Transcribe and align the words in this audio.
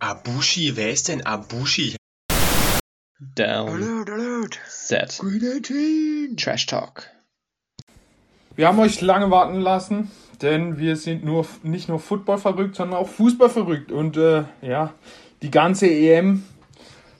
Abushi? 0.00 0.76
Wer 0.76 0.90
ist 0.90 1.08
denn 1.08 1.26
Abushi? 1.26 1.94
Down. 3.34 3.68
Alert, 3.68 4.10
alert. 4.10 4.58
Set. 4.66 5.20
Trash 6.38 6.66
Talk. 6.66 7.06
Wir 8.56 8.66
haben 8.66 8.78
euch 8.78 9.02
lange 9.02 9.30
warten 9.30 9.60
lassen, 9.60 10.10
denn 10.40 10.78
wir 10.78 10.96
sind 10.96 11.22
nur 11.22 11.46
nicht 11.62 11.90
nur 11.90 12.00
Football 12.00 12.38
verrückt, 12.38 12.76
sondern 12.76 12.98
auch 12.98 13.08
Fußball 13.08 13.50
verrückt. 13.50 13.92
Und 13.92 14.16
äh, 14.16 14.44
ja, 14.62 14.94
die 15.42 15.50
ganze 15.50 15.86
EM 15.86 16.44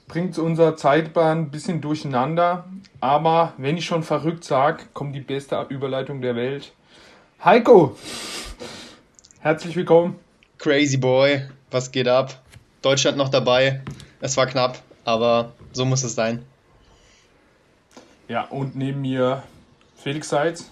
bringt 0.07 0.39
unser 0.39 0.75
Zeitplan 0.75 1.37
ein 1.37 1.51
bisschen 1.51 1.81
durcheinander. 1.81 2.65
Aber 2.99 3.53
wenn 3.57 3.77
ich 3.77 3.85
schon 3.85 4.01
verrückt 4.01 4.43
sage, 4.43 4.85
kommt 4.93 5.15
die 5.15 5.21
beste 5.21 5.67
Überleitung 5.69 6.21
der 6.21 6.35
Welt. 6.35 6.73
Heiko, 7.43 7.95
herzlich 9.39 9.75
willkommen. 9.75 10.15
Crazy 10.57 10.97
Boy, 10.97 11.47
was 11.69 11.91
geht 11.91 12.07
ab? 12.07 12.41
Deutschland 12.81 13.17
noch 13.17 13.29
dabei. 13.29 13.81
Es 14.21 14.37
war 14.37 14.47
knapp, 14.47 14.79
aber 15.05 15.53
so 15.71 15.85
muss 15.85 16.03
es 16.03 16.15
sein. 16.15 16.43
Ja, 18.27 18.43
und 18.45 18.75
neben 18.75 19.01
mir 19.01 19.43
Felix 19.95 20.29
Seitz. 20.29 20.69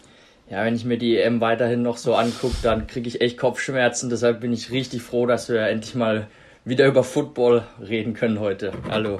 Ja, 0.50 0.66
wenn 0.66 0.76
ich 0.76 0.86
mir 0.86 0.98
die 0.98 1.18
EM 1.18 1.42
weiterhin 1.42 1.84
noch 1.84 1.98
so 1.98 2.16
angucke, 2.16 2.56
dann 2.64 2.88
kriege 2.88 3.08
ich 3.08 3.22
echt 3.22 3.38
Kopfschmerzen. 3.38 4.10
Deshalb 4.10 4.42
bin 4.42 4.52
ich 4.52 4.72
richtig 4.72 5.04
froh, 5.04 5.28
dass 5.28 5.50
wir 5.50 5.62
endlich 5.68 5.94
mal 5.94 6.28
wieder 6.66 6.88
über 6.88 7.04
Football 7.04 7.64
reden 7.80 8.16
können 8.16 8.40
heute. 8.40 8.72
Hallo. 8.90 9.20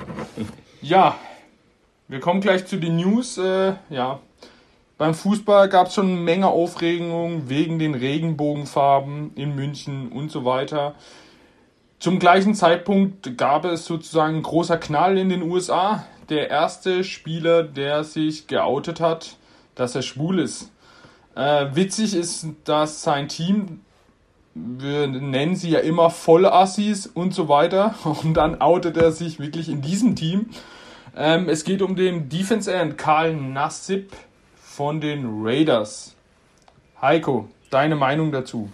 Ja, 0.82 1.16
wir 2.08 2.20
kommen 2.20 2.42
gleich 2.42 2.66
zu 2.66 2.78
den 2.78 2.96
News. 2.96 3.38
Äh, 3.38 3.74
ja, 3.92 4.20
beim 4.98 5.14
Fußball 5.14 5.70
gab 5.70 5.88
es 5.88 5.94
schon 5.94 6.08
eine 6.08 6.20
Menge 6.20 6.48
Aufregung 6.48 7.48
wegen 7.48 7.78
den 7.78 7.94
Regenbogenfarben 7.94 9.32
in 9.36 9.56
München 9.56 10.12
und 10.12 10.32
so 10.32 10.46
weiter. 10.46 10.96
Zum 12.00 12.18
gleichen 12.18 12.56
Zeitpunkt 12.56 13.38
gab 13.38 13.66
es 13.66 13.86
sozusagen 13.86 14.38
ein 14.38 14.44
großer 14.44 14.78
Knall 14.78 15.18
in 15.18 15.28
den 15.28 15.42
USA. 15.42 16.06
Der 16.30 16.50
erste 16.50 17.04
Spieler, 17.04 17.64
der 17.64 18.06
sich 18.06 18.48
geoutet 18.48 19.02
hat, 19.02 19.36
dass 19.76 19.96
er 19.96 20.02
schwul 20.02 20.40
ist. 20.40 20.72
Äh, 21.36 21.68
witzig 21.74 22.16
ist, 22.16 22.48
dass 22.64 23.04
sein 23.04 23.28
Team, 23.28 23.82
wir 24.54 25.08
nennen 25.08 25.58
sie 25.58 25.72
ja 25.72 25.80
immer 25.80 26.10
Vollassis 26.10 27.06
und 27.06 27.34
so 27.34 27.50
weiter, 27.50 27.96
und 28.24 28.34
dann 28.36 28.62
outet 28.62 28.96
er 28.96 29.12
sich 29.12 29.38
wirklich 29.38 29.68
in 29.68 29.82
diesem 29.82 30.16
Team. 30.16 30.52
Ähm, 31.18 31.50
es 31.50 31.66
geht 31.66 31.82
um 31.82 31.98
den 31.98 32.30
Defense 32.30 32.72
End 32.74 32.98
Karl 32.98 33.36
Nassib 33.36 34.14
von 34.56 35.02
den 35.02 35.44
Raiders. 35.44 36.16
Heiko, 37.02 37.50
deine 37.70 37.98
Meinung 37.98 38.32
dazu? 38.32 38.70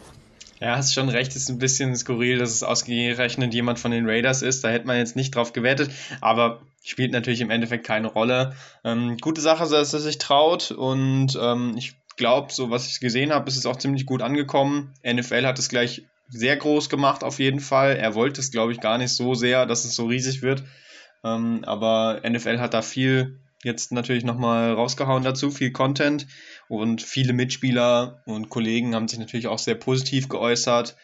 Ja, 0.65 0.77
hast 0.77 0.95
schon 0.95 1.09
recht, 1.09 1.35
ist 1.35 1.47
ein 1.49 1.59
bisschen 1.59 1.95
skurril, 1.95 2.39
dass 2.39 2.49
es 2.49 2.63
ausgerechnet 2.63 3.53
jemand 3.53 3.77
von 3.77 3.91
den 3.91 4.09
Raiders 4.09 4.41
ist. 4.41 4.63
Da 4.63 4.69
hätte 4.69 4.87
man 4.87 4.97
jetzt 4.97 5.15
nicht 5.15 5.35
drauf 5.35 5.53
gewertet, 5.53 5.91
aber 6.21 6.63
spielt 6.83 7.11
natürlich 7.11 7.41
im 7.41 7.51
Endeffekt 7.51 7.85
keine 7.85 8.07
Rolle. 8.07 8.55
Ähm, 8.83 9.17
gute 9.17 9.41
Sache, 9.41 9.69
dass 9.69 9.93
er 9.93 9.99
sich 9.99 10.17
traut 10.17 10.71
und 10.71 11.37
ähm, 11.39 11.75
ich 11.77 11.93
glaube, 12.17 12.51
so 12.51 12.71
was 12.71 12.87
ich 12.87 12.99
gesehen 12.99 13.31
habe, 13.31 13.47
ist 13.47 13.57
es 13.57 13.67
auch 13.67 13.75
ziemlich 13.75 14.07
gut 14.07 14.23
angekommen. 14.23 14.91
NFL 15.05 15.45
hat 15.45 15.59
es 15.59 15.69
gleich 15.69 16.01
sehr 16.29 16.57
groß 16.57 16.89
gemacht, 16.89 17.23
auf 17.23 17.37
jeden 17.37 17.59
Fall. 17.59 17.95
Er 17.97 18.15
wollte 18.15 18.41
es, 18.41 18.49
glaube 18.49 18.71
ich, 18.71 18.79
gar 18.79 18.97
nicht 18.97 19.13
so 19.13 19.35
sehr, 19.35 19.67
dass 19.67 19.85
es 19.85 19.93
so 19.93 20.07
riesig 20.07 20.41
wird. 20.41 20.63
Ähm, 21.23 21.63
aber 21.63 22.21
NFL 22.27 22.57
hat 22.57 22.73
da 22.73 22.81
viel 22.81 23.37
jetzt 23.65 23.91
natürlich 23.91 24.23
nochmal 24.23 24.73
rausgehauen 24.73 25.23
dazu, 25.23 25.51
viel 25.51 25.71
Content 25.71 26.25
und 26.67 27.01
viele 27.01 27.33
Mitspieler 27.33 28.21
und 28.25 28.49
Kollegen 28.49 28.95
haben 28.95 29.07
sich 29.07 29.19
natürlich 29.19 29.47
auch 29.47 29.59
sehr 29.59 29.75
positiv 29.75 30.29
geäußert. 30.29 30.95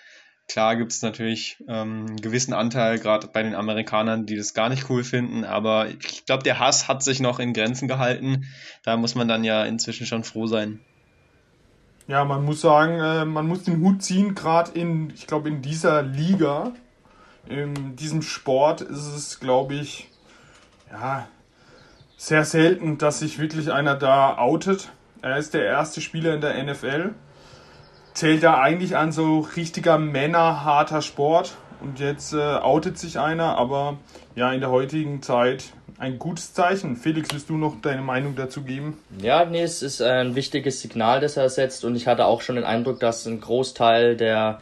Klar 0.48 0.76
gibt 0.76 0.92
es 0.92 1.02
natürlich 1.02 1.64
ähm, 1.68 2.08
einen 2.08 2.22
gewissen 2.22 2.54
Anteil, 2.54 3.00
gerade 3.00 3.28
bei 3.28 3.42
den 3.42 3.56
Amerikanern, 3.56 4.26
die 4.26 4.36
das 4.36 4.54
gar 4.54 4.70
nicht 4.70 4.90
cool 4.90 5.04
finden, 5.04 5.46
aber 5.46 5.88
ich 5.88 6.26
glaube, 6.26 6.44
der 6.44 6.60
Hass 6.60 6.88
hat 6.88 7.04
sich 7.04 7.20
noch 7.22 7.40
in 7.40 7.54
Grenzen 7.54 7.88
gehalten. 7.88 8.46
Da 8.84 8.98
muss 8.98 9.16
man 9.16 9.28
dann 9.28 9.44
ja 9.44 9.64
inzwischen 9.64 10.06
schon 10.06 10.24
froh 10.24 10.48
sein. 10.48 10.82
Ja, 12.08 12.26
man 12.26 12.44
muss 12.44 12.60
sagen, 12.60 13.00
äh, 13.00 13.24
man 13.24 13.48
muss 13.48 13.64
den 13.64 13.80
Hut 13.80 14.04
ziehen, 14.04 14.36
gerade 14.36 14.72
in, 14.72 15.12
ich 15.12 15.28
glaube, 15.28 15.48
in 15.48 15.62
dieser 15.62 16.02
Liga, 16.02 16.74
in 17.48 17.96
diesem 17.96 18.22
Sport 18.22 18.82
ist 18.82 19.08
es, 19.08 19.40
glaube 19.40 19.76
ich, 19.76 20.10
ja, 20.92 21.28
sehr 22.18 22.44
selten, 22.44 22.98
dass 22.98 23.20
sich 23.20 23.40
wirklich 23.40 23.72
einer 23.72 23.96
da 23.96 24.38
outet. 24.38 24.92
Er 25.22 25.38
ist 25.38 25.54
der 25.54 25.66
erste 25.66 26.02
Spieler 26.02 26.34
in 26.34 26.42
der 26.42 26.64
NFL. 26.64 27.12
Zählt 28.14 28.44
da 28.44 28.60
eigentlich 28.60 28.98
an 28.98 29.12
so 29.12 29.40
richtiger 29.56 29.98
männerharter 29.98 31.02
Sport. 31.02 31.56
Und 31.80 32.00
jetzt 32.00 32.34
äh, 32.34 32.38
outet 32.38 32.98
sich 32.98 33.20
einer, 33.20 33.58
aber 33.58 33.98
ja, 34.36 34.52
in 34.52 34.60
der 34.60 34.70
heutigen 34.70 35.22
Zeit 35.22 35.66
ein 35.98 36.18
gutes 36.18 36.54
Zeichen. 36.54 36.96
Felix, 36.96 37.30
willst 37.32 37.50
du 37.50 37.58
noch 37.58 37.80
deine 37.82 38.02
Meinung 38.02 38.36
dazu 38.36 38.64
geben? 38.64 38.98
Ja, 39.22 39.46
nee, 39.46 39.62
es 39.62 39.84
ist 39.84 40.02
ein 40.02 40.36
wichtiges 40.36 40.82
Signal, 40.82 41.20
das 41.20 41.38
er 41.38 41.50
setzt. 41.50 41.86
Und 41.86 41.96
ich 41.96 42.08
hatte 42.08 42.26
auch 42.26 42.42
schon 42.42 42.56
den 42.56 42.66
Eindruck, 42.66 43.00
dass 43.00 43.26
ein 43.28 43.40
Großteil 43.40 44.16
der 44.16 44.60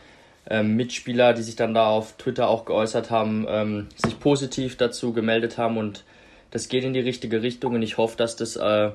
ähm, 0.49 0.75
Mitspieler, 0.75 1.33
die 1.33 1.41
sich 1.41 1.55
dann 1.55 1.73
da 1.73 1.87
auf 1.87 2.17
Twitter 2.17 2.49
auch 2.49 2.65
geäußert 2.65 3.09
haben, 3.11 3.45
ähm, 3.47 3.87
sich 3.95 4.19
positiv 4.19 4.75
dazu 4.75 5.13
gemeldet 5.13 5.57
haben 5.57 5.77
und 5.77 6.03
das 6.51 6.67
geht 6.67 6.83
in 6.83 6.93
die 6.93 6.99
richtige 6.99 7.43
Richtung 7.43 7.75
und 7.75 7.83
ich 7.83 7.97
hoffe, 7.97 8.17
dass 8.17 8.35
das 8.35 8.55
äh, 8.55 8.89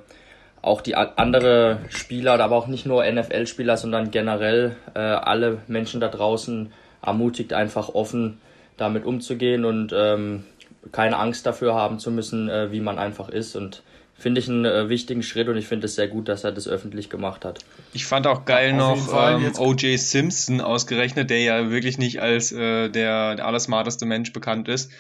auch 0.65 0.81
die 0.81 0.97
andere 0.97 1.79
Spieler, 1.91 2.41
aber 2.41 2.57
auch 2.57 2.67
nicht 2.67 2.87
nur 2.87 3.05
NFL-Spieler, 3.05 3.77
sondern 3.77 4.11
generell 4.11 4.77
äh, 4.95 4.99
alle 4.99 5.59
Menschen 5.67 6.01
da 6.01 6.09
draußen 6.09 6.73
ermutigt, 7.03 7.53
einfach 7.53 7.91
offen 7.91 8.41
damit 8.79 9.05
umzugehen 9.05 9.65
und 9.65 9.93
ähm, 9.95 10.45
keine 10.91 11.19
Angst 11.19 11.45
dafür 11.45 11.75
haben 11.75 11.99
zu 11.99 12.11
müssen, 12.11 12.49
äh, 12.49 12.73
wie 12.73 12.81
man 12.81 12.99
einfach 12.99 13.29
ist. 13.29 13.57
Und 13.57 13.83
finde 14.15 14.41
ich 14.41 14.49
einen 14.49 14.65
äh, 14.65 14.89
wichtigen 14.89 15.23
Schritt 15.23 15.49
und 15.49 15.59
ich 15.59 15.67
finde 15.67 15.85
es 15.85 15.97
sehr 15.97 16.09
gut, 16.09 16.29
dass 16.29 16.45
er 16.45 16.53
das 16.53 16.67
öffentlich 16.67 17.11
gemacht 17.11 17.45
hat. 17.45 17.59
Ich 17.93 18.07
fand 18.07 18.27
auch 18.27 18.47
geil 18.47 18.71
ja, 18.71 18.77
noch 18.77 19.13
ähm, 19.13 19.53
O.J. 19.59 19.99
Simpson 19.99 20.63
ausgerechnet, 20.63 21.29
der 21.29 21.43
ja 21.43 21.71
wirklich 21.71 21.99
nicht 21.99 22.23
als 22.23 22.53
äh, 22.53 22.89
der, 22.89 23.35
der 23.35 23.47
allersmarteste 23.47 24.07
Mensch 24.07 24.33
bekannt 24.33 24.69
ist 24.69 24.91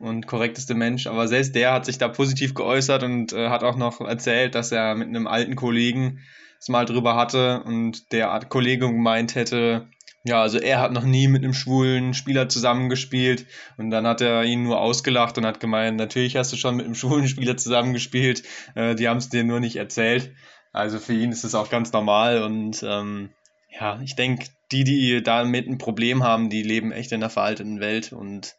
und 0.00 0.26
korrekteste 0.26 0.74
Mensch, 0.74 1.06
aber 1.06 1.28
selbst 1.28 1.54
der 1.54 1.72
hat 1.72 1.84
sich 1.84 1.98
da 1.98 2.08
positiv 2.08 2.54
geäußert 2.54 3.02
und 3.02 3.32
äh, 3.32 3.50
hat 3.50 3.62
auch 3.62 3.76
noch 3.76 4.00
erzählt, 4.00 4.54
dass 4.54 4.72
er 4.72 4.94
mit 4.94 5.08
einem 5.08 5.26
alten 5.26 5.56
Kollegen 5.56 6.20
es 6.58 6.68
mal 6.68 6.86
drüber 6.86 7.14
hatte 7.16 7.62
und 7.62 8.10
der 8.12 8.40
Kollege 8.48 8.86
gemeint 8.86 9.34
hätte, 9.34 9.88
ja, 10.24 10.42
also 10.42 10.58
er 10.58 10.80
hat 10.80 10.92
noch 10.92 11.04
nie 11.04 11.28
mit 11.28 11.42
einem 11.42 11.54
schwulen 11.54 12.12
Spieler 12.12 12.48
zusammengespielt. 12.48 13.46
Und 13.78 13.90
dann 13.90 14.06
hat 14.06 14.20
er 14.20 14.44
ihn 14.44 14.64
nur 14.64 14.78
ausgelacht 14.78 15.38
und 15.38 15.46
hat 15.46 15.60
gemeint, 15.60 15.96
natürlich 15.96 16.36
hast 16.36 16.52
du 16.52 16.56
schon 16.56 16.76
mit 16.76 16.84
einem 16.84 16.94
schwulen 16.96 17.28
Spieler 17.28 17.56
zusammengespielt, 17.56 18.42
äh, 18.74 18.94
die 18.94 19.08
haben 19.08 19.18
es 19.18 19.30
dir 19.30 19.44
nur 19.44 19.60
nicht 19.60 19.76
erzählt. 19.76 20.32
Also 20.72 20.98
für 20.98 21.14
ihn 21.14 21.32
ist 21.32 21.44
es 21.44 21.54
auch 21.54 21.70
ganz 21.70 21.92
normal 21.92 22.42
und 22.42 22.82
ähm, 22.86 23.30
ja, 23.70 24.00
ich 24.02 24.14
denke, 24.14 24.46
die, 24.72 24.84
die 24.84 25.22
damit 25.22 25.66
ein 25.66 25.78
Problem 25.78 26.22
haben, 26.22 26.50
die 26.50 26.62
leben 26.62 26.92
echt 26.92 27.12
in 27.12 27.22
einer 27.22 27.30
veralteten 27.30 27.80
Welt 27.80 28.12
und 28.12 28.56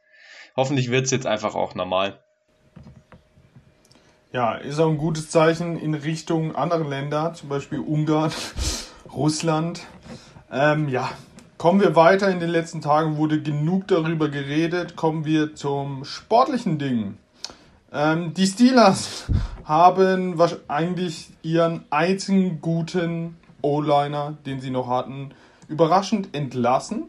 hoffentlich 0.62 0.92
wird 0.92 1.06
es 1.06 1.12
jetzt 1.12 1.26
einfach 1.26 1.56
auch 1.56 1.74
normal. 1.74 2.20
Ja, 4.32 4.54
ist 4.54 4.80
auch 4.80 4.90
ein 4.90 5.00
gutes 5.00 5.32
Zeichen 5.32 5.76
in 5.76 5.96
Richtung 5.96 6.56
anderer 6.56 6.88
Länder, 6.88 7.34
zum 7.34 7.50
Beispiel 7.50 7.80
Ungarn, 7.80 8.32
Russland. 9.12 9.82
Ähm, 10.52 10.88
ja, 10.88 11.10
kommen 11.58 11.82
wir 11.82 11.96
weiter. 11.96 12.30
In 12.30 12.40
den 12.40 12.52
letzten 12.52 12.80
Tagen 12.80 13.18
wurde 13.18 13.42
genug 13.42 13.88
darüber 13.88 14.30
geredet. 14.30 14.96
Kommen 14.96 15.26
wir 15.26 15.56
zum 15.56 16.06
sportlichen 16.06 16.78
Ding. 16.78 17.18
Ähm, 17.92 18.36
die 18.36 18.46
Steelers 18.46 19.26
haben 19.64 20.38
wahrscheinlich 20.38 21.32
ihren 21.42 21.86
einzigen 21.90 22.62
guten 22.62 23.36
O-Liner, 23.64 24.38
den 24.46 24.62
sie 24.62 24.70
noch 24.70 24.88
hatten, 24.88 25.32
überraschend 25.68 26.36
entlassen 26.36 27.06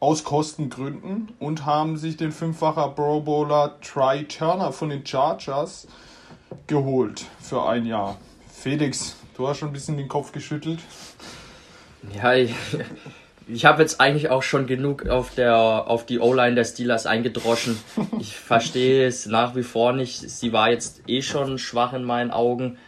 aus 0.00 0.22
Kostengründen 0.24 1.28
und 1.40 1.66
haben 1.66 1.96
sich 1.96 2.16
den 2.16 2.30
fünffacher 2.32 2.88
Pro 2.90 3.20
Bowler 3.20 3.78
Try 3.80 4.24
Turner 4.24 4.72
von 4.72 4.90
den 4.90 5.04
Chargers 5.04 5.88
geholt 6.66 7.24
für 7.40 7.68
ein 7.68 7.84
Jahr. 7.84 8.16
Felix, 8.52 9.16
du 9.36 9.48
hast 9.48 9.58
schon 9.58 9.70
ein 9.70 9.72
bisschen 9.72 9.96
den 9.96 10.08
Kopf 10.08 10.32
geschüttelt. 10.32 10.78
Ja, 12.14 12.34
ich, 12.34 12.54
ich 13.48 13.64
habe 13.64 13.82
jetzt 13.82 14.00
eigentlich 14.00 14.30
auch 14.30 14.42
schon 14.42 14.66
genug 14.66 15.08
auf, 15.08 15.34
der, 15.34 15.56
auf 15.56 16.06
die 16.06 16.20
O-Line 16.20 16.54
der 16.54 16.64
Steelers 16.64 17.06
eingedroschen. 17.06 17.78
Ich 18.20 18.36
verstehe 18.36 19.06
es 19.06 19.26
nach 19.26 19.56
wie 19.56 19.64
vor 19.64 19.92
nicht. 19.92 20.18
Sie 20.30 20.52
war 20.52 20.70
jetzt 20.70 21.02
eh 21.08 21.22
schon 21.22 21.58
schwach 21.58 21.92
in 21.92 22.04
meinen 22.04 22.30
Augen. 22.30 22.78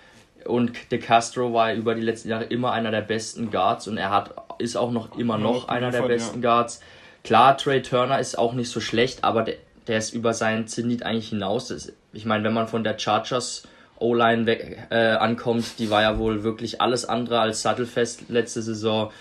Und 0.44 0.92
De 0.92 0.98
Castro 0.98 1.52
war 1.52 1.72
über 1.74 1.94
die 1.94 2.02
letzten 2.02 2.28
Jahre 2.28 2.44
immer 2.44 2.72
einer 2.72 2.90
der 2.90 3.02
besten 3.02 3.50
Guards 3.50 3.88
und 3.88 3.98
er 3.98 4.10
hat, 4.10 4.34
ist 4.58 4.76
auch 4.76 4.90
noch 4.90 5.18
immer 5.18 5.38
noch 5.38 5.68
einer 5.68 5.90
der 5.90 6.02
besten. 6.02 6.40
Guards. 6.40 6.80
Klar, 7.24 7.56
Trey 7.58 7.82
Turner 7.82 8.18
ist 8.18 8.38
auch 8.38 8.54
nicht 8.54 8.70
so 8.70 8.80
schlecht, 8.80 9.24
aber 9.24 9.42
der, 9.42 9.56
der 9.86 9.98
ist 9.98 10.14
über 10.14 10.34
seinen 10.34 10.66
Zenit 10.66 11.02
eigentlich 11.02 11.28
hinaus. 11.28 11.92
Ich 12.12 12.24
meine, 12.24 12.44
wenn 12.44 12.54
man 12.54 12.68
von 12.68 12.84
der 12.84 12.98
Chargers 12.98 13.64
O-Line 13.98 14.46
weg, 14.46 14.86
äh, 14.90 15.12
ankommt, 15.12 15.78
die 15.78 15.90
war 15.90 16.02
ja 16.02 16.18
wohl 16.18 16.42
wirklich 16.42 16.80
alles 16.80 17.04
andere 17.04 17.40
als 17.40 17.62
sattelfest 17.62 18.30
letzte 18.30 18.62
Saison. 18.62 19.12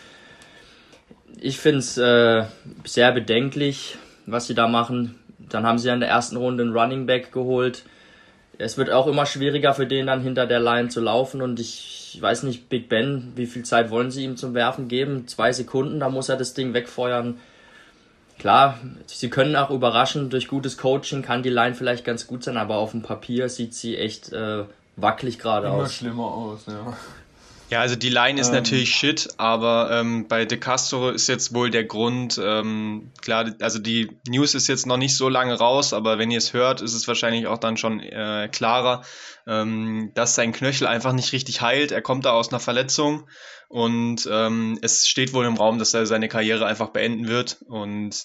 Ich 1.41 1.59
finde 1.59 1.79
es 1.79 1.97
äh, 1.97 2.45
sehr 2.85 3.11
bedenklich. 3.11 3.97
was 4.25 4.47
sie 4.47 4.55
da 4.55 4.67
machen. 4.67 5.15
Dann 5.37 5.65
haben 5.65 5.79
sie 5.79 5.89
in 5.89 5.99
der 5.99 6.09
ersten 6.09 6.37
Runde 6.37 6.63
einen 6.63 6.77
Running 6.77 7.05
Back 7.05 7.31
geholt. 7.31 7.83
Es 8.57 8.77
wird 8.77 8.91
auch 8.91 9.07
immer 9.07 9.25
schwieriger 9.25 9.73
für 9.73 9.87
den 9.87 10.07
dann 10.07 10.21
hinter 10.21 10.45
der 10.45 10.59
Line 10.59 10.89
zu 10.89 10.99
laufen 11.01 11.41
und 11.41 11.59
ich 11.59 12.17
weiß 12.19 12.43
nicht, 12.43 12.69
Big 12.69 12.89
Ben, 12.89 13.31
wie 13.35 13.45
viel 13.45 13.63
Zeit 13.63 13.89
wollen 13.89 14.11
sie 14.11 14.25
ihm 14.25 14.35
zum 14.35 14.53
Werfen 14.53 14.87
geben? 14.87 15.27
Zwei 15.27 15.53
Sekunden, 15.53 15.99
da 15.99 16.09
muss 16.09 16.29
er 16.29 16.37
das 16.37 16.53
Ding 16.53 16.73
wegfeuern. 16.73 17.39
Klar, 18.39 18.79
sie 19.05 19.29
können 19.29 19.55
auch 19.57 19.69
überraschen, 19.69 20.29
durch 20.29 20.47
gutes 20.47 20.77
Coaching 20.77 21.21
kann 21.21 21.43
die 21.43 21.49
Line 21.49 21.75
vielleicht 21.75 22.05
ganz 22.05 22.25
gut 22.25 22.43
sein, 22.43 22.55
aber 22.55 22.77
auf 22.77 22.91
dem 22.91 23.01
Papier 23.01 23.49
sieht 23.49 23.73
sie 23.73 23.97
echt 23.97 24.31
äh, 24.31 24.63
wackelig 24.95 25.39
gerade 25.39 25.69
aus. 25.69 25.79
Immer 25.79 25.89
schlimmer 25.89 26.23
aus, 26.23 26.65
ja. 26.67 26.97
Ja, 27.69 27.81
also 27.81 27.95
die 27.95 28.09
Line 28.09 28.41
ist 28.41 28.47
ähm, 28.47 28.55
natürlich 28.55 28.95
shit, 28.95 29.29
aber 29.37 29.91
ähm, 29.91 30.27
bei 30.27 30.45
De 30.45 30.57
Castro 30.57 31.11
ist 31.11 31.27
jetzt 31.27 31.53
wohl 31.53 31.69
der 31.69 31.83
Grund, 31.83 32.41
ähm, 32.43 33.11
klar, 33.21 33.53
also 33.61 33.77
die 33.77 34.19
News 34.27 34.55
ist 34.55 34.67
jetzt 34.67 34.87
noch 34.87 34.97
nicht 34.97 35.15
so 35.15 35.29
lange 35.29 35.53
raus, 35.53 35.93
aber 35.93 36.17
wenn 36.17 36.31
ihr 36.31 36.39
es 36.39 36.53
hört, 36.53 36.81
ist 36.81 36.95
es 36.95 37.07
wahrscheinlich 37.07 37.45
auch 37.45 37.59
dann 37.59 37.77
schon 37.77 37.99
äh, 37.99 38.49
klarer, 38.51 39.03
ähm, 39.45 40.11
dass 40.15 40.33
sein 40.33 40.51
Knöchel 40.51 40.87
einfach 40.87 41.13
nicht 41.13 41.31
richtig 41.31 41.61
heilt. 41.61 41.91
Er 41.91 42.01
kommt 42.01 42.25
da 42.25 42.31
aus 42.31 42.49
einer 42.49 42.59
Verletzung 42.59 43.27
und 43.67 44.27
ähm, 44.31 44.79
es 44.81 45.07
steht 45.07 45.33
wohl 45.33 45.45
im 45.45 45.55
Raum, 45.55 45.77
dass 45.77 45.93
er 45.93 46.07
seine 46.07 46.27
Karriere 46.27 46.65
einfach 46.65 46.89
beenden 46.89 47.27
wird 47.27 47.61
und 47.67 48.15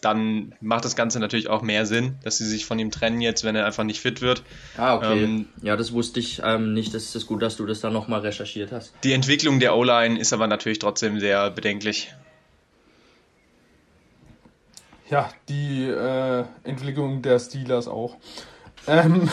dann 0.00 0.54
macht 0.60 0.84
das 0.84 0.96
Ganze 0.96 1.20
natürlich 1.20 1.48
auch 1.48 1.62
mehr 1.62 1.86
Sinn, 1.86 2.16
dass 2.22 2.38
sie 2.38 2.46
sich 2.46 2.64
von 2.64 2.78
ihm 2.78 2.90
trennen 2.90 3.20
jetzt, 3.20 3.44
wenn 3.44 3.56
er 3.56 3.66
einfach 3.66 3.84
nicht 3.84 4.00
fit 4.00 4.20
wird. 4.20 4.42
Ah, 4.76 4.94
okay. 4.96 5.24
Ähm, 5.24 5.48
ja, 5.62 5.76
das 5.76 5.92
wusste 5.92 6.20
ich 6.20 6.40
ähm, 6.44 6.72
nicht. 6.72 6.94
Das 6.94 7.14
ist 7.14 7.26
gut, 7.26 7.42
dass 7.42 7.56
du 7.56 7.66
das 7.66 7.80
dann 7.80 7.92
nochmal 7.92 8.20
recherchiert 8.20 8.72
hast. 8.72 8.92
Die 9.04 9.12
Entwicklung 9.12 9.60
der 9.60 9.76
O-Line 9.76 10.18
ist 10.18 10.32
aber 10.32 10.46
natürlich 10.46 10.78
trotzdem 10.78 11.20
sehr 11.20 11.50
bedenklich. 11.50 12.12
Ja, 15.10 15.28
die 15.48 15.86
äh, 15.86 16.44
Entwicklung 16.62 17.20
der 17.20 17.40
Steelers 17.40 17.88
auch. 17.88 18.16
Ähm, 18.86 19.28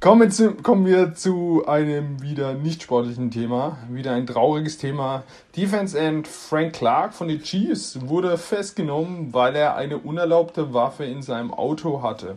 kommen, 0.00 0.30
zu, 0.30 0.52
kommen 0.54 0.86
wir 0.86 1.14
zu 1.14 1.64
einem 1.66 2.22
wieder 2.22 2.54
nicht 2.54 2.82
sportlichen 2.82 3.30
Thema. 3.30 3.78
Wieder 3.90 4.12
ein 4.12 4.26
trauriges 4.26 4.78
Thema. 4.78 5.22
Defense 5.56 5.98
End 5.98 6.26
Frank 6.26 6.74
Clark 6.74 7.14
von 7.14 7.28
den 7.28 7.42
Chiefs 7.42 7.98
wurde 8.00 8.38
festgenommen, 8.38 9.32
weil 9.32 9.54
er 9.54 9.76
eine 9.76 9.98
unerlaubte 9.98 10.72
Waffe 10.72 11.04
in 11.04 11.22
seinem 11.22 11.52
Auto 11.52 12.02
hatte. 12.02 12.36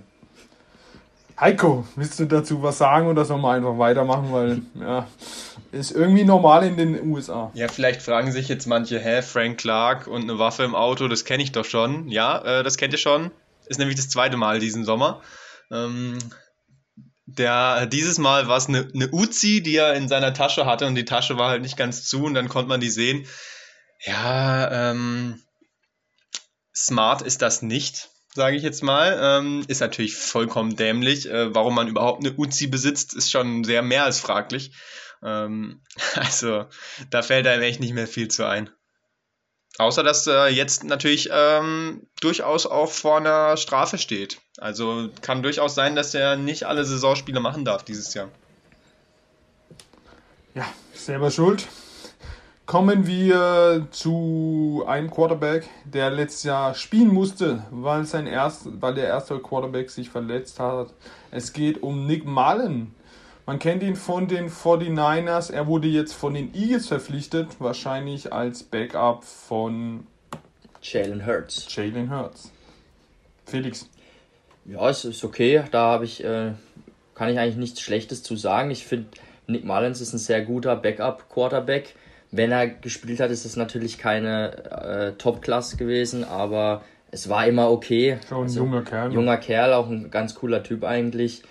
Heiko, 1.39 1.85
willst 1.95 2.19
du 2.19 2.25
dazu 2.25 2.61
was 2.61 2.77
sagen 2.77 3.07
oder 3.07 3.25
sollen 3.25 3.41
wir 3.41 3.51
einfach 3.51 3.79
weitermachen, 3.79 4.31
weil 4.31 4.61
ja, 4.79 5.07
ist 5.71 5.91
irgendwie 5.91 6.23
normal 6.23 6.63
in 6.65 6.77
den 6.77 7.11
USA. 7.11 7.49
Ja, 7.55 7.67
vielleicht 7.67 8.03
fragen 8.03 8.31
sich 8.31 8.47
jetzt 8.47 8.67
manche, 8.67 8.99
hä, 8.99 9.23
Frank 9.23 9.57
Clark 9.57 10.05
und 10.05 10.21
eine 10.21 10.37
Waffe 10.37 10.63
im 10.63 10.75
Auto, 10.75 11.07
das 11.07 11.25
kenne 11.25 11.41
ich 11.41 11.51
doch 11.51 11.65
schon. 11.65 12.07
Ja, 12.07 12.59
äh, 12.59 12.63
das 12.63 12.77
kennt 12.77 12.93
ihr 12.93 12.99
schon. 12.99 13.31
Ist 13.65 13.79
nämlich 13.79 13.95
das 13.95 14.09
zweite 14.09 14.37
Mal 14.37 14.59
diesen 14.59 14.85
Sommer. 14.85 15.21
Ähm, 15.71 16.19
der, 17.25 17.85
dieses 17.85 18.17
Mal 18.17 18.47
war 18.47 18.57
es 18.57 18.67
eine, 18.67 18.89
eine 18.93 19.11
Uzi, 19.11 19.61
die 19.63 19.75
er 19.75 19.93
in 19.93 20.07
seiner 20.07 20.33
Tasche 20.33 20.65
hatte 20.65 20.85
und 20.85 20.95
die 20.95 21.05
Tasche 21.05 21.37
war 21.37 21.49
halt 21.49 21.61
nicht 21.61 21.77
ganz 21.77 22.05
zu 22.05 22.25
und 22.25 22.33
dann 22.33 22.49
konnte 22.49 22.69
man 22.69 22.81
die 22.81 22.89
sehen. 22.89 23.25
Ja, 24.05 24.91
ähm, 24.91 25.41
smart 26.75 27.21
ist 27.21 27.41
das 27.41 27.61
nicht, 27.61 28.09
sage 28.33 28.57
ich 28.57 28.63
jetzt 28.63 28.83
mal. 28.83 29.17
Ähm, 29.21 29.63
ist 29.67 29.79
natürlich 29.79 30.15
vollkommen 30.15 30.75
dämlich. 30.75 31.29
Äh, 31.29 31.55
warum 31.55 31.75
man 31.75 31.87
überhaupt 31.87 32.25
eine 32.25 32.35
Uzi 32.37 32.67
besitzt, 32.67 33.13
ist 33.13 33.31
schon 33.31 33.63
sehr 33.63 33.81
mehr 33.81 34.03
als 34.03 34.19
fraglich. 34.19 34.71
Ähm, 35.23 35.81
also, 36.15 36.65
da 37.09 37.21
fällt 37.21 37.47
einem 37.47 37.63
echt 37.63 37.79
nicht 37.79 37.93
mehr 37.93 38.07
viel 38.07 38.27
zu 38.27 38.45
ein. 38.45 38.69
Außer 39.79 40.03
dass 40.03 40.27
er 40.27 40.49
jetzt 40.49 40.83
natürlich 40.83 41.29
ähm, 41.31 42.05
durchaus 42.21 42.65
auch 42.65 42.91
vor 42.91 43.17
einer 43.17 43.57
Strafe 43.57 43.97
steht. 43.97 44.39
Also 44.57 45.09
kann 45.21 45.41
durchaus 45.41 45.73
sein, 45.73 45.95
dass 45.95 46.13
er 46.13 46.35
nicht 46.35 46.65
alle 46.65 46.85
Saisonspiele 46.85 47.39
machen 47.39 47.65
darf 47.65 47.83
dieses 47.83 48.13
Jahr. 48.13 48.29
Ja, 50.53 50.65
selber 50.93 51.31
schuld. 51.31 51.67
Kommen 52.65 53.07
wir 53.07 53.87
zu 53.91 54.83
einem 54.87 55.11
Quarterback, 55.11 55.69
der 55.83 56.11
letztes 56.11 56.43
Jahr 56.43 56.75
spielen 56.75 57.13
musste, 57.13 57.65
weil, 57.71 58.05
sein 58.05 58.25
erst, 58.25 58.81
weil 58.81 58.93
der 58.93 59.07
erste 59.07 59.37
Quarterback 59.39 59.89
sich 59.89 60.09
verletzt 60.09 60.59
hat. 60.59 60.93
Es 61.29 61.51
geht 61.51 61.83
um 61.83 62.07
Nick 62.07 62.25
Mullen. 62.25 62.95
Man 63.45 63.59
kennt 63.59 63.83
ihn 63.83 63.97
von 63.97 64.27
den 64.27 64.49
49ers. 64.49 65.51
Er 65.51 65.67
wurde 65.67 65.87
jetzt 65.89 66.13
von 66.13 66.33
den 66.33 66.53
Eagles 66.53 66.87
verpflichtet, 66.87 67.59
wahrscheinlich 67.59 68.31
als 68.31 68.63
Backup 68.63 69.25
von 69.25 70.07
Jalen 70.81 71.25
Hurts. 71.25 71.67
Jalen 71.75 72.09
Hurts. 72.09 72.51
Felix. 73.45 73.89
Ja, 74.65 74.89
es 74.89 75.03
ist 75.03 75.25
okay. 75.25 75.63
Da 75.71 75.87
habe 75.87 76.05
ich, 76.05 76.23
äh, 76.23 76.51
kann 77.15 77.29
ich 77.29 77.37
eigentlich 77.37 77.57
nichts 77.57 77.81
Schlechtes 77.81 78.23
zu 78.23 78.37
sagen. 78.37 78.71
Ich 78.71 78.85
finde, 78.85 79.07
Nick 79.47 79.65
Mullins 79.65 79.99
ist 79.99 80.13
ein 80.13 80.19
sehr 80.19 80.41
guter 80.43 80.77
Backup-Quarterback. 80.77 81.95
Wenn 82.31 82.51
er 82.51 82.67
gespielt 82.67 83.19
hat, 83.19 83.29
ist 83.29 83.45
es 83.45 83.57
natürlich 83.57 83.97
keine 83.97 84.63
äh, 84.71 85.11
Top-Klasse 85.17 85.75
gewesen, 85.75 86.23
aber 86.23 86.81
es 87.11 87.27
war 87.27 87.45
immer 87.45 87.69
okay. 87.69 88.17
Schon 88.27 88.37
ein 88.37 88.43
also, 88.43 88.59
junger 88.61 88.81
Kerl. 88.83 89.13
Junger 89.13 89.37
Kerl, 89.37 89.73
auch 89.73 89.89
ein 89.89 90.09
ganz 90.09 90.33
cooler 90.33 90.63
Typ 90.63 90.85
eigentlich. 90.85 91.43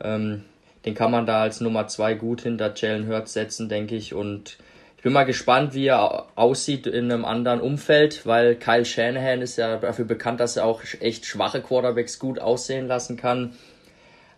Ähm, 0.00 0.44
den 0.88 0.94
kann 0.94 1.10
man 1.10 1.26
da 1.26 1.42
als 1.42 1.60
Nummer 1.60 1.86
zwei 1.86 2.14
gut 2.14 2.40
hinter 2.40 2.72
Jalen 2.74 3.06
Hurts 3.08 3.34
setzen, 3.34 3.68
denke 3.68 3.94
ich. 3.94 4.14
Und 4.14 4.56
ich 4.96 5.02
bin 5.02 5.12
mal 5.12 5.24
gespannt, 5.24 5.74
wie 5.74 5.84
er 5.84 6.28
aussieht 6.34 6.86
in 6.86 7.12
einem 7.12 7.26
anderen 7.26 7.60
Umfeld, 7.60 8.24
weil 8.24 8.56
Kyle 8.56 8.86
Shanahan 8.86 9.42
ist 9.42 9.58
ja 9.58 9.76
dafür 9.76 10.06
bekannt, 10.06 10.40
dass 10.40 10.56
er 10.56 10.64
auch 10.64 10.80
echt 11.00 11.26
schwache 11.26 11.60
Quarterbacks 11.60 12.18
gut 12.18 12.38
aussehen 12.38 12.86
lassen 12.86 13.18
kann. 13.18 13.52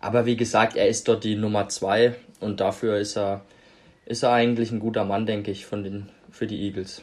Aber 0.01 0.25
wie 0.25 0.35
gesagt, 0.35 0.75
er 0.75 0.89
ist 0.89 1.07
dort 1.07 1.23
die 1.23 1.37
Nummer 1.37 1.69
zwei 1.69 2.15
und 2.41 2.59
dafür 2.59 2.97
ist 2.97 3.15
er, 3.15 3.45
ist 4.05 4.23
er 4.23 4.33
eigentlich 4.33 4.73
ein 4.73 4.81
guter 4.81 5.05
Mann, 5.05 5.25
denke 5.25 5.51
ich, 5.51 5.65
von 5.65 5.85
den, 5.85 6.09
für 6.31 6.47
die 6.47 6.65
Eagles. 6.65 7.01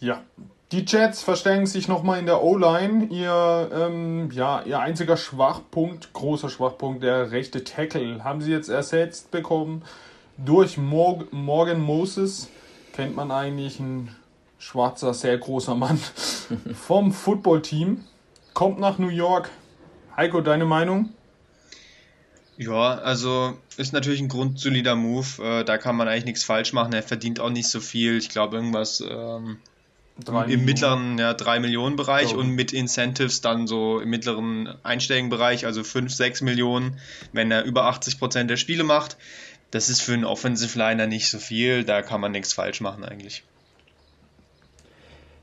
Ja, 0.00 0.22
die 0.72 0.84
Jets 0.86 1.22
verstärken 1.22 1.66
sich 1.66 1.88
nochmal 1.88 2.18
in 2.18 2.26
der 2.26 2.42
O-Line. 2.42 3.06
Ihr, 3.06 3.70
ähm, 3.72 4.30
ja, 4.32 4.62
ihr 4.62 4.78
einziger 4.80 5.16
Schwachpunkt, 5.16 6.12
großer 6.12 6.50
Schwachpunkt, 6.50 7.02
der 7.02 7.30
rechte 7.30 7.64
Tackle, 7.64 8.22
haben 8.22 8.42
sie 8.42 8.52
jetzt 8.52 8.68
ersetzt 8.68 9.30
bekommen 9.30 9.82
durch 10.36 10.76
Mor 10.76 11.24
Morgan 11.30 11.80
Moses. 11.80 12.48
Kennt 12.92 13.16
man 13.16 13.30
eigentlich, 13.30 13.80
ein 13.80 14.14
schwarzer, 14.58 15.14
sehr 15.14 15.38
großer 15.38 15.74
Mann 15.74 15.98
vom 16.74 17.12
Footballteam. 17.12 18.04
Kommt 18.52 18.78
nach 18.78 18.98
New 18.98 19.08
York. 19.08 19.50
Heiko, 20.16 20.42
deine 20.42 20.66
Meinung? 20.66 21.10
Ja, 22.58 22.98
also 22.98 23.56
ist 23.76 23.92
natürlich 23.92 24.20
ein 24.20 24.28
grundsolider 24.28 24.96
Move. 24.96 25.42
Äh, 25.42 25.64
da 25.64 25.78
kann 25.78 25.96
man 25.96 26.08
eigentlich 26.08 26.24
nichts 26.24 26.44
falsch 26.44 26.72
machen. 26.74 26.92
Er 26.92 27.04
verdient 27.04 27.40
auch 27.40 27.50
nicht 27.50 27.68
so 27.68 27.80
viel. 27.80 28.18
Ich 28.18 28.28
glaube, 28.28 28.56
irgendwas. 28.56 29.00
Ähm 29.00 29.58
im 30.48 30.64
mittleren 30.64 31.18
ja, 31.18 31.34
3 31.34 31.60
Millionen 31.60 31.96
Bereich 31.96 32.34
oh. 32.34 32.38
und 32.38 32.50
mit 32.50 32.72
Incentives 32.72 33.40
dann 33.40 33.66
so 33.66 34.00
im 34.00 34.10
mittleren 34.10 34.74
einstelligen 34.82 35.30
Bereich, 35.30 35.66
also 35.66 35.84
5, 35.84 36.12
6 36.12 36.42
Millionen, 36.42 36.98
wenn 37.32 37.50
er 37.50 37.64
über 37.64 37.84
80 37.84 38.18
Prozent 38.18 38.50
der 38.50 38.56
Spiele 38.56 38.84
macht. 38.84 39.16
Das 39.70 39.88
ist 39.88 40.00
für 40.00 40.14
einen 40.14 40.24
Offensive 40.24 40.78
Liner 40.78 41.06
nicht 41.06 41.30
so 41.30 41.38
viel, 41.38 41.84
da 41.84 42.02
kann 42.02 42.20
man 42.20 42.32
nichts 42.32 42.52
falsch 42.52 42.80
machen 42.80 43.04
eigentlich. 43.04 43.44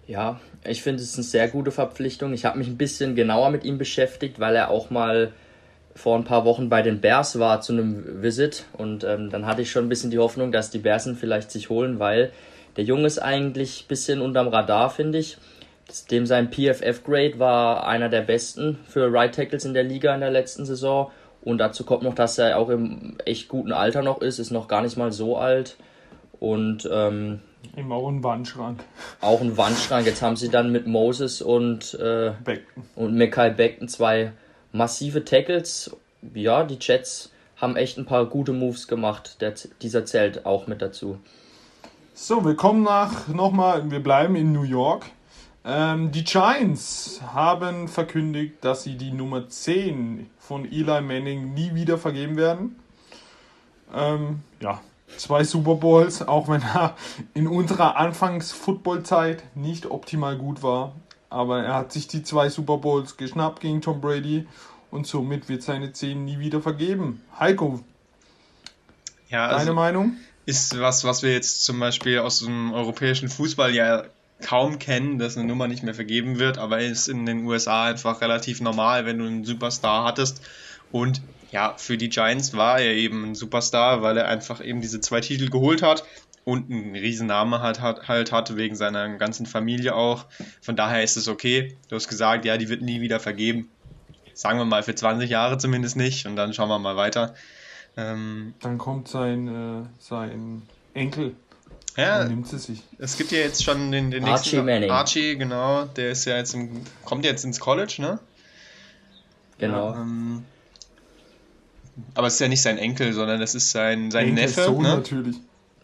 Ja, 0.07 0.39
ich 0.63 0.83
finde 0.83 1.01
es 1.01 1.15
eine 1.15 1.23
sehr 1.23 1.47
gute 1.47 1.71
Verpflichtung. 1.71 2.33
Ich 2.33 2.45
habe 2.45 2.57
mich 2.57 2.67
ein 2.67 2.77
bisschen 2.77 3.15
genauer 3.15 3.49
mit 3.49 3.63
ihm 3.63 3.77
beschäftigt, 3.77 4.39
weil 4.39 4.55
er 4.55 4.69
auch 4.69 4.89
mal 4.89 5.31
vor 5.95 6.17
ein 6.17 6.25
paar 6.25 6.43
Wochen 6.45 6.69
bei 6.69 6.81
den 6.81 6.99
Bears 7.01 7.39
war 7.39 7.61
zu 7.61 7.73
einem 7.73 8.21
Visit 8.21 8.65
und 8.73 9.03
ähm, 9.05 9.29
dann 9.29 9.45
hatte 9.45 9.61
ich 9.61 9.71
schon 9.71 9.85
ein 9.85 9.89
bisschen 9.89 10.11
die 10.11 10.19
Hoffnung, 10.19 10.51
dass 10.51 10.69
die 10.69 10.79
Bears 10.79 11.07
ihn 11.07 11.15
vielleicht 11.15 11.51
sich 11.51 11.69
holen, 11.69 11.99
weil 11.99 12.33
der 12.77 12.83
Junge 12.83 13.07
ist 13.07 13.19
eigentlich 13.19 13.83
ein 13.83 13.87
bisschen 13.87 14.21
unterm 14.21 14.47
Radar, 14.47 14.89
finde 14.89 15.19
ich. 15.19 15.37
Dem 16.09 16.25
sein 16.25 16.51
PFF-Grade 16.51 17.39
war 17.39 17.87
einer 17.87 18.09
der 18.09 18.21
besten 18.21 18.79
für 18.87 19.11
Right 19.11 19.35
Tackles 19.35 19.65
in 19.65 19.73
der 19.73 19.83
Liga 19.83 20.13
in 20.13 20.21
der 20.21 20.31
letzten 20.31 20.65
Saison. 20.65 21.11
Und 21.43 21.59
dazu 21.59 21.83
kommt 21.85 22.03
noch, 22.03 22.15
dass 22.15 22.39
er 22.39 22.57
auch 22.57 22.69
im 22.69 23.17
echt 23.23 23.47
guten 23.49 23.71
Alter 23.71 24.01
noch 24.01 24.21
ist, 24.21 24.39
ist 24.39 24.51
noch 24.51 24.67
gar 24.67 24.81
nicht 24.81 24.97
mal 24.97 25.11
so 25.11 25.37
alt. 25.37 25.77
Und 26.39 26.89
ähm, 26.91 27.39
immer 27.75 27.95
auch 27.95 28.09
ein 28.09 28.23
Wandschrank. 28.23 28.83
Auch 29.21 29.41
ein 29.41 29.55
Wandschrank. 29.55 30.05
Jetzt 30.07 30.21
haben 30.23 30.35
sie 30.35 30.49
dann 30.49 30.71
mit 30.71 30.87
Moses 30.87 31.41
und, 31.41 31.93
äh, 31.95 32.31
Beckton. 32.43 32.83
und 32.95 33.13
Mekai 33.13 33.51
Beckton 33.51 33.87
zwei 33.87 34.31
massive 34.71 35.23
Tackles. 35.23 35.95
Ja, 36.33 36.63
die 36.63 36.77
Jets 36.81 37.31
haben 37.57 37.75
echt 37.75 37.97
ein 37.97 38.05
paar 38.05 38.25
gute 38.25 38.51
Moves 38.51 38.87
gemacht. 38.87 39.41
Der, 39.41 39.53
dieser 39.81 40.03
zählt 40.05 40.45
auch 40.45 40.67
mit 40.67 40.81
dazu. 40.81 41.19
So, 42.17 42.45
wir 42.45 42.55
kommen 42.55 42.81
nach 42.81 43.27
nochmal, 43.27 43.91
wir 43.91 44.01
bleiben 44.01 44.37
in 44.37 44.53
New 44.53 44.63
York. 44.63 45.05
Ähm, 45.65 46.13
die 46.13 46.23
Giants 46.23 47.19
haben 47.33 47.89
verkündigt, 47.89 48.63
dass 48.63 48.83
sie 48.83 48.95
die 48.95 49.11
Nummer 49.11 49.49
10 49.49 50.29
von 50.39 50.63
Eli 50.63 51.01
Manning 51.01 51.53
nie 51.53 51.75
wieder 51.75 51.97
vergeben 51.97 52.37
werden. 52.37 52.79
Ähm, 53.93 54.43
ja, 54.61 54.79
zwei 55.17 55.43
Super 55.43 55.75
Bowls, 55.75 56.25
auch 56.25 56.47
wenn 56.47 56.61
er 56.61 56.95
in 57.33 57.47
unserer 57.47 57.97
Anfangs-Football-Zeit 57.97 59.43
nicht 59.53 59.85
optimal 59.85 60.37
gut 60.37 60.63
war. 60.63 60.93
aber 61.29 61.63
er 61.63 61.73
hat 61.75 61.91
sich 61.91 62.07
die 62.07 62.23
zwei 62.23 62.47
Super 62.47 62.77
Bowls 62.77 63.17
geschnappt 63.17 63.59
gegen 63.59 63.81
Tom 63.81 63.99
Brady 63.99 64.47
und 64.89 65.05
somit 65.05 65.49
wird 65.49 65.63
seine 65.63 65.91
10 65.91 66.23
nie 66.23 66.39
wieder 66.39 66.61
vergeben. 66.61 67.21
Heiko, 67.37 67.81
ja, 69.27 69.47
also 69.47 69.57
deine 69.57 69.73
Meinung? 69.73 70.13
Ist 70.45 70.79
was, 70.79 71.03
was 71.03 71.23
wir 71.23 71.31
jetzt 71.31 71.63
zum 71.63 71.79
Beispiel 71.79 72.19
aus 72.19 72.39
dem 72.39 72.73
europäischen 72.73 73.29
Fußball 73.29 73.73
ja 73.73 74.05
kaum 74.41 74.79
kennen, 74.79 75.17
dass 75.17 75.37
eine 75.37 75.47
Nummer 75.47 75.67
nicht 75.67 75.83
mehr 75.83 75.95
vergeben 75.95 76.39
wird, 76.39 76.57
aber 76.57 76.79
ist 76.79 77.07
in 77.07 77.25
den 77.25 77.45
USA 77.45 77.85
einfach 77.85 78.21
relativ 78.21 78.61
normal, 78.61 79.05
wenn 79.05 79.17
du 79.17 79.25
einen 79.25 79.45
Superstar 79.45 80.05
hattest. 80.05 80.41
Und 80.91 81.21
ja, 81.51 81.73
für 81.77 81.97
die 81.97 82.09
Giants 82.09 82.53
war 82.53 82.79
er 82.79 82.93
eben 82.93 83.23
ein 83.23 83.35
Superstar, 83.35 84.01
weil 84.01 84.17
er 84.17 84.27
einfach 84.27 84.63
eben 84.63 84.81
diese 84.81 84.99
zwei 84.99 85.21
Titel 85.21 85.49
geholt 85.49 85.81
hat 85.81 86.03
und 86.43 86.69
einen 86.71 86.95
riesen 86.95 87.27
Namen 87.27 87.59
halt, 87.59 87.81
hat, 87.81 88.07
halt 88.07 88.31
hat, 88.31 88.55
wegen 88.55 88.75
seiner 88.75 89.17
ganzen 89.17 89.45
Familie 89.45 89.95
auch. 89.95 90.25
Von 90.61 90.75
daher 90.75 91.03
ist 91.03 91.17
es 91.17 91.27
okay. 91.27 91.75
Du 91.89 91.95
hast 91.95 92.07
gesagt, 92.07 92.45
ja, 92.45 92.57
die 92.57 92.69
wird 92.69 92.81
nie 92.81 93.01
wieder 93.01 93.19
vergeben. 93.19 93.69
Sagen 94.33 94.59
wir 94.59 94.65
mal 94.65 94.83
für 94.83 94.93
20 94.93 95.29
Jahre 95.29 95.57
zumindest 95.57 95.95
nicht 95.95 96.27
und 96.27 96.35
dann 96.35 96.53
schauen 96.53 96.69
wir 96.69 96.77
mal 96.77 96.97
weiter. 96.97 97.35
Ähm, 97.97 98.53
dann 98.61 98.77
kommt 98.77 99.07
sein, 99.07 99.47
äh, 99.47 99.87
sein 99.99 100.63
Enkel 100.93 101.35
ja, 101.97 102.21
und 102.21 102.29
nimmt 102.29 102.47
sie 102.47 102.59
sich. 102.59 102.81
Es 102.97 103.17
gibt 103.17 103.31
ja 103.31 103.39
jetzt 103.39 103.63
schon 103.63 103.91
den, 103.91 104.11
den 104.11 104.23
Archie 104.25 104.31
nächsten 104.31 104.65
Manning. 104.65 104.91
Archie, 104.91 105.37
genau, 105.37 105.85
der 105.85 106.11
ist 106.11 106.25
ja 106.25 106.35
jetzt 106.35 106.53
im, 106.53 106.81
kommt 107.05 107.23
jetzt 107.23 107.45
ins 107.45 107.59
College, 107.59 107.95
ne? 107.99 108.19
Genau. 109.57 109.93
Ähm, 109.93 110.43
aber 112.13 112.27
es 112.27 112.33
ist 112.33 112.39
ja 112.41 112.49
nicht 112.49 112.61
sein 112.61 112.77
Enkel, 112.77 113.13
sondern 113.13 113.41
es 113.41 113.55
ist 113.55 113.71
sein, 113.71 114.11
sein 114.11 114.27
Enkel 114.29 114.43
Neffe. 114.43 114.63
Sohn 114.63 114.83
ne? 114.83 114.89
natürlich. 114.89 115.37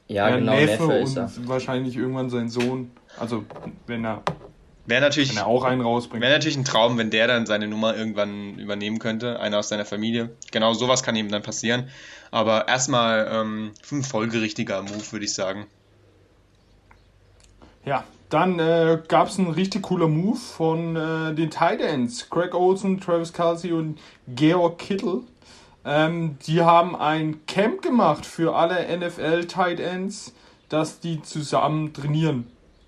Ja, 0.10 0.28
ja 0.28 0.36
genau, 0.36 0.54
Neffe, 0.54 0.84
Neffe 0.84 1.00
ist 1.00 1.18
und 1.18 1.44
er. 1.44 1.48
wahrscheinlich 1.48 1.96
irgendwann 1.96 2.30
sein 2.30 2.50
Sohn. 2.50 2.92
Also 3.18 3.46
wenn 3.88 4.04
er 4.04 4.22
Wäre 4.86 5.02
natürlich, 5.02 5.36
wenn 5.36 5.44
auch 5.44 5.64
einen 5.64 5.82
rausbringt. 5.82 6.22
Wäre 6.22 6.34
natürlich 6.34 6.58
ein 6.58 6.66
Traum, 6.66 6.98
wenn 6.98 7.12
der 7.12 7.28
dann 7.28 7.46
seine 7.46 7.68
Nummer 7.68 7.96
irgendwann 7.96 8.58
übernehmen 8.58 9.00
könnte, 9.00 9.40
einer 9.40 9.60
aus 9.60 9.70
seiner 9.70 9.86
Familie. 9.86 10.32
Genau 10.52 10.74
sowas 10.74 11.04
kann 11.04 11.16
ihm 11.16 11.30
dann 11.30 11.44
passieren. 11.44 11.90
Aber 12.32 12.68
erstmal 12.68 13.30
ähm, 13.32 13.72
ein 13.92 14.04
folgerichtiger 14.04 14.82
Move, 14.82 15.12
würde 15.12 15.26
ich 15.26 15.34
sagen. 15.34 15.68
Ja, 17.86 18.04
dann 18.30 18.60
äh, 18.60 19.02
gab 19.08 19.28
es 19.28 19.38
einen 19.38 19.52
richtig 19.52 19.84
cooler 19.84 20.08
Move 20.08 20.38
von 20.38 20.96
äh, 20.96 21.36
den 21.36 21.52
Titans. 21.52 22.30
Craig 22.30 22.56
Olsen, 22.56 23.00
Travis 23.00 23.34
Kelsey 23.34 23.74
und 23.74 24.00
Georg 24.28 24.80
Kittle. 24.80 25.22
Ähm, 25.84 26.38
die 26.48 26.62
haben 26.62 26.96
ein 26.96 27.46
Camp 27.46 27.82
gemacht 27.82 28.26
für 28.26 28.56
alle 28.56 28.86
NFL 28.98 29.46
Tight 29.46 29.80
Ends, 29.80 30.34
dass 30.70 31.00
die 31.00 31.22
zusammen 31.22 31.94
trainieren. 31.94 32.48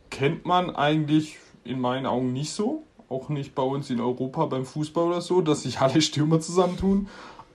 Kennt 0.10 0.46
man 0.46 0.76
eigentlich 0.76 1.40
in 1.64 1.80
meinen 1.80 2.06
Augen 2.06 2.34
nicht 2.34 2.52
so. 2.52 2.84
Auch 3.10 3.30
nicht 3.30 3.54
bei 3.54 3.64
uns 3.64 3.90
in 3.90 4.00
Europa 4.00 4.46
beim 4.46 4.66
Fußball 4.66 5.06
oder 5.06 5.22
so, 5.22 5.42
dass 5.42 5.64
sich 5.64 5.80
alle 5.80 6.02
Stürmer 6.02 6.40
zusammentun. 6.40 7.08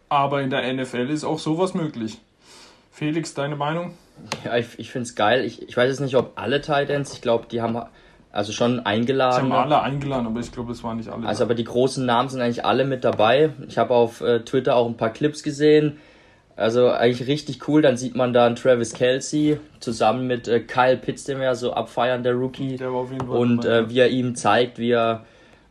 Aber 0.08 0.40
in 0.42 0.50
der 0.50 0.72
NFL 0.72 1.10
ist 1.10 1.24
auch 1.24 1.38
sowas 1.38 1.74
möglich. 1.74 2.18
Felix, 2.90 3.34
deine 3.34 3.56
Meinung? 3.56 3.92
Ja, 4.44 4.56
ich, 4.56 4.78
ich 4.78 4.90
finde 4.90 5.04
es 5.04 5.14
geil. 5.14 5.44
Ich, 5.44 5.62
ich 5.68 5.76
weiß 5.76 5.88
jetzt 5.88 6.00
nicht, 6.00 6.16
ob 6.16 6.32
alle 6.36 6.60
Titans, 6.60 7.12
ich 7.12 7.20
glaube, 7.20 7.46
die 7.50 7.60
haben 7.60 7.80
also 8.32 8.52
schon 8.52 8.80
eingeladen. 8.80 9.46
Sie 9.46 9.52
haben 9.52 9.72
alle 9.72 9.82
eingeladen, 9.82 10.26
aber 10.26 10.40
ich 10.40 10.52
glaube, 10.52 10.72
es 10.72 10.82
waren 10.84 10.96
nicht 10.96 11.08
alle. 11.08 11.26
Also, 11.26 11.44
aber 11.44 11.54
die 11.54 11.64
großen 11.64 12.04
Namen 12.04 12.28
sind 12.28 12.40
eigentlich 12.40 12.64
alle 12.64 12.84
mit 12.84 13.04
dabei. 13.04 13.50
Ich 13.68 13.78
habe 13.78 13.94
auf 13.94 14.20
äh, 14.20 14.40
Twitter 14.40 14.76
auch 14.76 14.86
ein 14.86 14.96
paar 14.96 15.10
Clips 15.10 15.42
gesehen. 15.42 15.98
Also 16.58 16.90
eigentlich 16.90 17.28
richtig 17.28 17.68
cool. 17.68 17.82
Dann 17.82 17.96
sieht 17.96 18.16
man 18.16 18.32
da 18.32 18.44
einen 18.44 18.56
Travis 18.56 18.92
Kelsey 18.92 19.60
zusammen 19.78 20.26
mit 20.26 20.48
äh, 20.48 20.58
Kyle 20.58 20.96
Pitts, 20.96 21.22
den 21.22 21.40
wir 21.40 21.54
so 21.54 21.72
abfeiern, 21.72 22.24
der 22.24 22.34
Rookie. 22.34 22.76
Der 22.76 22.90
Und 22.92 23.64
äh, 23.64 23.88
wie 23.88 24.00
er 24.00 24.08
ihm 24.08 24.34
zeigt, 24.34 24.80
wie 24.80 24.90
er 24.90 25.24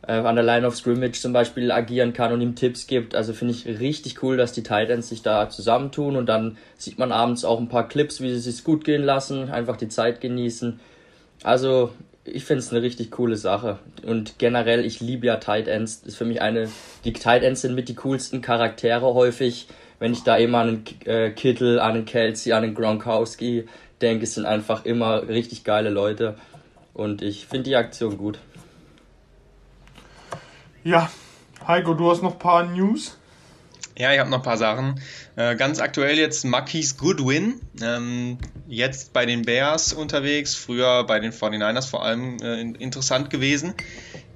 äh, 0.06 0.12
an 0.12 0.34
der 0.34 0.44
Line 0.44 0.66
of 0.66 0.74
Scrimmage 0.74 1.20
zum 1.20 1.34
Beispiel 1.34 1.70
agieren 1.70 2.14
kann 2.14 2.32
und 2.32 2.40
ihm 2.40 2.54
Tipps 2.54 2.86
gibt. 2.86 3.14
Also 3.14 3.34
finde 3.34 3.52
ich 3.52 3.66
richtig 3.66 4.22
cool, 4.22 4.38
dass 4.38 4.52
die 4.52 4.62
Titans 4.62 5.10
sich 5.10 5.20
da 5.20 5.50
zusammentun 5.50 6.16
und 6.16 6.26
dann 6.26 6.56
sieht 6.78 6.98
man 6.98 7.12
abends 7.12 7.44
auch 7.44 7.58
ein 7.58 7.68
paar 7.68 7.86
Clips, 7.86 8.22
wie 8.22 8.30
sie 8.30 8.50
sich 8.50 8.64
gut 8.64 8.84
gehen 8.84 9.02
lassen, 9.02 9.50
einfach 9.50 9.76
die 9.76 9.88
Zeit 9.88 10.22
genießen. 10.22 10.80
Also 11.42 11.90
ich 12.24 12.46
finde 12.46 12.60
es 12.60 12.72
eine 12.72 12.80
richtig 12.80 13.10
coole 13.10 13.36
Sache. 13.36 13.78
Und 14.06 14.38
generell, 14.38 14.86
ich 14.86 15.00
liebe 15.00 15.26
ja 15.26 15.36
Tight 15.36 15.68
Ends. 15.68 16.02
Ist 16.06 16.16
für 16.16 16.24
mich 16.24 16.40
eine, 16.40 16.70
die 17.04 17.12
Tight 17.12 17.42
Ends 17.42 17.60
sind 17.60 17.74
mit 17.74 17.90
die 17.90 17.94
coolsten 17.94 18.40
Charaktere 18.40 19.12
häufig. 19.12 19.66
Wenn 19.98 20.12
ich 20.12 20.22
da 20.22 20.38
eben 20.38 20.54
an 20.54 20.68
einen 20.68 20.84
äh, 21.06 21.30
Kittel, 21.30 21.80
an 21.80 21.94
einen 21.94 22.04
Kelsey, 22.04 22.52
an 22.52 22.64
einen 22.64 22.74
Gronkowski 22.74 23.66
denke, 24.00 24.24
es 24.24 24.34
sind 24.34 24.46
einfach 24.46 24.84
immer 24.84 25.28
richtig 25.28 25.64
geile 25.64 25.90
Leute. 25.90 26.36
Und 26.94 27.22
ich 27.22 27.46
finde 27.46 27.64
die 27.64 27.76
Aktion 27.76 28.16
gut. 28.16 28.38
Ja, 30.84 31.10
Heiko, 31.66 31.94
du 31.94 32.10
hast 32.10 32.22
noch 32.22 32.34
ein 32.34 32.38
paar 32.38 32.64
News. 32.64 33.18
Ja, 33.98 34.12
ich 34.12 34.20
habe 34.20 34.30
noch 34.30 34.38
ein 34.38 34.44
paar 34.44 34.56
Sachen. 34.56 35.00
Äh, 35.34 35.56
ganz 35.56 35.80
aktuell 35.80 36.16
jetzt 36.18 36.44
Marquis 36.44 36.96
Goodwin, 36.96 37.60
ähm, 37.82 38.38
jetzt 38.68 39.12
bei 39.12 39.26
den 39.26 39.42
Bears 39.42 39.92
unterwegs, 39.92 40.54
früher 40.54 41.02
bei 41.04 41.18
den 41.18 41.32
49ers 41.32 41.88
vor 41.88 42.04
allem 42.04 42.38
äh, 42.40 42.60
interessant 42.60 43.28
gewesen. 43.28 43.74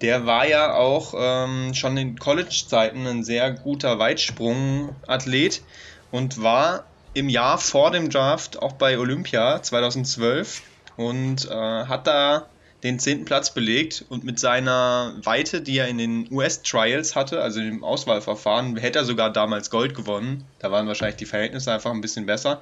Der 0.02 0.26
war 0.26 0.48
ja 0.48 0.74
auch 0.74 1.14
ähm, 1.16 1.74
schon 1.74 1.96
in 1.96 2.18
College-Zeiten 2.18 3.06
ein 3.06 3.22
sehr 3.22 3.52
guter 3.52 4.00
Weitsprung-Athlet 4.00 5.62
und 6.10 6.42
war 6.42 6.84
im 7.14 7.28
Jahr 7.28 7.56
vor 7.56 7.92
dem 7.92 8.10
Draft 8.10 8.60
auch 8.60 8.72
bei 8.72 8.98
Olympia 8.98 9.62
2012 9.62 10.62
und 10.96 11.48
äh, 11.48 11.54
hat 11.54 12.08
da 12.08 12.46
den 12.82 12.98
zehnten 12.98 13.26
Platz 13.26 13.54
belegt 13.54 14.04
und 14.08 14.24
mit 14.24 14.40
seiner 14.40 15.14
Weite, 15.22 15.60
die 15.60 15.78
er 15.78 15.86
in 15.86 15.98
den 15.98 16.26
US-Trials 16.32 17.14
hatte, 17.14 17.40
also 17.40 17.60
im 17.60 17.84
Auswahlverfahren, 17.84 18.76
hätte 18.76 18.98
er 18.98 19.04
sogar 19.04 19.30
damals 19.30 19.70
Gold 19.70 19.94
gewonnen. 19.94 20.44
Da 20.58 20.72
waren 20.72 20.88
wahrscheinlich 20.88 21.16
die 21.16 21.26
Verhältnisse 21.26 21.72
einfach 21.72 21.92
ein 21.92 22.00
bisschen 22.00 22.26
besser. 22.26 22.60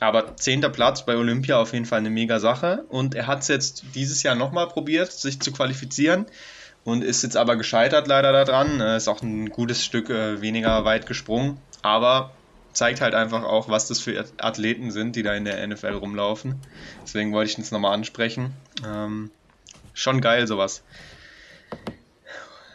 Aber 0.00 0.36
zehnter 0.36 0.70
Platz 0.70 1.04
bei 1.04 1.16
Olympia 1.16 1.60
auf 1.60 1.74
jeden 1.74 1.84
Fall 1.84 1.98
eine 1.98 2.08
mega 2.08 2.40
Sache. 2.40 2.86
Und 2.88 3.14
er 3.14 3.26
hat 3.26 3.40
es 3.42 3.48
jetzt 3.48 3.84
dieses 3.94 4.22
Jahr 4.22 4.34
nochmal 4.34 4.68
probiert, 4.68 5.12
sich 5.12 5.38
zu 5.38 5.52
qualifizieren 5.52 6.24
und 6.84 7.04
ist 7.04 7.22
jetzt 7.22 7.36
aber 7.36 7.56
gescheitert 7.56 8.06
leider 8.08 8.32
daran. 8.32 8.80
Ist 8.80 9.08
auch 9.08 9.22
ein 9.22 9.50
gutes 9.50 9.84
Stück 9.84 10.10
äh, 10.10 10.40
weniger 10.40 10.84
weit 10.84 11.06
gesprungen. 11.06 11.58
Aber 11.82 12.32
zeigt 12.72 13.00
halt 13.00 13.14
einfach 13.14 13.44
auch, 13.44 13.68
was 13.68 13.88
das 13.88 14.00
für 14.00 14.24
Athleten 14.38 14.90
sind, 14.90 15.16
die 15.16 15.22
da 15.22 15.34
in 15.34 15.44
der 15.44 15.66
NFL 15.66 15.94
rumlaufen. 15.94 16.60
Deswegen 17.02 17.32
wollte 17.32 17.50
ich 17.50 17.56
das 17.56 17.70
nochmal 17.70 17.94
ansprechen. 17.94 18.52
Ähm, 18.86 19.30
schon 19.94 20.20
geil, 20.20 20.46
sowas. 20.46 20.82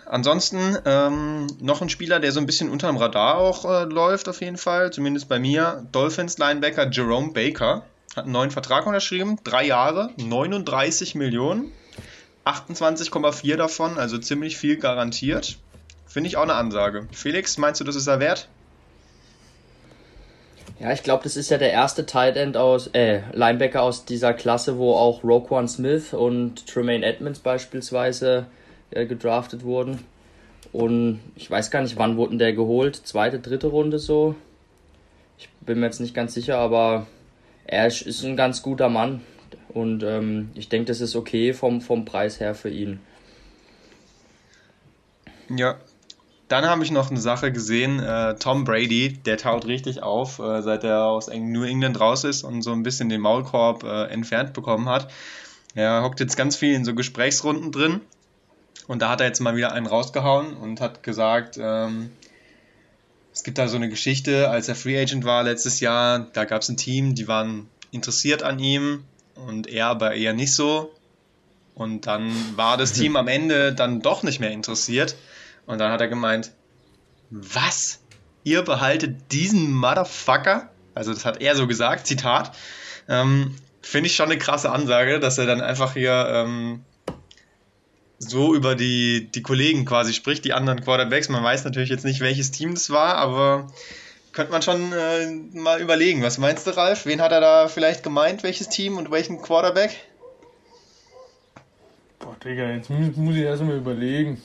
Ansonsten 0.06 0.78
ähm, 0.86 1.48
noch 1.60 1.82
ein 1.82 1.90
Spieler, 1.90 2.20
der 2.20 2.32
so 2.32 2.40
ein 2.40 2.46
bisschen 2.46 2.70
unterm 2.70 2.96
Radar 2.96 3.38
auch 3.38 3.66
äh, 3.66 3.84
läuft, 3.84 4.30
auf 4.30 4.40
jeden 4.40 4.58
Fall, 4.58 4.94
zumindest 4.94 5.28
bei 5.28 5.38
mir. 5.38 5.86
Dolphins 5.92 6.38
Linebacker 6.38 6.90
Jerome 6.90 7.34
Baker 7.34 7.84
hat 8.16 8.24
einen 8.24 8.32
neuen 8.32 8.52
Vertrag 8.52 8.88
unterschrieben, 8.88 9.38
drei 9.44 9.66
Jahre, 9.66 10.12
39 10.18 11.16
Millionen, 11.16 11.74
28,4 12.48 13.58
davon, 13.58 13.98
also 13.98 14.18
ziemlich 14.18 14.58
viel 14.58 14.78
garantiert. 14.78 15.58
Finde 16.06 16.30
ich 16.30 16.38
auch 16.38 16.44
eine 16.44 16.54
Ansage. 16.54 17.08
Felix, 17.12 17.58
meinst 17.58 17.82
du, 17.82 17.84
das 17.84 17.96
ist 17.96 18.08
er 18.08 18.20
wert? 18.20 18.48
Ja, 20.80 20.92
ich 20.92 21.04
glaube, 21.04 21.24
das 21.24 21.36
ist 21.36 21.50
ja 21.50 21.58
der 21.58 21.72
erste 21.72 22.06
Tight 22.06 22.38
End 22.38 22.56
aus, 22.56 22.88
äh, 22.88 23.22
Linebacker 23.34 23.82
aus 23.82 24.06
dieser 24.06 24.34
Klasse, 24.34 24.78
wo 24.78 24.94
auch 24.94 25.24
Roquan 25.24 25.68
Smith 25.68 26.14
und 26.14 26.68
Tremaine 26.68 27.06
Edmonds 27.06 27.40
beispielsweise 27.40 28.46
äh, 28.92 29.06
gedraftet 29.06 29.64
wurden. 29.64 30.04
Und 30.72 31.20
ich 31.36 31.50
weiß 31.50 31.72
gar 31.72 31.82
nicht, 31.82 31.98
wann 31.98 32.18
wurden 32.18 32.38
der 32.38 32.54
geholt? 32.54 32.96
Zweite, 32.96 33.40
dritte 33.40 33.68
Runde 33.68 34.00
so? 34.00 34.36
Ich 35.40 35.50
bin 35.62 35.80
mir 35.80 35.88
jetzt 35.88 36.00
nicht 36.00 36.14
ganz 36.14 36.34
sicher, 36.34 36.58
aber 36.58 37.08
er 37.66 37.88
ist 37.88 38.24
ein 38.24 38.38
ganz 38.38 38.62
guter 38.62 38.90
Mann. 38.90 39.22
Und 39.78 40.02
ähm, 40.02 40.50
ich 40.56 40.70
denke, 40.70 40.88
das 40.88 41.02
ist 41.02 41.16
okay 41.16 41.54
vom, 41.54 41.82
vom 41.82 42.04
Preis 42.04 42.40
her 42.40 42.56
für 42.56 42.70
ihn. 42.70 43.00
Ja, 45.56 45.78
dann 46.48 46.66
habe 46.66 46.84
ich 46.84 46.90
noch 46.90 47.12
eine 47.12 47.20
Sache 47.20 47.52
gesehen. 47.52 48.00
Äh, 48.00 48.36
Tom 48.40 48.64
Brady, 48.64 49.14
der 49.14 49.38
taut 49.38 49.68
richtig 49.68 50.02
auf, 50.02 50.40
äh, 50.40 50.64
seit 50.64 50.84
er 50.84 51.06
aus 51.06 51.28
New 51.28 51.64
England 51.64 52.00
raus 52.00 52.24
ist 52.24 52.42
und 52.42 52.64
so 52.64 52.72
ein 52.72 52.82
bisschen 52.82 53.10
den 53.10 53.22
Maulkorb 53.22 53.84
äh, 53.84 54.06
entfernt 54.06 54.54
bekommen 54.54 54.90
hat. 54.90 55.12
Er 55.76 56.02
hockt 56.02 56.22
jetzt 56.22 56.38
ganz 56.38 56.56
viel 56.56 56.74
in 56.74 56.84
so 56.84 56.96
Gesprächsrunden 56.96 57.72
drin. 57.72 58.02
Und 58.88 59.04
da 59.04 59.10
hat 59.10 59.22
er 59.22 59.28
jetzt 59.28 59.42
mal 59.42 59.56
wieder 59.56 59.74
einen 59.74 59.86
rausgehauen 59.86 60.58
und 60.58 60.82
hat 60.82 61.04
gesagt, 61.04 61.60
ähm, 61.62 62.10
es 63.32 63.44
gibt 63.44 63.60
da 63.60 63.68
so 63.68 63.76
eine 63.76 63.90
Geschichte, 63.90 64.50
als 64.50 64.70
er 64.70 64.76
Free 64.76 65.00
Agent 65.00 65.24
war 65.24 65.44
letztes 65.44 65.82
Jahr, 65.82 66.26
da 66.34 66.46
gab 66.46 66.64
es 66.64 66.70
ein 66.70 66.78
Team, 66.78 67.14
die 67.14 67.28
waren 67.28 67.70
interessiert 67.92 68.42
an 68.42 68.58
ihm 68.58 69.04
und 69.46 69.68
er 69.68 69.88
aber 69.88 70.16
eher 70.16 70.34
nicht 70.34 70.54
so. 70.54 70.94
Und 71.76 72.08
dann 72.08 72.34
war 72.56 72.78
das 72.78 72.94
Team 72.94 73.16
am 73.16 73.28
Ende 73.28 73.74
dann 73.74 74.02
doch 74.02 74.24
nicht 74.24 74.40
mehr 74.40 74.52
interessiert. 74.52 75.16
Und 75.68 75.78
dann 75.78 75.92
hat 75.92 76.02
er 76.02 76.08
gemeint, 76.08 76.52
was? 77.30 78.00
Ihr 78.44 78.64
behaltet 78.64 79.32
diesen 79.32 79.74
Motherfucker? 79.74 80.70
Also 80.96 81.14
das 81.14 81.26
hat 81.26 81.42
er 81.42 81.56
so 81.56 81.68
gesagt, 81.68 82.08
Zitat. 82.08 82.56
Ähm, 83.08 83.56
Finde 83.82 84.08
ich 84.08 84.16
schon 84.16 84.26
eine 84.32 84.40
krasse 84.40 84.72
Ansage, 84.72 85.20
dass 85.20 85.38
er 85.38 85.46
dann 85.46 85.62
einfach 85.62 85.94
hier 85.94 86.28
ähm, 86.30 86.84
so 88.20 88.56
über 88.56 88.76
die, 88.76 89.30
die 89.32 89.42
Kollegen 89.42 89.86
quasi 89.86 90.14
spricht, 90.14 90.46
die 90.46 90.54
anderen 90.54 90.82
Quarterbacks. 90.82 91.30
Man 91.30 91.44
weiß 91.44 91.64
natürlich 91.64 91.90
jetzt 91.90 92.06
nicht, 92.06 92.20
welches 92.20 92.52
Team 92.52 92.74
das 92.74 92.90
war, 92.90 93.16
aber 93.16 93.68
könnte 94.38 94.52
man 94.52 94.62
schon 94.62 94.94
äh, 94.94 95.58
mal 95.58 95.82
überlegen. 95.82 96.22
Was 96.22 96.38
meinst 96.38 96.68
du, 96.68 96.78
Ralf? 96.78 97.08
Wen 97.08 97.22
hat 97.22 97.32
er 97.32 97.42
da 97.42 97.68
vielleicht 97.68 98.04
gemeint? 98.04 98.44
Welches 98.44 98.70
Team 98.70 98.98
und 98.98 99.10
welchen 99.10 99.42
Quarterback? 99.42 99.98
Boah, 102.20 102.36
Digga, 102.46 102.70
jetzt 102.70 102.92
muss, 102.92 103.16
muss 103.16 103.36
ich 103.36 103.42
erstmal 103.42 103.78
überlegen. 103.78 104.40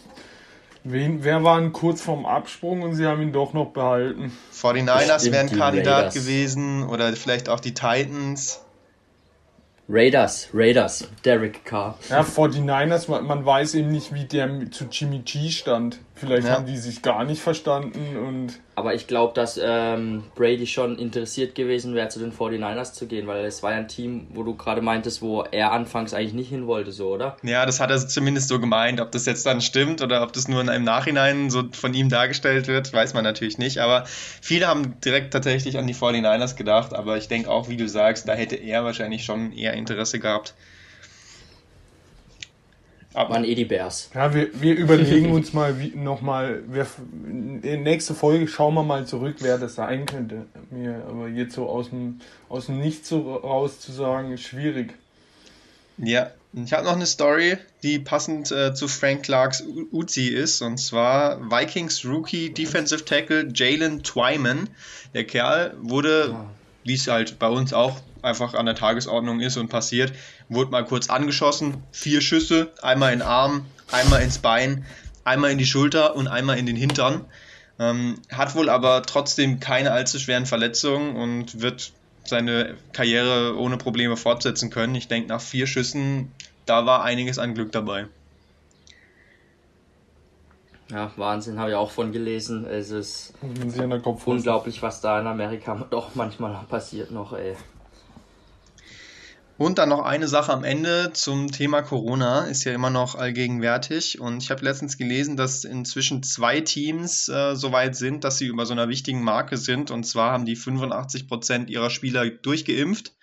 Wen, 0.82 1.22
wer 1.24 1.44
waren 1.44 1.74
kurz 1.74 2.00
vorm 2.00 2.24
Absprung 2.24 2.80
und 2.80 2.94
sie 2.94 3.04
haben 3.06 3.20
ihn 3.20 3.32
doch 3.32 3.52
noch 3.52 3.66
behalten? 3.66 4.32
49ers 4.54 5.30
wären 5.30 5.50
Kandidat 5.50 6.06
Raiders. 6.06 6.14
gewesen 6.14 6.88
oder 6.88 7.12
vielleicht 7.12 7.50
auch 7.50 7.60
die 7.60 7.74
Titans. 7.74 8.64
Raiders, 9.90 10.48
Raiders, 10.54 11.06
Derek 11.22 11.66
Carr. 11.66 11.98
Ja, 12.08 12.22
49ers, 12.22 13.10
man, 13.10 13.26
man 13.26 13.44
weiß 13.44 13.74
eben 13.74 13.90
nicht, 13.90 14.14
wie 14.14 14.24
der 14.24 14.70
zu 14.70 14.86
Jimmy 14.90 15.18
G 15.18 15.50
stand. 15.50 15.98
Vielleicht 16.26 16.46
ja. 16.46 16.54
haben 16.54 16.66
die 16.66 16.76
sich 16.76 17.02
gar 17.02 17.24
nicht 17.24 17.42
verstanden 17.42 18.16
und. 18.16 18.60
Aber 18.74 18.94
ich 18.94 19.06
glaube, 19.06 19.34
dass 19.34 19.60
ähm, 19.62 20.24
Brady 20.34 20.66
schon 20.66 20.98
interessiert 20.98 21.54
gewesen 21.54 21.94
wäre, 21.94 22.08
zu 22.08 22.20
den 22.20 22.32
49ers 22.32 22.92
zu 22.94 23.06
gehen, 23.06 23.26
weil 23.26 23.44
es 23.44 23.62
war 23.62 23.72
ja 23.72 23.78
ein 23.78 23.88
Team, 23.88 24.28
wo 24.32 24.44
du 24.44 24.54
gerade 24.54 24.80
meintest, 24.80 25.20
wo 25.20 25.42
er 25.42 25.72
anfangs 25.72 26.14
eigentlich 26.14 26.32
nicht 26.32 26.48
hin 26.48 26.66
wollte, 26.66 26.92
so, 26.92 27.08
oder? 27.08 27.36
Ja, 27.42 27.66
das 27.66 27.80
hat 27.80 27.90
er 27.90 27.98
zumindest 27.98 28.48
so 28.48 28.60
gemeint. 28.60 29.00
Ob 29.00 29.10
das 29.10 29.26
jetzt 29.26 29.44
dann 29.44 29.60
stimmt 29.60 30.00
oder 30.00 30.22
ob 30.22 30.32
das 30.32 30.48
nur 30.48 30.60
in 30.60 30.68
einem 30.68 30.84
Nachhinein 30.84 31.50
so 31.50 31.64
von 31.72 31.92
ihm 31.92 32.08
dargestellt 32.08 32.66
wird, 32.66 32.92
weiß 32.92 33.14
man 33.14 33.24
natürlich 33.24 33.58
nicht. 33.58 33.78
Aber 33.78 34.04
viele 34.06 34.68
haben 34.68 35.00
direkt 35.00 35.32
tatsächlich 35.32 35.76
an 35.76 35.86
die 35.86 35.94
49ers 35.94 36.56
gedacht. 36.56 36.94
Aber 36.94 37.16
ich 37.18 37.28
denke 37.28 37.50
auch, 37.50 37.68
wie 37.68 37.76
du 37.76 37.88
sagst, 37.88 38.28
da 38.28 38.34
hätte 38.34 38.56
er 38.56 38.84
wahrscheinlich 38.84 39.24
schon 39.24 39.52
eher 39.52 39.74
Interesse 39.74 40.18
gehabt. 40.18 40.54
Aber 43.14 43.34
waren 43.34 43.44
eh 43.44 43.54
die 43.54 43.64
Bears. 43.64 44.10
Ja, 44.14 44.32
wir, 44.34 44.48
wir 44.60 44.74
überlegen 44.74 45.32
uns 45.32 45.52
mal 45.52 45.74
nochmal, 45.94 46.62
in 47.62 47.82
nächste 47.82 48.14
Folge 48.14 48.48
schauen 48.48 48.74
wir 48.74 48.82
mal 48.82 49.06
zurück, 49.06 49.36
wer 49.40 49.58
das 49.58 49.74
sein 49.74 50.06
könnte. 50.06 50.46
Mir, 50.70 51.02
aber 51.08 51.28
jetzt 51.28 51.54
so 51.54 51.68
aus 51.68 51.90
dem, 51.90 52.20
aus 52.48 52.66
dem 52.66 52.78
Nichts 52.78 53.08
so 53.08 53.34
raus 53.34 53.80
zu 53.80 53.92
sagen, 53.92 54.32
ist 54.32 54.42
schwierig. 54.42 54.94
Ja, 55.98 56.30
ich 56.54 56.72
habe 56.72 56.84
noch 56.84 56.96
eine 56.96 57.06
Story, 57.06 57.58
die 57.82 57.98
passend 57.98 58.50
äh, 58.50 58.74
zu 58.74 58.88
Frank 58.88 59.24
Clarks 59.24 59.62
Uzi 59.90 60.28
ist, 60.28 60.60
und 60.62 60.78
zwar 60.78 61.50
Vikings 61.50 62.04
Rookie 62.04 62.50
Defensive 62.50 63.04
Tackle 63.04 63.48
Jalen 63.54 64.02
Twyman. 64.02 64.68
Der 65.14 65.24
Kerl 65.24 65.74
wurde, 65.80 66.34
wie 66.84 66.94
es 66.94 67.08
halt 67.08 67.38
bei 67.38 67.48
uns 67.48 67.72
auch 67.72 68.00
einfach 68.22 68.54
an 68.54 68.66
der 68.66 68.74
Tagesordnung 68.74 69.40
ist 69.40 69.56
und 69.56 69.68
passiert, 69.68 70.12
wurde 70.48 70.70
mal 70.70 70.84
kurz 70.84 71.10
angeschossen, 71.10 71.82
vier 71.92 72.20
Schüsse, 72.20 72.72
einmal 72.82 73.12
in 73.12 73.20
den 73.20 73.28
Arm, 73.28 73.66
einmal 73.90 74.22
ins 74.22 74.38
Bein, 74.38 74.84
einmal 75.24 75.50
in 75.50 75.58
die 75.58 75.66
Schulter 75.66 76.16
und 76.16 76.28
einmal 76.28 76.58
in 76.58 76.66
den 76.66 76.76
Hintern. 76.76 77.24
Ähm, 77.78 78.18
hat 78.30 78.54
wohl 78.54 78.68
aber 78.68 79.02
trotzdem 79.02 79.60
keine 79.60 79.92
allzu 79.92 80.18
schweren 80.18 80.46
Verletzungen 80.46 81.16
und 81.16 81.60
wird 81.60 81.92
seine 82.24 82.76
Karriere 82.92 83.58
ohne 83.58 83.76
Probleme 83.76 84.16
fortsetzen 84.16 84.70
können. 84.70 84.94
Ich 84.94 85.08
denke, 85.08 85.28
nach 85.28 85.40
vier 85.40 85.66
Schüssen, 85.66 86.30
da 86.66 86.86
war 86.86 87.02
einiges 87.02 87.38
an 87.38 87.54
Glück 87.54 87.72
dabei. 87.72 88.06
Ja, 90.90 91.10
Wahnsinn, 91.16 91.58
habe 91.58 91.70
ich 91.70 91.76
auch 91.76 91.90
von 91.90 92.12
gelesen. 92.12 92.66
Es 92.66 92.90
ist 92.90 93.32
unglaublich, 94.26 94.82
was 94.82 95.00
da 95.00 95.20
in 95.20 95.26
Amerika 95.26 95.86
doch 95.90 96.14
manchmal 96.14 96.54
passiert 96.68 97.10
noch, 97.10 97.32
ey. 97.32 97.56
Und 99.62 99.78
dann 99.78 99.90
noch 99.90 100.00
eine 100.00 100.26
Sache 100.26 100.52
am 100.52 100.64
Ende 100.64 101.12
zum 101.12 101.52
Thema 101.52 101.82
Corona, 101.82 102.46
ist 102.46 102.64
ja 102.64 102.74
immer 102.74 102.90
noch 102.90 103.14
allgegenwärtig. 103.14 104.18
Und 104.18 104.42
ich 104.42 104.50
habe 104.50 104.64
letztens 104.64 104.98
gelesen, 104.98 105.36
dass 105.36 105.62
inzwischen 105.62 106.24
zwei 106.24 106.60
Teams 106.60 107.28
äh, 107.28 107.54
so 107.54 107.70
weit 107.70 107.94
sind, 107.94 108.24
dass 108.24 108.38
sie 108.38 108.48
über 108.48 108.66
so 108.66 108.72
einer 108.72 108.88
wichtigen 108.88 109.22
Marke 109.22 109.56
sind. 109.56 109.92
Und 109.92 110.02
zwar 110.02 110.32
haben 110.32 110.46
die 110.46 110.56
85 110.56 111.28
Prozent 111.28 111.70
ihrer 111.70 111.90
Spieler 111.90 112.28
durchgeimpft. 112.28 113.14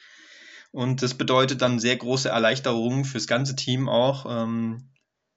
Und 0.71 1.01
das 1.01 1.13
bedeutet 1.13 1.61
dann 1.61 1.77
sehr 1.77 1.97
große 1.97 2.29
Erleichterungen 2.29 3.03
fürs 3.03 3.27
ganze 3.27 3.57
Team 3.57 3.89
auch. 3.89 4.25
Ähm, 4.25 4.93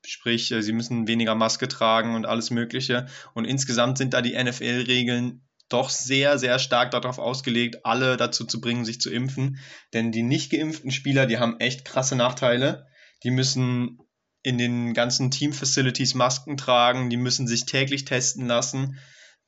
sprich, 0.07 0.53
äh, 0.53 0.63
sie 0.63 0.73
müssen 0.73 1.09
weniger 1.09 1.35
Maske 1.35 1.67
tragen 1.67 2.15
und 2.15 2.27
alles 2.27 2.53
Mögliche. 2.53 3.09
Und 3.35 3.45
insgesamt 3.45 3.99
sind 3.99 4.15
da 4.15 4.23
die 4.23 4.41
NFL-Regeln 4.41 5.43
doch 5.73 5.91
sehr, 5.91 6.39
sehr 6.39 6.59
stark 6.59 6.91
darauf 6.91 7.19
ausgelegt, 7.19 7.85
alle 7.85 8.17
dazu 8.17 8.45
zu 8.45 8.61
bringen, 8.61 8.85
sich 8.85 9.01
zu 9.01 9.11
impfen. 9.11 9.59
Denn 9.93 10.13
die 10.13 10.23
nicht 10.23 10.51
geimpften 10.51 10.91
Spieler, 10.91 11.27
die 11.27 11.39
haben 11.39 11.61
echt 11.61 11.85
krasse 11.85 12.17
Nachteile. 12.17 12.87
Die 13.25 13.31
müssen 13.31 13.99
in 14.43 14.59
den 14.59 14.95
ganzen 14.95 15.31
Team-Facilities 15.31 16.15
Masken 16.15 16.57
tragen, 16.57 17.11
die 17.11 17.17
müssen 17.17 17.47
sich 17.47 17.65
täglich 17.65 18.05
testen 18.05 18.49
lassen, 18.49 18.99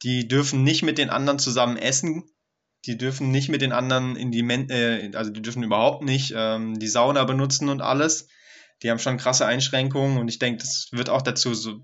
die 0.02 0.28
dürfen 0.28 0.62
nicht 0.62 0.82
mit 0.82 0.98
den 0.98 1.10
anderen 1.10 1.38
zusammen 1.38 1.76
essen, 1.76 2.24
die 2.86 2.96
dürfen 2.96 3.30
nicht 3.30 3.48
mit 3.48 3.62
den 3.62 3.72
anderen 3.72 4.16
in 4.16 4.30
die, 4.30 4.42
Men 4.42 4.68
äh, 4.70 5.10
also 5.14 5.30
die 5.30 5.42
dürfen 5.42 5.62
überhaupt 5.62 6.04
nicht 6.04 6.32
ähm, 6.36 6.78
die 6.78 6.86
Sauna 6.86 7.24
benutzen 7.24 7.68
und 7.68 7.80
alles. 7.80 8.28
Die 8.82 8.90
haben 8.90 8.98
schon 8.98 9.16
krasse 9.16 9.46
Einschränkungen 9.46 10.18
und 10.18 10.28
ich 10.28 10.38
denke, 10.38 10.58
das 10.58 10.88
wird 10.92 11.08
auch 11.08 11.22
dazu 11.22 11.54
so 11.54 11.80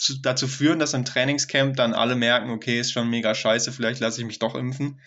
zu, 0.00 0.18
dazu 0.20 0.48
führen, 0.48 0.78
dass 0.78 0.94
im 0.94 1.04
Trainingscamp 1.04 1.76
dann 1.76 1.92
alle 1.92 2.16
merken, 2.16 2.50
okay, 2.50 2.80
ist 2.80 2.92
schon 2.92 3.08
mega 3.08 3.34
scheiße, 3.34 3.70
vielleicht 3.70 4.00
lasse 4.00 4.20
ich 4.20 4.26
mich 4.26 4.38
doch 4.38 4.54
impfen. 4.54 4.98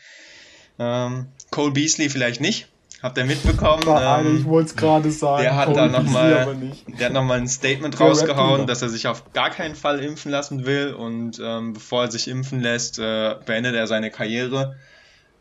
Ähm, 0.79 1.27
Cole 1.49 1.71
Beasley 1.71 2.09
vielleicht 2.09 2.39
nicht. 2.39 2.67
Habt 3.01 3.17
ihr 3.17 3.25
mitbekommen? 3.25 3.83
ähm, 3.85 4.37
ich 4.37 4.45
wollte 4.45 4.69
es 4.69 4.75
gerade 4.77 5.11
sagen. 5.11 5.41
Der 5.41 5.57
hat 5.57 5.75
da 5.75 5.87
nochmal 5.87 6.55
noch 7.11 7.29
ein 7.31 7.47
Statement 7.49 7.99
rausgehauen, 7.99 8.65
dass 8.65 8.81
er 8.81 8.87
sich 8.87 9.07
auf 9.07 9.33
gar 9.33 9.49
keinen 9.49 9.75
Fall 9.75 9.99
impfen 9.99 10.31
lassen 10.31 10.65
will 10.65 10.93
und 10.93 11.37
ähm, 11.43 11.73
bevor 11.73 12.03
er 12.03 12.11
sich 12.11 12.29
impfen 12.29 12.61
lässt, 12.61 12.99
äh, 12.99 13.35
beendet 13.45 13.75
er 13.75 13.87
seine 13.87 14.09
Karriere. 14.09 14.77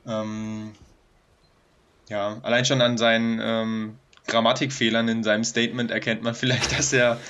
Ähm, 0.06 0.72
ja, 2.08 2.38
allein 2.42 2.64
schon 2.64 2.80
an 2.80 2.98
seinen 2.98 3.38
ähm, 3.40 3.98
Grammatikfehlern 4.26 5.08
in 5.08 5.24
seinem 5.24 5.44
Statement 5.44 5.90
erkennt 5.90 6.22
man 6.22 6.34
vielleicht, 6.34 6.78
dass 6.78 6.92
er 6.92 7.20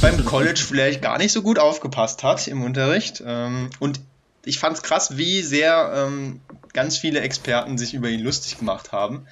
beim 0.00 0.24
College 0.24 0.60
vielleicht 0.66 1.02
gar 1.02 1.18
nicht 1.18 1.32
so 1.32 1.42
gut 1.42 1.58
aufgepasst 1.58 2.22
hat 2.22 2.46
im 2.48 2.62
Unterricht. 2.62 3.22
Ähm, 3.24 3.70
und 3.78 4.00
ich 4.44 4.58
fand 4.58 4.76
es 4.76 4.82
krass, 4.82 5.16
wie 5.16 5.42
sehr 5.42 5.92
ähm, 5.94 6.40
ganz 6.72 6.98
viele 6.98 7.20
Experten 7.20 7.78
sich 7.78 7.94
über 7.94 8.08
ihn 8.08 8.20
lustig 8.20 8.58
gemacht 8.58 8.92
haben. 8.92 9.26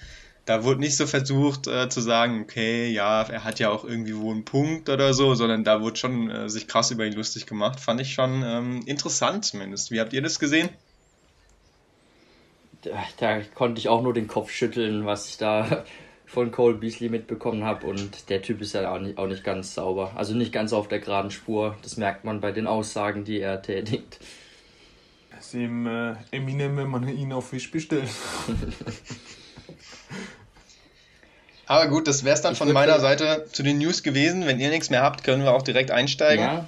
Da 0.44 0.64
wurde 0.64 0.80
nicht 0.80 0.96
so 0.96 1.06
versucht 1.06 1.66
äh, 1.66 1.90
zu 1.90 2.00
sagen, 2.00 2.40
okay, 2.42 2.88
ja, 2.88 3.22
er 3.22 3.44
hat 3.44 3.58
ja 3.58 3.68
auch 3.68 3.84
irgendwie 3.84 4.16
wohl 4.16 4.34
einen 4.34 4.46
Punkt 4.46 4.88
oder 4.88 5.12
so, 5.12 5.34
sondern 5.34 5.62
da 5.62 5.82
wurde 5.82 5.96
schon 5.96 6.30
äh, 6.30 6.48
sich 6.48 6.66
krass 6.66 6.90
über 6.90 7.04
ihn 7.04 7.12
lustig 7.12 7.46
gemacht. 7.46 7.80
Fand 7.80 8.00
ich 8.00 8.14
schon 8.14 8.42
ähm, 8.42 8.82
interessant 8.86 9.44
zumindest. 9.44 9.90
Wie 9.90 10.00
habt 10.00 10.14
ihr 10.14 10.22
das 10.22 10.38
gesehen? 10.38 10.70
Da, 12.80 12.90
da 13.18 13.40
konnte 13.40 13.78
ich 13.78 13.90
auch 13.90 14.02
nur 14.02 14.14
den 14.14 14.26
Kopf 14.26 14.50
schütteln, 14.50 15.04
was 15.04 15.28
ich 15.28 15.36
da 15.36 15.84
von 16.28 16.52
Cole 16.52 16.74
Beasley 16.74 17.08
mitbekommen 17.08 17.64
habe 17.64 17.86
und 17.86 18.28
der 18.28 18.42
Typ 18.42 18.60
ist 18.60 18.74
ja 18.74 18.92
auch 18.92 19.00
nicht, 19.00 19.16
auch 19.16 19.26
nicht 19.26 19.42
ganz 19.42 19.74
sauber. 19.74 20.12
Also 20.14 20.34
nicht 20.34 20.52
ganz 20.52 20.74
auf 20.74 20.86
der 20.86 21.00
geraden 21.00 21.30
Spur. 21.30 21.74
Das 21.82 21.96
merkt 21.96 22.24
man 22.24 22.42
bei 22.42 22.52
den 22.52 22.66
Aussagen, 22.66 23.24
die 23.24 23.40
er 23.40 23.62
tätigt. 23.62 24.18
Das 25.30 25.46
ist 25.46 25.54
eben 25.54 25.86
äh, 25.86 26.16
Eminem, 26.30 26.76
wenn 26.76 26.88
man 26.88 27.08
ihn 27.08 27.32
auf 27.32 27.48
Fisch 27.48 27.70
bestellt. 27.70 28.10
Aber 31.66 31.88
gut, 31.88 32.06
das 32.06 32.24
wäre 32.24 32.34
es 32.34 32.42
dann 32.42 32.52
ich 32.52 32.58
von 32.58 32.70
meiner 32.72 33.00
Seite 33.00 33.46
zu 33.50 33.62
den 33.62 33.78
News 33.78 34.02
gewesen. 34.02 34.46
Wenn 34.46 34.60
ihr 34.60 34.68
nichts 34.68 34.90
mehr 34.90 35.02
habt, 35.02 35.24
können 35.24 35.42
wir 35.44 35.52
auch 35.52 35.62
direkt 35.62 35.90
einsteigen. 35.90 36.44
Ja, 36.44 36.66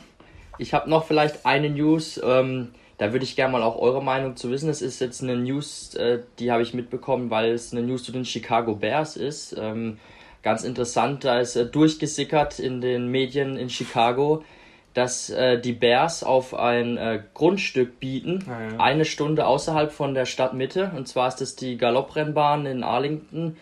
ich 0.57 0.73
habe 0.73 0.89
noch 0.89 1.07
vielleicht 1.07 1.45
eine 1.45 1.69
News. 1.69 2.19
Ähm, 2.23 2.69
da 3.01 3.13
würde 3.13 3.25
ich 3.25 3.35
gerne 3.35 3.53
mal 3.53 3.63
auch 3.63 3.79
eure 3.79 4.05
Meinung 4.05 4.37
zu 4.37 4.51
wissen. 4.51 4.69
Es 4.69 4.83
ist 4.83 5.01
jetzt 5.01 5.23
eine 5.23 5.35
News, 5.35 5.95
äh, 5.95 6.19
die 6.39 6.53
habe 6.53 6.63
ich 6.63 6.75
mitbekommen, 6.75 7.31
weil 7.31 7.53
es 7.53 7.73
eine 7.73 7.83
News 7.83 8.05
zu 8.05 8.13
den 8.13 8.27
Chicago 8.27 8.75
Bears 8.75 9.17
ist. 9.17 9.57
Ähm, 9.59 9.97
ganz 10.43 10.65
interessant, 10.65 11.25
da 11.25 11.41
ist 11.41 11.57
äh, 11.57 11.65
durchgesickert 11.65 12.59
in 12.59 12.83
den 12.83 13.09
Medien 13.09 13.57
in 13.57 13.71
Chicago, 13.71 14.45
dass 14.93 15.31
äh, 15.31 15.59
die 15.59 15.73
Bears 15.73 16.23
auf 16.23 16.53
ein 16.53 16.99
äh, 16.99 17.23
Grundstück 17.33 18.01
bieten, 18.01 18.45
ah, 18.47 18.71
ja. 18.71 18.79
eine 18.79 19.07
Stunde 19.07 19.47
außerhalb 19.47 19.91
von 19.93 20.13
der 20.13 20.27
Stadtmitte. 20.27 20.93
Und 20.95 21.09
zwar 21.09 21.29
ist 21.29 21.41
es 21.41 21.57
die 21.57 21.79
Galopprennbahn 21.79 22.67
in 22.67 22.85
Arlington, 22.85 23.57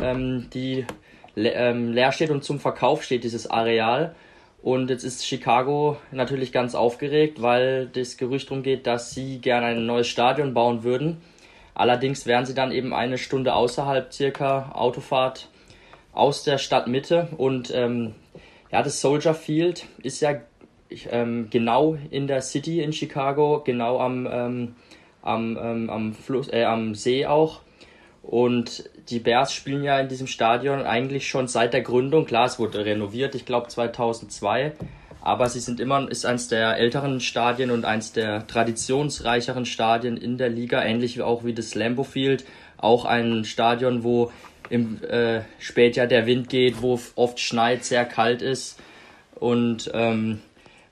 ähm, 0.00 0.48
die 0.54 0.86
le 1.34 1.50
ähm, 1.50 1.92
leer 1.92 2.12
steht 2.12 2.30
und 2.30 2.42
zum 2.42 2.58
Verkauf 2.58 3.02
steht, 3.02 3.22
dieses 3.22 3.50
Areal. 3.50 4.14
Und 4.68 4.90
jetzt 4.90 5.02
ist 5.02 5.26
Chicago 5.26 5.96
natürlich 6.12 6.52
ganz 6.52 6.74
aufgeregt, 6.74 7.40
weil 7.40 7.86
das 7.86 8.18
Gerücht 8.18 8.50
umgeht, 8.50 8.86
dass 8.86 9.12
sie 9.12 9.38
gerne 9.38 9.68
ein 9.68 9.86
neues 9.86 10.08
Stadion 10.08 10.52
bauen 10.52 10.84
würden. 10.84 11.22
Allerdings 11.72 12.26
wären 12.26 12.44
sie 12.44 12.52
dann 12.52 12.70
eben 12.70 12.92
eine 12.92 13.16
Stunde 13.16 13.54
außerhalb 13.54 14.12
circa 14.12 14.72
Autofahrt 14.72 15.48
aus 16.12 16.44
der 16.44 16.58
Stadtmitte. 16.58 17.28
Und 17.38 17.72
ähm, 17.74 18.14
ja, 18.70 18.82
das 18.82 19.00
Soldier 19.00 19.32
Field 19.32 19.86
ist 20.02 20.20
ja 20.20 20.38
ähm, 21.10 21.48
genau 21.48 21.96
in 22.10 22.26
der 22.26 22.42
City 22.42 22.82
in 22.82 22.92
Chicago, 22.92 23.62
genau 23.64 23.98
am, 24.00 24.28
ähm, 24.30 24.74
am, 25.22 25.56
ähm, 25.56 25.88
am, 25.88 26.12
Fluss, 26.12 26.52
äh, 26.52 26.64
am 26.64 26.94
See 26.94 27.24
auch. 27.24 27.62
Und 28.20 28.90
die 29.10 29.20
Bears 29.20 29.52
spielen 29.52 29.82
ja 29.82 29.98
in 29.98 30.08
diesem 30.08 30.26
Stadion 30.26 30.82
eigentlich 30.82 31.28
schon 31.28 31.48
seit 31.48 31.72
der 31.72 31.82
Gründung. 31.82 32.26
Klar, 32.26 32.46
es 32.46 32.58
wurde 32.58 32.84
renoviert, 32.84 33.34
ich 33.34 33.46
glaube 33.46 33.68
2002. 33.68 34.72
Aber 35.20 35.48
sie 35.48 35.60
sind 35.60 35.80
immer, 35.80 36.08
ist 36.10 36.24
eines 36.24 36.48
der 36.48 36.76
älteren 36.76 37.20
Stadien 37.20 37.70
und 37.70 37.84
eines 37.84 38.12
der 38.12 38.46
traditionsreicheren 38.46 39.66
Stadien 39.66 40.16
in 40.16 40.38
der 40.38 40.48
Liga, 40.48 40.82
ähnlich 40.82 41.20
auch 41.20 41.44
wie 41.44 41.54
das 41.54 41.74
Lambeau 41.74 42.04
Field. 42.04 42.44
Auch 42.76 43.04
ein 43.04 43.44
Stadion, 43.44 44.04
wo 44.04 44.30
im 44.70 45.02
äh, 45.04 45.40
Spätjahr 45.58 46.06
der 46.06 46.26
Wind 46.26 46.48
geht, 46.48 46.82
wo 46.82 47.00
oft 47.16 47.40
schneit, 47.40 47.84
sehr 47.84 48.04
kalt 48.04 48.42
ist. 48.42 48.78
Und 49.34 49.90
ähm, 49.94 50.40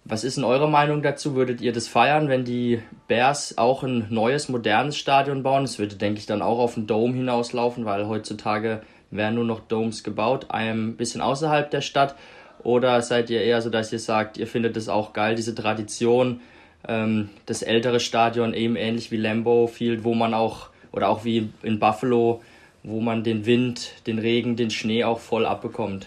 was 0.09 0.23
ist 0.23 0.37
denn 0.37 0.45
eure 0.45 0.69
Meinung 0.69 1.03
dazu? 1.03 1.35
Würdet 1.35 1.61
ihr 1.61 1.73
das 1.73 1.89
feiern, 1.89 2.29
wenn 2.29 2.45
die 2.45 2.81
Bears 3.09 3.59
auch 3.59 3.83
ein 3.83 4.07
neues, 4.11 4.49
modernes 4.49 4.97
Stadion 4.97 5.43
bauen? 5.43 5.65
Es 5.65 5.79
würde, 5.79 5.97
denke 5.97 6.21
ich, 6.21 6.27
dann 6.27 6.43
auch 6.43 6.59
auf 6.59 6.75
den 6.75 6.87
Dome 6.87 7.15
hinauslaufen, 7.15 7.85
weil 7.85 8.07
heutzutage 8.07 8.83
werden 9.11 9.35
nur 9.35 9.45
noch 9.45 9.61
Domes 9.61 10.05
gebaut, 10.05 10.47
ein 10.51 10.97
bisschen 10.97 11.21
außerhalb 11.21 11.71
der 11.71 11.81
Stadt. 11.81 12.15
Oder 12.63 13.03
seid 13.03 13.31
ihr 13.31 13.43
eher 13.43 13.61
so, 13.63 13.71
dass 13.71 13.93
ihr 13.93 13.99
sagt, 13.99 14.39
ihr 14.39 14.47
findet 14.47 14.77
es 14.77 14.89
auch 14.89 15.13
geil, 15.13 15.35
diese 15.35 15.55
Tradition, 15.55 16.41
ähm, 16.87 17.31
das 17.47 17.63
ältere 17.63 18.01
Stadion, 18.01 18.55
eben 18.55 18.77
ähnlich 18.77 19.11
wie 19.11 19.17
Lambeau 19.17 19.67
Field, 19.67 20.05
wo 20.05 20.15
man 20.15 20.35
auch, 20.35 20.69
oder 20.93 21.09
auch 21.09 21.25
wie 21.25 21.49
in 21.63 21.81
Buffalo, 21.81 22.43
wo 22.85 23.01
man 23.01 23.25
den 23.25 23.45
Wind, 23.45 23.93
den 24.07 24.19
Regen, 24.21 24.55
den 24.55 24.71
Schnee 24.71 25.03
auch 25.03 25.19
voll 25.19 25.47
abbekommt? 25.47 26.07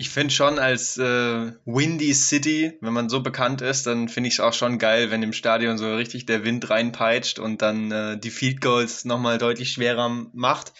Ich 0.00 0.10
finde 0.10 0.32
schon 0.32 0.60
als 0.60 0.96
äh, 0.96 1.52
Windy 1.64 2.14
City, 2.14 2.78
wenn 2.80 2.92
man 2.92 3.08
so 3.08 3.20
bekannt 3.20 3.62
ist, 3.62 3.88
dann 3.88 4.08
finde 4.08 4.28
ich 4.28 4.34
es 4.34 4.40
auch 4.40 4.52
schon 4.52 4.78
geil, 4.78 5.10
wenn 5.10 5.24
im 5.24 5.32
Stadion 5.32 5.76
so 5.76 5.92
richtig 5.92 6.24
der 6.24 6.44
Wind 6.44 6.70
reinpeitscht 6.70 7.40
und 7.40 7.62
dann 7.62 7.90
äh, 7.90 8.16
die 8.16 8.30
Field 8.30 8.60
Goals 8.60 9.04
nochmal 9.04 9.38
deutlich 9.38 9.72
schwerer 9.72 10.08
macht. 10.32 10.72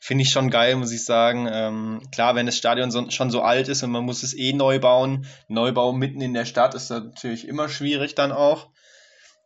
Finde 0.00 0.22
ich 0.22 0.30
schon 0.30 0.50
geil, 0.50 0.74
muss 0.74 0.90
ich 0.90 1.04
sagen. 1.04 1.48
Ähm, 1.48 2.02
klar, 2.10 2.34
wenn 2.34 2.46
das 2.46 2.58
Stadion 2.58 2.90
so, 2.90 3.08
schon 3.10 3.30
so 3.30 3.42
alt 3.42 3.68
ist 3.68 3.84
und 3.84 3.92
man 3.92 4.04
muss 4.04 4.24
es 4.24 4.36
eh 4.36 4.52
neu 4.52 4.80
bauen, 4.80 5.26
Neubau 5.46 5.92
mitten 5.92 6.20
in 6.20 6.34
der 6.34 6.44
Stadt 6.44 6.74
ist 6.74 6.90
natürlich 6.90 7.46
immer 7.46 7.68
schwierig 7.68 8.16
dann 8.16 8.32
auch. 8.32 8.70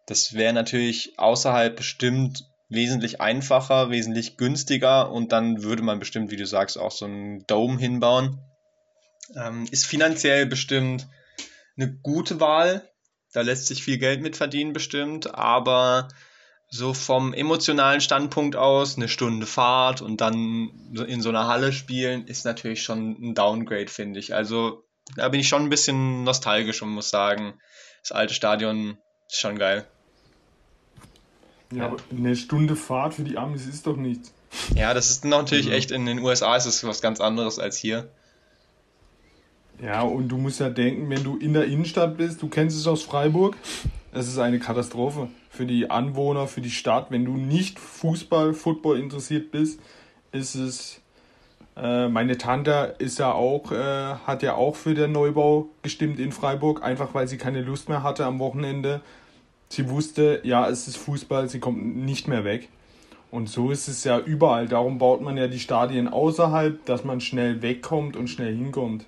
Das 0.06 0.32
wäre 0.32 0.54
natürlich 0.54 1.18
außerhalb 1.18 1.76
bestimmt 1.76 2.44
wesentlich 2.70 3.20
einfacher, 3.20 3.90
wesentlich 3.90 4.38
günstiger 4.38 5.12
und 5.12 5.32
dann 5.32 5.62
würde 5.62 5.82
man 5.82 5.98
bestimmt, 5.98 6.30
wie 6.30 6.36
du 6.36 6.46
sagst, 6.46 6.78
auch 6.78 6.92
so 6.92 7.04
einen 7.04 7.46
Dome 7.46 7.78
hinbauen. 7.78 8.40
Ähm, 9.34 9.66
ist 9.70 9.86
finanziell 9.86 10.46
bestimmt 10.46 11.06
eine 11.76 11.92
gute 11.92 12.40
Wahl. 12.40 12.88
Da 13.32 13.42
lässt 13.42 13.66
sich 13.66 13.82
viel 13.82 13.98
Geld 13.98 14.22
mit 14.22 14.36
verdienen, 14.36 14.72
bestimmt. 14.72 15.34
Aber 15.34 16.08
so 16.70 16.92
vom 16.92 17.32
emotionalen 17.32 18.00
Standpunkt 18.00 18.56
aus, 18.56 18.96
eine 18.96 19.08
Stunde 19.08 19.46
Fahrt 19.46 20.02
und 20.02 20.20
dann 20.20 20.70
in 21.06 21.22
so 21.22 21.28
einer 21.30 21.46
Halle 21.46 21.72
spielen, 21.72 22.26
ist 22.26 22.44
natürlich 22.44 22.82
schon 22.82 23.16
ein 23.20 23.34
Downgrade, 23.34 23.88
finde 23.88 24.20
ich. 24.20 24.34
Also 24.34 24.84
da 25.16 25.28
bin 25.28 25.40
ich 25.40 25.48
schon 25.48 25.62
ein 25.62 25.70
bisschen 25.70 26.24
nostalgisch 26.24 26.82
und 26.82 26.90
muss 26.90 27.10
sagen, 27.10 27.54
das 28.02 28.12
alte 28.12 28.34
Stadion 28.34 28.98
ist 29.28 29.40
schon 29.40 29.58
geil. 29.58 29.86
Ja, 31.72 31.86
aber 31.86 31.96
eine 32.10 32.36
Stunde 32.36 32.76
Fahrt 32.76 33.14
für 33.14 33.22
die 33.22 33.36
Amis 33.36 33.66
ist 33.66 33.86
doch 33.86 33.96
nichts. 33.96 34.32
Ja, 34.74 34.94
das 34.94 35.10
ist 35.10 35.24
natürlich 35.24 35.66
also. 35.66 35.76
echt 35.76 35.90
in 35.90 36.06
den 36.06 36.18
USA 36.20 36.56
ist 36.56 36.66
es 36.66 36.84
was 36.84 37.02
ganz 37.02 37.20
anderes 37.20 37.58
als 37.58 37.76
hier. 37.76 38.10
Ja, 39.82 40.02
und 40.02 40.28
du 40.28 40.38
musst 40.38 40.60
ja 40.60 40.70
denken, 40.70 41.08
wenn 41.08 41.22
du 41.22 41.36
in 41.36 41.52
der 41.52 41.66
Innenstadt 41.66 42.16
bist, 42.16 42.42
du 42.42 42.48
kennst 42.48 42.76
es 42.76 42.86
aus 42.86 43.02
Freiburg, 43.02 43.56
es 44.12 44.26
ist 44.26 44.38
eine 44.38 44.58
Katastrophe 44.58 45.28
für 45.50 45.66
die 45.66 45.90
Anwohner, 45.90 46.46
für 46.46 46.60
die 46.60 46.70
Stadt. 46.70 47.10
Wenn 47.10 47.24
du 47.24 47.36
nicht 47.36 47.78
Fußball, 47.78 48.54
Football 48.54 48.98
interessiert 48.98 49.50
bist, 49.50 49.80
ist 50.32 50.54
es. 50.54 51.00
Äh, 51.76 52.08
meine 52.08 52.38
Tante 52.38 52.96
ist 52.98 53.18
ja 53.18 53.32
auch, 53.32 53.70
äh, 53.70 54.14
hat 54.26 54.42
ja 54.42 54.54
auch 54.54 54.74
für 54.74 54.94
den 54.94 55.12
Neubau 55.12 55.68
gestimmt 55.82 56.18
in 56.18 56.32
Freiburg, 56.32 56.82
einfach 56.82 57.14
weil 57.14 57.28
sie 57.28 57.38
keine 57.38 57.62
Lust 57.62 57.88
mehr 57.88 58.02
hatte 58.02 58.24
am 58.24 58.40
Wochenende. 58.40 59.00
Sie 59.68 59.88
wusste, 59.88 60.40
ja, 60.42 60.68
es 60.68 60.88
ist 60.88 60.96
Fußball, 60.96 61.48
sie 61.48 61.60
kommt 61.60 61.96
nicht 61.96 62.26
mehr 62.26 62.44
weg. 62.44 62.68
Und 63.30 63.48
so 63.48 63.70
ist 63.70 63.88
es 63.88 64.04
ja 64.04 64.18
überall. 64.18 64.66
Darum 64.66 64.98
baut 64.98 65.20
man 65.20 65.36
ja 65.36 65.46
die 65.46 65.60
Stadien 65.60 66.08
außerhalb, 66.08 66.84
dass 66.86 67.04
man 67.04 67.20
schnell 67.20 67.62
wegkommt 67.62 68.16
und 68.16 68.28
schnell 68.28 68.56
hinkommt. 68.56 69.04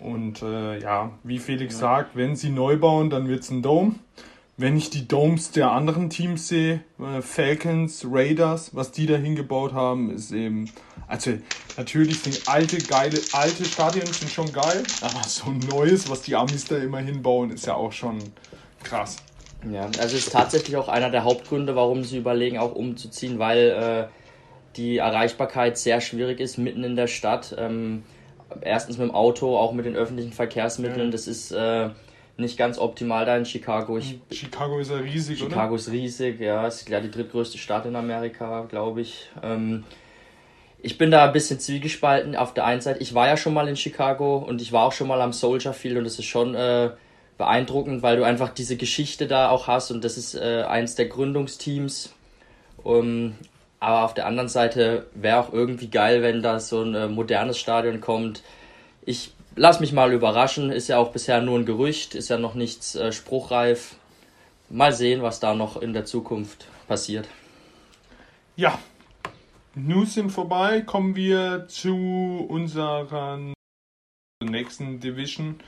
Und 0.00 0.42
äh, 0.42 0.78
ja, 0.80 1.10
wie 1.24 1.38
Felix 1.38 1.74
ja. 1.74 1.80
sagt, 1.80 2.16
wenn 2.16 2.36
sie 2.36 2.50
neu 2.50 2.76
bauen, 2.76 3.10
dann 3.10 3.28
wird 3.28 3.42
es 3.42 3.50
ein 3.50 3.62
Dome. 3.62 3.96
Wenn 4.56 4.76
ich 4.76 4.90
die 4.90 5.06
Domes 5.06 5.52
der 5.52 5.70
anderen 5.70 6.10
Teams 6.10 6.48
sehe, 6.48 6.82
äh, 6.98 7.22
Falcons, 7.22 8.04
Raiders, 8.10 8.74
was 8.74 8.90
die 8.90 9.06
da 9.06 9.16
hingebaut 9.16 9.72
haben, 9.72 10.10
ist 10.10 10.32
eben. 10.32 10.68
Also, 11.06 11.32
natürlich 11.76 12.20
sind 12.20 12.48
alte, 12.48 12.78
geile, 12.78 13.18
alte 13.32 13.64
Stadien 13.64 14.06
sind 14.06 14.30
schon 14.30 14.52
geil, 14.52 14.82
aber 15.00 15.22
so 15.24 15.50
ein 15.50 15.58
neues, 15.58 16.10
was 16.10 16.22
die 16.22 16.34
Amis 16.34 16.64
da 16.64 16.76
immer 16.76 16.98
hinbauen, 16.98 17.50
ist 17.50 17.66
ja 17.66 17.74
auch 17.74 17.92
schon 17.92 18.18
krass. 18.82 19.16
Ja, 19.70 19.88
also 19.98 20.16
ist 20.16 20.32
tatsächlich 20.32 20.76
auch 20.76 20.88
einer 20.88 21.10
der 21.10 21.24
Hauptgründe, 21.24 21.74
warum 21.74 22.04
sie 22.04 22.18
überlegen, 22.18 22.58
auch 22.58 22.74
umzuziehen, 22.74 23.38
weil 23.38 24.08
äh, 24.10 24.76
die 24.76 24.98
Erreichbarkeit 24.98 25.78
sehr 25.78 26.00
schwierig 26.00 26.40
ist 26.40 26.58
mitten 26.58 26.84
in 26.84 26.94
der 26.94 27.08
Stadt. 27.08 27.54
Ähm, 27.58 28.04
erstens 28.62 28.98
mit 28.98 29.08
dem 29.08 29.14
Auto, 29.14 29.56
auch 29.56 29.72
mit 29.72 29.86
den 29.86 29.96
öffentlichen 29.96 30.32
Verkehrsmitteln. 30.32 31.06
Ja. 31.06 31.10
Das 31.10 31.26
ist 31.26 31.50
äh, 31.52 31.90
nicht 32.36 32.56
ganz 32.56 32.78
optimal 32.78 33.26
da 33.26 33.36
in 33.36 33.44
Chicago. 33.44 33.98
Ich, 33.98 34.18
Chicago 34.30 34.78
ist 34.78 34.90
ja 34.90 34.96
riesig, 34.98 35.38
Chicago 35.38 35.46
oder? 35.46 35.54
Chicago 35.54 35.74
ist 35.76 35.90
riesig, 35.90 36.40
ja. 36.40 36.66
Ist 36.66 36.88
ja 36.88 37.00
die 37.00 37.10
drittgrößte 37.10 37.58
Stadt 37.58 37.86
in 37.86 37.96
Amerika, 37.96 38.66
glaube 38.68 39.00
ich. 39.00 39.28
Ähm, 39.42 39.84
ich 40.80 40.96
bin 40.96 41.10
da 41.10 41.24
ein 41.24 41.32
bisschen 41.32 41.58
zwiegespalten. 41.58 42.36
Auf 42.36 42.54
der 42.54 42.64
einen 42.64 42.80
Seite, 42.80 43.00
ich 43.00 43.14
war 43.14 43.26
ja 43.26 43.36
schon 43.36 43.54
mal 43.54 43.68
in 43.68 43.76
Chicago 43.76 44.38
und 44.38 44.62
ich 44.62 44.72
war 44.72 44.84
auch 44.84 44.92
schon 44.92 45.08
mal 45.08 45.20
am 45.20 45.32
Soldier 45.32 45.72
Field 45.72 45.98
und 45.98 46.04
das 46.04 46.18
ist 46.18 46.26
schon 46.26 46.54
äh, 46.54 46.90
beeindruckend, 47.36 48.02
weil 48.02 48.16
du 48.16 48.24
einfach 48.24 48.50
diese 48.50 48.76
Geschichte 48.76 49.26
da 49.26 49.50
auch 49.50 49.66
hast 49.66 49.90
und 49.90 50.04
das 50.04 50.16
ist 50.16 50.34
äh, 50.34 50.62
eins 50.62 50.94
der 50.94 51.06
Gründungsteams. 51.06 52.14
Um, 52.84 53.34
aber 53.80 54.04
auf 54.04 54.14
der 54.14 54.26
anderen 54.26 54.48
Seite 54.48 55.06
wäre 55.14 55.38
auch 55.38 55.52
irgendwie 55.52 55.88
geil, 55.88 56.22
wenn 56.22 56.42
da 56.42 56.58
so 56.60 56.82
ein 56.82 56.94
äh, 56.94 57.08
modernes 57.08 57.58
Stadion 57.58 58.00
kommt. 58.00 58.42
Ich 59.04 59.32
lass 59.54 59.80
mich 59.80 59.92
mal 59.92 60.12
überraschen. 60.12 60.70
Ist 60.70 60.88
ja 60.88 60.98
auch 60.98 61.12
bisher 61.12 61.40
nur 61.40 61.58
ein 61.58 61.66
Gerücht, 61.66 62.14
ist 62.14 62.28
ja 62.28 62.38
noch 62.38 62.54
nichts 62.54 62.94
äh, 62.94 63.12
spruchreif. 63.12 63.96
Mal 64.70 64.92
sehen, 64.92 65.22
was 65.22 65.40
da 65.40 65.54
noch 65.54 65.80
in 65.80 65.92
der 65.92 66.04
Zukunft 66.04 66.66
passiert. 66.88 67.28
Ja, 68.56 68.78
News 69.74 70.14
sind 70.14 70.30
vorbei. 70.30 70.80
Kommen 70.82 71.14
wir 71.14 71.66
zu 71.68 72.46
unserer 72.48 73.38
nächsten 74.44 75.00
Division. 75.00 75.60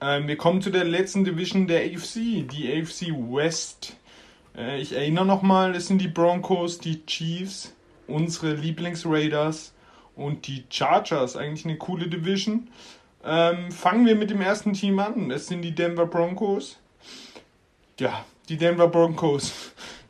Ähm, 0.00 0.26
wir 0.26 0.36
kommen 0.36 0.60
zu 0.60 0.70
der 0.70 0.84
letzten 0.84 1.24
Division 1.24 1.66
der 1.66 1.82
AFC, 1.82 2.46
die 2.48 2.72
AFC 2.72 3.12
West. 3.12 3.96
Äh, 4.56 4.80
ich 4.80 4.92
erinnere 4.92 5.26
nochmal, 5.26 5.74
es 5.74 5.86
sind 5.88 5.98
die 5.98 6.08
Broncos, 6.08 6.78
die 6.78 7.04
Chiefs, 7.06 7.74
unsere 8.06 8.54
Lieblingsraiders 8.54 9.72
und 10.16 10.46
die 10.46 10.64
Chargers. 10.70 11.36
Eigentlich 11.36 11.64
eine 11.64 11.78
coole 11.78 12.08
Division. 12.08 12.68
Ähm, 13.24 13.70
fangen 13.70 14.06
wir 14.06 14.16
mit 14.16 14.30
dem 14.30 14.40
ersten 14.40 14.72
Team 14.72 14.98
an. 14.98 15.30
Es 15.30 15.46
sind 15.46 15.62
die 15.62 15.74
Denver 15.74 16.06
Broncos. 16.06 16.78
Ja, 17.98 18.24
die 18.48 18.56
Denver 18.56 18.88
Broncos. 18.88 19.52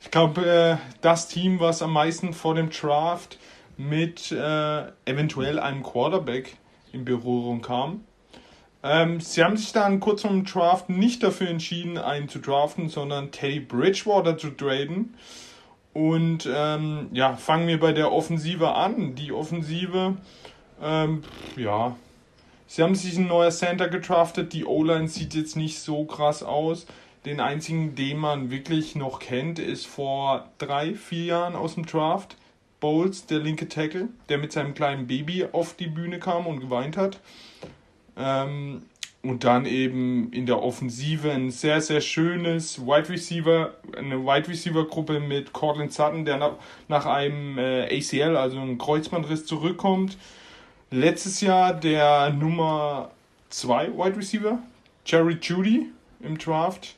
Ich 0.01 0.11
glaube, 0.11 0.47
äh, 0.47 0.77
das 1.01 1.29
Team, 1.29 1.61
was 1.61 1.83
am 1.83 1.93
meisten 1.93 2.33
vor 2.33 2.55
dem 2.55 2.71
Draft 2.71 3.39
mit 3.77 4.33
äh, 4.33 4.83
eventuell 5.05 5.59
einem 5.59 5.83
Quarterback 5.83 6.57
in 6.93 7.05
Berührung 7.05 7.63
kam. 7.63 8.05
Ähm, 8.85 9.21
sie 9.21 9.45
haben 9.45 9.57
sich 9.57 9.73
dann 9.73 10.01
kurz 10.01 10.23
vor 10.23 10.31
dem 10.31 10.45
Draft 10.45 10.89
nicht 10.89 11.23
dafür 11.23 11.49
entschieden, 11.49 11.99
einen 11.99 12.29
zu 12.29 12.41
draften, 12.41 12.89
sondern 12.89 13.31
Teddy 13.31 13.61
Bridgewater 13.61 14.37
zu 14.37 14.51
traden. 14.51 15.15
Und 15.93 16.49
ähm, 16.53 17.09
ja, 17.13 17.37
fangen 17.37 17.69
wir 17.69 17.79
bei 17.79 17.93
der 17.93 18.13
Offensive 18.13 18.73
an. 18.75 19.15
Die 19.15 19.31
Offensive, 19.31 20.17
ähm, 20.83 21.23
ja, 21.57 21.97
sie 22.67 22.83
haben 22.83 22.95
sich 22.95 23.17
ein 23.19 23.29
neuer 23.29 23.51
Center 23.51 23.89
gedraftet. 23.89 24.53
Die 24.53 24.65
O-Line 24.65 25.09
sieht 25.09 25.35
jetzt 25.35 25.57
nicht 25.57 25.79
so 25.79 26.05
krass 26.05 26.43
aus. 26.43 26.87
Den 27.25 27.39
einzigen, 27.39 27.95
den 27.95 28.17
man 28.17 28.51
wirklich 28.51 28.97
noch 28.97 29.21
kennt, 29.21 29.61
ist 29.61 29.87
vor 29.87 30.49
drei, 30.59 30.95
vier 30.95 31.25
Jahren 31.25 31.55
aus 31.55 31.75
dem 31.75 31.87
Draft. 31.87 32.37
Bowles, 32.81 33.27
der 33.27 33.39
linke 33.39 33.69
Tackle, 33.69 34.09
der 34.29 34.39
mit 34.39 34.51
seinem 34.51 34.75
kleinen 34.75 35.07
Baby 35.07 35.47
auf 35.53 35.75
die 35.75 35.87
Bühne 35.87 36.19
kam 36.19 36.49
und 36.49 36.59
geweint 36.59 36.97
hat. 36.97 37.21
Ähm, 38.17 38.83
und 39.23 39.45
dann 39.45 39.67
eben 39.67 40.33
in 40.33 40.47
der 40.47 40.61
Offensive 40.63 41.31
ein 41.31 41.51
sehr, 41.51 41.81
sehr 41.81 42.01
schönes 42.01 42.85
Wide 42.85 43.09
Receiver, 43.09 43.75
eine 43.97 44.25
Wide 44.25 44.49
Receiver 44.49 44.85
Gruppe 44.85 45.21
mit 45.21 45.53
Cortland 45.53 45.93
Sutton, 45.93 46.25
der 46.25 46.39
nach, 46.39 46.55
nach 46.89 47.07
einem 47.07 47.57
äh, 47.57 47.85
ACL, 47.85 48.37
also 48.37 48.59
einem 48.59 48.79
Kreuzbandriss, 48.79 49.47
zurückkommt. 49.47 50.19
Letztes 50.91 51.41
Jahr 51.41 51.73
der 51.73 52.31
Nummer 52.31 53.13
2 53.51 53.97
Wide 53.97 54.17
Receiver, 54.17 54.59
Jerry 55.07 55.39
Judy 55.41 55.87
im 56.21 56.37
Draft. 56.37 56.97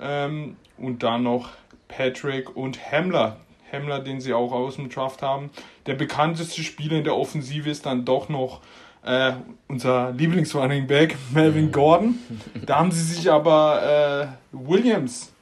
Ähm, 0.00 0.56
und 0.78 1.02
dann 1.02 1.22
noch 1.22 1.50
Patrick 1.88 2.56
und 2.56 2.90
Hamler. 2.90 3.38
Hemmler, 3.68 4.00
den 4.00 4.20
sie 4.20 4.32
auch 4.32 4.52
aus 4.52 4.76
dem 4.76 4.88
Draft 4.88 5.22
haben. 5.22 5.50
Der 5.86 5.94
bekannteste 5.94 6.62
Spieler 6.62 6.98
in 6.98 7.04
der 7.04 7.16
Offensive 7.16 7.68
ist 7.68 7.84
dann 7.84 8.04
doch 8.04 8.28
noch 8.28 8.60
äh, 9.06 9.32
unser 9.68 10.12
Lieblingsrunning 10.12 10.86
Back, 10.86 11.16
Melvin 11.32 11.72
Gordon. 11.72 12.18
Da 12.66 12.78
haben 12.78 12.90
sie 12.90 13.02
sich 13.02 13.30
aber 13.30 14.32
äh, 14.52 14.56
Williams, 14.56 15.32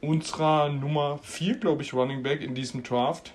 unserer 0.00 0.68
Nummer 0.68 1.18
4, 1.22 1.56
glaube 1.56 1.82
ich, 1.82 1.94
Running 1.94 2.22
Back 2.22 2.42
in 2.42 2.54
diesem 2.54 2.82
Draft. 2.82 3.32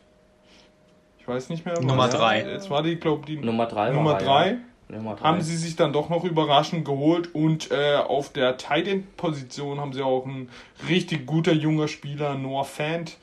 Ich 1.20 1.28
weiß 1.28 1.50
nicht 1.50 1.66
mehr. 1.66 1.80
Nummer 1.82 2.08
3. 2.08 2.42
Es 2.42 2.70
war 2.70 2.84
die, 2.84 2.96
glaube 2.96 3.26
die 3.26 3.38
Nummer 3.38 3.66
3. 3.66 3.92
Nummer 3.92 4.18
3. 4.18 4.48
Ja. 4.48 4.58
Nummer 4.90 5.16
drei. 5.16 5.24
Haben 5.26 5.42
sie 5.42 5.56
sich 5.56 5.78
dann 5.78 5.94
doch 5.94 6.10
noch 6.10 6.26
überraschend 6.26 6.84
geholt 6.84 7.34
und 7.34 7.72
äh, 7.72 7.96
auf 7.96 8.34
der 8.34 8.58
Tight 8.58 8.88
End 8.88 9.16
Position 9.16 9.80
haben 9.80 9.94
sie 9.94 10.02
auch 10.02 10.26
einen 10.26 10.50
richtig 10.90 11.26
guter 11.26 11.54
junger 11.54 11.88
Spieler, 11.88 12.36
Noah 12.36 12.66
Fant. 12.66 13.18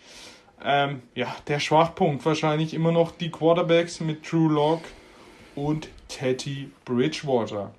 Ähm, 0.64 1.02
ja, 1.14 1.26
der 1.46 1.60
Schwachpunkt 1.60 2.24
wahrscheinlich 2.24 2.72
immer 2.72 2.90
noch 2.90 3.12
die 3.12 3.30
Quarterbacks 3.30 4.00
mit 4.00 4.30
Drew 4.30 4.48
Lock 4.48 4.80
und 5.54 5.88
Teddy 6.08 6.70
Bridgewater. 6.84 7.72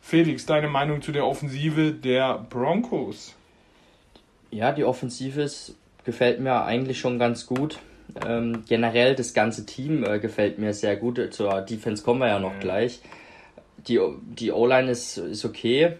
Felix, 0.00 0.46
deine 0.46 0.68
Meinung 0.68 1.02
zu 1.02 1.12
der 1.12 1.26
Offensive 1.26 1.92
der 1.92 2.46
Broncos? 2.50 3.34
Ja, 4.50 4.72
die 4.72 4.84
Offensive 4.84 5.42
ist, 5.42 5.74
gefällt 6.04 6.40
mir 6.40 6.64
eigentlich 6.64 6.98
schon 7.00 7.18
ganz 7.18 7.46
gut. 7.46 7.78
Ähm, 8.26 8.64
generell 8.68 9.14
das 9.14 9.34
ganze 9.34 9.66
Team 9.66 10.04
äh, 10.04 10.18
gefällt 10.18 10.58
mir 10.58 10.74
sehr 10.74 10.96
gut. 10.96 11.20
Zur 11.32 11.62
Defense 11.62 12.04
kommen 12.04 12.20
wir 12.20 12.28
ja 12.28 12.38
noch 12.38 12.58
gleich. 12.60 13.00
Die, 13.88 13.98
die 14.22 14.52
O-Line 14.52 14.90
ist, 14.90 15.18
ist 15.18 15.44
okay. 15.44 15.96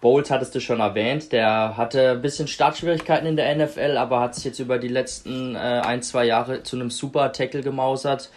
Bowles 0.00 0.30
hattest 0.30 0.54
du 0.54 0.60
schon 0.60 0.80
erwähnt, 0.80 1.32
der 1.32 1.78
hatte 1.78 2.10
ein 2.10 2.20
bisschen 2.20 2.46
Startschwierigkeiten 2.46 3.26
in 3.26 3.36
der 3.36 3.54
NFL, 3.56 3.96
aber 3.96 4.20
hat 4.20 4.34
sich 4.34 4.44
jetzt 4.44 4.58
über 4.58 4.78
die 4.78 4.88
letzten 4.88 5.54
äh, 5.54 5.58
ein, 5.58 6.02
zwei 6.02 6.26
Jahre 6.26 6.62
zu 6.62 6.76
einem 6.76 6.90
super 6.90 7.32
Tackle 7.32 7.62
gemausert. 7.62 8.30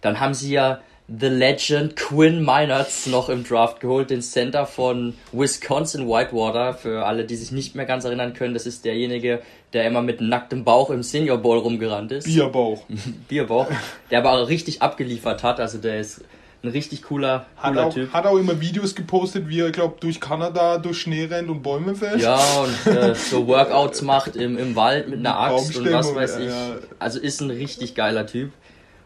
Dann 0.00 0.18
haben 0.18 0.34
sie 0.34 0.52
ja 0.52 0.80
The 1.06 1.26
Legend 1.26 1.96
Quinn 1.96 2.42
Meinertz 2.42 3.06
noch 3.06 3.28
im 3.28 3.44
Draft 3.44 3.80
geholt, 3.80 4.08
den 4.08 4.22
Center 4.22 4.64
von 4.64 5.14
Wisconsin 5.32 6.08
Whitewater. 6.08 6.72
Für 6.72 7.04
alle, 7.04 7.24
die 7.24 7.36
sich 7.36 7.52
nicht 7.52 7.74
mehr 7.74 7.84
ganz 7.84 8.04
erinnern 8.04 8.32
können, 8.32 8.54
das 8.54 8.64
ist 8.64 8.86
derjenige, 8.86 9.42
der 9.74 9.86
immer 9.86 10.00
mit 10.00 10.22
nacktem 10.22 10.64
Bauch 10.64 10.88
im 10.88 11.02
Senior 11.02 11.36
Bowl 11.38 11.58
rumgerannt 11.58 12.10
ist. 12.12 12.24
Bierbauch. 12.24 12.84
Bierbauch. 13.28 13.66
Der 14.10 14.20
aber 14.20 14.32
auch 14.32 14.48
richtig 14.48 14.80
abgeliefert 14.80 15.42
hat. 15.42 15.60
Also 15.60 15.76
der 15.76 16.00
ist 16.00 16.22
ein 16.62 16.70
richtig 16.70 17.02
cooler, 17.02 17.44
hat 17.56 17.72
cooler 17.72 17.86
auch, 17.86 17.92
Typ. 17.92 18.12
Hat 18.14 18.24
auch 18.24 18.38
immer 18.38 18.58
Videos 18.58 18.94
gepostet, 18.94 19.46
wie 19.48 19.60
er, 19.60 19.70
glaube 19.72 19.96
durch 20.00 20.18
Kanada 20.20 20.78
durch 20.78 21.00
Schnee 21.00 21.26
rennt 21.26 21.50
und 21.50 21.62
Bäume 21.62 21.94
fällt. 21.94 22.22
Ja, 22.22 22.40
und 22.62 22.92
äh, 22.92 23.14
so 23.14 23.46
Workouts 23.46 24.00
macht 24.00 24.36
im, 24.36 24.56
im 24.56 24.74
Wald 24.74 25.10
mit 25.10 25.18
einer 25.18 25.38
Axt 25.38 25.76
und 25.76 25.92
was 25.92 26.14
weiß 26.14 26.38
ich. 26.38 26.52
Also 26.98 27.20
ist 27.20 27.42
ein 27.42 27.50
richtig 27.50 27.94
geiler 27.94 28.26
Typ. 28.26 28.52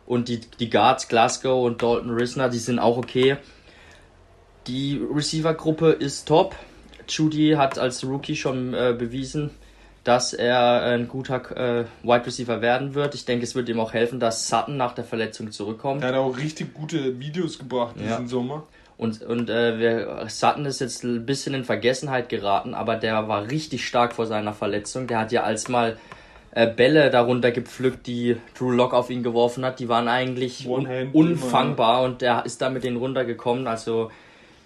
Und 0.08 0.28
die, 0.28 0.40
die 0.40 0.70
Guards, 0.70 1.08
Glasgow 1.08 1.66
und 1.66 1.82
Dalton 1.82 2.10
Risner, 2.10 2.48
die 2.48 2.58
sind 2.58 2.78
auch 2.78 2.96
okay. 2.96 3.36
Die 4.66 4.98
Receiver-Gruppe 5.14 5.90
ist 5.90 6.26
top. 6.26 6.56
Judy 7.06 7.56
hat 7.58 7.78
als 7.78 8.02
Rookie 8.04 8.34
schon 8.34 8.72
äh, 8.72 8.96
bewiesen, 8.98 9.50
dass 10.04 10.32
er 10.32 10.82
ein 10.82 11.08
guter 11.08 11.42
äh, 11.54 11.84
Wide 12.02 12.24
Receiver 12.24 12.62
werden 12.62 12.94
wird. 12.94 13.14
Ich 13.14 13.26
denke, 13.26 13.44
es 13.44 13.54
wird 13.54 13.68
ihm 13.68 13.78
auch 13.80 13.92
helfen, 13.92 14.18
dass 14.18 14.48
Sutton 14.48 14.78
nach 14.78 14.94
der 14.94 15.04
Verletzung 15.04 15.52
zurückkommt. 15.52 16.02
Er 16.02 16.08
hat 16.08 16.16
auch 16.16 16.38
richtig 16.38 16.72
gute 16.72 17.20
Videos 17.20 17.58
gebracht 17.58 17.96
diesen 17.96 18.08
Ja. 18.08 18.26
Sommer. 18.26 18.66
Und, 18.96 19.20
und 19.22 19.50
äh, 19.50 19.78
wir, 19.78 20.24
Sutton 20.28 20.64
ist 20.64 20.80
jetzt 20.80 21.04
ein 21.04 21.26
bisschen 21.26 21.52
in 21.52 21.64
Vergessenheit 21.64 22.30
geraten, 22.30 22.72
aber 22.72 22.96
der 22.96 23.28
war 23.28 23.50
richtig 23.50 23.86
stark 23.86 24.14
vor 24.14 24.26
seiner 24.26 24.54
Verletzung. 24.54 25.06
Der 25.06 25.18
hat 25.18 25.32
ja 25.32 25.42
als 25.42 25.68
mal 25.68 25.98
Bälle 26.52 27.10
darunter 27.10 27.50
gepflückt, 27.52 28.06
die 28.06 28.36
Drew 28.58 28.70
Lock 28.70 28.94
auf 28.94 29.10
ihn 29.10 29.22
geworfen 29.22 29.64
hat. 29.64 29.78
Die 29.80 29.88
waren 29.88 30.08
eigentlich 30.08 30.66
un 30.66 30.86
One-Hand 30.86 31.14
unfangbar 31.14 32.02
und 32.02 32.20
der 32.22 32.44
ist 32.46 32.62
da 32.62 32.70
mit 32.70 32.84
denen 32.84 32.96
runtergekommen. 32.96 33.66
Also 33.66 34.10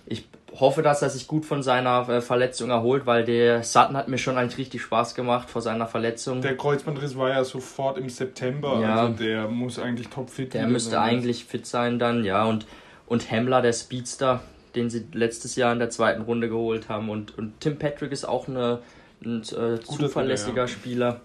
ich 0.06 0.26
hoffe, 0.58 0.82
dass 0.82 1.02
er 1.02 1.10
sich 1.10 1.26
gut 1.26 1.44
von 1.46 1.62
seiner 1.62 2.08
äh, 2.08 2.20
Verletzung 2.20 2.70
erholt, 2.70 3.06
weil 3.06 3.24
der 3.24 3.62
Sutton 3.62 3.96
hat 3.96 4.08
mir 4.08 4.18
schon 4.18 4.36
eigentlich 4.36 4.58
richtig 4.58 4.82
Spaß 4.82 5.14
gemacht 5.14 5.48
vor 5.50 5.62
seiner 5.62 5.86
Verletzung. 5.86 6.40
Der 6.42 6.56
Kreuzbandriss 6.56 7.16
war 7.16 7.30
ja 7.30 7.42
sofort 7.44 7.98
im 7.98 8.08
September, 8.10 8.78
Ja. 8.80 9.06
also 9.06 9.14
der 9.14 9.48
muss 9.48 9.78
eigentlich 9.78 10.08
topfit 10.08 10.54
Der 10.54 10.62
wieder 10.62 10.70
müsste 10.72 10.90
sein. 10.92 11.02
eigentlich 11.08 11.44
fit 11.44 11.66
sein 11.66 11.98
dann, 11.98 12.24
ja. 12.24 12.44
Und, 12.44 12.66
und 13.06 13.30
Hemmler, 13.30 13.62
der 13.62 13.72
Speedster, 13.72 14.40
den 14.74 14.88
sie 14.90 15.06
letztes 15.12 15.56
Jahr 15.56 15.72
in 15.72 15.78
der 15.78 15.90
zweiten 15.90 16.22
Runde 16.22 16.48
geholt 16.48 16.88
haben. 16.88 17.08
Und, 17.08 17.36
und 17.38 17.58
Tim 17.60 17.78
Patrick 17.78 18.12
ist 18.12 18.26
auch 18.28 18.46
eine, 18.48 18.80
ein 19.24 19.40
äh, 19.42 19.80
zuverlässiger 19.80 20.68
Spieler, 20.68 21.06
ja. 21.06 21.12
Spieler. 21.12 21.20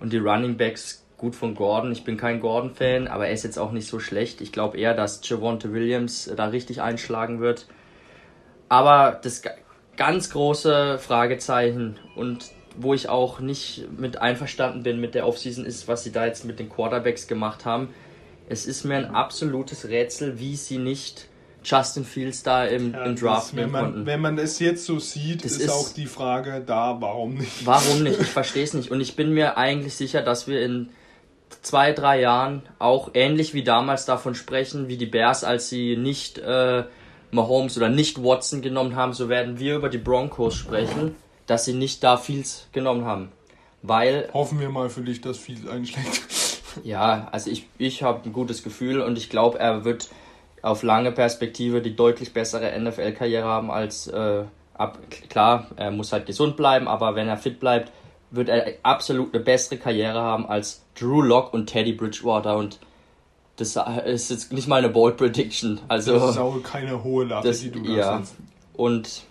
Und 0.00 0.12
die 0.12 0.18
Running 0.18 0.56
Backs, 0.56 1.04
gut 1.16 1.34
von 1.34 1.54
Gordon. 1.54 1.92
Ich 1.92 2.04
bin 2.04 2.16
kein 2.16 2.40
Gordon-Fan, 2.40 3.08
aber 3.08 3.26
er 3.28 3.32
ist 3.32 3.44
jetzt 3.44 3.58
auch 3.58 3.72
nicht 3.72 3.86
so 3.86 3.98
schlecht. 3.98 4.40
Ich 4.40 4.52
glaube 4.52 4.78
eher, 4.78 4.94
dass 4.94 5.20
Javonte 5.28 5.72
Williams 5.72 6.26
äh, 6.26 6.36
da 6.36 6.46
richtig 6.46 6.82
einschlagen 6.82 7.40
wird. 7.40 7.66
Aber 8.68 9.18
das 9.22 9.42
ga- 9.42 9.54
ganz 9.96 10.30
große 10.30 10.98
Fragezeichen 10.98 11.98
und 12.16 12.50
wo 12.76 12.92
ich 12.92 13.08
auch 13.08 13.38
nicht 13.38 13.86
mit 13.96 14.20
einverstanden 14.20 14.82
bin 14.82 15.00
mit 15.00 15.14
der 15.14 15.28
Offseason 15.28 15.64
ist, 15.64 15.86
was 15.86 16.02
sie 16.02 16.10
da 16.10 16.26
jetzt 16.26 16.44
mit 16.44 16.58
den 16.58 16.68
Quarterbacks 16.68 17.28
gemacht 17.28 17.64
haben. 17.64 17.94
Es 18.48 18.66
ist 18.66 18.84
mir 18.84 18.96
ein 18.96 19.14
absolutes 19.14 19.88
Rätsel, 19.88 20.40
wie 20.40 20.56
sie 20.56 20.78
nicht 20.78 21.28
Justin 21.64 22.04
Fields 22.04 22.42
da 22.42 22.64
im, 22.64 22.92
Ja, 22.92 23.04
im 23.04 23.12
das, 23.12 23.20
Draft 23.20 23.52
wenn, 23.56 23.60
nehmen 23.60 23.72
man, 23.72 23.84
konnten. 23.84 24.06
wenn 24.06 24.20
man 24.20 24.38
es 24.38 24.58
jetzt 24.58 24.84
so 24.84 24.98
sieht, 24.98 25.44
Das 25.44 25.52
ist, 25.52 25.62
ist- 25.62 25.70
auch 25.70 25.88
die 25.92 26.06
Frage 26.06 26.62
da, 26.64 26.96
warum 27.00 27.34
nicht? 27.34 27.64
Warum 27.66 28.02
nicht? 28.02 28.20
Ich 28.20 28.28
verstehe 28.30 28.64
es 28.64 28.74
nicht. 28.74 28.90
Und 28.90 29.00
ich 29.00 29.16
bin 29.16 29.32
mir 29.32 29.56
eigentlich 29.56 29.94
sicher, 29.94 30.22
dass 30.22 30.46
wir 30.46 30.62
in 30.64 30.90
zwei, 31.62 31.92
drei 31.92 32.20
Jahren 32.20 32.62
auch 32.78 33.10
ähnlich 33.14 33.54
wie 33.54 33.62
damals 33.64 34.04
davon 34.04 34.34
sprechen, 34.34 34.88
wie 34.88 34.96
die 34.96 35.06
Bears, 35.06 35.44
als 35.44 35.68
sie 35.68 35.96
nicht 35.96 36.38
äh, 36.38 36.84
Mahomes 37.30 37.76
oder 37.76 37.88
nicht 37.88 38.22
Watson 38.22 38.60
genommen 38.62 38.96
haben, 38.96 39.12
so 39.12 39.28
werden 39.28 39.58
wir 39.58 39.76
über 39.76 39.88
die 39.88 39.98
Broncos 39.98 40.54
sprechen, 40.56 41.14
dass 41.46 41.64
sie 41.64 41.72
nicht 41.74 42.02
da 42.04 42.16
Fields 42.16 42.68
genommen 42.72 43.04
haben. 43.04 43.30
Weil 43.82 44.28
Hoffen 44.32 44.60
wir 44.60 44.68
mal 44.70 44.88
für 44.88 45.02
dich, 45.02 45.20
dass 45.20 45.38
viel 45.38 45.68
einschlägt. 45.68 46.22
Ja, 46.82 47.28
also 47.30 47.50
ich, 47.50 47.68
ich 47.78 48.02
habe 48.02 48.28
ein 48.28 48.32
gutes 48.32 48.62
Gefühl 48.64 49.00
und 49.00 49.16
ich 49.18 49.30
glaube, 49.30 49.58
er 49.58 49.84
wird 49.84 50.08
auf 50.64 50.82
lange 50.82 51.12
Perspektive 51.12 51.82
die 51.82 51.94
deutlich 51.94 52.32
bessere 52.32 52.78
NFL-Karriere 52.80 53.44
haben 53.44 53.70
als 53.70 54.06
äh, 54.06 54.44
ab. 54.72 54.98
Klar, 55.28 55.68
er 55.76 55.90
muss 55.90 56.12
halt 56.12 56.26
gesund 56.26 56.56
bleiben, 56.56 56.88
aber 56.88 57.14
wenn 57.14 57.28
er 57.28 57.36
fit 57.36 57.60
bleibt, 57.60 57.92
wird 58.30 58.48
er 58.48 58.72
absolut 58.82 59.34
eine 59.34 59.44
bessere 59.44 59.76
Karriere 59.76 60.20
haben 60.20 60.46
als 60.46 60.82
Drew 60.98 61.20
Lock 61.20 61.52
und 61.52 61.66
Teddy 61.66 61.92
Bridgewater 61.92 62.56
und 62.56 62.78
das 63.56 63.76
ist 64.06 64.30
jetzt 64.30 64.52
nicht 64.52 64.66
mal 64.66 64.78
eine 64.78 64.88
Bold 64.88 65.16
Prediction. 65.16 65.80
Also 65.86 66.14
Das 66.14 66.30
ist 66.30 66.38
auch 66.38 66.60
keine 66.62 67.04
hohe 67.04 67.24
Latte, 67.24 67.46
das, 67.46 67.60
die 67.60 67.70
du 67.70 67.82
da 67.82 67.92
ja. 67.92 68.22
Und 68.72 69.22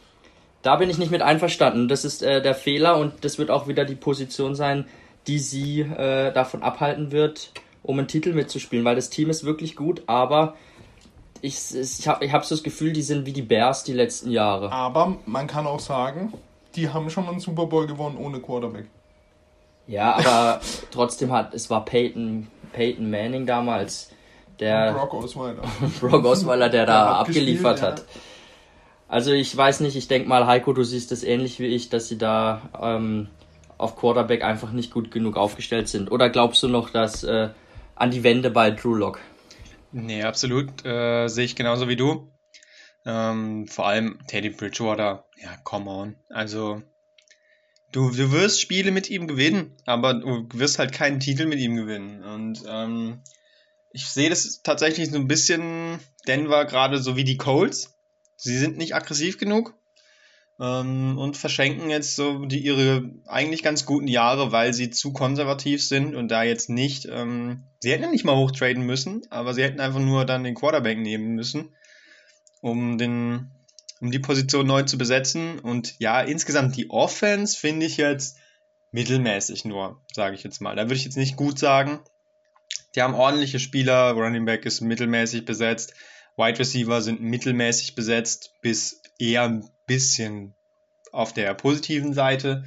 da 0.61 0.77
bin 0.77 0.89
ich 0.89 0.97
nicht 0.97 1.11
mit 1.11 1.21
einverstanden. 1.21 1.89
Das 1.89 2.05
ist 2.05 2.23
äh, 2.23 2.41
der 2.41 2.55
Fehler 2.55 2.97
und 2.97 3.25
das 3.25 3.37
wird 3.37 3.51
auch 3.51 3.67
wieder 3.67 3.83
die 3.83 3.95
Position 3.95 4.55
sein, 4.55 4.85
die 5.27 5.39
sie 5.39 5.81
äh, 5.81 6.31
davon 6.31 6.63
abhalten 6.63 7.11
wird, 7.11 7.51
um 7.81 7.97
einen 7.97 8.07
Titel 8.07 8.33
mitzuspielen, 8.33 8.85
weil 8.85 8.95
das 8.95 9.09
Team 9.09 9.29
ist 9.29 9.43
wirklich 9.43 9.75
gut, 9.75 10.03
aber 10.05 10.55
ich, 11.43 11.75
ich 11.75 12.07
habe 12.07 12.23
ich 12.23 12.31
hab 12.31 12.45
so 12.45 12.55
das 12.55 12.63
Gefühl, 12.63 12.93
die 12.93 13.01
sind 13.01 13.25
wie 13.25 13.33
die 13.33 13.41
Bears 13.41 13.83
die 13.83 13.91
letzten 13.91 14.31
Jahre. 14.31 14.71
Aber 14.71 15.17
man 15.25 15.45
kann 15.45 15.67
auch 15.67 15.81
sagen, 15.81 16.33
die 16.73 16.89
haben 16.89 17.09
schon 17.09 17.25
mal 17.25 17.31
einen 17.31 17.41
Super 17.41 17.65
Bowl 17.65 17.85
gewonnen 17.85 18.17
ohne 18.17 18.39
Quarterback. 18.39 18.85
Ja, 19.85 20.15
aber 20.15 20.61
trotzdem 20.91 21.33
hat, 21.33 21.53
es 21.53 21.69
war 21.69 21.83
Peyton, 21.83 22.47
Peyton 22.71 23.09
Manning 23.09 23.45
damals, 23.45 24.09
der 24.61 24.93
Brock 24.93 25.13
Osweiler. 25.15 25.63
Brock 25.99 26.23
Osweiler, 26.23 26.69
der 26.69 26.85
da 26.85 27.03
Der 27.03 27.15
abgespielt, 27.17 27.43
abgeliefert 27.43 27.81
ja. 27.81 27.87
hat. 27.87 28.05
Also 29.09 29.33
ich 29.33 29.55
weiß 29.55 29.81
nicht, 29.81 29.97
ich 29.97 30.07
denke 30.07 30.29
mal, 30.29 30.47
Heiko, 30.47 30.71
du 30.71 30.83
siehst 30.85 31.11
das 31.11 31.23
ähnlich 31.23 31.59
wie 31.59 31.67
ich, 31.67 31.89
dass 31.89 32.07
sie 32.07 32.17
da 32.17 32.61
ähm, 32.81 33.27
auf 33.77 33.97
Quarterback 33.97 34.45
einfach 34.45 34.71
nicht 34.71 34.93
gut 34.93 35.11
genug 35.11 35.35
aufgestellt 35.35 35.89
sind. 35.89 36.09
Oder 36.09 36.29
glaubst 36.29 36.63
du 36.63 36.69
noch, 36.69 36.89
dass 36.89 37.25
äh, 37.25 37.49
an 37.95 38.11
die 38.11 38.23
Wende 38.23 38.49
bei 38.49 38.71
Drew 38.71 38.95
Lock? 38.95 39.19
Nee, 39.93 40.23
absolut. 40.23 40.85
Äh, 40.85 41.27
sehe 41.27 41.45
ich 41.45 41.55
genauso 41.55 41.87
wie 41.87 41.95
du. 41.95 42.31
Ähm, 43.05 43.67
vor 43.67 43.87
allem 43.87 44.19
Teddy 44.27 44.49
Bridgewater. 44.49 45.25
Ja, 45.37 45.55
come 45.63 45.89
on. 45.89 46.15
Also, 46.29 46.81
du, 47.91 48.09
du 48.09 48.31
wirst 48.31 48.59
Spiele 48.59 48.91
mit 48.91 49.09
ihm 49.09 49.27
gewinnen, 49.27 49.77
aber 49.85 50.15
du 50.15 50.47
wirst 50.53 50.79
halt 50.79 50.93
keinen 50.93 51.19
Titel 51.19 51.45
mit 51.45 51.59
ihm 51.59 51.75
gewinnen. 51.75 52.23
Und 52.23 52.63
ähm, 52.67 53.21
ich 53.91 54.07
sehe 54.07 54.29
das 54.29 54.61
tatsächlich 54.63 55.11
so 55.11 55.17
ein 55.17 55.27
bisschen 55.27 55.99
Denver 56.27 56.65
gerade 56.65 56.97
so 56.97 57.15
wie 57.15 57.23
die 57.23 57.37
Colts. 57.37 57.93
Sie 58.35 58.57
sind 58.57 58.77
nicht 58.77 58.95
aggressiv 58.95 59.37
genug 59.37 59.75
ähm, 60.59 61.17
und 61.17 61.37
verschenken 61.37 61.89
jetzt 61.89 62.15
so 62.15 62.45
die 62.45 62.59
ihre 62.59 63.09
eigentlich 63.25 63.63
ganz 63.63 63.85
guten 63.85 64.07
Jahre, 64.07 64.51
weil 64.51 64.73
sie 64.73 64.89
zu 64.89 65.13
konservativ 65.13 65.85
sind 65.85 66.15
und 66.15 66.29
da 66.29 66.43
jetzt 66.43 66.69
nicht, 66.69 67.07
ähm, 67.11 67.63
sie 67.79 67.91
hätten 67.91 68.03
ja 68.03 68.11
nicht 68.11 68.25
mal 68.25 68.35
hochtraden 68.35 68.83
müssen, 68.83 69.21
aber 69.29 69.53
sie 69.53 69.63
hätten 69.63 69.79
einfach 69.79 69.99
nur 69.99 70.25
dann 70.25 70.43
den 70.43 70.55
Quarterback 70.55 70.99
nehmen 70.99 71.33
müssen, 71.35 71.75
um 72.61 72.97
den, 72.97 73.51
um 73.99 74.11
die 74.11 74.19
Position 74.19 74.67
neu 74.67 74.83
zu 74.83 74.97
besetzen. 74.97 75.59
Und 75.59 75.95
ja, 75.99 76.21
insgesamt 76.21 76.77
die 76.77 76.89
Offense 76.89 77.57
finde 77.57 77.85
ich 77.85 77.97
jetzt 77.97 78.37
mittelmäßig 78.91 79.65
nur, 79.65 80.01
sage 80.13 80.35
ich 80.35 80.43
jetzt 80.43 80.61
mal. 80.61 80.75
Da 80.75 80.83
würde 80.83 80.95
ich 80.95 81.05
jetzt 81.05 81.17
nicht 81.17 81.35
gut 81.35 81.57
sagen. 81.57 81.99
Die 82.95 83.01
haben 83.01 83.15
ordentliche 83.15 83.59
Spieler, 83.59 84.11
Running 84.11 84.45
Back 84.45 84.67
ist 84.67 84.81
mittelmäßig 84.81 85.45
besetzt, 85.45 85.95
Wide 86.37 86.59
Receiver 86.59 87.01
sind 87.01 87.21
mittelmäßig 87.21 87.95
besetzt, 87.95 88.53
bis 88.61 89.01
eher 89.19 89.61
bisschen 89.85 90.55
auf 91.11 91.33
der 91.33 91.53
positiven 91.53 92.13
Seite. 92.13 92.65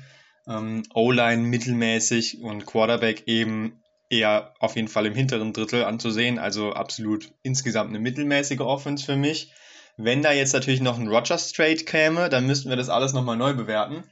Ähm, 0.49 0.85
O-Line 0.95 1.43
mittelmäßig 1.43 2.41
und 2.41 2.67
Quarterback 2.67 3.25
eben 3.27 3.83
eher 4.09 4.55
auf 4.61 4.77
jeden 4.77 4.89
Fall 4.89 5.07
im 5.07 5.15
hinteren 5.15 5.53
Drittel 5.53 5.85
anzusehen. 5.85 6.39
Also 6.39 6.73
absolut 6.73 7.33
insgesamt 7.43 7.91
eine 7.91 7.99
mittelmäßige 7.99 8.61
Offense 8.61 9.05
für 9.05 9.17
mich. 9.17 9.53
Wenn 9.97 10.23
da 10.23 10.33
jetzt 10.33 10.53
natürlich 10.53 10.81
noch 10.81 10.99
ein 10.99 11.09
Rogers 11.09 11.53
Trade 11.53 11.85
käme, 11.85 12.29
dann 12.29 12.47
müssten 12.47 12.69
wir 12.69 12.77
das 12.77 12.91
alles 12.91 13.13
nochmal 13.13 13.37
neu 13.37 13.55
bewerten. 13.55 14.05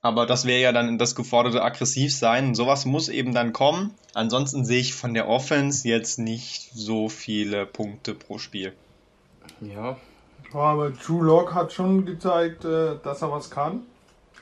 Aber 0.00 0.24
das 0.24 0.44
wäre 0.44 0.60
ja 0.60 0.72
dann 0.72 0.98
das 0.98 1.16
geforderte 1.16 1.62
Aggressivsein. 1.62 2.54
Sowas 2.54 2.84
muss 2.84 3.08
eben 3.08 3.34
dann 3.34 3.52
kommen. 3.52 3.92
Ansonsten 4.14 4.64
sehe 4.64 4.80
ich 4.80 4.94
von 4.94 5.14
der 5.14 5.28
Offense 5.28 5.88
jetzt 5.88 6.18
nicht 6.18 6.70
so 6.72 7.08
viele 7.08 7.66
Punkte 7.66 8.14
pro 8.14 8.38
Spiel. 8.38 8.72
Ja. 9.60 9.96
Aber 10.52 10.92
True 10.94 11.24
Lock 11.24 11.54
hat 11.54 11.72
schon 11.72 12.06
gezeigt, 12.06 12.64
äh, 12.64 12.96
dass 13.02 13.22
er 13.22 13.30
was 13.30 13.50
kann. 13.50 13.82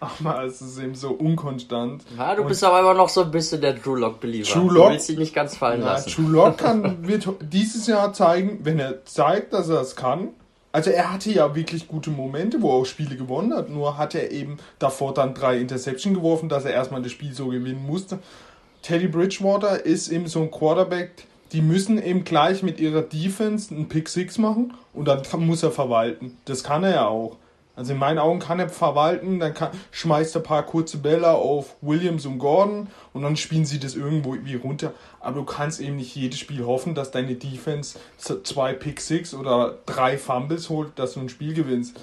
Aber 0.01 0.45
es 0.45 0.61
ist 0.61 0.79
eben 0.79 0.95
so 0.95 1.11
unkonstant. 1.11 2.05
Ja, 2.19 2.35
du 2.35 2.43
und 2.43 2.49
bist 2.49 2.62
aber 2.64 2.81
immer 2.81 2.95
noch 2.95 3.09
so 3.09 3.23
ein 3.23 3.31
bisschen 3.31 3.61
der 3.61 3.81
True 3.81 3.99
Lock 3.99 4.21
Believer. 4.21 4.47
True 4.47 4.73
Lock, 4.73 4.87
du 4.87 4.93
willst 4.93 5.09
ihn 5.09 5.19
nicht 5.19 5.35
ganz 5.35 5.57
fallen 5.57 5.81
na, 5.81 5.93
lassen. 5.93 6.11
True 6.11 6.31
Lock 6.31 6.59
kann, 6.59 7.07
wird 7.07 7.27
dieses 7.40 7.87
Jahr 7.87 8.12
zeigen, 8.12 8.61
wenn 8.64 8.79
er 8.79 9.05
zeigt, 9.07 9.53
dass 9.53 9.69
er 9.69 9.81
es 9.81 9.97
kann, 9.97 10.31
also 10.75 10.90
er 10.90 11.12
hatte 11.12 11.31
ja 11.31 11.55
wirklich 11.55 11.87
gute 11.87 12.11
Momente, 12.11 12.61
wo 12.61 12.71
er 12.71 12.75
auch 12.83 12.85
Spiele 12.85 13.17
gewonnen 13.17 13.55
hat. 13.55 13.71
Nur 13.71 13.97
hat 13.97 14.17
er 14.17 14.33
eben 14.33 14.57
davor 14.81 15.14
dann 15.14 15.33
drei 15.33 15.59
Interception 15.59 16.14
geworfen, 16.14 16.49
dass 16.49 16.64
er 16.64 16.73
erstmal 16.73 17.01
das 17.01 17.12
Spiel 17.12 17.33
so 17.33 17.47
gewinnen 17.47 17.87
musste. 17.87 18.19
Teddy 18.83 19.07
Bridgewater 19.07 19.87
ist 19.87 20.09
eben 20.09 20.27
so 20.27 20.43
ein 20.43 20.51
Quarterback, 20.51 21.29
die 21.55 21.62
müssen 21.62 22.03
eben 22.03 22.25
gleich 22.25 22.64
mit 22.64 22.81
ihrer 22.81 23.03
Defense 23.03 23.73
einen 23.73 23.88
Pick 23.88 24.09
Six 24.09 24.38
machen 24.38 24.75
und 24.93 25.07
dann 25.07 25.23
muss 25.38 25.62
er 25.62 25.71
verwalten. 25.71 26.37
Das 26.47 26.64
kann 26.64 26.83
er 26.83 26.90
ja 26.90 27.07
auch. 27.07 27.37
Also 27.77 27.93
in 27.93 27.99
meinen 27.99 28.19
Augen 28.19 28.40
kann 28.40 28.59
er 28.59 28.69
verwalten, 28.69 29.38
dann 29.38 29.55
kann, 29.55 29.71
schmeißt 29.93 30.35
er 30.37 30.40
ein 30.40 30.45
paar 30.45 30.64
kurze 30.64 30.99
Bälle 30.99 31.31
auf 31.31 31.77
Williams 31.81 32.27
und 32.27 32.38
Gordon 32.38 32.88
und 33.12 33.23
dann 33.23 33.37
spielen 33.37 33.67
sie 33.67 33.79
das 33.79 33.95
irgendwo 33.95 34.37
wie 34.43 34.57
runter. 34.57 34.93
Aber 35.21 35.40
du 35.40 35.45
kannst 35.45 35.81
eben 35.81 35.97
nicht 35.97 36.14
jedes 36.14 36.40
Spiel 36.40 36.67
hoffen, 36.67 36.97
dass 36.97 37.12
deine 37.12 37.37
Defense 37.37 37.99
zwei 38.19 38.73
Pick 38.75 39.01
Six 39.01 39.33
oder 39.33 39.79
drei 39.87 40.19
Fumbles 40.19 40.71
holt, 40.71 40.99
dass 40.99 41.14
du 41.14 41.21
ein 41.21 41.29
Spiel 41.29 41.55
gewinnst. 41.55 42.01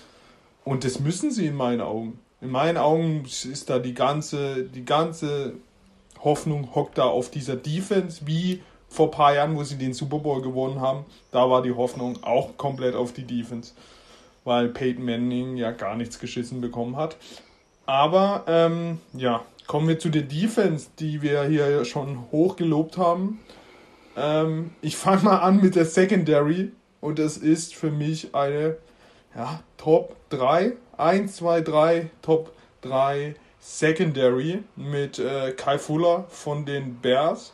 Und 0.63 0.85
das 0.85 1.01
müssen 1.01 1.29
sie 1.29 1.45
in 1.45 1.55
meinen 1.55 1.81
Augen. 1.81 2.19
In 2.39 2.51
meinen 2.51 2.77
Augen 2.77 3.25
ist 3.25 3.69
da 3.69 3.79
die 3.79 3.93
ganze, 3.93 4.63
die 4.63 4.85
ganze 4.85 5.53
Hoffnung 6.23 6.73
hockt 6.73 6.97
da 6.97 7.03
auf 7.03 7.31
dieser 7.31 7.55
Defense, 7.55 8.21
wie 8.25 8.61
vor 8.91 9.07
ein 9.07 9.11
paar 9.11 9.33
Jahren, 9.33 9.55
wo 9.55 9.63
sie 9.63 9.77
den 9.77 9.93
Super 9.93 10.19
Bowl 10.19 10.41
gewonnen 10.41 10.81
haben. 10.81 11.05
Da 11.31 11.49
war 11.49 11.63
die 11.63 11.71
Hoffnung 11.71 12.23
auch 12.23 12.57
komplett 12.57 12.93
auf 12.93 13.13
die 13.13 13.23
Defense 13.23 13.73
weil 14.43 14.69
Peyton 14.69 15.05
Manning 15.05 15.57
ja 15.57 15.71
gar 15.71 15.95
nichts 15.95 16.19
geschissen 16.19 16.61
bekommen 16.61 16.95
hat. 16.95 17.17
Aber 17.85 18.43
ähm, 18.47 18.99
ja, 19.13 19.43
kommen 19.67 19.87
wir 19.87 19.99
zu 19.99 20.09
der 20.09 20.23
Defense, 20.23 20.89
die 20.99 21.21
wir 21.21 21.43
hier 21.43 21.85
schon 21.85 22.31
hoch 22.31 22.55
gelobt 22.55 22.97
haben. 22.97 23.39
Ähm, 24.15 24.71
ich 24.81 24.97
fange 24.97 25.23
mal 25.23 25.37
an 25.39 25.61
mit 25.61 25.75
der 25.75 25.85
Secondary 25.85 26.71
und 26.99 27.19
es 27.19 27.37
ist 27.37 27.75
für 27.75 27.91
mich 27.91 28.33
eine 28.33 28.77
ja, 29.35 29.61
Top 29.77 30.15
3, 30.29 30.73
1, 30.97 31.35
2, 31.35 31.61
3, 31.61 32.09
Top 32.21 32.51
3 32.81 33.35
Secondary 33.59 34.63
mit 34.75 35.19
äh, 35.19 35.51
Kai 35.51 35.77
Fuller 35.77 36.25
von 36.29 36.65
den 36.65 36.95
Bears. 36.95 37.53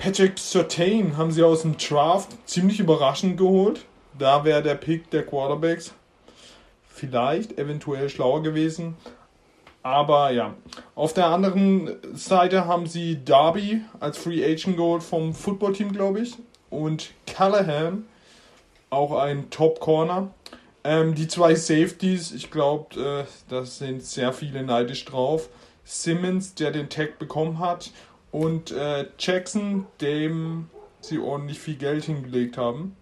Patrick 0.00 0.38
Surtain 0.38 1.18
haben 1.18 1.30
sie 1.30 1.42
aus 1.42 1.60
dem 1.60 1.76
Draft 1.76 2.30
ziemlich 2.48 2.80
überraschend 2.80 3.36
geholt. 3.36 3.84
Da 4.18 4.44
wäre 4.46 4.62
der 4.62 4.74
Pick 4.74 5.10
der 5.10 5.26
Quarterbacks 5.26 5.92
vielleicht 6.88 7.58
eventuell 7.58 8.08
schlauer 8.08 8.42
gewesen. 8.42 8.96
Aber 9.82 10.30
ja, 10.30 10.54
auf 10.94 11.12
der 11.12 11.26
anderen 11.26 11.96
Seite 12.14 12.64
haben 12.64 12.86
sie 12.86 13.22
Darby 13.22 13.82
als 14.00 14.16
Free 14.16 14.42
Agent 14.42 14.78
geholt 14.78 15.02
vom 15.02 15.34
Footballteam, 15.34 15.92
glaube 15.92 16.20
ich. 16.20 16.34
Und 16.70 17.10
Callahan, 17.26 18.06
auch 18.88 19.12
ein 19.12 19.50
Top 19.50 19.80
Corner. 19.80 20.30
Ähm, 20.82 21.14
die 21.14 21.28
zwei 21.28 21.54
Safeties, 21.54 22.32
ich 22.32 22.50
glaube, 22.50 22.98
äh, 22.98 23.24
da 23.50 23.66
sind 23.66 24.02
sehr 24.02 24.32
viele 24.32 24.62
neidisch 24.62 25.04
drauf. 25.04 25.50
Simmons, 25.84 26.54
der 26.54 26.70
den 26.70 26.88
Tag 26.88 27.18
bekommen 27.18 27.58
hat. 27.58 27.90
Und 28.30 28.70
äh, 28.70 29.06
Jackson, 29.18 29.86
dem 30.00 30.70
sie 31.00 31.18
ordentlich 31.18 31.58
viel 31.58 31.76
Geld 31.76 32.04
hingelegt 32.04 32.56
haben. 32.56 32.96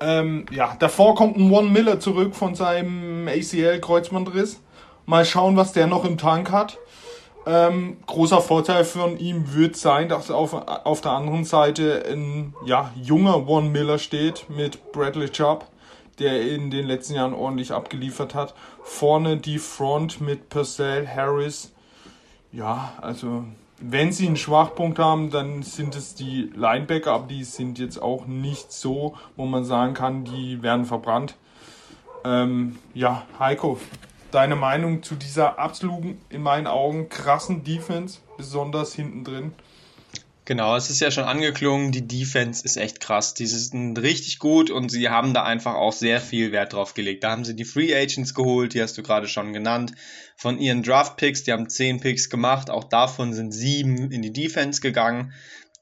Ähm, 0.00 0.46
ja, 0.50 0.76
davor 0.78 1.14
kommt 1.14 1.36
ein 1.36 1.50
One 1.50 1.70
Miller 1.70 2.00
zurück 2.00 2.34
von 2.34 2.54
seinem 2.54 3.28
ACL-Kreuzbandriss. 3.28 4.60
Mal 5.06 5.24
schauen, 5.24 5.56
was 5.56 5.72
der 5.72 5.86
noch 5.86 6.04
im 6.04 6.18
Tank 6.18 6.50
hat. 6.50 6.78
Ähm, 7.46 7.98
großer 8.06 8.40
Vorteil 8.40 8.84
von 8.84 9.18
ihm 9.18 9.54
wird 9.54 9.76
sein, 9.76 10.08
dass 10.08 10.32
auf, 10.32 10.52
auf 10.52 11.00
der 11.00 11.12
anderen 11.12 11.44
Seite 11.44 12.04
ein 12.10 12.54
ja, 12.64 12.90
junger 13.00 13.48
One 13.48 13.70
Miller 13.70 13.98
steht 13.98 14.50
mit 14.50 14.90
Bradley 14.90 15.30
Chubb, 15.30 15.66
der 16.18 16.42
in 16.42 16.72
den 16.72 16.86
letzten 16.86 17.14
Jahren 17.14 17.34
ordentlich 17.34 17.72
abgeliefert 17.72 18.34
hat. 18.34 18.54
Vorne 18.82 19.36
die 19.36 19.58
Front 19.58 20.20
mit 20.20 20.48
Purcell, 20.48 21.06
Harris. 21.06 21.72
Ja, 22.50 22.94
also 23.00 23.44
wenn 23.80 24.12
sie 24.12 24.26
einen 24.26 24.36
Schwachpunkt 24.36 24.98
haben, 24.98 25.30
dann 25.30 25.62
sind 25.62 25.96
es 25.96 26.14
die 26.14 26.50
Linebacker, 26.54 27.12
aber 27.12 27.26
die 27.26 27.44
sind 27.44 27.78
jetzt 27.78 28.00
auch 28.00 28.26
nicht 28.26 28.72
so, 28.72 29.16
wo 29.36 29.46
man 29.46 29.64
sagen 29.64 29.94
kann, 29.94 30.24
die 30.24 30.62
werden 30.62 30.86
verbrannt. 30.86 31.36
Ähm, 32.24 32.78
ja, 32.94 33.26
Heiko, 33.38 33.78
deine 34.30 34.56
Meinung 34.56 35.02
zu 35.02 35.14
dieser 35.14 35.58
absoluten, 35.58 36.20
in 36.30 36.42
meinen 36.42 36.66
Augen, 36.66 37.08
krassen 37.08 37.64
Defense, 37.64 38.20
besonders 38.36 38.94
hinten 38.94 39.24
drin? 39.24 39.52
Genau, 40.46 40.76
es 40.76 40.90
ist 40.90 41.00
ja 41.00 41.10
schon 41.10 41.24
angeklungen, 41.24 41.90
die 41.90 42.06
Defense 42.06 42.64
ist 42.64 42.76
echt 42.76 43.00
krass. 43.00 43.34
Die 43.34 43.46
sind 43.46 43.98
richtig 43.98 44.38
gut 44.38 44.70
und 44.70 44.90
sie 44.90 45.08
haben 45.08 45.34
da 45.34 45.42
einfach 45.42 45.74
auch 45.74 45.92
sehr 45.92 46.20
viel 46.20 46.52
Wert 46.52 46.72
drauf 46.72 46.94
gelegt. 46.94 47.24
Da 47.24 47.32
haben 47.32 47.44
sie 47.44 47.56
die 47.56 47.64
Free 47.64 47.92
Agents 47.92 48.32
geholt, 48.32 48.72
die 48.72 48.80
hast 48.80 48.96
du 48.96 49.02
gerade 49.02 49.26
schon 49.26 49.52
genannt, 49.52 49.92
von 50.36 50.58
ihren 50.58 50.82
Draft 50.82 51.16
Picks, 51.16 51.44
die 51.44 51.52
haben 51.52 51.68
zehn 51.68 51.98
Picks 52.00 52.28
gemacht, 52.28 52.70
auch 52.70 52.84
davon 52.84 53.32
sind 53.32 53.52
sieben 53.52 54.10
in 54.10 54.22
die 54.22 54.32
Defense 54.32 54.80
gegangen 54.80 55.32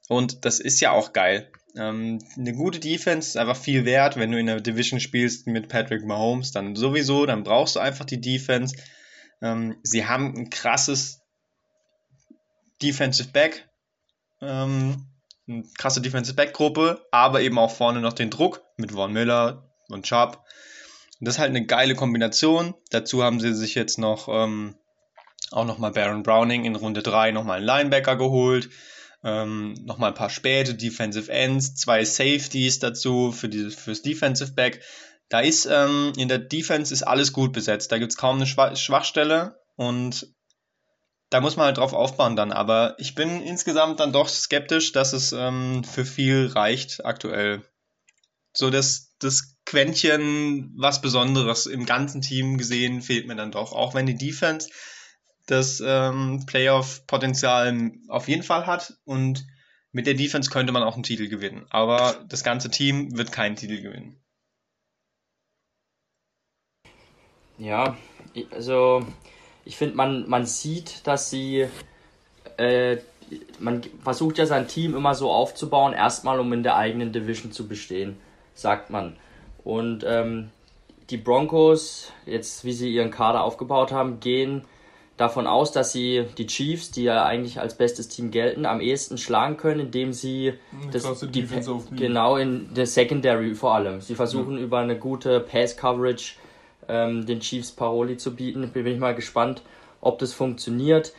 und 0.07 0.45
das 0.45 0.59
ist 0.59 0.79
ja 0.79 0.91
auch 0.91 1.13
geil. 1.13 1.51
Ähm, 1.77 2.23
eine 2.37 2.53
gute 2.53 2.79
Defense 2.79 3.29
ist 3.29 3.37
einfach 3.37 3.57
viel 3.57 3.85
wert, 3.85 4.17
wenn 4.17 4.31
du 4.31 4.39
in 4.39 4.45
der 4.45 4.61
Division 4.61 4.99
spielst 4.99 5.45
mit 5.47 5.67
Patrick 5.67 6.05
Mahomes, 6.05 6.51
dann 6.51 6.75
sowieso, 6.75 7.25
dann 7.25 7.43
brauchst 7.43 7.75
du 7.75 7.79
einfach 7.79 8.05
die 8.05 8.21
Defense. 8.21 8.75
Ähm, 9.41 9.75
sie 9.83 10.05
haben 10.05 10.33
ein 10.37 10.49
krasses 10.49 11.21
Defensive 12.81 13.29
Back, 13.31 13.67
ähm, 14.41 15.07
eine 15.47 15.63
krasse 15.77 16.01
Defensive 16.01 16.35
Back 16.35 16.53
Gruppe, 16.53 17.05
aber 17.11 17.41
eben 17.41 17.59
auch 17.59 17.71
vorne 17.71 17.99
noch 17.99 18.13
den 18.13 18.29
Druck 18.29 18.61
mit 18.77 18.93
Von 18.93 19.11
Miller 19.11 19.69
und 19.89 20.07
Sharp. 20.07 20.43
Das 21.25 21.35
ist 21.35 21.39
halt 21.39 21.49
eine 21.49 21.65
geile 21.65 21.95
Kombination. 21.95 22.75
Dazu 22.91 23.23
haben 23.23 23.39
sie 23.39 23.53
sich 23.53 23.75
jetzt 23.75 23.97
noch 23.97 24.27
ähm, 24.29 24.75
auch 25.51 25.65
nochmal 25.65 25.91
Baron 25.91 26.23
Browning 26.23 26.65
in 26.65 26.75
Runde 26.75 27.03
3 27.03 27.31
nochmal 27.31 27.57
einen 27.57 27.65
Linebacker 27.65 28.15
geholt. 28.15 28.69
Ähm, 29.23 29.73
nochmal 29.85 30.11
ein 30.11 30.15
paar 30.15 30.29
späte 30.29 30.75
Defensive 30.75 31.31
Ends, 31.31 31.75
zwei 31.75 32.05
Safeties 32.05 32.79
dazu 32.79 33.31
für 33.31 33.49
die, 33.49 33.71
fürs 33.71 34.01
Defensive 34.01 34.53
Back. 34.53 34.81
Da 35.29 35.39
ist 35.39 35.65
ähm, 35.65 36.13
in 36.17 36.27
der 36.27 36.37
Defense 36.37 36.93
ist 36.93 37.03
alles 37.03 37.33
gut 37.33 37.51
besetzt. 37.51 37.91
Da 37.91 37.97
gibt 37.97 38.11
es 38.11 38.17
kaum 38.17 38.35
eine 38.35 38.45
Schwachstelle 38.45 39.59
und 39.75 40.27
da 41.31 41.41
muss 41.41 41.57
man 41.57 41.65
halt 41.65 41.77
drauf 41.77 41.93
aufbauen 41.93 42.35
dann. 42.35 42.51
Aber 42.51 42.95
ich 42.99 43.15
bin 43.15 43.41
insgesamt 43.41 43.99
dann 43.99 44.13
doch 44.13 44.29
skeptisch, 44.29 44.91
dass 44.91 45.13
es 45.13 45.31
ähm, 45.31 45.83
für 45.83 46.05
viel 46.05 46.47
reicht 46.47 47.03
aktuell. 47.03 47.63
So 48.53 48.69
das, 48.69 49.15
das 49.19 49.54
Quäntchen, 49.65 50.73
was 50.77 51.01
Besonderes 51.01 51.65
im 51.65 51.85
ganzen 51.85 52.21
Team 52.21 52.57
gesehen, 52.57 53.01
fehlt 53.01 53.27
mir 53.27 53.35
dann 53.35 53.51
doch. 53.51 53.73
Auch 53.73 53.93
wenn 53.95 54.05
die 54.05 54.17
Defense 54.17 54.69
das 55.47 55.81
ähm, 55.85 56.43
Playoff-Potenzial 56.45 57.91
auf 58.07 58.27
jeden 58.27 58.43
Fall 58.43 58.65
hat 58.65 58.93
und 59.05 59.45
mit 59.91 60.07
der 60.07 60.13
Defense 60.13 60.49
könnte 60.49 60.73
man 60.73 60.83
auch 60.83 60.95
einen 60.95 61.03
Titel 61.03 61.29
gewinnen. 61.29 61.65
Aber 61.69 62.25
das 62.27 62.43
ganze 62.43 62.69
Team 62.69 63.17
wird 63.17 63.31
keinen 63.31 63.55
Titel 63.55 63.81
gewinnen. 63.81 64.21
Ja, 67.57 67.95
also 68.51 69.05
ich 69.63 69.77
finde, 69.77 69.95
man, 69.95 70.27
man 70.27 70.45
sieht, 70.45 71.07
dass 71.07 71.29
sie, 71.29 71.67
äh, 72.57 72.97
man 73.59 73.83
versucht 74.03 74.37
ja 74.37 74.45
sein 74.45 74.67
Team 74.67 74.95
immer 74.95 75.15
so 75.15 75.31
aufzubauen, 75.31 75.93
erstmal 75.93 76.39
um 76.39 76.51
in 76.51 76.63
der 76.63 76.75
eigenen 76.75 77.13
Division 77.13 77.51
zu 77.51 77.67
bestehen, 77.67 78.17
sagt 78.53 78.89
man. 78.89 79.15
Und 79.65 80.05
ähm, 80.07 80.51
die 81.09 81.17
Broncos, 81.17 82.13
jetzt 82.25 82.63
wie 82.63 82.71
sie 82.71 82.93
ihren 82.93 83.11
Kader 83.11 83.43
aufgebaut 83.43 83.91
haben, 83.91 84.21
gehen 84.21 84.61
davon 85.17 85.47
aus, 85.47 85.71
dass 85.71 85.91
sie 85.91 86.25
die 86.37 86.45
Chiefs, 86.45 86.91
die 86.91 87.03
ja 87.03 87.25
eigentlich 87.25 87.59
als 87.59 87.75
bestes 87.75 88.07
Team 88.07 88.31
gelten, 88.31 88.65
am 88.65 88.79
ehesten 88.79 89.17
schlagen 89.17 89.57
können, 89.57 89.79
indem 89.79 90.13
sie 90.13 90.53
das, 90.91 91.19
die, 91.31 91.47
genau 91.95 92.37
in 92.37 92.73
der 92.73 92.85
Secondary 92.85 93.55
vor 93.55 93.75
allem. 93.75 94.01
Sie 94.01 94.15
versuchen 94.15 94.57
ja. 94.57 94.63
über 94.63 94.79
eine 94.79 94.97
gute 94.97 95.39
Pass 95.39 95.75
Coverage 95.75 96.35
ähm, 96.87 97.25
den 97.25 97.39
Chiefs 97.39 97.71
Paroli 97.71 98.17
zu 98.17 98.35
bieten. 98.35 98.69
Bin 98.69 98.85
ich 98.85 98.99
mal 98.99 99.15
gespannt, 99.15 99.61
ob 100.01 100.19
das 100.19 100.33
funktioniert. 100.33 101.13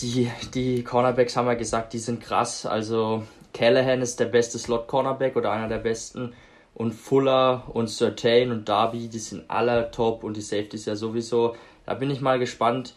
Die, 0.00 0.30
die 0.54 0.82
Cornerbacks 0.82 1.36
haben 1.36 1.46
ja 1.46 1.54
gesagt, 1.54 1.92
die 1.92 1.98
sind 1.98 2.20
krass. 2.20 2.66
Also 2.66 3.24
Callahan 3.52 4.00
ist 4.00 4.20
der 4.20 4.26
beste 4.26 4.58
Slot-Cornerback 4.58 5.36
oder 5.36 5.52
einer 5.52 5.68
der 5.68 5.78
besten. 5.78 6.32
Und 6.74 6.92
Fuller 6.92 7.64
und 7.72 7.88
Certain 7.88 8.50
und 8.50 8.68
Darby, 8.68 9.08
die 9.08 9.18
sind 9.18 9.44
alle 9.48 9.90
top 9.90 10.24
und 10.24 10.36
die 10.36 10.42
Safeties 10.42 10.86
ja 10.86 10.96
sowieso. 10.96 11.54
Da 11.86 11.94
bin 11.94 12.10
ich 12.10 12.20
mal 12.20 12.38
gespannt, 12.38 12.94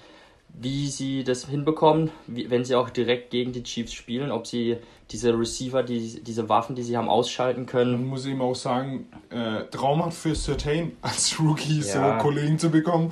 wie 0.59 0.87
sie 0.87 1.23
das 1.23 1.45
hinbekommen, 1.45 2.09
wie, 2.25 2.49
wenn 2.49 2.65
sie 2.65 2.75
auch 2.75 2.89
direkt 2.89 3.29
gegen 3.29 3.51
die 3.51 3.63
Chiefs 3.63 3.93
spielen, 3.93 4.31
ob 4.31 4.47
sie 4.47 4.77
diese 5.11 5.37
Receiver, 5.37 5.83
die, 5.83 6.21
diese 6.23 6.49
Waffen, 6.49 6.75
die 6.75 6.83
sie 6.83 6.97
haben, 6.97 7.09
ausschalten 7.09 7.65
können. 7.65 7.91
Man 7.91 8.05
muss 8.07 8.25
eben 8.25 8.41
auch 8.41 8.55
sagen, 8.55 9.07
äh, 9.29 9.63
traumhaft 9.71 10.17
für 10.17 10.33
Certain 10.33 10.93
als 11.01 11.39
Rookie 11.39 11.79
ja. 11.79 12.17
so 12.17 12.23
Kollegen 12.23 12.57
zu 12.57 12.69
bekommen. 12.69 13.11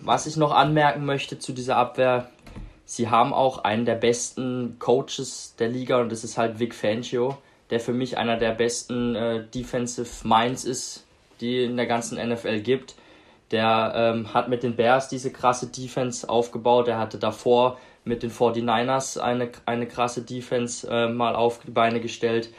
Was 0.00 0.26
ich 0.26 0.36
noch 0.36 0.52
anmerken 0.52 1.04
möchte 1.04 1.38
zu 1.38 1.52
dieser 1.52 1.76
Abwehr, 1.76 2.28
sie 2.84 3.08
haben 3.08 3.32
auch 3.32 3.58
einen 3.58 3.84
der 3.84 3.94
besten 3.94 4.76
Coaches 4.80 5.54
der 5.58 5.68
Liga 5.68 6.00
und 6.00 6.10
das 6.10 6.24
ist 6.24 6.36
halt 6.36 6.58
Vic 6.58 6.74
Fangio, 6.74 7.38
der 7.70 7.80
für 7.80 7.92
mich 7.92 8.18
einer 8.18 8.36
der 8.36 8.52
besten 8.52 9.14
äh, 9.14 9.44
Defensive 9.54 10.26
Minds 10.26 10.64
ist, 10.64 11.06
die 11.40 11.64
in 11.64 11.76
der 11.76 11.86
ganzen 11.86 12.16
NFL 12.16 12.60
gibt. 12.60 12.94
Der 13.50 13.92
ähm, 13.94 14.34
hat 14.34 14.48
mit 14.48 14.62
den 14.62 14.76
Bears 14.76 15.08
diese 15.08 15.30
krasse 15.30 15.68
Defense 15.68 16.28
aufgebaut. 16.28 16.88
Er 16.88 16.98
hatte 16.98 17.18
davor 17.18 17.78
mit 18.04 18.22
den 18.22 18.30
49ers 18.30 19.18
eine, 19.18 19.50
eine 19.66 19.86
krasse 19.86 20.22
Defense 20.22 20.88
äh, 20.90 21.08
mal 21.08 21.34
auf 21.34 21.60
die 21.60 21.70
Beine 21.70 22.00
gestellt. 22.00 22.50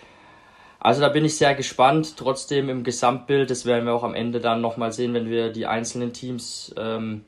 Also 0.79 1.01
da 1.01 1.09
bin 1.09 1.25
ich 1.25 1.37
sehr 1.37 1.55
gespannt. 1.55 2.15
Trotzdem 2.17 2.69
im 2.69 2.83
Gesamtbild, 2.83 3.49
das 3.49 3.65
werden 3.65 3.85
wir 3.85 3.93
auch 3.93 4.03
am 4.03 4.15
Ende 4.15 4.39
dann 4.39 4.61
nochmal 4.61 4.91
sehen, 4.91 5.13
wenn 5.13 5.29
wir 5.29 5.51
die 5.51 5.65
einzelnen 5.65 6.13
Teams 6.13 6.73
ähm, 6.77 7.25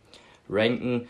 ranken 0.50 1.08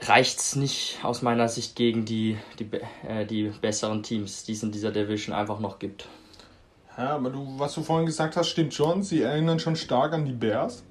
reicht 0.00 0.38
es 0.38 0.56
nicht 0.56 0.98
aus 1.02 1.22
meiner 1.22 1.48
Sicht 1.48 1.76
gegen 1.76 2.04
die, 2.04 2.38
die, 2.58 2.68
äh, 3.06 3.26
die 3.26 3.52
besseren 3.60 4.02
Teams, 4.02 4.44
die 4.44 4.52
es 4.52 4.62
in 4.62 4.72
dieser 4.72 4.92
Division 4.92 5.34
einfach 5.34 5.58
noch 5.58 5.78
gibt. 5.78 6.06
Ja, 6.96 7.10
aber 7.10 7.30
du, 7.30 7.54
was 7.58 7.74
du 7.74 7.82
vorhin 7.82 8.06
gesagt 8.06 8.36
hast, 8.36 8.48
stimmt 8.48 8.74
schon. 8.74 9.02
Sie 9.02 9.22
erinnern 9.22 9.60
schon 9.60 9.76
stark 9.76 10.12
an 10.12 10.24
die 10.24 10.32
Bears. 10.32 10.84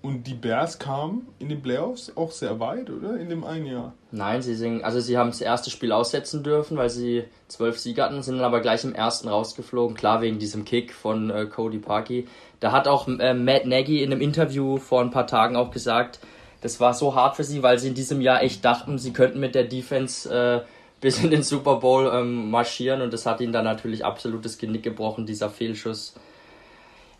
Und 0.00 0.28
die 0.28 0.34
Bears 0.34 0.78
kamen 0.78 1.26
in 1.40 1.48
den 1.48 1.60
Playoffs 1.60 2.12
auch 2.16 2.30
sehr 2.30 2.60
weit, 2.60 2.88
oder? 2.88 3.18
In 3.18 3.28
dem 3.28 3.42
einen 3.42 3.66
Jahr. 3.66 3.94
Nein, 4.12 4.42
sie 4.42 4.54
sind, 4.54 4.84
also 4.84 5.00
sie 5.00 5.18
haben 5.18 5.30
das 5.30 5.40
erste 5.40 5.70
Spiel 5.70 5.90
aussetzen 5.90 6.44
dürfen, 6.44 6.76
weil 6.76 6.88
sie 6.88 7.24
zwölf 7.48 7.80
Siege 7.80 8.04
hatten, 8.04 8.22
sind 8.22 8.36
dann 8.36 8.44
aber 8.44 8.60
gleich 8.60 8.84
im 8.84 8.94
ersten 8.94 9.28
rausgeflogen, 9.28 9.96
klar 9.96 10.20
wegen 10.20 10.38
diesem 10.38 10.64
Kick 10.64 10.92
von 10.92 11.30
äh, 11.30 11.46
Cody 11.46 11.78
Parkey. 11.78 12.28
Da 12.60 12.70
hat 12.70 12.86
auch 12.86 13.08
äh, 13.08 13.34
Matt 13.34 13.66
Nagy 13.66 14.04
in 14.04 14.12
einem 14.12 14.20
Interview 14.20 14.76
vor 14.76 15.00
ein 15.00 15.10
paar 15.10 15.26
Tagen 15.26 15.56
auch 15.56 15.72
gesagt, 15.72 16.20
das 16.60 16.80
war 16.80 16.94
so 16.94 17.14
hart 17.14 17.36
für 17.36 17.44
sie, 17.44 17.62
weil 17.62 17.78
sie 17.78 17.88
in 17.88 17.94
diesem 17.94 18.20
Jahr 18.20 18.42
echt 18.42 18.64
dachten, 18.64 18.98
sie 18.98 19.12
könnten 19.12 19.40
mit 19.40 19.54
der 19.54 19.64
Defense 19.64 20.28
äh, 20.32 20.60
bis 21.00 21.22
in 21.22 21.30
den 21.30 21.42
Super 21.42 21.76
Bowl 21.76 22.10
ähm, 22.12 22.50
marschieren 22.50 23.02
und 23.02 23.12
das 23.12 23.26
hat 23.26 23.40
ihnen 23.40 23.52
dann 23.52 23.64
natürlich 23.64 24.04
absolutes 24.04 24.58
Genick 24.58 24.82
gebrochen, 24.82 25.26
dieser 25.26 25.50
Fehlschuss. 25.50 26.14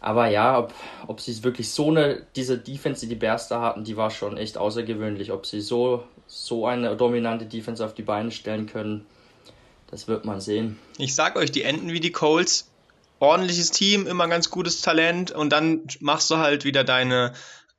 Aber 0.01 0.29
ja, 0.29 0.59
ob, 0.59 0.73
ob 1.07 1.21
sie 1.21 1.43
wirklich 1.43 1.71
so 1.71 1.91
eine, 1.91 2.23
diese 2.37 2.57
Defense, 2.57 3.01
die 3.01 3.09
die 3.09 3.15
Bears 3.17 3.49
da 3.49 3.61
hatten, 3.61 3.85
die 3.85 3.97
war 3.97 4.11
schon 4.11 4.37
echt 4.37 4.57
außergewöhnlich. 4.57 5.33
Ob 5.33 5.45
sie 5.45 5.61
so, 5.61 6.05
so 6.27 6.67
eine 6.67 6.97
dominante 6.97 7.47
Defense 7.47 7.85
auf 7.85 7.95
die 7.95 8.03
Beine 8.03 8.31
stellen 8.31 8.67
können, 8.67 9.07
das 9.91 10.07
wird 10.07 10.25
man 10.25 10.41
sehen. 10.41 10.79
Ich 10.99 11.15
sag 11.15 11.37
euch, 11.37 11.51
die 11.51 11.63
enden 11.63 11.93
wie 11.93 12.01
die 12.01 12.13
Colts. 12.13 12.71
Ordentliches 13.21 13.73
Team, 13.73 14.07
immer 14.07 14.29
ganz 14.29 14.49
gutes 14.49 14.81
Talent 14.81 15.33
und 15.33 15.51
dann 15.51 15.83
machst 15.99 16.31
du 16.31 16.37
halt 16.37 16.65
wieder 16.65 16.85
deine 16.85 17.33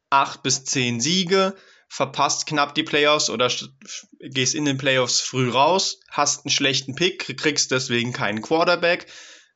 acht 0.10 0.44
bis 0.44 0.66
zehn 0.66 1.00
Siege, 1.00 1.56
verpasst 1.88 2.46
knapp 2.46 2.76
die 2.76 2.84
Playoffs 2.84 3.30
oder 3.30 3.52
gehst 4.20 4.56
in 4.56 4.66
den 4.66 4.78
Playoffs 4.78 5.22
früh 5.22 5.50
raus, 5.50 6.00
hast 6.10 6.46
einen 6.46 6.52
schlechten 6.52 6.96
Pick, 6.96 7.38
kriegst 7.38 7.72
deswegen 7.72 8.14
keinen 8.14 8.42
Quarterback, 8.42 9.08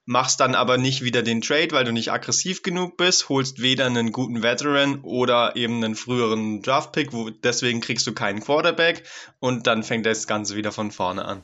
machst 0.05 0.39
dann 0.39 0.55
aber 0.55 0.77
nicht 0.77 1.03
wieder 1.03 1.21
den 1.21 1.41
Trade, 1.41 1.71
weil 1.71 1.85
du 1.85 1.91
nicht 1.91 2.11
aggressiv 2.11 2.63
genug 2.63 2.97
bist, 2.97 3.29
holst 3.29 3.61
weder 3.61 3.85
einen 3.85 4.11
guten 4.11 4.41
Veteran 4.43 5.01
oder 5.01 5.55
eben 5.55 5.83
einen 5.83 5.95
früheren 5.95 6.61
Draft-Pick, 6.61 7.11
deswegen 7.43 7.81
kriegst 7.81 8.07
du 8.07 8.13
keinen 8.13 8.41
Quarterback 8.41 9.03
und 9.39 9.67
dann 9.67 9.83
fängt 9.83 10.05
das 10.05 10.27
Ganze 10.27 10.55
wieder 10.55 10.71
von 10.71 10.91
vorne 10.91 11.25
an. 11.25 11.41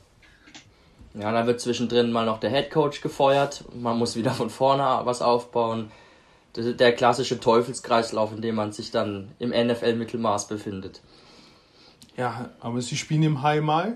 Ja, 1.14 1.32
dann 1.32 1.46
wird 1.46 1.60
zwischendrin 1.60 2.12
mal 2.12 2.26
noch 2.26 2.38
der 2.38 2.50
Head 2.50 2.70
Coach 2.70 3.00
gefeuert, 3.00 3.64
man 3.74 3.98
muss 3.98 4.16
wieder 4.16 4.32
von 4.32 4.50
vorne 4.50 5.00
was 5.04 5.22
aufbauen 5.22 5.90
der 6.56 6.92
klassische 6.92 7.38
Teufelskreislauf, 7.38 8.32
in 8.32 8.42
dem 8.42 8.56
man 8.56 8.72
sich 8.72 8.90
dann 8.90 9.28
im 9.38 9.50
NFL-Mittelmaß 9.50 10.48
befindet. 10.48 11.00
Ja, 12.16 12.50
aber 12.60 12.80
sie 12.80 12.96
spielen 12.96 13.22
im 13.22 13.42
High 13.42 13.62
Mai. 13.62 13.92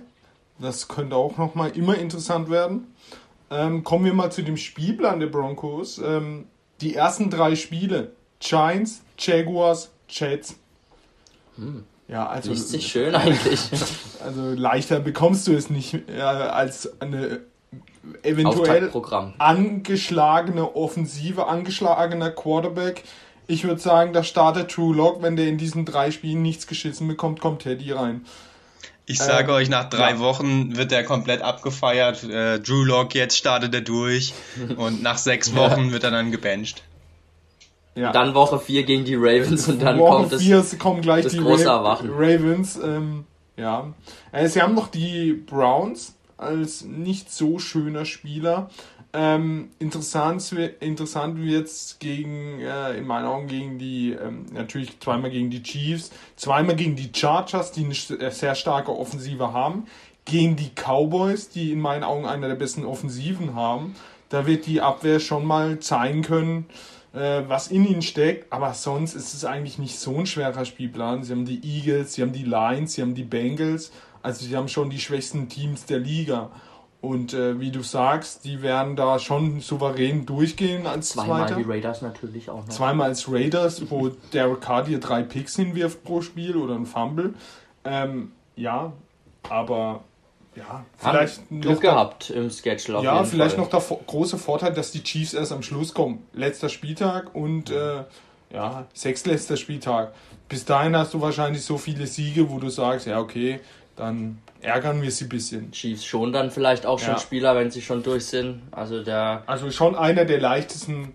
Das 0.59 0.89
könnte 0.89 1.17
auch 1.17 1.37
nochmal 1.37 1.77
immer 1.77 1.99
interessant 1.99 2.49
werden. 2.49 2.95
Ähm, 3.51 3.85
kommen 3.85 4.05
wir 4.05 4.15
mal 4.15 4.31
zu 4.31 4.43
dem 4.43 4.57
Spielplan 4.57 5.21
der 5.21 5.27
Broncos. 5.27 5.99
Ähm, 5.99 6.47
die 6.81 6.95
ersten 6.95 7.29
drei 7.29 7.57
Spiele: 7.57 8.13
Giants, 8.41 9.03
Jaguars, 9.19 9.91
Jets. 10.09 10.57
Hm. 11.57 11.85
Ja, 12.09 12.27
also. 12.27 12.51
Liest 12.51 12.71
sich 12.71 12.87
schön 12.87 13.15
eigentlich. 13.15 13.61
Also 14.25 14.55
leichter 14.55 15.01
bekommst 15.01 15.47
du 15.47 15.53
es 15.53 15.69
nicht 15.69 16.09
äh, 16.09 16.19
als 16.23 16.99
eine 17.03 17.43
eventuell 18.23 18.91
angeschlagene 19.39 20.75
Offensive, 20.75 21.47
angeschlagener 21.47 22.31
Quarterback. 22.31 23.05
Ich 23.47 23.65
würde 23.65 23.81
sagen, 23.81 24.13
da 24.13 24.23
startet 24.23 24.71
True 24.71 24.95
Lock, 24.95 25.23
wenn 25.23 25.37
der 25.37 25.49
in 25.49 25.59
diesen 25.59 25.85
drei 25.85 26.11
Spielen 26.11 26.43
nichts 26.43 26.67
geschissen 26.67 27.07
bekommt, 27.09 27.41
kommt 27.41 27.63
Teddy 27.63 27.93
rein. 27.93 28.25
Ich 29.07 29.19
sage 29.19 29.51
ähm, 29.51 29.57
euch, 29.57 29.69
nach 29.69 29.91
drei 29.91 30.13
ja. 30.13 30.19
Wochen 30.19 30.77
wird 30.77 30.91
er 30.93 31.05
komplett 31.05 31.43
abgefeiert. 31.43 32.25
Äh, 32.25 32.61
Drew 32.61 32.85
Lock, 32.85 33.15
jetzt 33.15 33.37
startet 33.37 33.75
er 33.75 33.83
durch. 33.83 34.33
Und 34.77 35.03
nach 35.03 35.19
sechs 35.19 35.55
Wochen 35.55 35.87
ja. 35.87 35.93
wird 35.93 36.05
er 36.05 36.11
dann 36.11 36.31
gebencht. 36.31 36.83
Ja. 37.95 38.13
Dann 38.13 38.35
Woche 38.35 38.59
4 38.59 38.85
gegen 38.85 39.05
die 39.05 39.15
Ravens 39.15 39.69
und 39.69 39.81
dann 39.81 40.01
Woche 40.01 40.17
kommt 40.17 40.33
das, 40.33 40.43
vier 40.43 40.65
kommen 40.81 41.01
gleich 41.01 41.29
die 41.29 41.39
Ra 41.39 42.01
Ravens. 42.03 42.77
Ähm, 42.77 43.25
ja. 43.57 43.93
Äh, 44.33 44.49
sie 44.49 44.61
haben 44.61 44.75
noch 44.75 44.89
die 44.89 45.33
Browns 45.33 46.14
als 46.37 46.85
nicht 46.85 47.31
so 47.31 47.59
schöner 47.59 48.05
Spieler. 48.05 48.71
Ähm, 49.13 49.71
interessant, 49.79 50.53
interessant 50.81 51.41
wird 51.41 51.69
es 51.69 51.99
gegen, 52.01 52.61
äh, 52.61 52.99
in 52.99 53.07
meinen 53.07 53.27
Augen 53.27 53.47
gegen 53.47 53.79
die, 53.79 54.11
ähm, 54.11 54.47
natürlich 54.53 54.99
zweimal 54.99 55.31
gegen 55.31 55.51
die 55.51 55.63
Chiefs, 55.63 56.11
zweimal 56.35 56.75
gegen 56.75 56.97
die 56.97 57.11
Chargers, 57.15 57.71
die 57.71 57.85
eine 57.85 58.31
sehr 58.33 58.57
starke 58.57 58.91
Offensive 58.91 59.53
haben, 59.53 59.87
gegen 60.25 60.57
die 60.57 60.71
Cowboys, 60.75 61.49
die 61.49 61.71
in 61.71 61.81
meinen 61.81 62.03
Augen 62.03 62.27
einer 62.27 62.49
der 62.49 62.57
besten 62.57 62.85
Offensiven 62.85 63.55
haben. 63.55 63.95
Da 64.31 64.47
wird 64.47 64.67
die 64.67 64.81
Abwehr 64.81 65.21
schon 65.21 65.47
mal 65.47 65.79
zeigen 65.79 66.23
können, 66.23 66.67
äh, 67.13 67.43
was 67.47 67.69
in 67.69 67.87
ihnen 67.87 68.03
steckt, 68.03 68.53
aber 68.53 68.75
sonst 68.75 69.15
ist 69.15 69.33
es 69.33 69.45
eigentlich 69.45 69.79
nicht 69.79 69.97
so 69.97 70.19
ein 70.19 70.27
schwerer 70.27 70.65
Spielplan. 70.65 71.23
Sie 71.23 71.31
haben 71.31 71.45
die 71.45 71.61
Eagles, 71.63 72.15
sie 72.15 72.23
haben 72.23 72.33
die 72.33 72.43
Lions, 72.43 72.95
sie 72.95 73.03
haben 73.03 73.15
die 73.15 73.23
Bengals 73.23 73.93
also 74.25 74.47
sie 74.47 74.57
haben 74.57 74.69
schon 74.69 74.89
die 74.89 74.99
schwächsten 74.99 75.49
Teams 75.49 75.85
der 75.85 75.99
Liga. 75.99 76.51
Und 77.03 77.35
äh, 77.35 77.61
wie 77.61 77.71
du 77.71 77.83
sagst, 77.83 78.47
die 78.47 78.63
werden 78.63 78.97
da 78.97 79.19
schon 79.19 79.61
souverän 79.61 80.25
durchgehen 80.25 80.87
als 80.87 81.11
Zweimal 81.11 81.47
Zweiter. 81.47 81.57
die 81.61 81.71
Raiders 81.71 82.01
natürlich 82.01 82.49
auch 82.49 82.63
noch. 82.63 82.71
Zweimal 82.71 83.09
als 83.11 83.31
Raiders, 83.31 83.91
wo 83.91 84.09
Derek 84.33 84.63
Carr 84.63 84.85
dir 84.85 84.99
drei 84.99 85.23
Picks 85.23 85.57
hinwirft 85.57 86.03
pro 86.03 86.23
Spiel 86.23 86.57
oder 86.57 86.75
ein 86.75 86.87
Fumble. 86.87 87.35
Ähm, 87.85 88.33
ja, 88.57 88.95
aber 89.51 90.05
ja, 90.57 90.87
vielleicht 90.97 91.41
Haben 91.41 91.61
Glück 91.61 91.83
gehabt 91.83 92.31
im 92.31 92.49
Schedule. 92.49 93.03
ja, 93.03 93.23
vielleicht 93.25 93.57
Fall. 93.57 93.65
noch 93.65 93.71
der 93.71 93.99
große 94.07 94.39
Vorteil, 94.39 94.73
dass 94.73 94.91
die 94.91 95.03
Chiefs 95.03 95.35
erst 95.35 95.53
am 95.53 95.63
Schluss 95.63 95.93
kommen. 95.93 96.27
Letzter 96.33 96.71
Spieltag 96.71 97.35
und 97.35 97.71
äh, 97.71 98.05
ja, 98.51 98.87
sechstletzter 98.95 99.59
Spieltag. 99.59 100.15
Bis 100.49 100.65
dahin 100.65 100.97
hast 100.97 101.13
du 101.13 101.21
wahrscheinlich 101.21 101.65
so 101.65 101.77
viele 101.77 102.07
Siege, 102.07 102.49
wo 102.49 102.59
du 102.59 102.71
sagst, 102.71 103.07
ja, 103.07 103.19
okay, 103.21 103.61
dann 103.97 104.39
ärgern 104.61 105.03
wir 105.03 105.11
sie 105.11 105.27
ein 105.27 105.29
bisschen. 105.29 105.71
Chiefs 105.73 106.05
schon 106.05 106.33
dann 106.33 106.51
vielleicht 106.51 106.87
auch 106.87 106.99
schon 106.99 107.15
ja. 107.15 107.19
Spieler, 107.19 107.57
wenn 107.57 107.71
sie 107.71 107.83
schon 107.83 108.03
durch 108.03 108.27
sind. 108.27 108.63
Also 108.71 109.03
der. 109.03 109.43
Also 109.47 109.71
schon 109.71 109.95
einer 109.95 110.25
der 110.25 110.41
leichtesten 110.41 111.13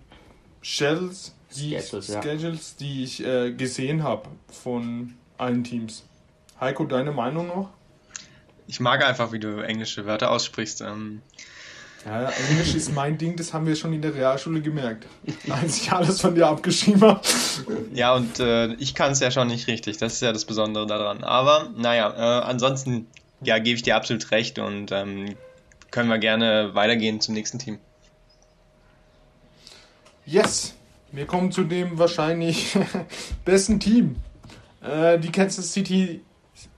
Schedules, 0.62 1.34
die, 1.56 1.78
Schedules, 1.78 2.08
ja. 2.08 2.22
Schedules, 2.22 2.76
die 2.76 3.04
ich 3.04 3.24
äh, 3.24 3.52
gesehen 3.52 4.02
habe 4.02 4.28
von 4.48 5.14
allen 5.38 5.64
Teams. 5.64 6.04
Heiko, 6.60 6.84
deine 6.84 7.12
Meinung 7.12 7.48
noch? 7.48 7.70
Ich 8.66 8.78
mag 8.80 9.04
einfach, 9.04 9.32
wie 9.32 9.40
du 9.40 9.64
englische 9.64 10.06
Wörter 10.06 10.30
aussprichst. 10.30 10.82
Ähm, 10.82 11.22
Ja, 12.06 12.30
Englisch 12.48 12.74
ist 12.74 12.94
mein 12.94 13.18
Ding, 13.18 13.36
das 13.36 13.52
haben 13.52 13.66
wir 13.66 13.76
schon 13.76 13.92
in 13.92 14.00
der 14.00 14.14
Realschule 14.14 14.62
gemerkt, 14.62 15.06
als 15.50 15.82
ich 15.82 15.92
alles 15.92 16.20
von 16.20 16.34
dir 16.34 16.46
abgeschrieben 16.46 17.02
habe. 17.02 17.20
Ja, 17.92 18.14
und 18.14 18.40
äh, 18.40 18.72
ich 18.74 18.94
kann 18.94 19.12
es 19.12 19.20
ja 19.20 19.30
schon 19.30 19.48
nicht 19.48 19.68
richtig, 19.68 19.98
das 19.98 20.14
ist 20.14 20.22
ja 20.22 20.32
das 20.32 20.46
Besondere 20.46 20.86
daran. 20.86 21.22
Aber 21.24 21.68
naja, 21.76 22.10
äh, 22.10 22.44
ansonsten 22.44 23.06
ja, 23.42 23.58
gebe 23.58 23.76
ich 23.76 23.82
dir 23.82 23.96
absolut 23.96 24.30
recht 24.30 24.58
und 24.58 24.92
ähm, 24.92 25.36
können 25.90 26.08
wir 26.08 26.18
gerne 26.18 26.74
weitergehen 26.74 27.20
zum 27.20 27.34
nächsten 27.34 27.58
Team. 27.58 27.78
Yes, 30.24 30.74
wir 31.12 31.26
kommen 31.26 31.52
zu 31.52 31.64
dem 31.64 31.98
wahrscheinlich 31.98 32.78
besten 33.44 33.80
Team. 33.80 34.16
Äh, 34.82 35.18
die 35.18 35.32
Kansas 35.32 35.72
City, 35.72 36.22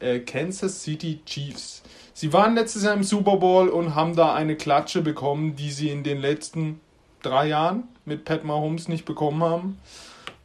äh, 0.01 0.21
Kansas 0.21 0.83
City 0.83 1.21
Chiefs. 1.27 1.83
Sie 2.15 2.33
waren 2.33 2.55
letztes 2.55 2.85
Jahr 2.85 2.95
im 2.95 3.05
Super 3.05 3.37
Bowl 3.37 3.69
und 3.69 3.95
haben 3.95 4.15
da 4.15 4.35
eine 4.35 4.57
Klatsche 4.57 5.01
bekommen, 5.01 5.57
die 5.57 5.71
sie 5.71 5.89
in 5.89 6.03
den 6.03 6.21
letzten 6.21 6.81
drei 7.23 7.49
Jahren 7.49 7.85
mit 8.05 8.25
Pat 8.25 8.45
Mahomes 8.45 8.89
nicht 8.89 9.05
bekommen 9.05 9.43
haben, 9.43 9.79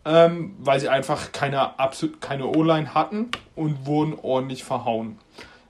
ähm, 0.06 0.56
weil 0.60 0.80
sie 0.80 0.90
einfach 0.90 1.32
keine, 1.32 1.72
keine 2.22 2.48
O-Line 2.48 2.94
hatten 2.94 3.30
und 3.56 3.86
wurden 3.86 4.18
ordentlich 4.22 4.64
verhauen. 4.64 5.18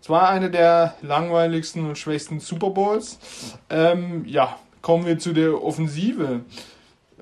Es 0.01 0.09
war 0.09 0.29
eine 0.29 0.49
der 0.49 0.95
langweiligsten 1.01 1.85
und 1.87 1.97
schwächsten 1.97 2.39
Super 2.39 2.69
Bowls. 2.69 3.19
Ähm, 3.69 4.23
ja, 4.25 4.57
kommen 4.81 5.05
wir 5.05 5.19
zu 5.19 5.33
der 5.33 5.61
Offensive. 5.61 6.41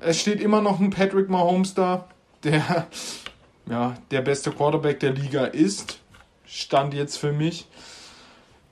Es 0.02 0.20
steht 0.20 0.42
immer 0.42 0.62
noch 0.62 0.80
ein 0.80 0.90
Patrick 0.90 1.30
Mahomes 1.30 1.74
da, 1.74 2.08
der 2.44 2.88
ja, 3.70 3.96
der 4.12 4.22
beste 4.22 4.52
Quarterback 4.52 5.00
der 5.00 5.14
Liga 5.14 5.46
ist. 5.46 6.00
Stand 6.46 6.94
jetzt 6.94 7.18
für 7.18 7.32
mich. 7.32 7.68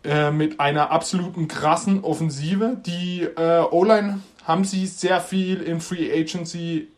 Äh, 0.03 0.31
mit 0.31 0.59
einer 0.59 0.91
absoluten 0.91 1.47
krassen 1.47 2.03
Offensive. 2.03 2.75
Die 2.85 3.21
äh, 3.21 3.61
O-Line 3.71 4.19
haben 4.43 4.65
sie 4.65 4.85
sehr 4.85 5.21
viel 5.21 5.61
in 5.61 5.79
Free 5.79 6.11
Agency 6.11 6.89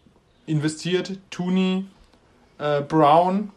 investiert. 0.47 1.20
Tooney, 1.30 1.86
äh, 2.58 2.82
Brown, 2.82 3.51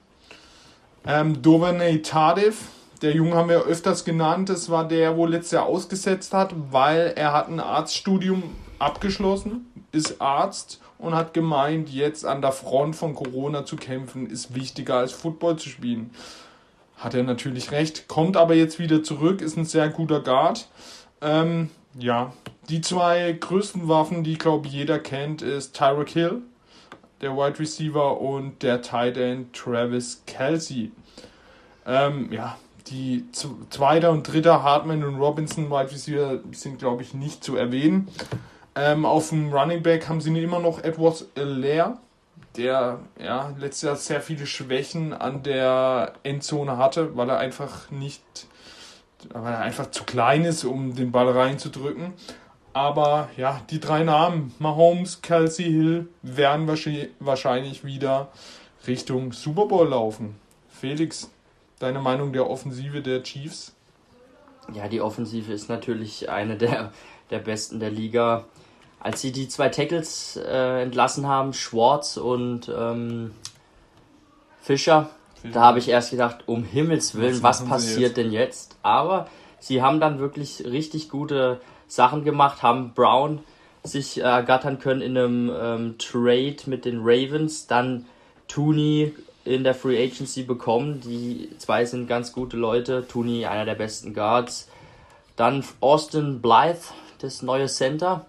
ähm, 1.07 1.41
Dovernay 1.41 2.03
Tardif. 2.03 2.67
Der 3.01 3.13
Junge 3.13 3.37
haben 3.37 3.49
wir 3.49 3.63
öfters 3.63 4.05
genannt. 4.05 4.51
Das 4.51 4.69
war 4.69 4.87
der, 4.87 5.17
wo 5.17 5.25
letztes 5.25 5.53
Jahr 5.53 5.65
ausgesetzt 5.65 6.35
hat, 6.35 6.53
weil 6.71 7.15
er 7.17 7.33
hat 7.33 7.49
ein 7.49 7.61
Arztstudium 7.61 8.43
abgeschlossen, 8.79 9.73
ist 9.93 10.21
Arzt 10.21 10.79
und 10.99 11.15
hat 11.15 11.33
gemeint, 11.33 11.89
jetzt 11.89 12.27
an 12.27 12.43
der 12.43 12.53
Front 12.53 12.97
von 12.97 13.15
Corona 13.15 13.65
zu 13.65 13.77
kämpfen, 13.77 14.29
ist 14.29 14.55
wichtiger 14.55 14.97
als 14.97 15.13
Football 15.13 15.57
zu 15.57 15.71
spielen. 15.71 16.11
Hat 16.99 17.15
er 17.15 17.23
natürlich 17.23 17.71
recht, 17.71 18.09
kommt 18.09 18.37
aber 18.37 18.55
jetzt 18.55 18.79
wieder 18.79 19.03
zurück, 19.03 19.41
ist 19.41 19.57
ein 19.57 19.65
sehr 19.65 19.89
guter 19.89 20.21
Guard. 20.21 20.69
Ähm, 21.21 21.71
ja, 21.97 22.33
die 22.69 22.81
zwei 22.81 23.33
größten 23.33 23.89
Waffen, 23.89 24.25
die 24.25 24.37
glaube 24.37 24.69
jeder 24.69 24.99
kennt, 24.99 25.41
ist 25.41 25.77
Tyreek 25.77 26.11
Hill, 26.11 26.43
der 27.21 27.37
Wide 27.37 27.59
Receiver, 27.59 28.21
und 28.21 28.63
der 28.63 28.83
Tight 28.83 29.17
End 29.17 29.53
Travis 29.53 30.23
Kelsey. 30.27 30.91
Ähm, 31.87 32.33
ja, 32.33 32.59
die 32.89 33.25
zweite 33.33 34.11
und 34.11 34.25
dritte 34.25 34.63
Hartman 34.63 35.05
und 35.05 35.17
Robinson 35.17 35.71
Wide 35.71 35.93
Receiver 35.93 36.41
sind 36.53 36.79
glaube 36.79 37.03
ich 37.03 37.15
nicht 37.15 37.45
zu 37.45 37.57
erwähnen. 37.57 38.09
Ähm, 38.75 39.05
auf 39.05 39.31
dem 39.31 39.53
Running 39.53 39.83
Back 39.83 40.09
haben 40.09 40.21
sie 40.21 40.37
immer 40.43 40.61
noch 40.61 40.83
Edwards 40.83 41.27
Leer, 41.37 41.99
der 42.59 42.99
ja 43.19 43.55
letztes 43.57 43.83
Jahr 43.83 43.97
sehr 43.97 44.21
viele 44.21 44.47
Schwächen 44.47 45.13
an 45.13 45.43
der 45.43 46.15
Endzone 46.25 46.77
hatte, 46.77 47.17
weil 47.17 47.31
er 47.31 47.39
einfach 47.39 47.91
nicht, 47.91 48.23
weil 49.33 49.55
er 49.55 49.61
einfach 49.61 49.91
zu 49.91 50.05
klein 50.05 50.45
ist, 50.45 50.65
um 50.65 50.95
den 50.95 51.13
Ball 51.13 51.31
reinzudrücken. 51.31 52.13
Aber 52.73 53.31
ja, 53.37 53.61
die 53.71 53.81
drei 53.81 54.03
Namen, 54.03 54.55
Mahomes, 54.59 55.23
Kelsey 55.23 55.65
Hill, 55.65 56.09
werden 56.23 56.69
wahrscheinlich 57.21 57.85
wieder 57.85 58.29
Richtung 58.87 59.33
Super 59.33 59.67
Bowl 59.67 59.89
laufen. 59.89 60.37
Felix, 60.69 61.31
deine 61.79 62.01
Meinung 62.01 62.33
der 62.33 62.49
Offensive 62.49 63.03
der 63.03 63.23
Chiefs? 63.23 63.75
Ja, 64.75 64.89
die 64.89 65.01
Offensive 65.01 65.53
ist 65.53 65.69
natürlich 65.69 66.29
eine 66.29 66.57
der, 66.57 66.93
der 67.31 67.39
besten 67.39 67.81
der 67.81 67.91
Liga 67.91 68.45
als 69.01 69.21
sie 69.21 69.33
die 69.33 69.49
zwei 69.49 69.69
Tackles 69.69 70.37
äh, 70.37 70.83
entlassen 70.83 71.27
haben, 71.27 71.53
Schwartz 71.53 72.17
und 72.17 72.69
ähm, 72.69 73.33
Fischer, 74.61 75.11
Fischer, 75.41 75.55
da 75.55 75.63
habe 75.63 75.79
ich 75.79 75.89
erst 75.89 76.11
gedacht, 76.11 76.45
um 76.47 76.65
Himmels 76.65 77.15
Willen, 77.15 77.43
was, 77.43 77.63
was 77.63 77.69
passiert 77.69 78.01
jetzt? 78.01 78.17
denn 78.17 78.33
jetzt? 78.33 78.77
Aber 78.83 79.29
sie 79.61 79.83
haben 79.83 80.01
dann 80.01 80.19
wirklich 80.19 80.65
richtig 80.65 81.09
gute 81.09 81.61
Sachen 81.87 82.25
gemacht, 82.25 82.63
haben 82.63 82.93
Brown 82.95 83.41
sich 83.85 84.21
ergattern 84.21 84.79
können 84.79 85.01
in 85.01 85.17
einem 85.17 85.53
ähm, 85.59 85.95
Trade 85.99 86.57
mit 86.67 86.85
den 86.85 87.01
Ravens, 87.01 87.67
dann 87.67 88.07
Tooney 88.49 89.15
in 89.45 89.65
der 89.65 89.75
Free 89.75 90.03
Agency 90.03 90.43
bekommen. 90.43 91.01
Die 91.01 91.51
zwei 91.59 91.85
sind 91.85 92.07
ganz 92.07 92.33
gute 92.33 92.57
Leute. 92.57 93.07
Tooney, 93.09 93.47
einer 93.47 93.65
der 93.65 93.75
besten 93.75 94.13
Guards. 94.13 94.69
Dann 95.37 95.65
Austin 95.81 96.41
Blythe, 96.41 96.81
das 97.21 97.43
neue 97.43 97.67
Center. 97.67 98.27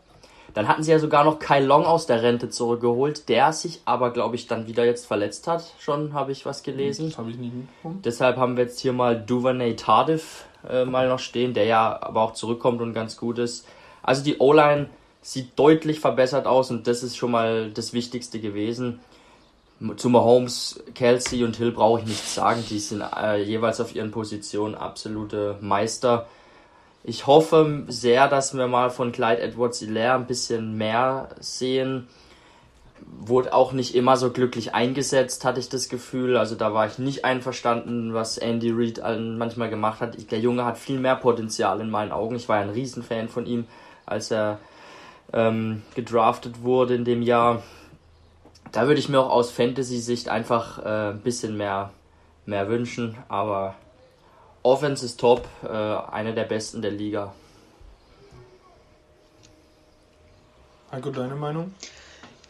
Dann 0.54 0.68
hatten 0.68 0.84
sie 0.84 0.92
ja 0.92 1.00
sogar 1.00 1.24
noch 1.24 1.40
Kai 1.40 1.60
Long 1.60 1.86
aus 1.86 2.06
der 2.06 2.24
Rente 2.24 2.50
zurückgeholt, 2.50 3.30
der 3.30 3.54
sich 3.54 3.82
aber, 3.86 4.12
glaube 4.12 4.36
ich, 4.36 4.48
dann 4.48 4.68
wieder 4.68 4.86
jetzt 4.86 5.06
verletzt 5.06 5.48
hat. 5.48 5.64
Schon 5.80 6.14
habe 6.14 6.32
ich 6.32 6.46
was 6.46 6.64
gelesen. 6.64 7.10
Das 7.10 7.18
habe 7.18 7.32
ich 7.32 7.38
nicht 7.38 7.54
mitbekommen. 7.54 8.02
Deshalb 8.04 8.38
haben 8.38 8.58
wir 8.58 8.64
jetzt 8.64 8.80
hier 8.80 8.94
mal 8.94 9.20
Duvernay 9.20 9.76
Tardif 9.76 10.46
äh, 10.68 10.86
mal 10.86 11.08
noch 11.08 11.20
stehen, 11.20 11.54
der 11.54 11.66
ja 11.66 12.00
aber 12.02 12.22
auch 12.22 12.34
zurückkommt 12.34 12.82
und 12.82 12.94
ganz 12.94 13.18
gut 13.18 13.40
ist. 13.40 13.68
Also 14.02 14.24
die 14.24 14.38
O-Line 14.40 14.90
sieht 15.22 15.58
deutlich 15.58 16.00
verbessert 16.00 16.48
aus 16.48 16.72
und 16.72 16.88
das 16.88 17.04
ist 17.04 17.18
schon 17.18 17.32
mal 17.32 17.72
das 17.72 17.94
Wichtigste 17.94 18.40
gewesen. 18.40 19.00
Zu 19.96 20.10
Mahomes, 20.10 20.84
Kelsey 20.94 21.44
und 21.46 21.56
Hill 21.56 21.72
brauche 21.72 22.02
ich 22.02 22.06
nichts 22.06 22.36
sagen. 22.36 22.66
Die 22.70 22.80
sind 22.80 23.02
äh, 23.02 23.42
jeweils 23.42 23.80
auf 23.80 23.96
ihren 23.96 24.12
Positionen 24.12 24.76
absolute 24.76 25.58
Meister. 25.62 26.28
Ich 27.04 27.28
hoffe 27.28 27.86
sehr, 27.88 28.28
dass 28.28 28.56
wir 28.56 28.68
mal 28.68 28.90
von 28.90 29.12
Clyde 29.12 29.42
Edwards 29.42 29.80
Hilaire 29.80 30.16
ein 30.16 30.28
bisschen 30.28 30.78
mehr 30.78 31.30
sehen. 31.40 32.08
Wurde 33.22 33.54
auch 33.54 33.72
nicht 33.72 33.96
immer 33.96 34.18
so 34.18 34.32
glücklich 34.32 34.76
eingesetzt, 34.76 35.46
hatte 35.46 35.60
ich 35.60 35.70
das 35.70 35.88
Gefühl. 35.88 36.36
Also 36.38 36.56
da 36.56 36.74
war 36.74 36.86
ich 36.88 37.00
nicht 37.00 37.24
einverstanden, 37.24 38.14
was 38.14 38.38
Andy 38.38 38.72
Reid 38.72 39.02
manchmal 39.38 39.70
gemacht 39.70 40.02
hat. 40.02 40.32
Der 40.32 40.40
Junge 40.40 40.66
hat 40.66 40.78
viel 40.78 41.00
mehr 41.00 41.16
Potenzial 41.16 41.80
in 41.80 41.90
meinen 41.90 42.12
Augen. 42.12 42.36
Ich 42.36 42.50
war 42.50 42.58
ein 42.58 42.70
Riesenfan 42.70 43.30
von 43.30 43.46
ihm, 43.46 43.66
als 44.06 44.30
er 44.30 44.60
ähm, 45.32 45.84
gedraftet 45.96 46.64
wurde 46.64 46.96
in 46.96 47.06
dem 47.06 47.22
Jahr. 47.22 47.64
Da 48.72 48.88
würde 48.88 49.00
ich 49.00 49.10
mir 49.10 49.20
auch 49.20 49.32
aus 49.32 49.52
Fantasy-Sicht 49.52 50.30
einfach 50.30 50.80
äh, 50.86 51.12
ein 51.12 51.22
bisschen 51.22 51.58
mehr, 51.58 51.92
mehr 52.46 52.68
wünschen. 52.68 53.18
Aber 53.30 53.76
Offense 54.64 55.06
ist 55.06 55.20
top, 55.20 55.48
äh, 55.64 55.68
eine 55.68 56.34
der 56.34 56.44
besten 56.44 56.82
der 56.82 56.92
Liga. 56.92 57.34
Heiko, 60.92 61.12
deine 61.12 61.36
Meinung? 61.36 61.74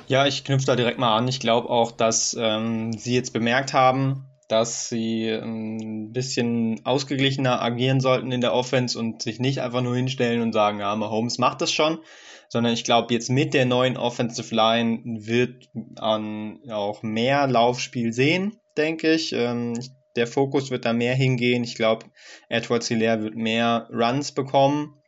Ja, 0.07 0.25
ich 0.25 0.43
knüpfe 0.43 0.65
da 0.65 0.75
direkt 0.75 0.97
mal 0.97 1.15
an. 1.15 1.27
Ich 1.27 1.39
glaube 1.39 1.69
auch, 1.69 1.91
dass 1.91 2.35
ähm, 2.39 2.93
sie 2.93 3.13
jetzt 3.13 3.31
bemerkt 3.31 3.73
haben, 3.73 4.25
dass 4.47 4.89
sie 4.89 5.25
ähm, 5.25 5.77
ein 5.77 6.13
bisschen 6.13 6.83
ausgeglichener 6.83 7.61
agieren 7.61 8.01
sollten 8.01 8.31
in 8.31 8.41
der 8.41 8.53
Offense 8.53 8.97
und 8.97 9.21
sich 9.21 9.39
nicht 9.39 9.61
einfach 9.61 9.81
nur 9.81 9.95
hinstellen 9.95 10.41
und 10.41 10.53
sagen, 10.53 10.79
ja, 10.79 10.95
Mahomes 10.95 11.37
macht 11.37 11.61
das 11.61 11.71
schon, 11.71 11.99
sondern 12.47 12.73
ich 12.73 12.83
glaube, 12.83 13.13
jetzt 13.13 13.29
mit 13.29 13.53
der 13.53 13.65
neuen 13.65 13.97
Offensive 13.97 14.55
Line 14.55 15.01
wird 15.03 15.69
man 15.73 16.59
auch 16.71 17.03
mehr 17.03 17.45
Laufspiel 17.45 18.11
sehen, 18.11 18.59
denke 18.75 19.13
ich. 19.13 19.33
Ähm, 19.33 19.75
ich 19.77 19.91
der 20.19 20.27
Fokus 20.27 20.69
wird 20.69 20.85
da 20.85 20.93
mehr 20.93 21.15
hingehen. 21.15 21.63
Ich 21.63 21.75
glaube, 21.75 22.05
Edward 22.49 22.83
Hilaire 22.83 23.23
wird 23.23 23.35
mehr 23.35 23.89
Runs 23.91 24.31
bekommen. 24.33 25.01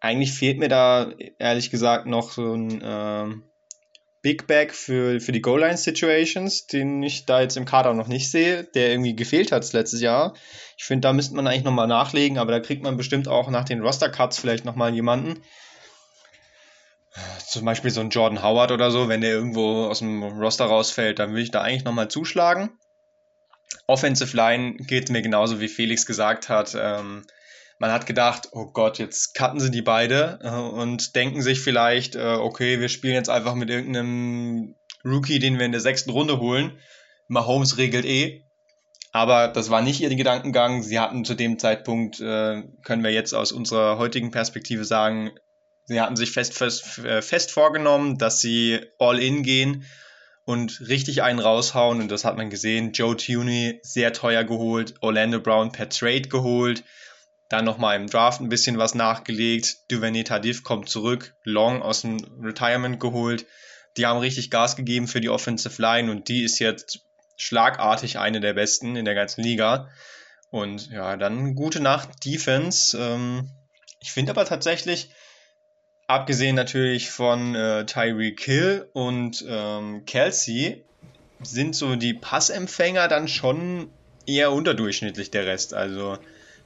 Eigentlich 0.00 0.32
fehlt 0.32 0.58
mir 0.58 0.68
da 0.68 1.12
ehrlich 1.38 1.70
gesagt 1.70 2.06
noch 2.06 2.32
so 2.32 2.54
ein 2.54 2.80
äh, 2.80 3.34
Big 4.22 4.46
Back 4.46 4.74
für, 4.74 5.20
für 5.20 5.32
die 5.32 5.40
Goal-Line-Situations, 5.40 6.66
den 6.66 7.02
ich 7.02 7.24
da 7.24 7.40
jetzt 7.40 7.56
im 7.56 7.64
Kader 7.64 7.94
noch 7.94 8.08
nicht 8.08 8.30
sehe, 8.30 8.64
der 8.64 8.90
irgendwie 8.90 9.16
gefehlt 9.16 9.52
hat 9.52 9.70
letztes 9.72 10.00
Jahr. 10.00 10.34
Ich 10.76 10.84
finde, 10.84 11.08
da 11.08 11.12
müsste 11.12 11.34
man 11.34 11.46
eigentlich 11.46 11.64
nochmal 11.64 11.86
nachlegen, 11.86 12.38
aber 12.38 12.52
da 12.52 12.60
kriegt 12.60 12.82
man 12.82 12.96
bestimmt 12.96 13.28
auch 13.28 13.48
nach 13.50 13.64
den 13.64 13.80
Roster-Cuts 13.80 14.38
vielleicht 14.38 14.64
nochmal 14.64 14.94
jemanden. 14.94 15.42
Zum 17.46 17.64
Beispiel 17.64 17.90
so 17.90 18.00
ein 18.00 18.10
Jordan 18.10 18.42
Howard 18.42 18.72
oder 18.72 18.90
so, 18.90 19.08
wenn 19.08 19.22
der 19.22 19.32
irgendwo 19.32 19.86
aus 19.86 19.98
dem 19.98 20.22
Roster 20.22 20.66
rausfällt, 20.66 21.18
dann 21.18 21.34
will 21.34 21.42
ich 21.42 21.50
da 21.50 21.62
eigentlich 21.62 21.84
nochmal 21.84 22.08
zuschlagen. 22.08 22.70
Offensive 23.86 24.36
Line 24.36 24.76
geht 24.76 25.10
mir 25.10 25.22
genauso 25.22 25.60
wie 25.60 25.68
Felix 25.68 26.06
gesagt 26.06 26.48
hat. 26.48 26.76
Ähm, 26.78 27.24
man 27.78 27.92
hat 27.92 28.06
gedacht, 28.06 28.48
oh 28.52 28.66
Gott, 28.66 28.98
jetzt 28.98 29.34
cutten 29.34 29.60
sie 29.60 29.70
die 29.70 29.82
beide 29.82 30.38
äh, 30.42 30.50
und 30.50 31.16
denken 31.16 31.42
sich 31.42 31.60
vielleicht, 31.60 32.14
äh, 32.14 32.34
okay, 32.34 32.80
wir 32.80 32.88
spielen 32.88 33.14
jetzt 33.14 33.30
einfach 33.30 33.54
mit 33.54 33.70
irgendeinem 33.70 34.76
Rookie, 35.04 35.38
den 35.38 35.58
wir 35.58 35.66
in 35.66 35.72
der 35.72 35.80
sechsten 35.80 36.10
Runde 36.10 36.38
holen. 36.40 36.78
Mahomes 37.28 37.78
regelt 37.78 38.04
eh. 38.04 38.44
Aber 39.12 39.48
das 39.48 39.70
war 39.70 39.82
nicht 39.82 40.00
ihr 40.00 40.14
Gedankengang. 40.14 40.82
Sie 40.82 41.00
hatten 41.00 41.24
zu 41.24 41.34
dem 41.34 41.58
Zeitpunkt, 41.58 42.20
äh, 42.20 42.62
können 42.84 43.02
wir 43.02 43.10
jetzt 43.10 43.34
aus 43.34 43.50
unserer 43.50 43.98
heutigen 43.98 44.30
Perspektive 44.30 44.84
sagen, 44.84 45.32
Sie 45.90 46.00
hatten 46.00 46.14
sich 46.14 46.30
fest, 46.30 46.56
fest, 46.56 46.98
äh, 46.98 47.20
fest 47.20 47.50
vorgenommen, 47.50 48.16
dass 48.16 48.40
sie 48.40 48.78
all 49.00 49.18
in 49.18 49.42
gehen 49.42 49.84
und 50.44 50.80
richtig 50.88 51.22
einen 51.22 51.38
raushauen. 51.38 52.00
Und 52.00 52.10
das 52.10 52.24
hat 52.24 52.36
man 52.36 52.50
gesehen. 52.50 52.92
Joe 52.92 53.16
Tuney 53.16 53.80
sehr 53.82 54.12
teuer 54.12 54.44
geholt, 54.44 54.94
Orlando 55.00 55.40
Brown 55.40 55.72
per 55.72 55.88
Trade 55.88 56.22
geholt, 56.22 56.84
dann 57.48 57.64
nochmal 57.64 57.96
im 57.96 58.06
Draft 58.06 58.40
ein 58.40 58.48
bisschen 58.48 58.78
was 58.78 58.94
nachgelegt. 58.94 59.90
Duvernay 59.90 60.24
Tardif 60.24 60.62
kommt 60.62 60.88
zurück, 60.88 61.34
Long 61.42 61.82
aus 61.82 62.02
dem 62.02 62.18
Retirement 62.42 63.00
geholt. 63.00 63.46
Die 63.96 64.06
haben 64.06 64.20
richtig 64.20 64.50
Gas 64.50 64.76
gegeben 64.76 65.08
für 65.08 65.20
die 65.20 65.30
Offensive 65.30 65.82
Line 65.82 66.10
und 66.10 66.28
die 66.28 66.44
ist 66.44 66.60
jetzt 66.60 67.00
schlagartig 67.36 68.18
eine 68.18 68.40
der 68.40 68.54
besten 68.54 68.96
in 68.96 69.04
der 69.04 69.14
ganzen 69.14 69.42
Liga. 69.42 69.88
Und 70.50 70.90
ja, 70.90 71.16
dann 71.16 71.54
gute 71.54 71.80
Nacht 71.80 72.24
Defense. 72.24 72.96
Ähm, 72.98 73.50
ich 74.00 74.12
finde 74.12 74.30
aber 74.30 74.44
tatsächlich, 74.44 75.10
abgesehen 76.10 76.56
natürlich 76.56 77.10
von 77.10 77.54
äh, 77.54 77.86
Tyreek 77.86 78.40
Hill 78.40 78.88
und 78.92 79.44
ähm, 79.48 80.04
Kelsey, 80.06 80.82
sind 81.42 81.74
so 81.74 81.96
die 81.96 82.14
Passempfänger 82.14 83.08
dann 83.08 83.28
schon 83.28 83.88
eher 84.26 84.52
unterdurchschnittlich 84.52 85.30
der 85.30 85.46
Rest. 85.46 85.74
Also 85.74 86.18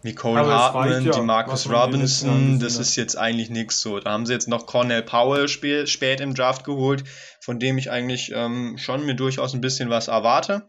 Nicole 0.02 0.46
Hartman, 0.46 1.04
ja, 1.04 1.12
die 1.12 1.20
Marcus 1.20 1.70
Robinson, 1.70 2.58
das 2.60 2.76
ist 2.76 2.96
jetzt 2.96 3.16
eigentlich 3.16 3.48
nichts 3.48 3.80
so. 3.80 4.00
Da 4.00 4.10
haben 4.10 4.26
sie 4.26 4.34
jetzt 4.34 4.48
noch 4.48 4.66
Cornell 4.66 5.02
Powell 5.02 5.48
spät, 5.48 5.88
spät 5.88 6.20
im 6.20 6.34
Draft 6.34 6.64
geholt, 6.64 7.04
von 7.40 7.58
dem 7.58 7.78
ich 7.78 7.90
eigentlich 7.90 8.32
ähm, 8.34 8.76
schon 8.76 9.06
mir 9.06 9.14
durchaus 9.14 9.54
ein 9.54 9.62
bisschen 9.62 9.88
was 9.88 10.08
erwarte. 10.08 10.68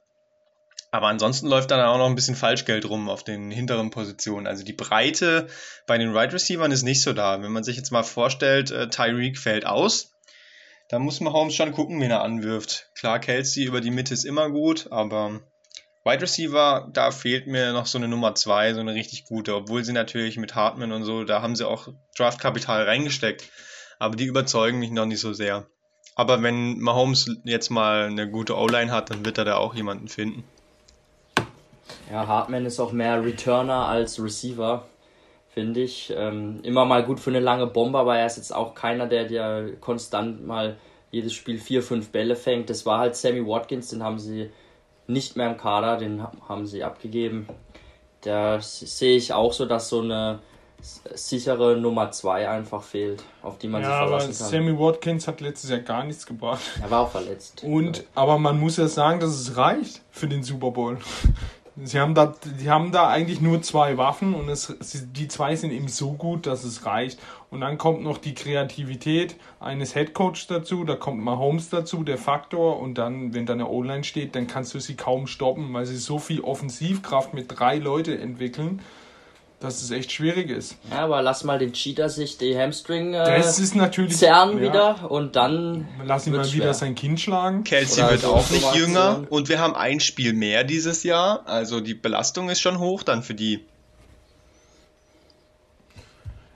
Aber 0.96 1.08
ansonsten 1.08 1.48
läuft 1.48 1.72
dann 1.72 1.82
auch 1.82 1.98
noch 1.98 2.06
ein 2.06 2.16
bisschen 2.16 2.38
Falschgeld 2.38 2.90
rum 2.90 3.10
auf 3.10 3.22
den 3.22 3.52
hinteren 3.52 3.90
Positionen. 3.90 4.48
Also 4.48 4.64
die 4.64 4.72
Breite 4.72 5.48
bei 5.88 5.98
den 5.98 6.12
Wide 6.12 6.20
right 6.20 6.34
Receivers 6.34 6.72
ist 6.72 6.84
nicht 6.84 7.02
so 7.02 7.12
da. 7.12 7.42
Wenn 7.42 7.52
man 7.52 7.66
sich 7.66 7.76
jetzt 7.76 7.92
mal 7.92 8.04
vorstellt, 8.04 8.72
äh, 8.72 8.88
Tyreek 8.88 9.38
fällt 9.38 9.66
aus, 9.66 10.14
dann 10.88 11.02
muss 11.02 11.20
man 11.20 11.34
Holmes 11.34 11.54
schon 11.54 11.74
gucken, 11.74 12.00
wen 12.00 12.12
er 12.12 12.22
anwirft. 12.22 12.92
Klar, 12.96 13.20
Kelsey 13.20 13.66
über 13.66 13.82
die 13.82 13.92
Mitte 13.92 14.14
ist 14.14 14.24
immer 14.24 14.50
gut, 14.50 14.90
aber 14.90 15.42
Wide 16.06 16.22
Receiver, 16.22 16.90
da 16.94 17.12
fehlt 17.12 17.46
mir 17.46 17.74
noch 17.74 17.88
so 17.88 17.98
eine 17.98 18.08
Nummer 18.08 18.34
2, 18.34 18.76
so 18.76 18.80
eine 18.80 18.94
richtig 18.94 19.26
gute, 19.26 19.54
obwohl 19.54 19.84
sie 19.84 19.92
natürlich 19.92 20.38
mit 20.38 20.56
Hartman 20.56 20.94
und 20.94 21.04
so, 21.04 21.26
da 21.26 21.42
haben 21.42 21.58
sie 21.58 21.68
auch 21.68 21.90
Draftkapital 22.16 22.84
reingesteckt, 22.84 23.44
aber 24.00 24.16
die 24.16 24.28
überzeugen 24.28 24.80
mich 24.80 24.92
noch 24.92 25.08
nicht 25.08 25.20
so 25.20 25.34
sehr. 25.34 25.68
Aber 26.16 26.42
wenn 26.42 26.80
Mahomes 26.80 27.30
jetzt 27.44 27.70
mal 27.70 28.04
eine 28.06 28.32
gute 28.32 28.56
O-Line 28.56 28.94
hat, 28.94 29.10
dann 29.10 29.26
wird 29.26 29.38
er 29.38 29.44
da 29.44 29.58
auch 29.58 29.76
jemanden 29.76 30.08
finden. 30.08 30.46
Ja, 32.12 32.28
Hartman 32.28 32.66
ist 32.66 32.80
auch 32.80 32.92
mehr 32.92 33.24
Returner 33.24 33.88
als 33.88 34.22
Receiver, 34.22 34.86
finde 35.50 35.82
ich. 35.82 36.14
Ähm, 36.16 36.60
immer 36.64 36.86
mal 36.86 37.04
gut 37.04 37.20
für 37.20 37.32
eine 37.32 37.40
lange 37.40 37.68
Bombe, 37.68 37.98
aber 37.98 38.18
er 38.18 38.26
ist 38.26 38.38
jetzt 38.38 38.54
auch 38.54 38.76
keiner, 38.76 39.08
der 39.08 39.26
dir 39.26 39.78
konstant 39.80 40.46
mal 40.46 40.78
jedes 41.12 41.34
Spiel 41.34 41.58
vier, 41.58 41.82
fünf 41.82 42.10
Bälle 42.12 42.36
fängt. 42.36 42.70
Das 42.70 42.86
war 42.86 43.00
halt 43.00 43.16
Sammy 43.16 43.46
Watkins, 43.46 43.90
den 43.90 44.04
haben 44.04 44.20
sie 44.20 44.52
nicht 45.08 45.36
mehr 45.36 45.50
im 45.50 45.58
Kader, 45.58 45.98
den 45.98 46.24
haben 46.48 46.66
sie 46.66 46.84
abgegeben. 46.84 47.48
Da 48.22 48.60
sehe 48.62 49.16
ich 49.16 49.34
auch 49.34 49.54
so, 49.54 49.66
dass 49.66 49.90
so 49.90 50.02
eine 50.02 50.40
sichere 50.82 51.78
Nummer 51.78 52.12
2 52.12 52.50
einfach 52.50 52.84
fehlt, 52.84 53.24
auf 53.42 53.58
die 53.58 53.68
man 53.68 53.82
ja, 53.82 53.90
sich 53.90 53.98
verlassen 53.98 54.38
kann. 54.38 54.50
Sammy 54.50 54.80
Watkins 54.80 55.28
hat 55.28 55.42
letztes 55.42 55.70
Jahr 55.70 55.80
gar 55.80 56.04
nichts 56.04 56.26
gebracht. 56.26 56.62
Er 56.82 56.92
war 56.92 57.02
auch 57.02 57.12
verletzt. 57.12 57.64
Und, 57.64 58.04
aber 58.14 58.38
man 58.38 58.60
muss 58.60 58.78
ja 58.78 58.88
sagen, 58.88 59.20
dass 59.20 59.32
es 59.32 59.58
reicht 59.58 60.02
für 60.12 60.28
den 60.28 60.44
Super 60.44 60.72
Bowl. 60.72 60.98
Sie 61.84 62.00
haben 62.00 62.16
da, 62.16 62.34
die 62.60 62.70
haben 62.70 62.94
da 62.94 63.10
eigentlich 63.10 63.42
nur 63.42 63.62
zwei 63.62 63.98
Waffen 63.98 64.34
und 64.34 64.48
es, 64.48 64.74
die 65.14 65.28
zwei 65.28 65.58
sind 65.58 65.72
eben 65.72 65.90
so 65.90 66.14
gut, 66.14 66.48
dass 66.48 66.64
es 66.64 66.86
reicht. 66.86 67.20
Und 67.50 67.62
dann 67.62 67.78
kommt 67.78 68.02
noch 68.02 68.18
die 68.18 68.34
Kreativität 68.34 69.36
eines 69.60 69.94
Headcoachs 69.94 70.48
dazu, 70.48 70.86
da 70.86 70.96
kommt 70.96 71.22
Mahomes 71.22 71.70
dazu, 71.70 72.04
der 72.04 72.18
Faktor. 72.18 72.80
Und 72.80 72.98
dann, 72.98 73.34
wenn 73.34 73.46
da 73.46 73.54
eine 73.54 73.68
O-Line 73.68 74.06
steht, 74.06 74.36
dann 74.36 74.48
kannst 74.48 74.74
du 74.74 74.80
sie 74.80 74.96
kaum 74.96 75.28
stoppen, 75.28 75.74
weil 75.74 75.86
sie 75.86 75.98
so 75.98 76.18
viel 76.18 76.40
Offensivkraft 76.42 77.34
mit 77.34 77.60
drei 77.60 77.78
Leute 77.78 78.18
entwickeln 78.18 78.82
dass 79.60 79.82
es 79.82 79.92
echt 79.92 80.12
schwierig 80.12 80.50
ist. 80.50 80.78
Ja, 80.92 81.00
aber 81.00 81.22
lass 81.22 81.44
mal 81.44 81.58
den 81.60 81.74
Cheater 81.74 82.10
sich 82.10 82.38
die 82.38 82.58
Hamstring 82.58 83.14
äh, 83.14 83.38
das 83.38 83.60
ist 83.60 83.76
natürlich, 83.76 84.18
zerren 84.18 84.58
ja. 84.58 84.64
wieder 84.64 85.12
und 85.12 85.36
dann. 85.36 85.88
Lass 86.04 86.28
ihn 86.28 86.34
mal 86.34 86.46
schwer. 86.46 86.62
wieder 86.62 86.74
sein 86.74 86.96
Kind 86.96 87.20
schlagen. 87.20 87.64
Kelsey 87.64 88.04
Oder 88.04 88.12
wird 88.12 88.22
so 88.22 88.34
auch 88.34 88.50
nicht 88.50 88.76
jünger 88.76 89.24
und 89.30 89.50
wir 89.50 89.60
haben 89.60 89.76
ein 89.76 90.00
Spiel 90.00 90.34
mehr 90.34 90.64
dieses 90.64 91.04
Jahr, 91.04 91.48
also 91.48 91.80
die 91.80 91.94
Belastung 91.94 92.50
ist 92.50 92.62
schon 92.62 92.80
hoch 92.80 93.04
dann 93.04 93.24
für 93.24 93.34
die. 93.34 93.66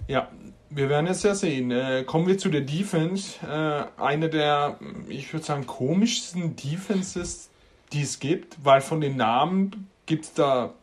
Ja, 0.07 0.27
wir 0.69 0.89
werden 0.89 1.07
es 1.07 1.23
ja 1.23 1.35
sehen. 1.35 1.71
Äh, 1.71 2.03
kommen 2.05 2.27
wir 2.27 2.37
zu 2.37 2.49
der 2.49 2.61
Defense. 2.61 3.35
Äh, 3.45 4.01
eine 4.01 4.29
der, 4.29 4.79
ich 5.07 5.31
würde 5.33 5.45
sagen, 5.45 5.67
komischsten 5.67 6.55
Defenses, 6.55 7.49
die 7.93 8.01
es 8.01 8.19
gibt, 8.19 8.57
weil 8.63 8.81
von 8.81 9.01
den 9.01 9.17
Namen 9.17 9.89
gibt 10.05 10.25
es 10.25 10.33
da 10.33 10.73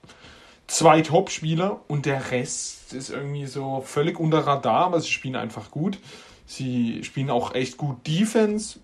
zwei 0.66 1.00
Top-Spieler 1.02 1.80
und 1.88 2.06
der 2.06 2.30
Rest 2.30 2.92
ist 2.92 3.10
irgendwie 3.10 3.46
so 3.46 3.82
völlig 3.84 4.18
unter 4.18 4.40
Radar, 4.40 4.86
aber 4.86 5.00
sie 5.00 5.10
spielen 5.10 5.36
einfach 5.36 5.70
gut. 5.70 5.98
Sie 6.46 7.02
spielen 7.04 7.30
auch 7.30 7.54
echt 7.54 7.76
gut 7.76 8.06
Defense. 8.06 8.78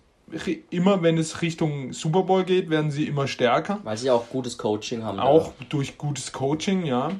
Immer 0.69 1.03
wenn 1.03 1.17
es 1.17 1.41
Richtung 1.41 1.93
Super 1.93 2.23
Bowl 2.23 2.43
geht, 2.43 2.69
werden 2.69 2.91
sie 2.91 3.07
immer 3.07 3.27
stärker. 3.27 3.79
Weil 3.83 3.97
sie 3.97 4.09
auch 4.09 4.29
gutes 4.29 4.57
Coaching 4.57 5.03
haben. 5.03 5.19
Auch 5.19 5.53
da. 5.59 5.65
durch 5.69 5.97
gutes 5.97 6.31
Coaching, 6.31 6.85
ja. 6.85 7.11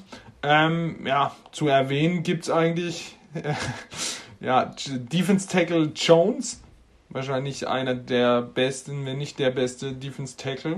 Ähm, 0.42 1.06
ja, 1.06 1.34
zu 1.52 1.68
erwähnen 1.68 2.24
gibt 2.24 2.44
es 2.44 2.50
eigentlich 2.50 3.18
äh, 3.34 3.54
ja, 4.46 4.74
Defense 4.88 5.48
Tackle 5.48 5.92
Jones. 5.96 6.62
Wahrscheinlich 7.10 7.68
einer 7.68 7.94
der 7.94 8.42
besten, 8.42 9.06
wenn 9.06 9.20
nicht 9.20 9.38
der 9.38 9.52
beste 9.52 9.94
Defense 9.94 10.36
Tackle. 10.36 10.78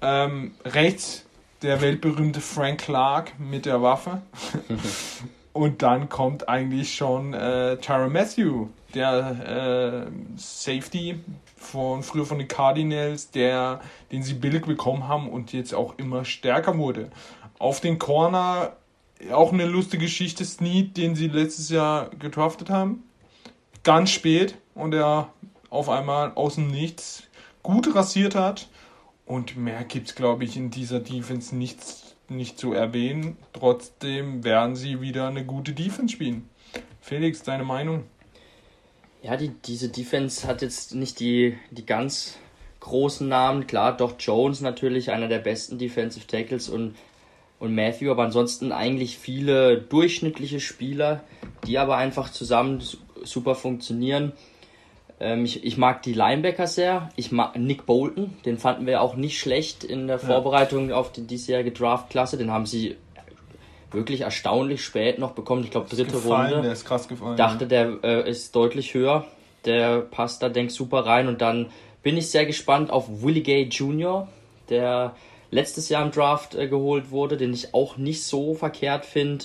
Ähm, 0.00 0.52
rechts 0.64 1.24
der 1.62 1.80
weltberühmte 1.80 2.40
Frank 2.40 2.80
Clark 2.80 3.38
mit 3.38 3.66
der 3.66 3.82
Waffe. 3.82 4.22
Und 5.52 5.82
dann 5.82 6.08
kommt 6.08 6.48
eigentlich 6.48 6.94
schon 6.94 7.34
äh, 7.34 7.76
Tyra 7.76 8.08
Matthew, 8.08 8.68
der 8.94 10.06
äh, 10.06 10.10
Safety 10.36 11.20
von 11.56 12.02
früher 12.02 12.24
von 12.24 12.38
den 12.38 12.48
Cardinals, 12.48 13.30
der, 13.30 13.80
den 14.10 14.22
sie 14.22 14.32
billig 14.34 14.64
bekommen 14.64 15.08
haben 15.08 15.28
und 15.28 15.52
jetzt 15.52 15.74
auch 15.74 15.98
immer 15.98 16.24
stärker 16.24 16.78
wurde. 16.78 17.10
Auf 17.58 17.80
den 17.80 17.98
Corner 17.98 18.72
auch 19.30 19.52
eine 19.52 19.66
lustige 19.66 20.04
Geschichte, 20.04 20.44
Snead, 20.44 20.96
den 20.96 21.14
sie 21.14 21.28
letztes 21.28 21.68
Jahr 21.68 22.08
gedraftet 22.18 22.70
haben. 22.70 23.04
Ganz 23.84 24.10
spät 24.10 24.56
und 24.74 24.94
er 24.94 25.28
auf 25.68 25.90
einmal 25.90 26.32
aus 26.34 26.54
dem 26.54 26.68
Nichts 26.68 27.24
gut 27.62 27.94
rasiert 27.94 28.34
hat 28.34 28.68
und 29.26 29.56
mehr 29.56 29.84
gibt 29.84 30.08
es, 30.08 30.14
glaube 30.14 30.44
ich, 30.44 30.56
in 30.56 30.70
dieser 30.70 31.00
Defense 31.00 31.54
nichts, 31.54 32.16
nicht 32.28 32.58
zu 32.58 32.72
erwähnen. 32.72 33.36
Trotzdem 33.52 34.44
werden 34.44 34.76
sie 34.76 35.00
wieder 35.00 35.28
eine 35.28 35.44
gute 35.44 35.72
Defense 35.72 36.14
spielen. 36.14 36.48
Felix, 37.00 37.42
deine 37.42 37.64
Meinung? 37.64 38.04
Ja, 39.22 39.36
die, 39.36 39.50
diese 39.64 39.88
Defense 39.88 40.46
hat 40.46 40.62
jetzt 40.62 40.94
nicht 40.94 41.20
die, 41.20 41.56
die 41.70 41.86
ganz 41.86 42.38
großen 42.80 43.28
Namen. 43.28 43.66
Klar, 43.66 43.96
doch 43.96 44.14
Jones 44.18 44.60
natürlich 44.60 45.10
einer 45.12 45.28
der 45.28 45.38
besten 45.38 45.78
Defensive 45.78 46.26
Tackles 46.26 46.68
und, 46.68 46.96
und 47.60 47.74
Matthew, 47.74 48.10
aber 48.10 48.24
ansonsten 48.24 48.72
eigentlich 48.72 49.18
viele 49.18 49.80
durchschnittliche 49.80 50.58
Spieler, 50.58 51.22
die 51.66 51.78
aber 51.78 51.96
einfach 51.96 52.30
zusammen 52.30 52.82
super 53.22 53.54
funktionieren. 53.54 54.32
Ähm, 55.22 55.44
ich, 55.44 55.64
ich 55.64 55.78
mag 55.78 56.02
die 56.02 56.12
Linebacker 56.12 56.66
sehr. 56.66 57.08
Ich 57.14 57.30
mag 57.30 57.56
Nick 57.56 57.86
Bolton, 57.86 58.34
den 58.44 58.58
fanden 58.58 58.86
wir 58.86 59.00
auch 59.00 59.14
nicht 59.14 59.38
schlecht 59.38 59.84
in 59.84 60.08
der 60.08 60.18
Vorbereitung 60.18 60.90
ja. 60.90 60.96
auf 60.96 61.12
die 61.12 61.24
diesjährige 61.24 61.70
Draft-Klasse. 61.70 62.36
Den 62.36 62.50
haben 62.50 62.66
sie 62.66 62.96
wirklich 63.92 64.22
erstaunlich 64.22 64.84
spät 64.84 65.20
noch 65.20 65.32
bekommen. 65.32 65.62
Ich 65.62 65.70
glaube, 65.70 65.88
dritte 65.88 66.10
gefallen, 66.12 66.52
Runde. 66.54 66.62
Der 66.62 66.72
ist 66.72 66.84
krass 66.84 67.06
gefallen. 67.06 67.36
Dachte, 67.36 67.68
der 67.68 67.98
äh, 68.02 68.28
ist 68.28 68.56
deutlich 68.56 68.94
höher. 68.94 69.24
Der 69.64 70.00
passt 70.00 70.42
da, 70.42 70.48
denk 70.48 70.72
super 70.72 71.06
rein. 71.06 71.28
Und 71.28 71.40
dann 71.40 71.66
bin 72.02 72.16
ich 72.16 72.28
sehr 72.28 72.44
gespannt 72.44 72.90
auf 72.90 73.22
Willie 73.22 73.42
Gay 73.42 73.64
Jr., 73.64 74.26
der 74.70 75.14
letztes 75.52 75.88
Jahr 75.88 76.04
im 76.04 76.10
Draft 76.10 76.56
äh, 76.56 76.66
geholt 76.66 77.12
wurde, 77.12 77.36
den 77.36 77.52
ich 77.52 77.74
auch 77.74 77.96
nicht 77.96 78.24
so 78.24 78.54
verkehrt 78.54 79.04
finde. 79.04 79.44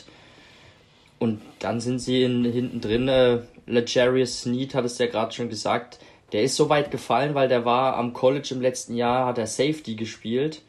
Und 1.20 1.42
dann 1.60 1.82
sind 1.82 2.00
sie 2.00 2.24
in, 2.24 2.46
hinten 2.46 2.82
drin. 2.82 3.08
Äh, 3.08 3.42
Legarius 3.68 4.42
Sneed 4.42 4.74
hat 4.74 4.86
es 4.86 4.98
ja 4.98 5.08
gerade 5.08 5.34
schon 5.34 5.50
gesagt. 5.50 6.00
Der 6.32 6.44
ist 6.44 6.56
so 6.56 6.70
weit 6.70 6.92
gefallen, 6.92 7.36
weil 7.36 7.48
der 7.48 7.64
war 7.64 7.96
am 7.96 8.14
College 8.14 8.50
im 8.52 8.62
letzten 8.62 8.96
Jahr, 8.96 9.26
hat 9.26 9.38
er 9.38 9.48
Safety 9.48 9.96
gespielt. 9.96 10.62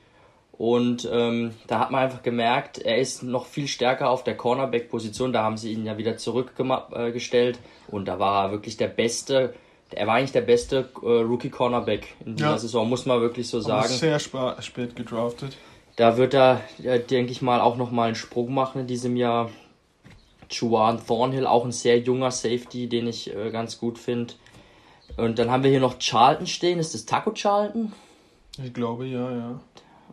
Und 0.53 1.09
ähm, 1.11 1.53
da 1.69 1.79
hat 1.79 1.93
man 1.93 2.03
einfach 2.03 2.23
gemerkt, 2.23 2.79
er 2.79 2.99
ist 2.99 3.23
noch 3.23 3.47
viel 3.47 3.69
stärker 3.69 4.11
auf 4.11 4.25
der 4.25 4.37
Cornerback-Position. 4.37 5.33
Da 5.33 5.45
haben 5.45 5.57
sie 5.57 5.73
ihn 5.73 5.87
ja 5.87 5.97
wieder 5.99 6.17
zurückgestellt. 6.17 7.57
Äh, 7.57 7.93
und 7.93 8.07
da 8.07 8.19
war 8.19 8.47
er 8.47 8.51
wirklich 8.51 8.77
der 8.77 8.89
beste. 8.89 9.55
Er 9.91 10.07
war 10.09 10.17
eigentlich 10.17 10.33
der 10.33 10.41
beste 10.43 10.89
äh, 11.01 11.07
Rookie-Cornerback 11.07 12.17
in 12.27 12.37
dieser 12.37 12.51
ja. 12.51 12.59
Saison, 12.59 12.89
muss 12.89 13.07
man 13.07 13.21
wirklich 13.21 13.49
so 13.49 13.61
sagen. 13.61 13.89
sehr 13.89 14.19
spät 14.19 14.97
gedraftet. 14.97 15.57
Da 15.95 16.17
wird 16.17 16.35
er, 16.35 16.61
äh, 16.83 16.99
denke 16.99 17.31
ich 17.31 17.41
mal, 17.41 17.61
auch 17.61 17.77
nochmal 17.77 18.09
einen 18.09 18.17
Sprung 18.17 18.53
machen 18.53 18.83
in 18.83 18.87
diesem 18.89 19.17
Jahr. 19.17 19.51
Juan 20.51 21.05
Thornhill, 21.05 21.47
auch 21.47 21.65
ein 21.65 21.73
sehr 21.73 21.99
junger 21.99 22.31
Safety, 22.31 22.89
den 22.89 23.07
ich 23.07 23.35
äh, 23.35 23.51
ganz 23.51 23.79
gut 23.79 23.99
finde. 23.99 24.35
Und 25.17 25.39
dann 25.39 25.51
haben 25.51 25.63
wir 25.63 25.71
hier 25.71 25.81
noch 25.81 25.99
Charlton 25.99 26.47
stehen. 26.47 26.79
Ist 26.79 26.95
das 26.95 27.07
Taco 27.07 27.33
Charlton? 27.33 27.93
Ich 28.63 28.73
glaube, 28.73 29.07
ja, 29.07 29.31
ja. 29.31 29.61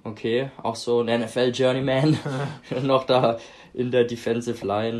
Okay, 0.03 0.51
auch 0.61 0.75
so 0.75 1.01
ein 1.01 1.21
NFL-Journeyman 1.21 2.17
noch 2.83 3.05
da 3.05 3.39
in 3.73 3.91
der 3.91 4.03
Defensive 4.03 4.65
Line. 4.65 4.99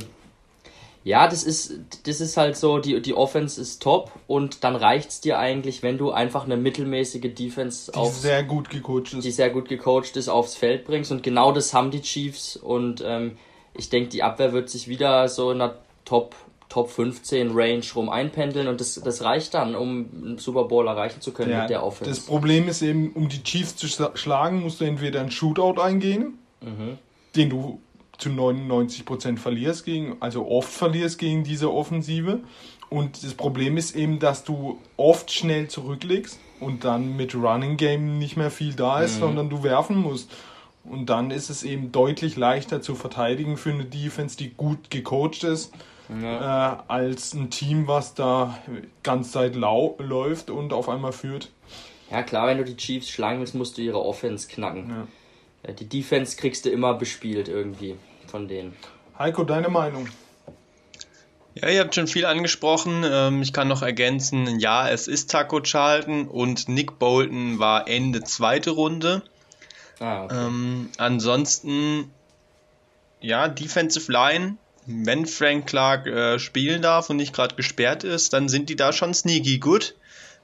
Ja, 1.03 1.27
das 1.27 1.43
ist, 1.43 1.79
das 2.07 2.19
ist 2.19 2.35
halt 2.35 2.57
so, 2.57 2.79
die, 2.79 2.99
die 2.99 3.13
Offense 3.13 3.61
ist 3.61 3.83
top 3.83 4.11
und 4.25 4.63
dann 4.63 4.75
reicht 4.75 5.09
es 5.11 5.21
dir 5.21 5.37
eigentlich, 5.37 5.83
wenn 5.83 5.99
du 5.99 6.09
einfach 6.09 6.45
eine 6.45 6.57
mittelmäßige 6.57 7.31
Defense 7.35 7.91
die 7.91 7.97
aufs, 7.99 8.23
sehr 8.23 8.43
gut 8.43 8.71
gecoacht 8.71 9.13
ist. 9.13 9.23
die 9.23 9.29
sehr 9.29 9.51
gut 9.51 9.69
gecoacht 9.69 10.15
ist, 10.15 10.29
aufs 10.29 10.55
Feld 10.55 10.83
bringst 10.83 11.11
und 11.11 11.21
genau 11.21 11.51
das 11.51 11.75
haben 11.75 11.91
die 11.91 12.01
Chiefs 12.01 12.57
und 12.57 13.03
ähm, 13.05 13.37
ich 13.77 13.89
denke, 13.89 14.09
die 14.09 14.23
Abwehr 14.23 14.53
wird 14.53 14.69
sich 14.69 14.87
wieder 14.87 15.27
so 15.27 15.51
in 15.51 15.59
der 15.59 15.75
Top, 16.05 16.35
Top 16.69 16.89
15 16.89 17.51
Range 17.51 17.83
rum 17.95 18.09
einpendeln 18.09 18.67
und 18.67 18.79
das, 18.81 18.95
das 18.95 19.23
reicht 19.23 19.53
dann, 19.53 19.75
um 19.75 20.09
einen 20.13 20.37
Super 20.37 20.65
Bowl 20.65 20.87
erreichen 20.87 21.21
zu 21.21 21.31
können 21.31 21.51
ja, 21.51 21.61
mit 21.61 21.69
der 21.69 21.83
Offense. 21.83 22.09
Das 22.09 22.19
Problem 22.21 22.67
ist 22.67 22.81
eben, 22.81 23.11
um 23.13 23.29
die 23.29 23.43
Chiefs 23.43 23.75
zu 23.75 23.87
schlagen, 23.87 24.61
musst 24.61 24.81
du 24.81 24.85
entweder 24.85 25.19
einen 25.19 25.31
Shootout 25.31 25.81
eingehen, 25.81 26.37
mhm. 26.61 26.97
den 27.35 27.49
du 27.49 27.79
zu 28.17 28.29
99% 28.29 29.37
verlierst 29.37 29.85
gegen, 29.85 30.17
also 30.21 30.47
oft 30.47 30.71
verlierst 30.71 31.19
gegen 31.19 31.43
diese 31.43 31.71
Offensive. 31.71 32.39
Und 32.89 33.23
das 33.23 33.33
Problem 33.33 33.77
ist 33.77 33.95
eben, 33.95 34.19
dass 34.19 34.43
du 34.43 34.79
oft 34.95 35.31
schnell 35.31 35.67
zurücklegst 35.67 36.39
und 36.59 36.83
dann 36.83 37.15
mit 37.17 37.35
Running 37.35 37.77
Game 37.77 38.19
nicht 38.19 38.37
mehr 38.37 38.51
viel 38.51 38.73
da 38.73 39.01
ist, 39.01 39.15
mhm. 39.15 39.19
sondern 39.19 39.49
du 39.49 39.63
werfen 39.63 39.97
musst. 39.97 40.31
Und 40.89 41.09
dann 41.09 41.31
ist 41.31 41.49
es 41.49 41.63
eben 41.63 41.91
deutlich 41.91 42.35
leichter 42.35 42.81
zu 42.81 42.95
verteidigen 42.95 43.57
für 43.57 43.71
eine 43.71 43.85
Defense, 43.85 44.37
die 44.37 44.51
gut 44.51 44.91
gecoacht 44.91 45.43
ist, 45.43 45.73
ja. 46.09 46.73
äh, 46.73 46.77
als 46.87 47.33
ein 47.33 47.49
Team, 47.49 47.87
was 47.87 48.13
da 48.13 48.59
ganz 49.03 49.31
Zeit 49.31 49.55
läuft 49.55 50.49
und 50.49 50.73
auf 50.73 50.89
einmal 50.89 51.11
führt. 51.11 51.49
Ja 52.11 52.21
klar, 52.21 52.47
wenn 52.47 52.57
du 52.57 52.65
die 52.65 52.77
Chiefs 52.77 53.09
schlagen 53.09 53.39
willst, 53.39 53.55
musst 53.55 53.77
du 53.77 53.81
ihre 53.81 54.03
Offense 54.03 54.47
knacken. 54.47 55.07
Ja. 55.65 55.73
Die 55.73 55.89
Defense 55.89 56.37
kriegst 56.37 56.65
du 56.65 56.69
immer 56.69 56.93
bespielt 56.93 57.47
irgendwie 57.47 57.95
von 58.27 58.47
denen. 58.47 58.75
Heiko, 59.17 59.43
deine 59.43 59.69
Meinung? 59.69 60.07
Ja, 61.55 61.69
ihr 61.69 61.79
habt 61.79 61.95
schon 61.95 62.07
viel 62.07 62.25
angesprochen. 62.25 63.03
Ähm, 63.09 63.41
ich 63.41 63.53
kann 63.53 63.69
noch 63.69 63.81
ergänzen, 63.81 64.59
ja, 64.59 64.89
es 64.89 65.07
ist 65.07 65.31
Taco 65.31 65.61
Charlton 65.61 66.27
und 66.27 66.67
Nick 66.67 66.99
Bolton 66.99 67.59
war 67.59 67.87
Ende 67.87 68.23
zweite 68.23 68.71
Runde. 68.71 69.23
Ah, 69.99 70.25
okay. 70.25 70.35
ähm, 70.35 70.89
ansonsten, 70.97 72.11
ja, 73.21 73.47
Defensive 73.47 74.11
Line, 74.11 74.57
wenn 74.85 75.25
Frank 75.25 75.67
Clark 75.67 76.07
äh, 76.07 76.39
spielen 76.39 76.81
darf 76.81 77.09
und 77.09 77.17
nicht 77.17 77.33
gerade 77.33 77.55
gesperrt 77.55 78.03
ist, 78.03 78.33
dann 78.33 78.49
sind 78.49 78.69
die 78.69 78.75
da 78.75 78.93
schon 78.93 79.13
sneaky 79.13 79.57
gut 79.59 79.95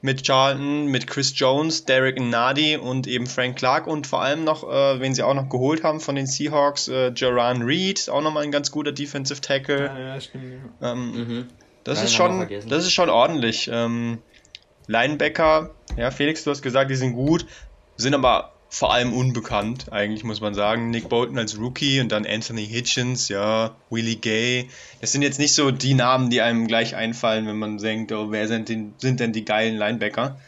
mit 0.02 0.24
Charlton, 0.24 0.88
mit 0.88 1.06
Chris 1.06 1.38
Jones, 1.38 1.86
Derek 1.86 2.20
Nadi 2.20 2.76
und 2.76 3.06
eben 3.06 3.28
Frank 3.28 3.58
Clark 3.58 3.86
und 3.86 4.08
vor 4.08 4.22
allem 4.22 4.44
noch, 4.44 4.64
äh, 4.64 5.00
wen 5.00 5.14
sie 5.14 5.22
auch 5.22 5.36
noch 5.36 5.48
geholt 5.50 5.84
haben 5.84 6.00
von 6.00 6.16
den 6.16 6.26
Seahawks, 6.26 6.88
äh, 6.88 7.12
Jaran 7.16 7.62
Reed, 7.62 8.10
auch 8.10 8.22
nochmal 8.22 8.44
ein 8.44 8.52
ganz 8.52 8.72
guter 8.72 8.92
Defensive 8.92 9.42
Tackle. 9.42 9.86
Ja, 9.86 10.00
ja, 10.00 10.22
stimmt. 10.22 10.72
Ähm, 10.82 11.12
mhm. 11.12 11.48
Das 11.84 11.98
Nein, 11.98 12.06
ist 12.06 12.14
schon, 12.14 12.50
das 12.68 12.84
ist 12.84 12.94
schon 12.94 13.10
ordentlich. 13.10 13.70
Ähm, 13.72 14.20
Linebacker, 14.88 15.70
ja, 15.98 16.10
Felix, 16.12 16.44
du 16.44 16.52
hast 16.52 16.62
gesagt, 16.62 16.90
die 16.90 16.96
sind 16.96 17.14
gut, 17.14 17.46
sind 17.98 18.14
aber 18.16 18.54
vor 18.74 18.94
allem 18.94 19.12
unbekannt, 19.12 19.92
eigentlich 19.92 20.24
muss 20.24 20.40
man 20.40 20.54
sagen. 20.54 20.92
Nick 20.92 21.10
Bolton 21.10 21.38
als 21.38 21.60
Rookie 21.60 22.00
und 22.00 22.10
dann 22.10 22.26
Anthony 22.26 22.66
Hitchens, 22.66 23.28
ja, 23.28 23.76
Willie 23.90 24.16
Gay. 24.16 24.70
Das 25.02 25.12
sind 25.12 25.24
jetzt 25.24 25.40
nicht 25.40 25.54
so 25.54 25.72
die 25.72 25.94
Namen, 25.94 26.30
die 26.30 26.40
einem 26.40 26.68
gleich 26.68 26.96
einfallen, 26.96 27.46
wenn 27.48 27.58
man 27.58 27.80
denkt, 27.80 28.14
oh, 28.14 28.32
wer 28.32 28.48
sind 28.48 28.70
denn, 28.70 28.94
sind 28.98 29.20
denn 29.20 29.34
die 29.34 29.44
geilen 29.44 29.76
Linebacker? 29.76 30.40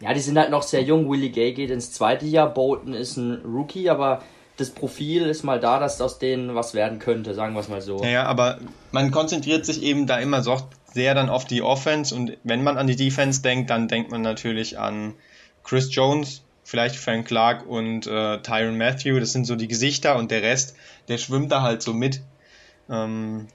Ja, 0.00 0.14
die 0.14 0.20
sind 0.20 0.38
halt 0.38 0.50
noch 0.50 0.62
sehr 0.62 0.82
jung. 0.82 1.10
Willie 1.10 1.28
Gay 1.28 1.52
geht 1.52 1.70
ins 1.70 1.92
zweite 1.92 2.24
Jahr, 2.24 2.48
Bolton 2.48 2.94
ist 2.94 3.18
ein 3.18 3.42
Rookie, 3.44 3.90
aber 3.90 4.22
das 4.56 4.70
Profil 4.70 5.26
ist 5.26 5.42
mal 5.42 5.60
da, 5.60 5.78
dass 5.78 6.00
aus 6.00 6.18
denen 6.18 6.54
was 6.54 6.72
werden 6.72 6.98
könnte, 6.98 7.34
sagen 7.34 7.52
wir 7.52 7.60
es 7.60 7.68
mal 7.68 7.82
so. 7.82 8.02
Ja, 8.02 8.24
aber 8.24 8.60
man 8.92 9.10
konzentriert 9.10 9.66
sich 9.66 9.82
eben 9.82 10.06
da 10.06 10.18
immer 10.18 10.42
so 10.42 10.56
sehr 10.94 11.14
dann 11.14 11.28
auf 11.28 11.44
die 11.44 11.60
Offense 11.60 12.14
und 12.14 12.38
wenn 12.44 12.64
man 12.64 12.78
an 12.78 12.86
die 12.86 12.96
Defense 12.96 13.42
denkt, 13.42 13.68
dann 13.68 13.88
denkt 13.88 14.10
man 14.10 14.22
natürlich 14.22 14.78
an 14.78 15.12
Chris 15.64 15.94
Jones, 15.94 16.42
vielleicht 16.70 16.94
Frank 16.94 17.26
Clark 17.26 17.66
und 17.66 18.06
äh, 18.06 18.40
Tyron 18.42 18.78
Matthew, 18.78 19.18
das 19.18 19.32
sind 19.32 19.44
so 19.44 19.56
die 19.56 19.66
Gesichter 19.66 20.16
und 20.16 20.30
der 20.30 20.42
Rest, 20.42 20.76
der 21.08 21.18
schwimmt 21.18 21.50
da 21.50 21.62
halt 21.62 21.82
so 21.82 21.92
mit. 21.92 22.20
Ähm, 22.88 23.48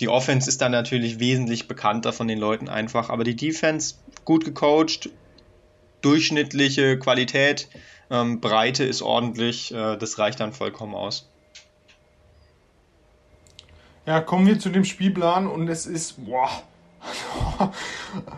die 0.00 0.08
Offense 0.08 0.48
ist 0.48 0.60
dann 0.60 0.72
natürlich 0.72 1.20
wesentlich 1.20 1.68
bekannter 1.68 2.12
von 2.12 2.26
den 2.26 2.40
Leuten 2.40 2.68
einfach, 2.68 3.10
aber 3.10 3.22
die 3.22 3.36
Defense 3.36 3.94
gut 4.24 4.44
gecoacht, 4.44 5.10
durchschnittliche 6.00 6.98
Qualität, 6.98 7.68
ähm, 8.10 8.40
Breite 8.40 8.82
ist 8.82 9.02
ordentlich, 9.02 9.72
äh, 9.72 9.96
das 9.96 10.18
reicht 10.18 10.40
dann 10.40 10.52
vollkommen 10.52 10.96
aus. 10.96 11.28
Ja, 14.04 14.20
kommen 14.20 14.48
wir 14.48 14.58
zu 14.58 14.70
dem 14.70 14.84
Spielplan 14.84 15.46
und 15.46 15.68
es 15.68 15.86
ist, 15.86 16.24
boah, 16.26 16.50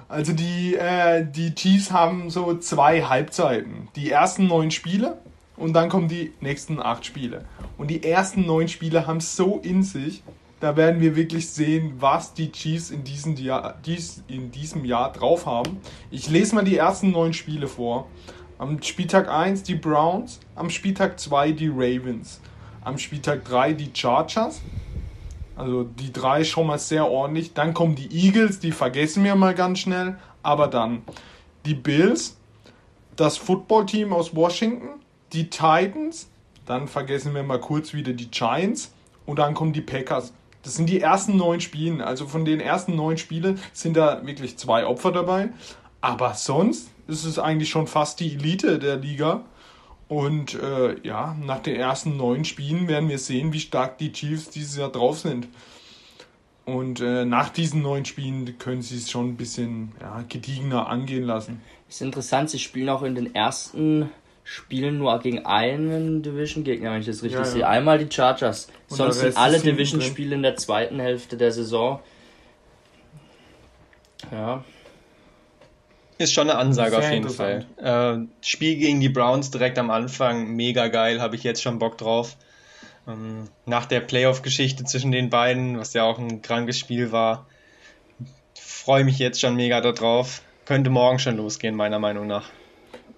Also 0.08 0.32
die, 0.32 0.76
äh, 0.76 1.26
die 1.28 1.54
Chiefs 1.54 1.90
haben 1.90 2.30
so 2.30 2.56
zwei 2.58 3.02
Halbzeiten. 3.02 3.88
Die 3.96 4.10
ersten 4.10 4.46
neun 4.46 4.70
Spiele 4.70 5.18
und 5.56 5.72
dann 5.72 5.88
kommen 5.88 6.08
die 6.08 6.32
nächsten 6.40 6.80
acht 6.80 7.04
Spiele. 7.04 7.44
Und 7.76 7.88
die 7.88 8.08
ersten 8.08 8.46
neun 8.46 8.68
Spiele 8.68 9.06
haben 9.06 9.16
es 9.18 9.34
so 9.36 9.58
in 9.62 9.82
sich, 9.82 10.22
da 10.60 10.76
werden 10.76 11.00
wir 11.00 11.14
wirklich 11.16 11.50
sehen, 11.50 11.94
was 11.98 12.32
die 12.32 12.50
Chiefs 12.50 12.90
in 12.90 13.04
diesem, 13.04 13.36
Jahr, 13.36 13.74
dies, 13.84 14.22
in 14.28 14.50
diesem 14.50 14.84
Jahr 14.84 15.12
drauf 15.12 15.44
haben. 15.44 15.78
Ich 16.10 16.30
lese 16.30 16.54
mal 16.54 16.64
die 16.64 16.78
ersten 16.78 17.10
neun 17.10 17.34
Spiele 17.34 17.68
vor. 17.68 18.08
Am 18.56 18.80
Spieltag 18.82 19.28
1 19.28 19.64
die 19.64 19.74
Browns, 19.74 20.40
am 20.54 20.70
Spieltag 20.70 21.20
2 21.20 21.52
die 21.52 21.68
Ravens, 21.68 22.40
am 22.82 22.98
Spieltag 22.98 23.44
3 23.44 23.72
die 23.74 23.90
Chargers, 23.92 24.62
also 25.56 25.84
die 25.84 26.12
drei 26.12 26.44
schon 26.44 26.66
mal 26.66 26.78
sehr 26.78 27.08
ordentlich. 27.08 27.54
Dann 27.54 27.74
kommen 27.74 27.94
die 27.94 28.10
Eagles, 28.10 28.58
die 28.58 28.72
vergessen 28.72 29.24
wir 29.24 29.34
mal 29.34 29.54
ganz 29.54 29.80
schnell. 29.80 30.16
Aber 30.42 30.68
dann 30.68 31.02
die 31.64 31.74
Bills, 31.74 32.36
das 33.16 33.36
Footballteam 33.36 34.12
aus 34.12 34.34
Washington, 34.34 35.00
die 35.32 35.50
Titans, 35.50 36.28
dann 36.66 36.88
vergessen 36.88 37.34
wir 37.34 37.42
mal 37.42 37.60
kurz 37.60 37.92
wieder 37.92 38.12
die 38.12 38.30
Giants 38.30 38.92
und 39.26 39.38
dann 39.38 39.54
kommen 39.54 39.72
die 39.72 39.80
Packers. 39.80 40.32
Das 40.62 40.74
sind 40.74 40.88
die 40.88 41.00
ersten 41.00 41.36
neun 41.36 41.60
Spiele. 41.60 42.04
Also 42.04 42.26
von 42.26 42.44
den 42.44 42.60
ersten 42.60 42.96
neun 42.96 43.18
Spielen 43.18 43.60
sind 43.72 43.96
da 43.96 44.26
wirklich 44.26 44.56
zwei 44.56 44.86
Opfer 44.86 45.12
dabei. 45.12 45.50
Aber 46.00 46.34
sonst 46.34 46.90
ist 47.06 47.24
es 47.24 47.38
eigentlich 47.38 47.68
schon 47.68 47.86
fast 47.86 48.20
die 48.20 48.34
Elite 48.34 48.78
der 48.78 48.96
Liga. 48.96 49.42
Und 50.08 50.54
äh, 50.54 51.00
ja, 51.06 51.36
nach 51.42 51.60
den 51.60 51.76
ersten 51.76 52.16
neun 52.16 52.44
Spielen 52.44 52.88
werden 52.88 53.08
wir 53.08 53.18
sehen, 53.18 53.52
wie 53.52 53.60
stark 53.60 53.98
die 53.98 54.12
Chiefs 54.12 54.50
dieses 54.50 54.76
Jahr 54.76 54.90
drauf 54.90 55.18
sind. 55.18 55.48
Und 56.66 57.00
äh, 57.00 57.24
nach 57.24 57.50
diesen 57.50 57.82
neun 57.82 58.04
Spielen 58.04 58.58
können 58.58 58.82
sie 58.82 58.96
es 58.96 59.10
schon 59.10 59.30
ein 59.30 59.36
bisschen 59.36 59.92
ja, 60.00 60.24
gediegener 60.28 60.88
angehen 60.88 61.24
lassen. 61.24 61.60
Ist 61.88 62.02
interessant, 62.02 62.50
sie 62.50 62.58
spielen 62.58 62.88
auch 62.88 63.02
in 63.02 63.14
den 63.14 63.34
ersten 63.34 64.10
Spielen 64.44 64.98
nur 64.98 65.18
gegen 65.20 65.46
einen 65.46 66.22
Division-Gegner, 66.22 66.92
wenn 66.92 67.00
ich 67.00 67.06
das 67.06 67.22
richtig 67.22 67.40
ja, 67.40 67.46
ja. 67.46 67.50
sehe. 67.50 67.68
Einmal 67.68 67.98
die 67.98 68.14
Chargers. 68.14 68.68
Und 68.90 68.96
Sonst 68.96 69.20
sind 69.20 69.36
alle 69.36 69.58
Division-Spiele 69.58 70.34
in 70.34 70.42
der 70.42 70.56
zweiten 70.56 71.00
Hälfte 71.00 71.36
der 71.36 71.50
Saison. 71.50 72.00
Ja. 74.30 74.64
Ist 76.18 76.32
schon 76.32 76.48
eine 76.48 76.58
Ansage 76.58 76.96
auf 76.96 77.10
jeden 77.10 77.28
Fall. 77.28 77.66
Äh, 77.76 78.26
Spiel 78.40 78.76
gegen 78.76 79.00
die 79.00 79.08
Browns 79.08 79.50
direkt 79.50 79.78
am 79.78 79.90
Anfang, 79.90 80.54
mega 80.54 80.88
geil, 80.88 81.20
habe 81.20 81.34
ich 81.34 81.42
jetzt 81.42 81.62
schon 81.62 81.78
Bock 81.78 81.98
drauf. 81.98 82.36
Ähm, 83.08 83.48
nach 83.66 83.86
der 83.86 84.00
Playoff-Geschichte 84.00 84.84
zwischen 84.84 85.10
den 85.10 85.28
beiden, 85.28 85.78
was 85.78 85.92
ja 85.92 86.04
auch 86.04 86.18
ein 86.18 86.40
krankes 86.40 86.78
Spiel 86.78 87.10
war, 87.10 87.46
freue 88.54 89.04
mich 89.04 89.18
jetzt 89.18 89.40
schon 89.40 89.56
mega 89.56 89.80
darauf. 89.80 90.42
Könnte 90.66 90.90
morgen 90.90 91.18
schon 91.18 91.36
losgehen, 91.36 91.74
meiner 91.74 91.98
Meinung 91.98 92.26
nach. 92.26 92.48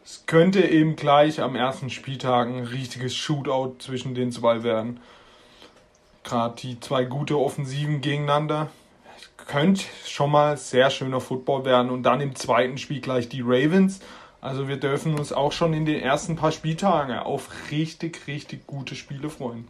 Es 0.05 0.25
könnte 0.27 0.61
eben 0.63 0.97
gleich 0.97 1.41
am 1.41 1.55
ersten 1.57 1.91
Spieltag 1.91 2.49
ein 2.49 2.65
richtiges 2.65 3.15
Shootout 3.15 3.77
zwischen 3.79 4.15
den 4.15 4.33
zwei 4.33 4.63
werden. 4.63 5.01
Gerade 6.25 6.55
die 6.61 6.81
zwei 6.81 7.05
gute 7.05 7.39
Offensiven 7.39 8.01
gegeneinander 8.01 8.71
könnte 9.47 9.85
schon 10.07 10.31
mal 10.31 10.57
sehr 10.57 10.91
schöner 10.91 11.21
Football 11.21 11.65
werden. 11.65 11.91
Und 11.91 12.03
dann 12.03 12.21
im 12.21 12.35
zweiten 12.35 12.79
Spiel 12.79 13.01
gleich 13.01 13.29
die 13.29 13.43
Ravens. 13.43 14.01
Also 14.41 14.69
wir 14.69 14.77
dürfen 14.77 15.19
uns 15.19 15.33
auch 15.33 15.53
schon 15.53 15.73
in 15.73 15.87
den 15.87 16.01
ersten 16.01 16.37
paar 16.37 16.53
Spieltagen 16.53 17.19
auf 17.19 17.49
richtig, 17.71 18.27
richtig 18.27 18.67
gute 18.67 18.95
Spiele 18.95 19.31
freuen. 19.31 19.67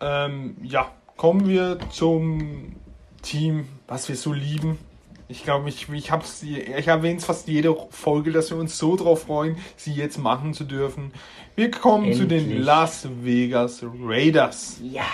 Ähm, 0.00 0.56
ja, 0.62 0.90
kommen 1.16 1.48
wir 1.48 1.78
zum 1.90 2.76
Team, 3.22 3.68
was 3.86 4.08
wir 4.08 4.16
so 4.16 4.32
lieben. 4.32 4.78
Ich 5.26 5.42
glaube, 5.42 5.70
ich, 5.70 5.88
ich, 5.88 6.10
ich 6.10 6.88
erwähne 6.88 7.16
es 7.16 7.24
fast 7.24 7.48
jede 7.48 7.74
Folge, 7.90 8.30
dass 8.30 8.50
wir 8.50 8.58
uns 8.58 8.76
so 8.76 8.96
drauf 8.96 9.22
freuen, 9.22 9.56
sie 9.76 9.94
jetzt 9.94 10.18
machen 10.18 10.52
zu 10.52 10.64
dürfen. 10.64 11.12
Wir 11.56 11.70
kommen 11.70 12.04
Endlich. 12.04 12.20
zu 12.20 12.26
den 12.26 12.62
Las 12.62 13.08
Vegas 13.22 13.82
Raiders. 13.82 14.80
Ja. 14.82 15.06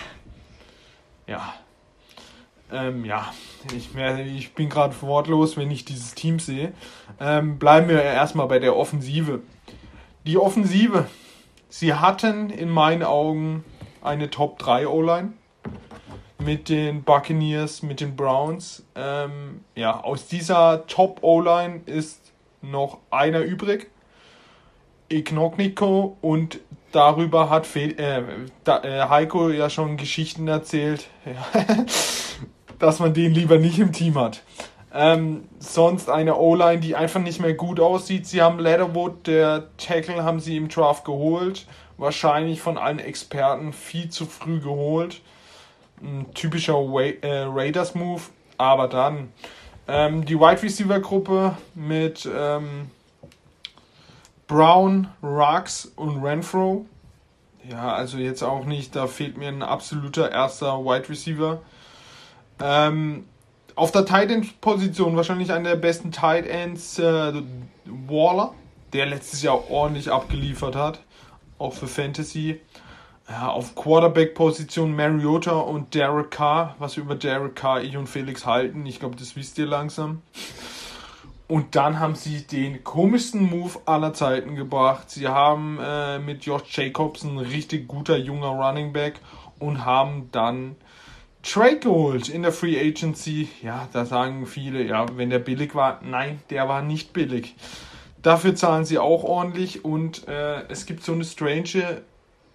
Ja. 1.31 1.55
Ähm, 2.73 3.05
ja, 3.05 3.33
ich, 3.75 3.95
ich 3.95 4.55
bin 4.55 4.69
gerade 4.69 5.01
wortlos, 5.01 5.57
wenn 5.57 5.71
ich 5.71 5.85
dieses 5.85 6.15
Team 6.15 6.41
sehe. 6.41 6.73
Ähm, 7.21 7.59
bleiben 7.59 7.89
wir 7.89 8.03
erstmal 8.03 8.49
bei 8.49 8.59
der 8.59 8.77
Offensive. 8.77 9.41
Die 10.27 10.37
Offensive. 10.37 11.07
Sie 11.69 11.95
hatten 11.95 12.51
in 12.51 12.69
meinen 12.69 13.05
Augen 13.05 13.65
eine 14.03 14.29
Top 14.29 14.59
3 14.59 14.89
O-Line 14.89 15.35
mit 16.39 16.69
den 16.69 17.05
Buccaneers, 17.05 17.83
mit 17.83 18.01
den 18.01 18.17
Browns. 18.17 18.85
Ähm, 18.97 19.65
ja, 19.77 20.01
aus 20.01 20.27
dieser 20.27 20.85
Top 20.89 21.23
O-Line 21.23 21.83
ist 21.87 22.33
noch 22.61 22.99
einer 23.11 23.41
übrig. 23.41 23.89
Ignogniko 25.09 26.17
und 26.21 26.59
darüber 26.93 27.51
hat 27.51 27.67
Fe 27.67 27.97
äh, 27.99 28.23
da, 28.65 28.83
äh, 28.83 29.09
Heiko 29.09 29.51
ja 29.51 29.71
schon 29.71 29.97
Geschichten 29.97 30.49
erzählt, 30.49 31.09
dass 32.79 32.99
man 32.99 33.15
den 33.15 33.33
lieber 33.33 33.59
nicht 33.59 33.79
im 33.79 33.93
Team 33.93 34.19
hat. 34.19 34.43
Ähm, 34.93 35.45
sonst 35.61 36.11
eine 36.11 36.37
O-Line, 36.37 36.81
die 36.81 36.97
einfach 36.97 37.21
nicht 37.21 37.41
mehr 37.41 37.55
gut 37.55 37.79
aussieht. 37.79 38.27
Sie 38.27 38.43
haben 38.43 38.59
Leatherwood, 38.59 39.27
der 39.27 39.69
Tackle, 39.77 40.25
haben 40.25 40.41
sie 40.41 40.57
im 40.57 40.69
Draft 40.69 41.05
geholt. 41.05 41.67
Wahrscheinlich 41.97 42.61
von 42.61 42.77
allen 42.77 42.99
Experten 42.99 43.73
viel 43.73 44.09
zu 44.09 44.27
früh 44.27 44.59
geholt. 44.59 45.21
Ein 46.03 46.27
typischer 46.35 46.75
Wa 46.75 47.03
äh, 47.03 47.45
Raiders-Move. 47.47 48.23
Aber 48.59 48.89
dann 48.89 49.33
ähm, 49.87 50.25
die 50.25 50.39
Wide 50.39 50.63
Receiver-Gruppe 50.63 51.57
mit 51.75 52.29
ähm, 52.33 52.91
Brown, 54.51 55.07
Rux 55.23 55.93
und 55.95 56.25
Renfro. 56.25 56.85
Ja, 57.71 57.93
also 57.95 58.19
jetzt 58.19 58.43
auch 58.43 58.65
nicht, 58.65 58.97
da 58.97 59.07
fehlt 59.07 59.39
mir 59.39 59.47
ein 59.47 59.63
absoluter 59.63 60.33
erster 60.33 60.85
Wide 60.85 61.09
Receiver. 61.09 61.61
Ähm, 62.61 63.27
auf 63.77 63.93
der 63.93 64.05
Tight 64.05 64.29
End 64.33 64.61
Position 64.61 65.15
wahrscheinlich 65.15 65.53
einer 65.53 65.69
der 65.69 65.77
besten 65.77 66.11
Tight 66.11 66.49
Ends 66.49 66.99
äh, 66.99 67.33
Waller, 67.85 68.53
der 68.93 69.07
letztes 69.07 69.41
Jahr 69.43 69.71
ordentlich 69.71 70.11
abgeliefert 70.11 70.75
hat, 70.75 70.99
auch 71.61 71.73
für 71.73 71.87
Fantasy. 71.87 72.61
Ja, 73.29 73.51
auf 73.51 73.77
Quarterback 73.77 74.35
Position 74.35 74.97
Mariota 74.97 75.53
und 75.53 75.95
Derek 75.95 76.33
Carr. 76.33 76.75
Was 76.81 76.97
über 76.97 77.15
Derek 77.15 77.55
Carr 77.55 77.83
ich 77.83 77.97
und 77.97 78.09
Felix 78.09 78.47
halten, 78.47 78.85
ich 78.85 78.99
glaube, 78.99 79.15
das 79.15 79.37
wisst 79.37 79.59
ihr 79.59 79.67
langsam. 79.67 80.23
Und 81.51 81.75
dann 81.75 81.99
haben 81.99 82.15
sie 82.15 82.47
den 82.47 82.85
komischsten 82.85 83.43
Move 83.43 83.81
aller 83.85 84.15
Zeiten 84.15 84.55
gebracht. 84.55 85.11
Sie 85.11 85.27
haben 85.27 85.81
äh, 85.83 86.21
mit 86.21 86.45
Josh 86.45 86.63
Jacobs 86.79 87.25
ein 87.25 87.39
richtig 87.39 87.89
guter 87.89 88.17
junger 88.17 88.51
Running 88.51 88.93
Back 88.93 89.15
und 89.59 89.85
haben 89.85 90.29
dann 90.31 90.77
Trade 91.43 91.81
geholt 91.81 92.29
in 92.29 92.43
der 92.43 92.53
Free 92.53 92.79
Agency. 92.79 93.49
Ja, 93.63 93.89
da 93.93 94.05
sagen 94.05 94.47
viele, 94.47 94.85
ja, 94.85 95.07
wenn 95.17 95.29
der 95.29 95.41
billig 95.41 95.75
war, 95.75 95.99
nein, 96.05 96.41
der 96.51 96.69
war 96.69 96.83
nicht 96.83 97.13
billig. 97.13 97.57
Dafür 98.23 98.55
zahlen 98.55 98.85
sie 98.85 99.01
auch 99.01 99.25
ordentlich 99.25 99.85
und 99.85 100.29
äh, 100.29 100.63
es 100.69 100.87
gibt 100.87 101.03
so 101.03 101.15
eine 101.15 101.25
strange 101.25 102.03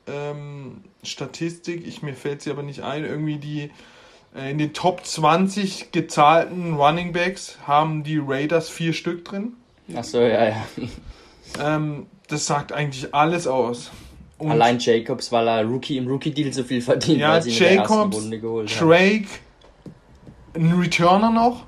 ähm, 0.07 0.85
Statistik, 1.03 1.85
ich, 1.85 2.01
mir 2.01 2.13
fällt 2.13 2.43
sie 2.43 2.49
aber 2.49 2.63
nicht 2.63 2.81
ein, 2.81 3.03
irgendwie 3.03 3.39
die 3.39 3.71
in 4.35 4.57
den 4.57 4.73
Top 4.73 5.05
20 5.05 5.91
gezahlten 5.91 6.73
Running 6.73 7.13
Backs 7.13 7.57
haben 7.65 8.03
die 8.03 8.17
Raiders 8.17 8.69
vier 8.69 8.93
Stück 8.93 9.25
drin. 9.25 9.53
Achso, 9.95 10.19
ja, 10.19 10.49
ja. 10.49 10.65
Ähm, 11.59 12.07
das 12.27 12.45
sagt 12.45 12.73
eigentlich 12.73 13.13
alles 13.13 13.47
aus. 13.47 13.91
Und 14.37 14.51
Allein 14.51 14.79
Jacobs, 14.79 15.31
weil 15.31 15.47
er 15.47 15.63
Rookie 15.63 15.97
im 15.97 16.07
Rookie-Deal 16.07 16.51
so 16.51 16.63
viel 16.63 16.81
verdient, 16.81 17.19
ja, 17.19 17.31
weil 17.31 17.41
sie 17.41 17.51
Jacobs, 17.51 18.17
in 18.17 18.31
der 18.31 18.39
geholt 18.39 18.81
Drake, 18.81 19.27
ein 20.53 20.73
Returner 20.73 21.31
noch 21.31 21.63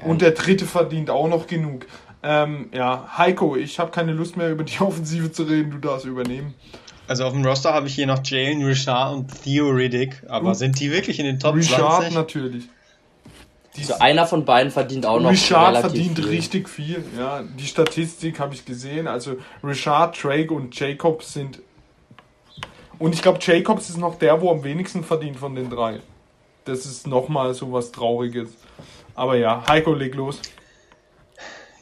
ja. 0.00 0.06
und 0.06 0.22
der 0.22 0.30
dritte 0.30 0.66
verdient 0.66 1.10
auch 1.10 1.26
noch 1.26 1.48
genug. 1.48 1.86
Ähm, 2.22 2.68
ja, 2.72 3.08
Heiko, 3.18 3.56
ich 3.56 3.80
habe 3.80 3.90
keine 3.90 4.12
Lust 4.12 4.36
mehr 4.36 4.50
über 4.50 4.62
die 4.62 4.78
Offensive 4.80 5.32
zu 5.32 5.42
reden, 5.42 5.72
du 5.72 5.78
darfst 5.78 6.06
übernehmen. 6.06 6.54
Also 7.08 7.24
auf 7.24 7.32
dem 7.32 7.44
Roster 7.44 7.72
habe 7.74 7.88
ich 7.88 7.94
hier 7.94 8.06
noch 8.06 8.20
Jalen, 8.24 8.64
Richard 8.64 9.14
und 9.14 9.42
Theo 9.42 9.68
Riddick, 9.68 10.22
aber 10.28 10.50
und 10.50 10.54
sind 10.54 10.78
die 10.80 10.90
wirklich 10.90 11.18
in 11.18 11.26
den 11.26 11.38
Top 11.38 11.56
Richard 11.56 12.02
20? 12.02 12.14
natürlich. 12.14 12.64
also 13.76 13.94
einer 13.98 14.26
von 14.26 14.44
beiden 14.44 14.70
verdient 14.70 15.04
auch 15.04 15.20
noch 15.20 15.30
Richard 15.30 15.78
verdient 15.78 16.18
viel. 16.18 16.28
richtig 16.28 16.68
viel. 16.68 17.04
Ja, 17.18 17.42
die 17.42 17.66
Statistik 17.66 18.38
habe 18.38 18.54
ich 18.54 18.64
gesehen. 18.64 19.06
Also 19.08 19.36
Richard, 19.62 20.22
Drake 20.22 20.54
und 20.54 20.78
Jacobs 20.78 21.32
sind 21.32 21.60
und 23.02 23.14
ich 23.16 23.22
glaube, 23.22 23.40
Jacobs 23.42 23.90
ist 23.90 23.96
noch 23.96 24.16
der, 24.16 24.40
wo 24.40 24.52
am 24.52 24.62
wenigsten 24.62 25.02
verdient 25.02 25.36
von 25.36 25.56
den 25.56 25.68
drei. 25.68 25.98
Das 26.64 26.86
ist 26.86 27.04
nochmal 27.08 27.52
so 27.52 27.72
was 27.72 27.90
Trauriges. 27.90 28.50
Aber 29.16 29.34
ja, 29.34 29.64
Heiko, 29.66 29.92
leg 29.92 30.14
los. 30.14 30.40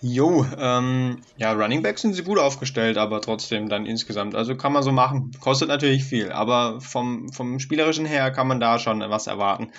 Jo, 0.03 0.47
ähm, 0.59 1.23
ja, 1.37 1.53
Running 1.53 1.83
Backs 1.83 2.01
sind 2.01 2.15
sie 2.15 2.23
gut 2.23 2.39
aufgestellt, 2.39 2.97
aber 2.97 3.21
trotzdem 3.21 3.69
dann 3.69 3.85
insgesamt. 3.85 4.35
Also 4.35 4.57
kann 4.57 4.73
man 4.73 4.83
so 4.83 4.93
machen. 4.93 5.33
Kostet 5.41 5.69
natürlich 5.69 6.05
viel, 6.05 6.33
aber 6.33 6.81
vom, 6.81 7.31
vom 7.33 7.59
Spielerischen 7.59 8.07
her 8.07 8.31
kann 8.31 8.49
man 8.49 8.61
da 8.61 8.79
schon 8.79 9.01
was 9.01 9.27
erwarten. 9.27 9.73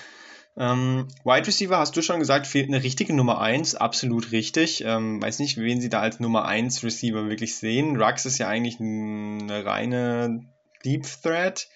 Ähm, 0.57 1.07
Wide 1.23 1.47
Receiver 1.47 1.77
hast 1.77 1.95
du 1.95 2.03
schon 2.03 2.19
gesagt, 2.19 2.45
fehlt 2.45 2.67
eine 2.67 2.83
richtige 2.83 3.13
Nummer 3.13 3.41
1, 3.41 3.75
absolut 3.75 4.31
richtig. 4.31 4.83
Ähm, 4.85 5.21
weiß 5.21 5.39
nicht, 5.39 5.57
wen 5.57 5.81
sie 5.81 5.89
da 5.89 6.01
als 6.01 6.19
Nummer 6.19 6.45
1 6.45 6.83
Receiver 6.83 7.27
wirklich 7.27 7.55
sehen. 7.55 7.99
Rux 7.99 8.25
ist 8.25 8.37
ja 8.37 8.47
eigentlich 8.47 8.79
eine 8.79 9.65
reine 9.65 10.41
Deep 10.85 11.07
Threat. 11.23 11.67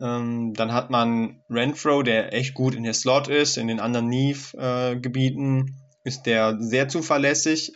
Ähm, 0.00 0.52
dann 0.54 0.72
hat 0.72 0.90
man 0.90 1.42
Renfro, 1.48 2.02
der 2.02 2.32
echt 2.32 2.54
gut 2.54 2.74
in 2.74 2.82
der 2.82 2.94
Slot 2.94 3.28
ist, 3.28 3.56
in 3.56 3.68
den 3.68 3.78
anderen 3.78 4.08
Neve-Gebieten 4.08 5.68
äh, 5.68 6.08
ist 6.08 6.22
der 6.22 6.56
sehr 6.60 6.88
zuverlässig. 6.88 7.72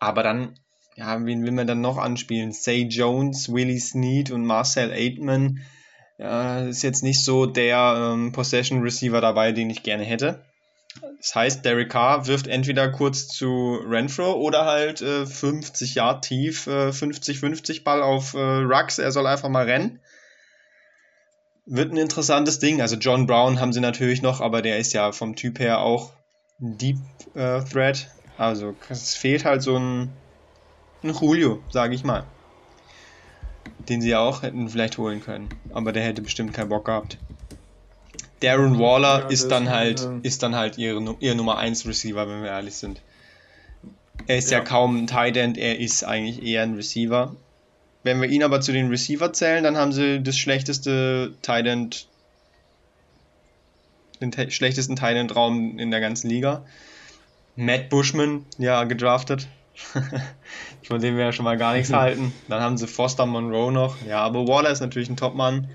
Aber 0.00 0.22
dann, 0.22 0.58
ja, 0.96 1.24
wen 1.24 1.44
will 1.44 1.52
man 1.52 1.66
dann 1.66 1.80
noch 1.80 1.98
anspielen? 1.98 2.52
Say 2.52 2.88
Jones, 2.90 3.52
Willie 3.52 3.78
Snead 3.78 4.32
und 4.32 4.44
Marcel 4.44 4.90
Aitman. 4.92 5.60
Ja, 6.18 6.60
ist 6.60 6.82
jetzt 6.82 7.02
nicht 7.02 7.22
so 7.22 7.46
der 7.46 8.12
ähm, 8.12 8.32
Possession 8.32 8.82
Receiver 8.82 9.20
dabei, 9.20 9.52
den 9.52 9.70
ich 9.70 9.82
gerne 9.82 10.04
hätte. 10.04 10.44
Das 11.18 11.34
heißt, 11.34 11.64
Derek 11.64 11.90
Carr 11.90 12.26
wirft 12.26 12.48
entweder 12.48 12.90
kurz 12.90 13.28
zu 13.28 13.78
Renfro 13.86 14.32
oder 14.32 14.64
halt 14.64 15.00
äh, 15.02 15.24
50 15.24 15.94
Yard 15.94 16.24
tief, 16.24 16.66
50-50 16.66 17.76
äh, 17.76 17.80
Ball 17.80 18.02
auf 18.02 18.34
äh, 18.34 18.38
Rux. 18.38 18.98
Er 18.98 19.12
soll 19.12 19.26
einfach 19.26 19.48
mal 19.48 19.66
rennen 19.66 20.00
wird 21.70 21.92
ein 21.92 21.96
interessantes 21.96 22.58
Ding. 22.58 22.80
Also 22.80 22.96
John 22.96 23.26
Brown 23.26 23.60
haben 23.60 23.72
sie 23.72 23.80
natürlich 23.80 24.22
noch, 24.22 24.40
aber 24.40 24.60
der 24.60 24.78
ist 24.78 24.92
ja 24.92 25.12
vom 25.12 25.36
Typ 25.36 25.58
her 25.60 25.80
auch 25.80 26.12
Deep 26.58 26.98
äh, 27.34 27.62
Threat. 27.62 28.10
Also 28.40 28.74
es 28.88 29.14
fehlt 29.14 29.44
halt 29.44 29.60
so 29.60 29.76
ein, 29.76 30.08
ein 31.02 31.12
Julio, 31.12 31.62
sage 31.68 31.94
ich 31.94 32.04
mal. 32.04 32.24
Den 33.86 34.00
sie 34.00 34.08
ja 34.08 34.20
auch 34.20 34.42
hätten 34.42 34.70
vielleicht 34.70 34.96
holen 34.96 35.22
können. 35.22 35.50
Aber 35.74 35.92
der 35.92 36.02
hätte 36.02 36.22
bestimmt 36.22 36.54
keinen 36.54 36.70
Bock 36.70 36.86
gehabt. 36.86 37.18
Darren 38.40 38.78
Waller 38.78 39.20
ja, 39.20 39.28
ist 39.28 39.48
dann 39.48 39.68
halt, 39.68 40.00
ja. 40.00 40.18
ist 40.22 40.42
dann 40.42 40.56
halt 40.56 40.78
ihre, 40.78 41.16
ihr 41.20 41.34
Nummer 41.34 41.58
1 41.58 41.86
Receiver, 41.86 42.26
wenn 42.26 42.42
wir 42.42 42.48
ehrlich 42.48 42.76
sind. 42.76 43.02
Er 44.26 44.38
ist 44.38 44.50
ja, 44.50 44.60
ja 44.60 44.64
kaum 44.64 44.96
ein 44.96 45.06
Tight 45.06 45.36
End, 45.36 45.58
er 45.58 45.78
ist 45.78 46.02
eigentlich 46.02 46.42
eher 46.42 46.62
ein 46.62 46.76
Receiver. 46.76 47.36
Wenn 48.04 48.22
wir 48.22 48.30
ihn 48.30 48.42
aber 48.42 48.62
zu 48.62 48.72
den 48.72 48.88
Receiver 48.88 49.34
zählen, 49.34 49.62
dann 49.62 49.76
haben 49.76 49.92
sie 49.92 50.22
das 50.22 50.38
schlechteste 50.38 51.34
Tight 51.42 51.66
End, 51.66 52.08
den 54.22 54.32
schlechtesten 54.50 54.96
Tight 54.96 55.16
End 55.16 55.36
Raum 55.36 55.78
in 55.78 55.90
der 55.90 56.00
ganzen 56.00 56.30
Liga. 56.30 56.64
Matt 57.60 57.90
Bushman, 57.90 58.46
ja, 58.56 58.84
gedraftet. 58.84 59.46
Von 60.82 61.00
dem 61.00 61.16
wir 61.18 61.24
ja 61.24 61.32
schon 61.32 61.44
mal 61.44 61.58
gar 61.58 61.74
nichts 61.74 61.92
halten. 61.92 62.32
Dann 62.48 62.62
haben 62.62 62.78
sie 62.78 62.86
Foster 62.86 63.26
Monroe 63.26 63.70
noch. 63.70 63.96
Ja, 64.06 64.22
aber 64.22 64.48
Waller 64.48 64.70
ist 64.70 64.80
natürlich 64.80 65.10
ein 65.10 65.18
Topmann. 65.18 65.68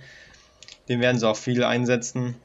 Den 0.90 1.00
werden 1.00 1.20
sie 1.20 1.28
auch 1.30 1.38
viel 1.38 1.64
einsetzen. 1.64 2.36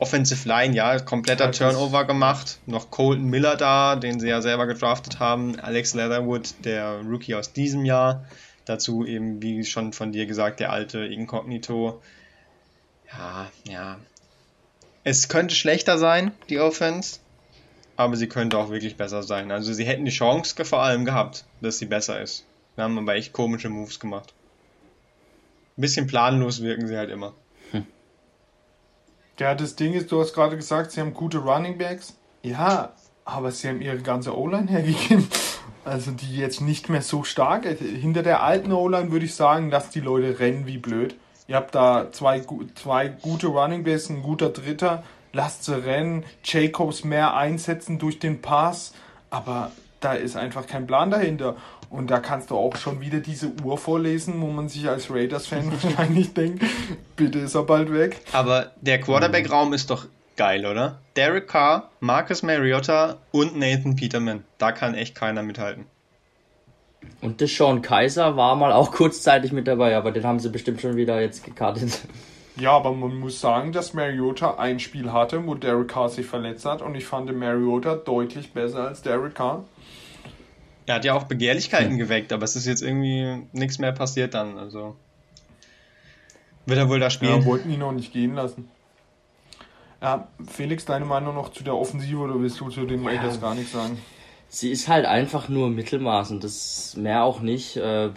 Offensive 0.00 0.48
Line, 0.48 0.74
ja, 0.74 0.98
kompletter 0.98 1.52
Turnover 1.52 2.04
gemacht. 2.04 2.58
Noch 2.66 2.90
Colton 2.90 3.26
Miller 3.26 3.56
da, 3.56 3.94
den 3.94 4.18
sie 4.18 4.28
ja 4.28 4.42
selber 4.42 4.66
gedraftet 4.66 5.20
haben. 5.20 5.60
Alex 5.60 5.94
Leatherwood, 5.94 6.54
der 6.64 7.02
Rookie 7.02 7.36
aus 7.36 7.52
diesem 7.52 7.84
Jahr. 7.84 8.24
Dazu 8.64 9.06
eben, 9.06 9.40
wie 9.40 9.64
schon 9.64 9.92
von 9.92 10.10
dir 10.10 10.26
gesagt, 10.26 10.58
der 10.58 10.72
alte 10.72 11.04
Incognito. 11.04 12.02
Ja, 13.12 13.50
ja. 13.68 14.00
Es 15.04 15.28
könnte 15.28 15.54
schlechter 15.54 15.96
sein, 15.96 16.32
die 16.48 16.58
Offense, 16.58 17.20
aber 18.00 18.16
sie 18.16 18.28
könnte 18.28 18.58
auch 18.58 18.70
wirklich 18.70 18.96
besser 18.96 19.22
sein. 19.22 19.50
Also 19.50 19.72
sie 19.72 19.84
hätten 19.84 20.04
die 20.04 20.10
Chance 20.10 20.64
vor 20.64 20.82
allem 20.82 21.04
gehabt, 21.04 21.44
dass 21.60 21.78
sie 21.78 21.86
besser 21.86 22.20
ist. 22.20 22.46
Wir 22.74 22.84
haben 22.84 22.98
aber 22.98 23.14
echt 23.14 23.32
komische 23.32 23.68
Moves 23.68 24.00
gemacht. 24.00 24.32
Ein 25.76 25.82
bisschen 25.82 26.06
planlos 26.06 26.62
wirken 26.62 26.88
sie 26.88 26.96
halt 26.96 27.10
immer. 27.10 27.34
Ja, 29.38 29.54
das 29.54 29.74
Ding 29.74 29.94
ist, 29.94 30.12
du 30.12 30.20
hast 30.20 30.34
gerade 30.34 30.56
gesagt, 30.56 30.92
sie 30.92 31.00
haben 31.00 31.14
gute 31.14 31.38
Running 31.38 31.78
Backs. 31.78 32.14
Ja, 32.42 32.92
aber 33.24 33.50
sie 33.50 33.68
haben 33.68 33.80
ihre 33.80 33.98
ganze 33.98 34.36
O-Line 34.36 34.70
hergegeben. 34.70 35.26
Also 35.82 36.10
die 36.10 36.36
jetzt 36.36 36.60
nicht 36.60 36.90
mehr 36.90 37.00
so 37.00 37.24
stark. 37.24 37.64
Hinter 37.64 38.22
der 38.22 38.42
alten 38.42 38.70
O-Line 38.70 39.12
würde 39.12 39.24
ich 39.24 39.34
sagen, 39.34 39.70
dass 39.70 39.88
die 39.88 40.00
Leute 40.00 40.38
rennen 40.38 40.66
wie 40.66 40.76
blöd. 40.76 41.14
Ihr 41.48 41.56
habt 41.56 41.74
da 41.74 42.12
zwei, 42.12 42.44
zwei 42.74 43.08
gute 43.08 43.46
Running 43.46 43.82
Backs, 43.82 44.10
ein 44.10 44.22
guter 44.22 44.50
Dritter. 44.50 45.02
Lasst 45.32 45.64
sie 45.64 45.84
rennen. 45.84 46.24
Jacobs 46.44 47.04
mehr 47.04 47.36
einsetzen 47.36 47.98
durch 47.98 48.18
den 48.18 48.40
Pass. 48.40 48.92
Aber 49.30 49.70
da 50.00 50.14
ist 50.14 50.36
einfach 50.36 50.66
kein 50.66 50.86
Plan 50.86 51.10
dahinter. 51.10 51.56
Und 51.90 52.10
da 52.10 52.20
kannst 52.20 52.50
du 52.50 52.56
auch 52.56 52.76
schon 52.76 53.00
wieder 53.00 53.18
diese 53.18 53.52
Uhr 53.64 53.76
vorlesen, 53.76 54.40
wo 54.40 54.46
man 54.46 54.68
sich 54.68 54.88
als 54.88 55.10
Raiders-Fan 55.10 55.72
wahrscheinlich 55.82 56.34
denkt, 56.34 56.64
bitte 57.16 57.40
ist 57.40 57.54
er 57.54 57.64
bald 57.64 57.92
weg. 57.92 58.20
Aber 58.32 58.70
der 58.80 59.00
Quarterback-Raum 59.00 59.72
ist 59.72 59.90
doch 59.90 60.06
geil, 60.36 60.64
oder? 60.66 61.00
Derek 61.16 61.48
Carr, 61.48 61.90
Marcus 62.00 62.42
Mariota 62.42 63.18
und 63.32 63.58
Nathan 63.58 63.96
Peterman. 63.96 64.44
Da 64.58 64.72
kann 64.72 64.94
echt 64.94 65.14
keiner 65.14 65.42
mithalten. 65.42 65.86
Und 67.20 67.40
der 67.40 67.48
Sean 67.48 67.82
Kaiser 67.82 68.36
war 68.36 68.56
mal 68.56 68.72
auch 68.72 68.92
kurzzeitig 68.92 69.52
mit 69.52 69.66
dabei, 69.66 69.96
aber 69.96 70.12
den 70.12 70.24
haben 70.24 70.38
sie 70.38 70.48
bestimmt 70.48 70.80
schon 70.80 70.96
wieder 70.96 71.20
jetzt 71.20 71.44
gekartet. 71.44 72.00
Ja, 72.56 72.72
aber 72.72 72.92
man 72.92 73.18
muss 73.18 73.40
sagen, 73.40 73.72
dass 73.72 73.94
Mariota 73.94 74.56
ein 74.56 74.80
Spiel 74.80 75.12
hatte, 75.12 75.46
wo 75.46 75.54
Derek 75.54 75.88
Carr 75.88 76.08
sich 76.08 76.26
verletzt 76.26 76.64
hat 76.64 76.82
und 76.82 76.94
ich 76.94 77.06
fand 77.06 77.34
Mariota 77.34 77.94
deutlich 77.94 78.52
besser 78.52 78.88
als 78.88 79.02
Derek 79.02 79.34
Carr. 79.34 79.64
Er 80.86 80.96
hat 80.96 81.04
ja 81.04 81.14
auch 81.14 81.24
Begehrlichkeiten 81.24 81.98
geweckt, 81.98 82.32
aber 82.32 82.44
es 82.44 82.56
ist 82.56 82.66
jetzt 82.66 82.82
irgendwie 82.82 83.46
nichts 83.52 83.78
mehr 83.78 83.92
passiert 83.92 84.34
dann. 84.34 84.58
Also 84.58 84.96
wird 86.66 86.78
er 86.78 86.88
wohl 86.88 87.00
da 87.00 87.10
spielen. 87.10 87.40
Ja, 87.40 87.44
wollten 87.44 87.70
ihn 87.70 87.80
noch 87.80 87.92
nicht 87.92 88.12
gehen 88.12 88.34
lassen. 88.34 88.68
Ja, 90.02 90.28
Felix, 90.50 90.84
deine 90.84 91.04
Meinung 91.04 91.34
noch 91.34 91.52
zu 91.52 91.62
der 91.62 91.76
Offensive 91.76 92.18
oder 92.18 92.40
willst 92.40 92.58
du 92.60 92.70
zu 92.70 92.86
den 92.86 93.06
Raiders 93.06 93.36
ja, 93.36 93.40
gar 93.40 93.54
nichts 93.54 93.72
sagen? 93.72 93.98
Sie 94.48 94.70
ist 94.70 94.88
halt 94.88 95.06
einfach 95.06 95.48
nur 95.48 95.68
Mittelmaß 95.68 96.30
und 96.30 96.42
das 96.42 96.96
mehr 96.96 97.22
auch 97.22 97.40
nicht. 97.40 97.76
Äh, 97.76 98.10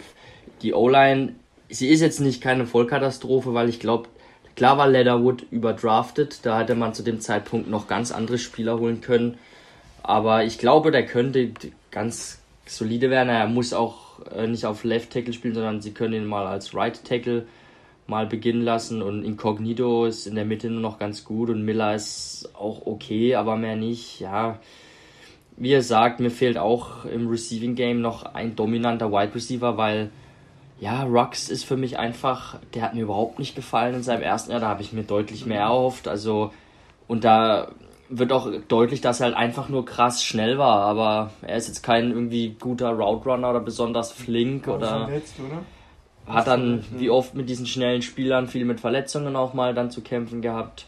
die 0.62 0.72
O-Line, 0.72 1.34
sie 1.68 1.88
ist 1.88 2.00
jetzt 2.00 2.20
nicht 2.20 2.40
keine 2.40 2.66
Vollkatastrophe, 2.66 3.54
weil 3.54 3.68
ich 3.68 3.80
glaube, 3.80 4.08
klar 4.56 4.78
war 4.78 4.88
Leatherwood 4.88 5.46
überdraftet, 5.50 6.40
da 6.44 6.58
hätte 6.58 6.74
man 6.74 6.94
zu 6.94 7.02
dem 7.02 7.20
Zeitpunkt 7.20 7.68
noch 7.68 7.88
ganz 7.88 8.12
andere 8.12 8.38
Spieler 8.38 8.78
holen 8.78 9.00
können. 9.00 9.38
Aber 10.02 10.44
ich 10.44 10.58
glaube, 10.58 10.90
der 10.90 11.06
könnte 11.06 11.50
ganz 11.90 12.40
solide 12.66 13.10
werden. 13.10 13.28
Er 13.28 13.46
muss 13.46 13.72
auch 13.72 14.20
äh, 14.34 14.46
nicht 14.46 14.66
auf 14.66 14.84
Left 14.84 15.12
Tackle 15.12 15.32
spielen, 15.32 15.54
sondern 15.54 15.80
sie 15.80 15.92
können 15.92 16.14
ihn 16.14 16.26
mal 16.26 16.46
als 16.46 16.74
Right 16.74 17.02
Tackle 17.04 17.46
mal 18.06 18.26
beginnen 18.26 18.62
lassen 18.62 19.00
und 19.00 19.24
Incognito 19.24 20.04
ist 20.04 20.26
in 20.26 20.34
der 20.34 20.44
Mitte 20.44 20.68
nur 20.68 20.80
noch 20.80 20.98
ganz 20.98 21.24
gut 21.24 21.48
und 21.48 21.64
Miller 21.64 21.94
ist 21.94 22.50
auch 22.54 22.84
okay, 22.84 23.34
aber 23.34 23.56
mehr 23.56 23.76
nicht. 23.76 24.20
Ja, 24.20 24.58
wie 25.56 25.70
ihr 25.70 25.82
sagt, 25.82 26.20
mir 26.20 26.30
fehlt 26.30 26.58
auch 26.58 27.04
im 27.04 27.28
Receiving 27.28 27.74
Game 27.74 28.00
noch 28.00 28.24
ein 28.34 28.56
dominanter 28.56 29.10
Wide 29.10 29.34
Receiver, 29.34 29.76
weil 29.76 30.10
ja, 30.84 31.04
Rux 31.04 31.48
ist 31.48 31.64
für 31.64 31.78
mich 31.78 31.98
einfach, 31.98 32.58
der 32.74 32.82
hat 32.82 32.92
mir 32.92 33.04
überhaupt 33.04 33.38
nicht 33.38 33.56
gefallen 33.56 33.94
in 33.94 34.02
seinem 34.02 34.20
ersten 34.20 34.50
Jahr, 34.50 34.60
da 34.60 34.68
habe 34.68 34.82
ich 34.82 34.92
mir 34.92 35.02
deutlich 35.02 35.46
mehr 35.46 35.60
erhofft. 35.60 36.08
Also, 36.08 36.52
und 37.08 37.24
da 37.24 37.68
wird 38.10 38.32
auch 38.32 38.50
deutlich, 38.68 39.00
dass 39.00 39.20
er 39.20 39.28
halt 39.28 39.36
einfach 39.36 39.70
nur 39.70 39.86
krass 39.86 40.22
schnell 40.22 40.58
war, 40.58 40.82
aber 40.82 41.30
er 41.40 41.56
ist 41.56 41.68
jetzt 41.68 41.82
kein 41.82 42.10
irgendwie 42.10 42.54
guter 42.60 42.90
Route 42.90 43.30
Runner 43.30 43.48
oder 43.48 43.60
besonders 43.60 44.12
flink 44.12 44.68
oder, 44.68 45.06
verletzt, 45.06 45.36
oder? 45.40 45.62
hat 46.26 46.48
dann 46.48 46.84
wie 46.98 47.08
oft 47.08 47.34
mit 47.34 47.48
diesen 47.48 47.64
schnellen 47.64 48.02
Spielern 48.02 48.46
viel 48.46 48.66
mit 48.66 48.78
Verletzungen 48.78 49.36
auch 49.36 49.54
mal 49.54 49.72
dann 49.72 49.90
zu 49.90 50.02
kämpfen 50.02 50.42
gehabt. 50.42 50.84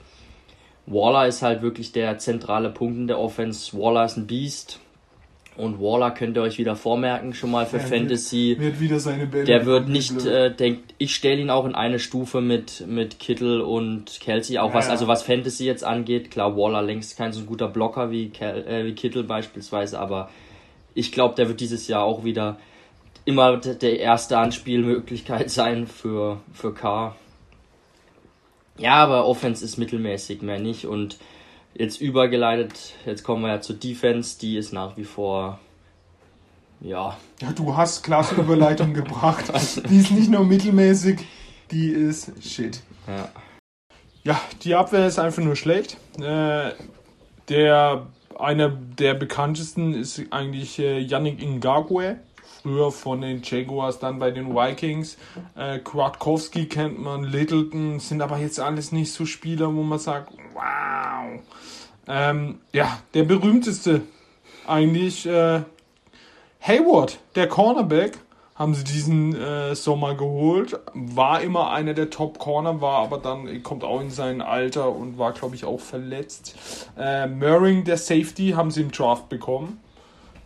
Waller 0.84 1.26
ist 1.26 1.40
halt 1.40 1.62
wirklich 1.62 1.92
der 1.92 2.18
zentrale 2.18 2.68
Punkt 2.68 2.98
in 2.98 3.06
der 3.06 3.18
Offense. 3.18 3.74
Waller 3.78 4.04
ist 4.04 4.18
ein 4.18 4.26
Beast. 4.26 4.78
Und 5.56 5.80
Waller 5.80 6.10
könnt 6.10 6.36
ihr 6.36 6.42
euch 6.42 6.58
wieder 6.58 6.76
vormerken, 6.76 7.32
schon 7.32 7.50
mal 7.50 7.64
für 7.64 7.78
ja, 7.78 7.82
Fantasy. 7.82 8.56
Wird, 8.58 8.78
wieder 8.78 9.00
seine 9.00 9.26
Bälle 9.26 9.44
der 9.44 9.64
wird 9.64 9.88
nicht, 9.88 10.26
äh, 10.26 10.54
denkt, 10.54 10.94
ich 10.98 11.14
stelle 11.14 11.40
ihn 11.40 11.48
auch 11.48 11.64
in 11.64 11.74
eine 11.74 11.98
Stufe 11.98 12.42
mit, 12.42 12.86
mit 12.86 13.18
Kittel 13.18 13.62
und 13.62 14.20
Kelsey, 14.20 14.58
auch 14.58 14.68
ja, 14.68 14.74
was, 14.74 14.90
also 14.90 15.08
was 15.08 15.22
Fantasy 15.22 15.64
jetzt 15.64 15.82
angeht. 15.82 16.30
Klar, 16.30 16.56
Waller 16.56 16.82
längst 16.82 17.16
kein 17.16 17.32
so 17.32 17.44
guter 17.44 17.68
Blocker 17.68 18.10
wie, 18.10 18.28
Kel, 18.28 18.66
äh, 18.66 18.84
wie 18.84 18.94
Kittel 18.94 19.24
beispielsweise, 19.24 19.98
aber 19.98 20.28
ich 20.94 21.10
glaube, 21.10 21.34
der 21.36 21.48
wird 21.48 21.60
dieses 21.60 21.88
Jahr 21.88 22.04
auch 22.04 22.24
wieder 22.24 22.58
immer 23.24 23.56
der 23.56 23.98
erste 23.98 24.38
Anspielmöglichkeit 24.38 25.50
sein 25.50 25.86
für, 25.86 26.40
für 26.52 26.74
K. 26.74 27.16
Ja, 28.78 28.94
aber 28.94 29.26
Offense 29.26 29.64
ist 29.64 29.78
mittelmäßig, 29.78 30.42
mehr 30.42 30.58
nicht 30.58 30.84
und 30.84 31.16
Jetzt 31.78 32.00
übergeleitet, 32.00 32.94
jetzt 33.04 33.22
kommen 33.22 33.42
wir 33.42 33.48
ja 33.48 33.60
zur 33.60 33.76
Defense, 33.76 34.38
die 34.38 34.56
ist 34.56 34.72
nach 34.72 34.96
wie 34.96 35.04
vor, 35.04 35.60
ja. 36.80 37.16
Ja, 37.42 37.52
du 37.52 37.76
hast 37.76 38.02
klasse 38.02 38.34
Überleitung 38.40 38.94
gebracht. 38.94 39.52
Die 39.90 39.98
ist 39.98 40.10
nicht 40.10 40.30
nur 40.30 40.44
mittelmäßig, 40.44 41.20
die 41.70 41.88
ist 41.88 42.32
shit. 42.42 42.80
Ja. 43.06 43.28
Ja, 44.24 44.40
die 44.62 44.74
Abwehr 44.74 45.06
ist 45.06 45.18
einfach 45.18 45.42
nur 45.42 45.54
schlecht. 45.54 45.98
Äh, 46.18 46.72
der, 47.48 48.06
einer 48.38 48.68
der 48.70 49.14
bekanntesten 49.14 49.94
ist 49.94 50.20
eigentlich 50.30 50.78
äh, 50.78 50.98
Yannick 50.98 51.40
Ngakwe 51.40 52.18
früher 52.66 52.90
von 52.90 53.20
den 53.20 53.42
Jaguars, 53.44 54.00
dann 54.00 54.18
bei 54.18 54.32
den 54.32 54.52
Vikings. 54.52 55.16
Äh, 55.54 55.78
Kwiatkowski 55.78 56.66
kennt 56.66 56.98
man, 56.98 57.22
Littleton, 57.22 58.00
sind 58.00 58.20
aber 58.20 58.38
jetzt 58.38 58.58
alles 58.58 58.90
nicht 58.90 59.12
so 59.12 59.24
Spieler, 59.24 59.72
wo 59.72 59.84
man 59.84 60.00
sagt, 60.00 60.32
wow. 60.52 61.40
Ähm, 62.08 62.58
ja, 62.72 62.98
der 63.14 63.22
berühmteste 63.22 64.02
eigentlich 64.66 65.26
äh, 65.26 65.60
Hayward, 66.60 67.20
der 67.36 67.46
Cornerback, 67.46 68.18
haben 68.56 68.74
sie 68.74 68.82
diesen 68.82 69.36
äh, 69.36 69.76
Sommer 69.76 70.16
geholt. 70.16 70.76
War 70.92 71.42
immer 71.42 71.70
einer 71.70 71.94
der 71.94 72.10
Top-Corner, 72.10 72.80
war 72.80 72.98
aber 72.98 73.18
dann, 73.18 73.62
kommt 73.62 73.84
auch 73.84 74.00
in 74.00 74.10
sein 74.10 74.42
Alter 74.42 74.90
und 74.90 75.18
war, 75.18 75.32
glaube 75.32 75.54
ich, 75.54 75.64
auch 75.64 75.80
verletzt. 75.80 76.56
Äh, 76.98 77.28
Murring, 77.28 77.84
der 77.84 77.98
Safety, 77.98 78.54
haben 78.56 78.72
sie 78.72 78.80
im 78.80 78.90
Draft 78.90 79.28
bekommen. 79.28 79.78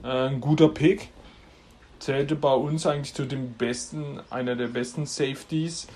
Äh, 0.05 0.29
ein 0.29 0.43
guter 0.43 0.68
Pick 0.68 1.09
zählte 2.01 2.35
bei 2.35 2.53
uns 2.53 2.87
eigentlich 2.87 3.15
zu 3.15 3.27
dem 3.27 3.53
besten, 3.53 4.21
einer 4.31 4.57
der 4.57 4.69
besten 4.69 5.07
Safeties. 5.07 5.87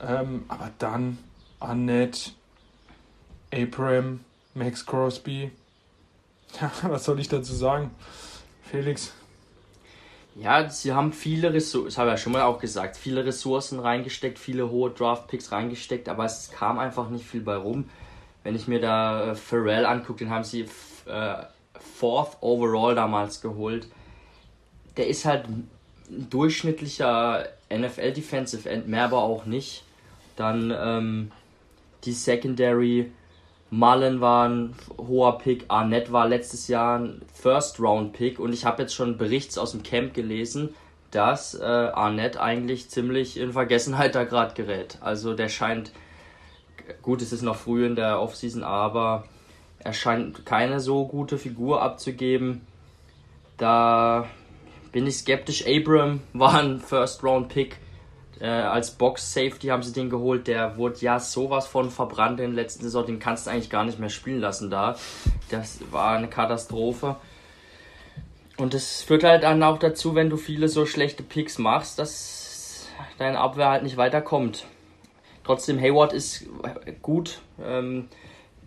Ähm, 0.00 0.44
aber 0.48 0.70
dann 0.78 1.18
Annette, 1.60 2.32
Abram, 3.52 4.20
Max 4.54 4.84
Crosby. 4.84 5.52
Ja, 6.60 6.72
was 6.82 7.04
soll 7.04 7.20
ich 7.20 7.28
dazu 7.28 7.54
sagen? 7.54 7.90
Felix. 8.62 9.12
Ja, 10.36 10.68
sie 10.70 10.92
haben 10.92 11.12
viele 11.12 11.52
Ressourcen, 11.52 11.86
das 11.86 11.98
habe 11.98 12.08
ich 12.08 12.12
ja 12.12 12.16
schon 12.16 12.32
mal 12.32 12.42
auch 12.42 12.60
gesagt, 12.60 12.96
viele 12.96 13.26
Ressourcen 13.26 13.80
reingesteckt, 13.80 14.38
viele 14.38 14.70
hohe 14.70 14.90
Draft-Picks 14.90 15.52
reingesteckt, 15.52 16.08
aber 16.08 16.24
es 16.24 16.50
kam 16.50 16.78
einfach 16.78 17.10
nicht 17.10 17.26
viel 17.26 17.42
bei 17.42 17.56
rum. 17.56 17.90
Wenn 18.42 18.54
ich 18.54 18.66
mir 18.66 18.80
da 18.80 19.32
äh, 19.32 19.34
Pharrell 19.34 19.84
angucke, 19.84 20.20
den 20.20 20.30
haben 20.30 20.44
sie 20.44 20.66
äh, 21.06 21.34
Fourth 21.78 22.38
Overall 22.40 22.94
damals 22.94 23.42
geholt 23.42 23.88
der 25.00 25.08
ist 25.08 25.24
halt 25.24 25.48
ein 25.48 25.70
durchschnittlicher 26.28 27.46
NFL 27.72 28.12
Defensive 28.12 28.68
End, 28.68 28.86
mehr 28.86 29.04
aber 29.04 29.22
auch 29.22 29.46
nicht. 29.46 29.82
Dann 30.36 30.70
ähm, 30.78 31.32
die 32.04 32.12
Secondary, 32.12 33.10
Mullen 33.70 34.20
war 34.20 34.46
ein 34.46 34.74
hoher 34.98 35.38
Pick, 35.38 35.64
Arnett 35.68 36.12
war 36.12 36.28
letztes 36.28 36.68
Jahr 36.68 36.98
ein 36.98 37.22
First 37.32 37.80
Round 37.80 38.12
Pick 38.12 38.38
und 38.38 38.52
ich 38.52 38.66
habe 38.66 38.82
jetzt 38.82 38.94
schon 38.94 39.16
Berichts 39.16 39.56
aus 39.56 39.70
dem 39.70 39.82
Camp 39.82 40.12
gelesen, 40.12 40.74
dass 41.12 41.54
äh, 41.54 41.64
Arnett 41.64 42.36
eigentlich 42.36 42.90
ziemlich 42.90 43.38
in 43.38 43.54
Vergessenheit 43.54 44.14
da 44.14 44.24
gerade 44.24 44.54
gerät. 44.54 44.98
Also 45.00 45.32
der 45.32 45.48
scheint, 45.48 45.92
gut, 47.00 47.22
es 47.22 47.32
ist 47.32 47.40
noch 47.40 47.56
früh 47.56 47.86
in 47.86 47.96
der 47.96 48.20
Offseason, 48.20 48.64
aber 48.64 49.24
er 49.78 49.94
scheint 49.94 50.44
keine 50.44 50.78
so 50.78 51.06
gute 51.06 51.38
Figur 51.38 51.80
abzugeben. 51.80 52.66
Da 53.56 54.28
bin 54.92 55.06
ich 55.06 55.18
skeptisch. 55.18 55.66
Abram 55.66 56.20
war 56.32 56.60
ein 56.60 56.80
First-Round-Pick. 56.80 57.76
Äh, 58.40 58.46
als 58.46 58.92
Box-Safety 58.92 59.68
haben 59.68 59.82
sie 59.82 59.92
den 59.92 60.08
geholt. 60.10 60.46
Der 60.46 60.76
wurde 60.76 61.00
ja 61.00 61.20
sowas 61.20 61.66
von 61.66 61.90
verbrannt 61.90 62.40
in 62.40 62.54
der 62.54 62.62
letzten 62.62 62.84
Saison. 62.84 63.06
Den 63.06 63.18
kannst 63.18 63.46
du 63.46 63.50
eigentlich 63.50 63.70
gar 63.70 63.84
nicht 63.84 63.98
mehr 63.98 64.08
spielen 64.08 64.40
lassen 64.40 64.70
da. 64.70 64.96
Das 65.50 65.80
war 65.90 66.16
eine 66.16 66.28
Katastrophe. 66.28 67.16
Und 68.56 68.74
das 68.74 69.02
führt 69.02 69.24
halt 69.24 69.42
dann 69.42 69.62
auch 69.62 69.78
dazu, 69.78 70.14
wenn 70.14 70.30
du 70.30 70.36
viele 70.36 70.68
so 70.68 70.86
schlechte 70.86 71.22
Picks 71.22 71.58
machst, 71.58 71.98
dass 71.98 72.88
deine 73.18 73.38
Abwehr 73.38 73.70
halt 73.70 73.82
nicht 73.82 73.96
weiterkommt. 73.96 74.66
Trotzdem, 75.44 75.80
Hayward 75.80 76.12
ist 76.12 76.46
gut. 77.02 77.40
Ähm, 77.62 78.08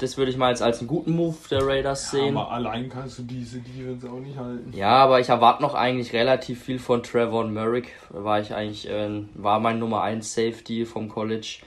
das 0.03 0.17
würde 0.17 0.31
ich 0.31 0.37
mal 0.37 0.47
als, 0.47 0.61
als 0.61 0.79
einen 0.79 0.89
guten 0.89 1.15
Move 1.15 1.37
der 1.49 1.65
Raiders 1.65 2.11
ja, 2.11 2.19
sehen. 2.19 2.37
Aber 2.37 2.51
allein 2.51 2.89
kannst 2.89 3.19
du 3.19 3.23
diese 3.23 3.59
Defense 3.59 4.09
auch 4.09 4.19
nicht 4.19 4.37
halten. 4.37 4.73
Ja, 4.75 4.89
aber 4.97 5.21
ich 5.21 5.29
erwarte 5.29 5.63
noch 5.63 5.73
eigentlich 5.73 6.11
relativ 6.11 6.61
viel 6.61 6.77
von 6.77 7.03
Trevor 7.03 7.45
Merrick. 7.45 7.89
War 8.09 8.41
ich 8.41 8.53
eigentlich, 8.53 8.89
äh, 8.89 9.23
war 9.33 9.59
mein 9.59 9.79
Nummer 9.79 10.03
1 10.03 10.33
Safety 10.33 10.85
vom 10.85 11.07
College. 11.07 11.59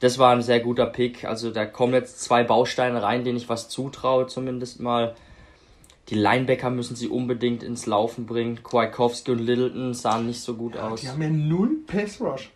Das 0.00 0.18
war 0.18 0.32
ein 0.32 0.42
sehr 0.42 0.60
guter 0.60 0.86
Pick. 0.86 1.24
Also 1.24 1.50
da 1.50 1.66
kommen 1.66 1.92
jetzt 1.92 2.20
zwei 2.20 2.42
Bausteine 2.42 3.02
rein, 3.02 3.22
denen 3.22 3.36
ich 3.36 3.48
was 3.48 3.68
zutraue, 3.68 4.26
zumindest 4.26 4.80
mal. 4.80 5.14
Die 6.08 6.16
Linebacker 6.16 6.68
müssen 6.68 6.96
sie 6.96 7.08
unbedingt 7.08 7.62
ins 7.62 7.86
Laufen 7.86 8.26
bringen. 8.26 8.62
Kwiatkowski 8.62 9.30
und 9.30 9.38
Littleton 9.38 9.94
sahen 9.94 10.26
nicht 10.26 10.40
so 10.40 10.54
gut 10.54 10.76
aus. 10.76 11.00
Die 11.00 11.08
haben 11.08 11.22
ja 11.22 11.30
null 11.30 11.78
Pass 11.86 12.20
Rush. 12.20 12.50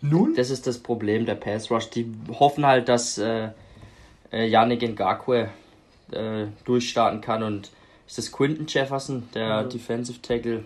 Null? 0.00 0.34
Das 0.34 0.48
ist 0.48 0.66
das 0.66 0.78
Problem 0.78 1.26
der 1.26 1.34
Pass 1.34 1.70
Rush. 1.70 1.90
Die 1.90 2.10
hoffen 2.38 2.64
halt, 2.64 2.88
dass 2.88 3.18
äh, 3.18 3.50
äh, 4.32 4.46
Yannick 4.46 4.82
Ngakwe 4.82 5.50
äh, 6.12 6.46
durchstarten 6.64 7.20
kann 7.20 7.42
und 7.42 7.70
ist 8.06 8.18
das 8.18 8.32
Quinton 8.32 8.66
Jefferson, 8.66 9.28
der 9.34 9.64
mhm. 9.64 9.70
Defensive 9.70 10.22
Tackle. 10.22 10.64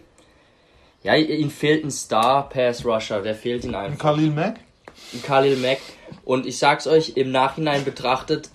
Ja, 1.02 1.16
ihm 1.16 1.50
fehlt 1.50 1.84
ein 1.84 1.90
Star 1.90 2.48
Pass 2.48 2.84
Rusher, 2.84 3.22
der 3.22 3.34
fehlt 3.34 3.64
ihm 3.64 3.74
einfach. 3.74 3.92
Ein 3.92 3.98
Khalil 3.98 4.30
Mack? 4.30 4.60
Khalil 5.24 5.56
Mack. 5.56 5.80
Und 6.24 6.46
ich 6.46 6.58
sag's 6.58 6.86
euch, 6.86 7.16
im 7.16 7.32
Nachhinein 7.32 7.84
betrachtet, 7.84 8.50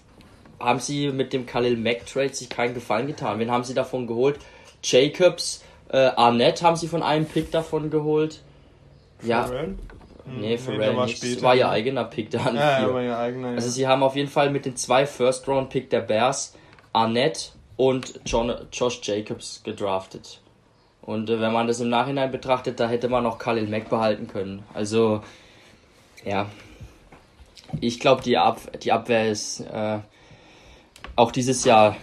haben 0.60 0.80
sie 0.80 1.10
mit 1.10 1.34
dem 1.34 1.46
Khalil 1.46 1.76
Mack 1.76 2.06
Trade 2.06 2.34
sich 2.34 2.50
keinen 2.50 2.74
Gefallen 2.74 3.08
getan. 3.08 3.40
Wen 3.40 3.52
haben 3.52 3.66
sie 3.66 3.74
davon 3.74 4.08
geholt? 4.08 4.40
Jacobs, 4.82 5.64
äh, 5.90 5.98
Arnett 5.98 6.62
haben 6.62 6.78
sie 6.78 6.88
von 6.88 7.04
einem 7.04 7.26
Pick 7.26 7.52
davon 7.52 7.90
geholt. 7.90 8.42
Ja. 9.22 9.50
Nee, 10.28 10.58
Pharrell 10.58 10.92
nee, 10.92 10.98
war 10.98 11.06
nicht. 11.06 11.18
Später, 11.18 11.42
war 11.42 11.56
ihr 11.56 11.70
eigener 11.70 12.04
Pick 12.04 12.30
da. 12.32 12.52
Ja, 12.52 12.82
ja, 12.82 12.94
war 12.94 13.02
ihr 13.02 13.18
eigener, 13.18 13.50
ja. 13.50 13.56
Also 13.56 13.70
sie 13.70 13.88
haben 13.88 14.04
auf 14.04 14.16
jeden 14.16 14.30
Fall 14.30 14.50
mit 14.50 14.66
den 14.66 14.76
zwei 14.76 15.06
First 15.06 15.48
Round 15.48 15.70
Pick 15.70 15.90
der 15.90 16.02
Bears 16.02 16.56
Arnett 16.94 17.54
und 17.78 18.20
John, 18.26 18.54
Josh 18.72 19.00
Jacobs 19.04 19.62
gedraftet. 19.64 20.42
Und 21.02 21.30
äh, 21.30 21.40
wenn 21.40 21.54
man 21.54 21.68
das 21.68 21.80
im 21.80 21.90
Nachhinein 21.90 22.32
betrachtet, 22.32 22.80
da 22.80 22.90
hätte 22.90 23.08
man 23.08 23.24
noch 23.24 23.40
Khalil 23.40 23.68
Mack 23.68 23.90
behalten 23.90 24.28
können. 24.28 24.64
Also, 24.74 25.22
ja. 26.26 26.48
Ich 27.80 28.00
glaube, 28.00 28.22
die, 28.22 28.38
Ab 28.38 28.60
die 28.82 28.92
Abwehr 28.92 29.30
ist 29.30 29.62
äh, 29.62 30.00
auch 31.16 31.32
dieses 31.32 31.64
Jahr 31.64 31.96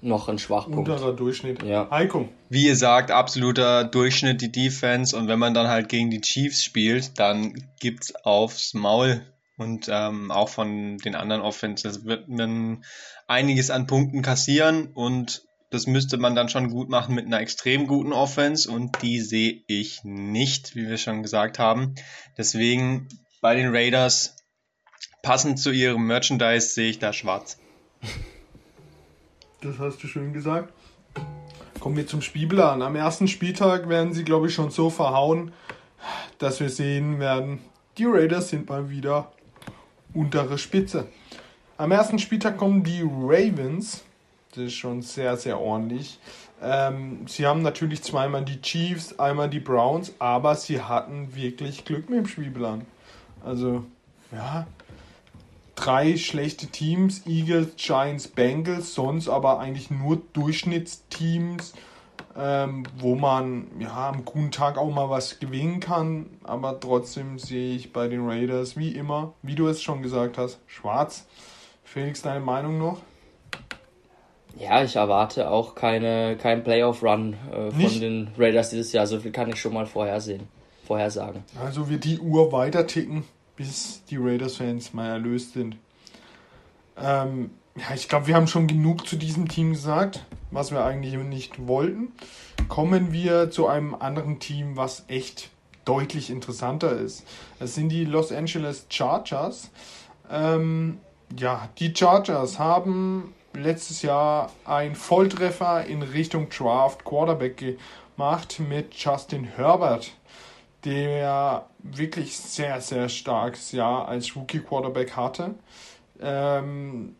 noch 0.00 0.28
ein 0.28 0.38
Schwachpunkt. 0.38 0.88
Unterer 0.88 1.12
Durchschnitt. 1.12 1.62
Ja. 1.62 1.88
Heiko. 1.90 2.28
Wie 2.48 2.66
ihr 2.66 2.76
sagt, 2.76 3.10
absoluter 3.10 3.84
Durchschnitt 3.84 4.40
die 4.40 4.52
Defense 4.52 5.16
und 5.16 5.28
wenn 5.28 5.38
man 5.38 5.54
dann 5.54 5.68
halt 5.68 5.88
gegen 5.88 6.10
die 6.10 6.20
Chiefs 6.20 6.64
spielt, 6.64 7.18
dann 7.18 7.54
gibt's 7.80 8.14
aufs 8.14 8.74
Maul 8.74 9.22
und 9.56 9.88
ähm, 9.90 10.30
auch 10.30 10.48
von 10.48 10.98
den 10.98 11.14
anderen 11.14 11.42
Offenses 11.42 12.04
wird 12.04 12.28
man 12.28 12.84
einiges 13.26 13.70
an 13.70 13.86
Punkten 13.86 14.22
kassieren 14.22 14.92
und 14.94 15.42
das 15.70 15.86
müsste 15.86 16.16
man 16.16 16.34
dann 16.34 16.48
schon 16.48 16.70
gut 16.70 16.88
machen 16.88 17.14
mit 17.14 17.26
einer 17.26 17.40
extrem 17.40 17.86
guten 17.86 18.12
Offense 18.12 18.70
und 18.70 19.02
die 19.02 19.20
sehe 19.20 19.62
ich 19.66 20.02
nicht, 20.02 20.76
wie 20.76 20.88
wir 20.88 20.96
schon 20.96 21.22
gesagt 21.22 21.58
haben. 21.58 21.94
Deswegen 22.38 23.08
bei 23.42 23.54
den 23.54 23.74
Raiders 23.74 24.36
passend 25.22 25.58
zu 25.58 25.70
ihrem 25.70 26.06
Merchandise 26.06 26.68
sehe 26.68 26.88
ich 26.88 26.98
da 26.98 27.12
schwarz. 27.12 27.58
Das 29.60 29.78
hast 29.80 30.02
du 30.02 30.06
schön 30.06 30.32
gesagt. 30.32 30.72
Kommen 31.80 31.96
wir 31.96 32.06
zum 32.06 32.22
Spielplan. 32.22 32.80
Am 32.80 32.94
ersten 32.94 33.26
Spieltag 33.26 33.88
werden 33.88 34.12
sie, 34.12 34.22
glaube 34.22 34.46
ich, 34.46 34.54
schon 34.54 34.70
so 34.70 34.88
verhauen, 34.88 35.52
dass 36.38 36.60
wir 36.60 36.68
sehen 36.68 37.18
werden, 37.18 37.58
die 37.96 38.04
Raiders 38.04 38.50
sind 38.50 38.68
mal 38.68 38.88
wieder 38.88 39.32
untere 40.14 40.58
Spitze. 40.58 41.08
Am 41.76 41.90
ersten 41.90 42.20
Spieltag 42.20 42.56
kommen 42.56 42.84
die 42.84 43.02
Ravens. 43.02 44.04
Das 44.50 44.64
ist 44.64 44.74
schon 44.74 45.02
sehr, 45.02 45.36
sehr 45.36 45.60
ordentlich. 45.60 46.20
Ähm, 46.62 47.26
sie 47.26 47.46
haben 47.46 47.62
natürlich 47.62 48.02
zweimal 48.02 48.44
die 48.44 48.60
Chiefs, 48.60 49.18
einmal 49.18 49.50
die 49.50 49.60
Browns, 49.60 50.12
aber 50.20 50.54
sie 50.54 50.80
hatten 50.80 51.34
wirklich 51.34 51.84
Glück 51.84 52.08
mit 52.08 52.18
dem 52.20 52.26
Spielplan. 52.26 52.82
Also, 53.44 53.84
ja, 54.32 54.66
drei 55.78 56.16
schlechte 56.16 56.66
Teams, 56.66 57.24
Eagles, 57.26 57.76
Giants, 57.76 58.26
Bengals, 58.26 58.94
sonst 58.94 59.28
aber 59.28 59.60
eigentlich 59.60 59.90
nur 59.90 60.20
Durchschnittsteams, 60.32 61.72
ähm, 62.36 62.82
wo 62.98 63.14
man 63.14 63.68
ja 63.78 64.08
am 64.08 64.24
guten 64.24 64.50
Tag 64.50 64.76
auch 64.76 64.92
mal 64.92 65.08
was 65.08 65.38
gewinnen 65.38 65.78
kann, 65.78 66.26
aber 66.42 66.80
trotzdem 66.80 67.38
sehe 67.38 67.76
ich 67.76 67.92
bei 67.92 68.08
den 68.08 68.28
Raiders 68.28 68.76
wie 68.76 68.90
immer, 68.90 69.34
wie 69.42 69.54
du 69.54 69.68
es 69.68 69.80
schon 69.80 70.02
gesagt 70.02 70.36
hast, 70.36 70.58
schwarz. 70.66 71.26
Felix, 71.84 72.22
deine 72.22 72.40
Meinung 72.40 72.78
noch? 72.78 72.98
Ja, 74.58 74.82
ich 74.82 74.96
erwarte 74.96 75.48
auch 75.48 75.76
keine, 75.76 76.36
keinen 76.36 76.64
Playoff-Run 76.64 77.34
äh, 77.52 77.70
von 77.70 77.78
Nicht? 77.78 78.02
den 78.02 78.32
Raiders 78.36 78.70
dieses 78.70 78.92
Jahr. 78.92 79.06
So 79.06 79.20
viel 79.20 79.30
kann 79.30 79.48
ich 79.48 79.60
schon 79.60 79.72
mal 79.72 79.86
vorhersehen, 79.86 80.48
vorhersagen. 80.84 81.44
Also 81.64 81.88
wird 81.88 82.02
die 82.02 82.18
Uhr 82.18 82.50
weiter 82.50 82.86
ticken 82.88 83.24
bis 83.58 84.04
die 84.08 84.16
Raiders-Fans 84.16 84.94
mal 84.94 85.08
erlöst 85.08 85.52
sind. 85.52 85.76
Ähm, 86.96 87.50
ja, 87.76 87.94
ich 87.94 88.08
glaube, 88.08 88.28
wir 88.28 88.36
haben 88.36 88.46
schon 88.46 88.68
genug 88.68 89.06
zu 89.06 89.16
diesem 89.16 89.48
Team 89.48 89.72
gesagt, 89.72 90.24
was 90.50 90.70
wir 90.70 90.84
eigentlich 90.84 91.14
nicht 91.16 91.66
wollten. 91.66 92.12
Kommen 92.68 93.12
wir 93.12 93.50
zu 93.50 93.66
einem 93.66 93.94
anderen 93.94 94.38
Team, 94.38 94.76
was 94.76 95.04
echt 95.08 95.50
deutlich 95.84 96.30
interessanter 96.30 96.92
ist. 96.92 97.24
Das 97.58 97.74
sind 97.74 97.88
die 97.88 98.04
Los 98.04 98.30
Angeles 98.30 98.86
Chargers. 98.90 99.70
Ähm, 100.30 100.98
ja, 101.36 101.68
die 101.78 101.94
Chargers 101.94 102.58
haben 102.58 103.34
letztes 103.54 104.02
Jahr 104.02 104.52
ein 104.64 104.94
Volltreffer 104.94 105.84
in 105.84 106.02
Richtung 106.02 106.48
Draft 106.48 107.04
Quarterback 107.04 107.76
gemacht 108.16 108.60
mit 108.60 108.94
Justin 108.94 109.44
Herbert 109.44 110.12
der 110.84 111.66
wirklich 111.80 112.38
sehr, 112.38 112.80
sehr 112.80 113.08
starkes 113.08 113.72
Jahr 113.72 114.08
als 114.08 114.36
Rookie 114.36 114.60
Quarterback 114.60 115.16
hatte. 115.16 115.54
Ähm, 116.20 117.16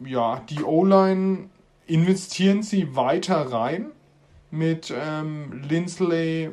ja, 0.00 0.42
die 0.48 0.62
O-Line 0.62 1.50
investieren 1.86 2.62
sie 2.62 2.94
weiter 2.94 3.52
rein 3.52 3.90
mit 4.50 4.92
ähm, 4.96 5.62
Lindsley, 5.68 6.50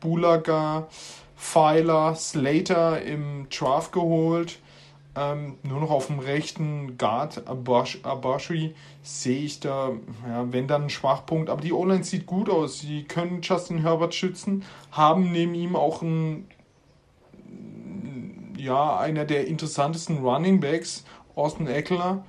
Bulaga, 0.00 0.88
Pfeiler, 1.36 2.14
Slater 2.14 3.02
im 3.02 3.48
Draft 3.50 3.92
geholt. 3.92 4.58
Ähm, 5.16 5.58
nur 5.64 5.80
noch 5.80 5.90
auf 5.90 6.06
dem 6.06 6.20
rechten 6.20 6.96
Guard 6.96 7.42
Abashri 7.48 8.76
sehe 9.02 9.40
ich 9.40 9.58
da, 9.58 9.90
ja, 10.28 10.52
wenn 10.52 10.68
dann 10.68 10.84
ein 10.84 10.90
Schwachpunkt. 10.90 11.50
Aber 11.50 11.60
die 11.60 11.72
O-Line 11.72 12.04
sieht 12.04 12.26
gut 12.26 12.48
aus. 12.48 12.78
Sie 12.80 13.04
können 13.04 13.40
Justin 13.42 13.78
Herbert 13.78 14.14
schützen, 14.14 14.64
haben 14.92 15.32
neben 15.32 15.54
ihm 15.54 15.74
auch 15.74 16.02
einen, 16.02 16.48
ja, 18.56 18.98
einer 18.98 19.24
der 19.24 19.48
interessantesten 19.48 20.18
Running 20.18 20.60
Backs, 20.60 21.04
Austin 21.34 21.66
Eckler, 21.66 22.24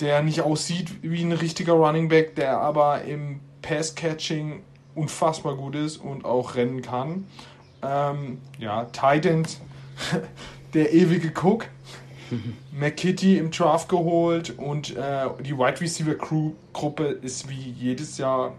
der 0.00 0.22
nicht 0.22 0.42
aussieht 0.42 1.02
wie 1.02 1.22
ein 1.22 1.32
richtiger 1.32 1.74
Running 1.74 2.08
Back, 2.08 2.34
der 2.34 2.60
aber 2.60 3.02
im 3.02 3.40
Pass-Catching 3.62 4.62
unfassbar 4.94 5.56
gut 5.56 5.74
ist 5.76 5.96
und 5.96 6.24
auch 6.24 6.54
rennen 6.56 6.82
kann. 6.82 7.26
Ähm, 7.82 8.38
ja, 8.58 8.84
Titans, 8.86 9.60
der 10.76 10.92
ewige 10.92 11.28
Cook 11.28 11.68
McKitty 12.78 13.38
im 13.38 13.50
Draft 13.50 13.88
geholt 13.88 14.54
und 14.58 14.94
äh, 14.94 15.26
die 15.42 15.56
Wide 15.56 15.80
Receiver 15.80 16.14
Crew 16.14 16.52
Gruppe 16.72 17.04
ist 17.04 17.48
wie 17.48 17.74
jedes 17.78 18.18
Jahr 18.18 18.52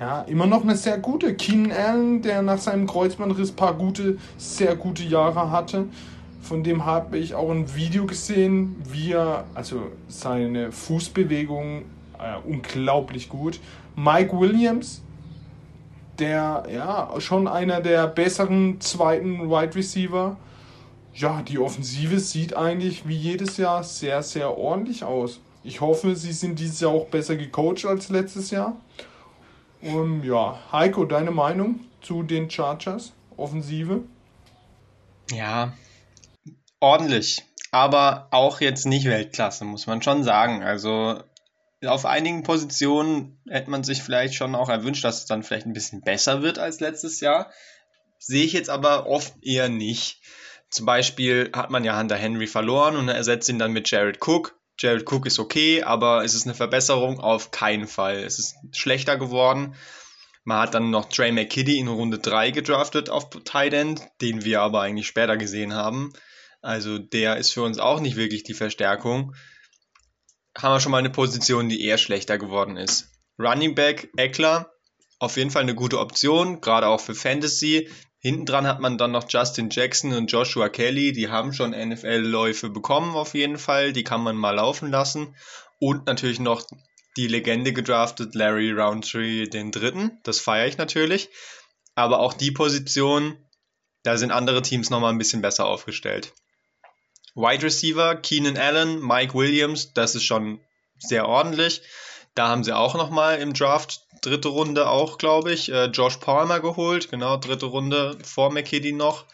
ja 0.00 0.22
immer 0.22 0.46
noch 0.46 0.62
eine 0.62 0.74
sehr 0.74 0.98
gute. 0.98 1.34
Keenan 1.34 1.72
Allen, 1.72 2.22
der 2.22 2.42
nach 2.42 2.58
seinem 2.58 2.86
Kreuzbandriss 2.86 3.50
ein 3.50 3.56
paar 3.56 3.74
gute, 3.74 4.16
sehr 4.38 4.74
gute 4.74 5.02
Jahre 5.02 5.50
hatte. 5.50 5.86
Von 6.40 6.64
dem 6.64 6.84
habe 6.86 7.18
ich 7.18 7.34
auch 7.34 7.50
ein 7.50 7.74
Video 7.74 8.06
gesehen, 8.06 8.76
wie 8.90 9.12
er, 9.12 9.44
also 9.54 9.90
seine 10.08 10.72
Fußbewegung 10.72 11.82
äh, 12.18 12.48
unglaublich 12.48 13.28
gut. 13.28 13.60
Mike 13.96 14.38
Williams, 14.38 15.02
der 16.18 16.64
ja 16.72 17.14
schon 17.18 17.48
einer 17.48 17.80
der 17.80 18.06
besseren 18.06 18.80
zweiten 18.80 19.50
Wide 19.50 19.74
Receiver 19.74 20.36
ja, 21.14 21.42
die 21.42 21.58
Offensive 21.58 22.18
sieht 22.18 22.56
eigentlich 22.56 23.06
wie 23.06 23.16
jedes 23.16 23.56
Jahr 23.56 23.84
sehr, 23.84 24.22
sehr 24.22 24.56
ordentlich 24.56 25.04
aus. 25.04 25.40
Ich 25.62 25.80
hoffe, 25.80 26.16
sie 26.16 26.32
sind 26.32 26.58
dieses 26.58 26.80
Jahr 26.80 26.92
auch 26.92 27.06
besser 27.06 27.36
gecoacht 27.36 27.86
als 27.86 28.08
letztes 28.08 28.50
Jahr. 28.50 28.76
Und 29.80 30.24
ja, 30.24 30.58
Heiko, 30.72 31.04
deine 31.04 31.30
Meinung 31.30 31.80
zu 32.00 32.22
den 32.22 32.50
Chargers? 32.50 33.12
Offensive? 33.36 34.02
Ja, 35.30 35.72
ordentlich. 36.80 37.44
Aber 37.70 38.28
auch 38.30 38.60
jetzt 38.60 38.86
nicht 38.86 39.06
Weltklasse, 39.06 39.64
muss 39.64 39.86
man 39.86 40.02
schon 40.02 40.22
sagen. 40.22 40.62
Also 40.62 41.20
auf 41.84 42.06
einigen 42.06 42.42
Positionen 42.42 43.40
hätte 43.48 43.70
man 43.70 43.84
sich 43.84 44.02
vielleicht 44.02 44.34
schon 44.34 44.54
auch 44.54 44.68
erwünscht, 44.68 45.04
dass 45.04 45.18
es 45.18 45.26
dann 45.26 45.42
vielleicht 45.42 45.66
ein 45.66 45.72
bisschen 45.72 46.02
besser 46.02 46.42
wird 46.42 46.58
als 46.58 46.80
letztes 46.80 47.20
Jahr. 47.20 47.50
Sehe 48.18 48.44
ich 48.44 48.52
jetzt 48.52 48.70
aber 48.70 49.06
oft 49.06 49.34
eher 49.42 49.68
nicht. 49.68 50.20
Zum 50.74 50.86
Beispiel 50.86 51.52
hat 51.54 51.70
man 51.70 51.84
ja 51.84 51.96
Hunter 51.96 52.16
Henry 52.16 52.48
verloren 52.48 52.96
und 52.96 53.06
ersetzt 53.08 53.48
ihn 53.48 53.60
dann 53.60 53.70
mit 53.70 53.88
Jared 53.88 54.18
Cook. 54.20 54.58
Jared 54.76 55.08
Cook 55.08 55.24
ist 55.24 55.38
okay, 55.38 55.84
aber 55.84 56.24
ist 56.24 56.34
es 56.34 56.46
eine 56.46 56.54
Verbesserung? 56.54 57.20
Auf 57.20 57.52
keinen 57.52 57.86
Fall. 57.86 58.24
Es 58.24 58.40
ist 58.40 58.56
schlechter 58.72 59.16
geworden. 59.16 59.76
Man 60.42 60.58
hat 60.58 60.74
dann 60.74 60.90
noch 60.90 61.08
Trey 61.08 61.30
McKiddy 61.30 61.78
in 61.78 61.86
Runde 61.86 62.18
3 62.18 62.50
gedraftet 62.50 63.08
auf 63.08 63.30
Tight 63.44 63.72
End, 63.72 64.02
den 64.20 64.44
wir 64.44 64.62
aber 64.62 64.80
eigentlich 64.80 65.06
später 65.06 65.36
gesehen 65.36 65.74
haben. 65.74 66.12
Also 66.60 66.98
der 66.98 67.36
ist 67.36 67.52
für 67.52 67.62
uns 67.62 67.78
auch 67.78 68.00
nicht 68.00 68.16
wirklich 68.16 68.42
die 68.42 68.52
Verstärkung. 68.52 69.36
Haben 70.58 70.74
wir 70.74 70.80
schon 70.80 70.90
mal 70.90 70.98
eine 70.98 71.10
Position, 71.10 71.68
die 71.68 71.84
eher 71.84 71.98
schlechter 71.98 72.36
geworden 72.36 72.76
ist. 72.76 73.12
Running 73.38 73.76
Back 73.76 74.10
Eckler 74.16 74.72
auf 75.20 75.36
jeden 75.36 75.52
Fall 75.52 75.62
eine 75.62 75.76
gute 75.76 76.00
Option, 76.00 76.60
gerade 76.60 76.88
auch 76.88 77.00
für 77.00 77.14
Fantasy. 77.14 77.88
Hinten 78.24 78.46
dran 78.46 78.66
hat 78.66 78.80
man 78.80 78.96
dann 78.96 79.10
noch 79.10 79.26
Justin 79.28 79.68
Jackson 79.68 80.14
und 80.14 80.32
Joshua 80.32 80.70
Kelly, 80.70 81.12
die 81.12 81.28
haben 81.28 81.52
schon 81.52 81.72
NFL-Läufe 81.72 82.70
bekommen 82.70 83.14
auf 83.14 83.34
jeden 83.34 83.58
Fall, 83.58 83.92
die 83.92 84.02
kann 84.02 84.22
man 84.22 84.34
mal 84.34 84.54
laufen 84.54 84.90
lassen. 84.90 85.36
Und 85.78 86.06
natürlich 86.06 86.40
noch 86.40 86.66
die 87.18 87.26
Legende 87.26 87.74
gedraftet, 87.74 88.34
Larry 88.34 88.72
Roundtree 88.72 89.46
den 89.46 89.70
dritten, 89.72 90.20
das 90.22 90.40
feiere 90.40 90.68
ich 90.68 90.78
natürlich. 90.78 91.28
Aber 91.96 92.20
auch 92.20 92.32
die 92.32 92.50
Position, 92.50 93.36
da 94.04 94.16
sind 94.16 94.30
andere 94.30 94.62
Teams 94.62 94.88
nochmal 94.88 95.12
ein 95.12 95.18
bisschen 95.18 95.42
besser 95.42 95.66
aufgestellt. 95.66 96.32
Wide 97.34 97.62
Receiver, 97.62 98.16
Keenan 98.16 98.56
Allen, 98.56 99.06
Mike 99.06 99.34
Williams, 99.34 99.92
das 99.92 100.14
ist 100.14 100.24
schon 100.24 100.60
sehr 100.96 101.28
ordentlich. 101.28 101.82
Da 102.34 102.48
haben 102.48 102.64
sie 102.64 102.74
auch 102.74 102.94
nochmal 102.94 103.38
im 103.40 103.52
Draft 103.52 104.03
dritte 104.24 104.48
Runde 104.48 104.88
auch, 104.88 105.18
glaube 105.18 105.52
ich, 105.52 105.70
äh, 105.70 105.86
Josh 105.86 106.16
Palmer 106.16 106.60
geholt. 106.60 107.10
Genau, 107.10 107.36
dritte 107.36 107.66
Runde 107.66 108.18
vor 108.24 108.50
McKinney 108.52 108.92
noch. 108.92 109.26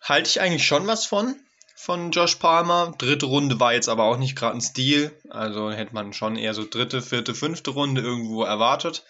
Halte 0.00 0.28
ich 0.28 0.40
eigentlich 0.40 0.66
schon 0.66 0.86
was 0.86 1.06
von, 1.06 1.36
von 1.76 2.10
Josh 2.10 2.36
Palmer. 2.36 2.94
Dritte 2.98 3.26
Runde 3.26 3.60
war 3.60 3.74
jetzt 3.74 3.88
aber 3.88 4.04
auch 4.04 4.16
nicht 4.16 4.36
gerade 4.36 4.56
ein 4.56 4.60
Stil. 4.60 5.12
Also 5.30 5.70
hätte 5.70 5.94
man 5.94 6.12
schon 6.12 6.36
eher 6.36 6.54
so 6.54 6.64
dritte, 6.68 7.02
vierte, 7.02 7.34
fünfte 7.34 7.70
Runde 7.70 8.00
irgendwo 8.00 8.42
erwartet. 8.42 9.04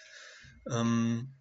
Ähm, 0.71 1.35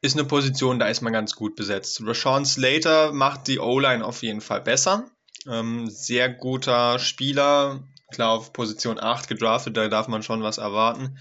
ist 0.00 0.16
eine 0.16 0.26
Position, 0.26 0.78
da 0.78 0.88
ist 0.88 1.00
man 1.00 1.12
ganz 1.12 1.34
gut 1.34 1.56
besetzt. 1.56 2.00
Rashawn 2.04 2.44
Slater 2.44 3.12
macht 3.12 3.48
die 3.48 3.58
O-Line 3.58 4.04
auf 4.04 4.22
jeden 4.22 4.40
Fall 4.40 4.60
besser. 4.60 5.10
Ähm, 5.48 5.88
sehr 5.88 6.28
guter 6.28 6.98
Spieler, 6.98 7.82
klar 8.12 8.30
auf 8.30 8.52
Position 8.52 9.00
8 9.00 9.28
gedraftet, 9.28 9.76
da 9.76 9.88
darf 9.88 10.08
man 10.08 10.22
schon 10.22 10.42
was 10.42 10.58
erwarten. 10.58 11.18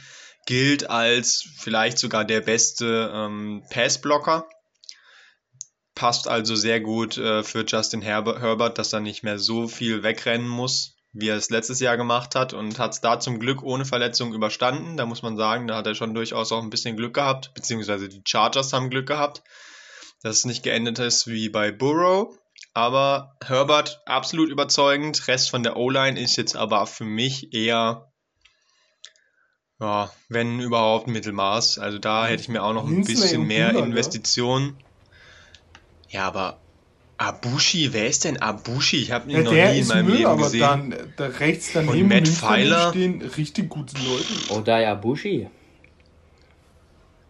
Gilt 0.47 0.89
als 0.89 1.47
vielleicht 1.57 1.99
sogar 1.99 2.25
der 2.25 2.41
beste 2.41 3.11
ähm, 3.13 3.63
Passblocker. 3.69 4.47
Passt 5.93 6.27
also 6.27 6.55
sehr 6.55 6.79
gut 6.79 7.17
äh, 7.17 7.43
für 7.43 7.65
Justin 7.67 8.01
Herber 8.01 8.39
Herbert, 8.39 8.79
dass 8.79 8.93
er 8.93 9.01
nicht 9.01 9.23
mehr 9.23 9.37
so 9.37 9.67
viel 9.67 10.03
wegrennen 10.03 10.47
muss, 10.47 10.95
wie 11.11 11.27
er 11.27 11.35
es 11.35 11.49
letztes 11.49 11.79
Jahr 11.81 11.97
gemacht 11.97 12.33
hat 12.33 12.53
und 12.53 12.79
hat 12.79 12.93
es 12.93 13.01
da 13.01 13.19
zum 13.19 13.39
Glück 13.39 13.61
ohne 13.61 13.83
Verletzung 13.83 14.33
überstanden. 14.33 14.95
Da 14.95 15.05
muss 15.05 15.21
man 15.21 15.35
sagen, 15.35 15.67
da 15.67 15.75
hat 15.75 15.87
er 15.87 15.95
schon 15.95 16.13
durchaus 16.13 16.51
auch 16.51 16.63
ein 16.63 16.69
bisschen 16.69 16.95
Glück 16.95 17.13
gehabt, 17.15 17.53
beziehungsweise 17.53 18.07
die 18.07 18.21
Chargers 18.25 18.71
haben 18.71 18.89
Glück 18.89 19.07
gehabt, 19.07 19.43
dass 20.23 20.37
es 20.37 20.45
nicht 20.45 20.63
geendet 20.63 20.97
ist 20.99 21.27
wie 21.27 21.49
bei 21.49 21.71
Burrow. 21.71 22.33
Aber 22.73 23.35
Herbert 23.43 24.01
absolut 24.05 24.49
überzeugend. 24.49 25.27
Rest 25.27 25.49
von 25.49 25.63
der 25.63 25.75
O-Line 25.75 26.19
ist 26.19 26.37
jetzt 26.37 26.55
aber 26.55 26.85
für 26.87 27.05
mich 27.05 27.53
eher, 27.53 28.13
ja, 29.79 30.11
wenn 30.29 30.59
überhaupt 30.59 31.07
Mittelmaß. 31.07 31.79
Also 31.79 31.99
da 31.99 32.27
hätte 32.27 32.41
ich 32.41 32.49
mir 32.49 32.63
auch 32.63 32.73
noch 32.73 32.87
ein 32.87 33.03
bisschen 33.03 33.45
mehr 33.45 33.75
Investitionen. 33.75 34.77
Ja, 36.09 36.25
aber 36.27 36.59
Abushi, 37.17 37.93
wer 37.93 38.07
ist 38.07 38.23
denn 38.25 38.41
Abushi? 38.41 38.97
Ich 38.97 39.11
habe 39.11 39.29
ihn 39.29 39.37
ja, 39.37 39.43
noch 39.43 39.51
nie 39.51 39.79
in 39.79 39.87
meinem 39.87 40.05
Müll, 40.05 40.17
Leben 40.17 40.37
gesehen. 40.37 40.63
Aber 40.63 40.77
dann 40.77 41.13
da 41.17 41.25
rechts 41.25 41.71
daneben 41.73 42.01
Und 42.03 42.07
Matt 42.09 42.27
Pfeiler 42.27 42.89
stehen 42.89 43.21
richtig 43.21 43.69
gute 43.69 43.95
Leute. 43.97 44.59
Oder 44.59 44.79
ja 44.79 44.91
Abushi. 44.91 45.49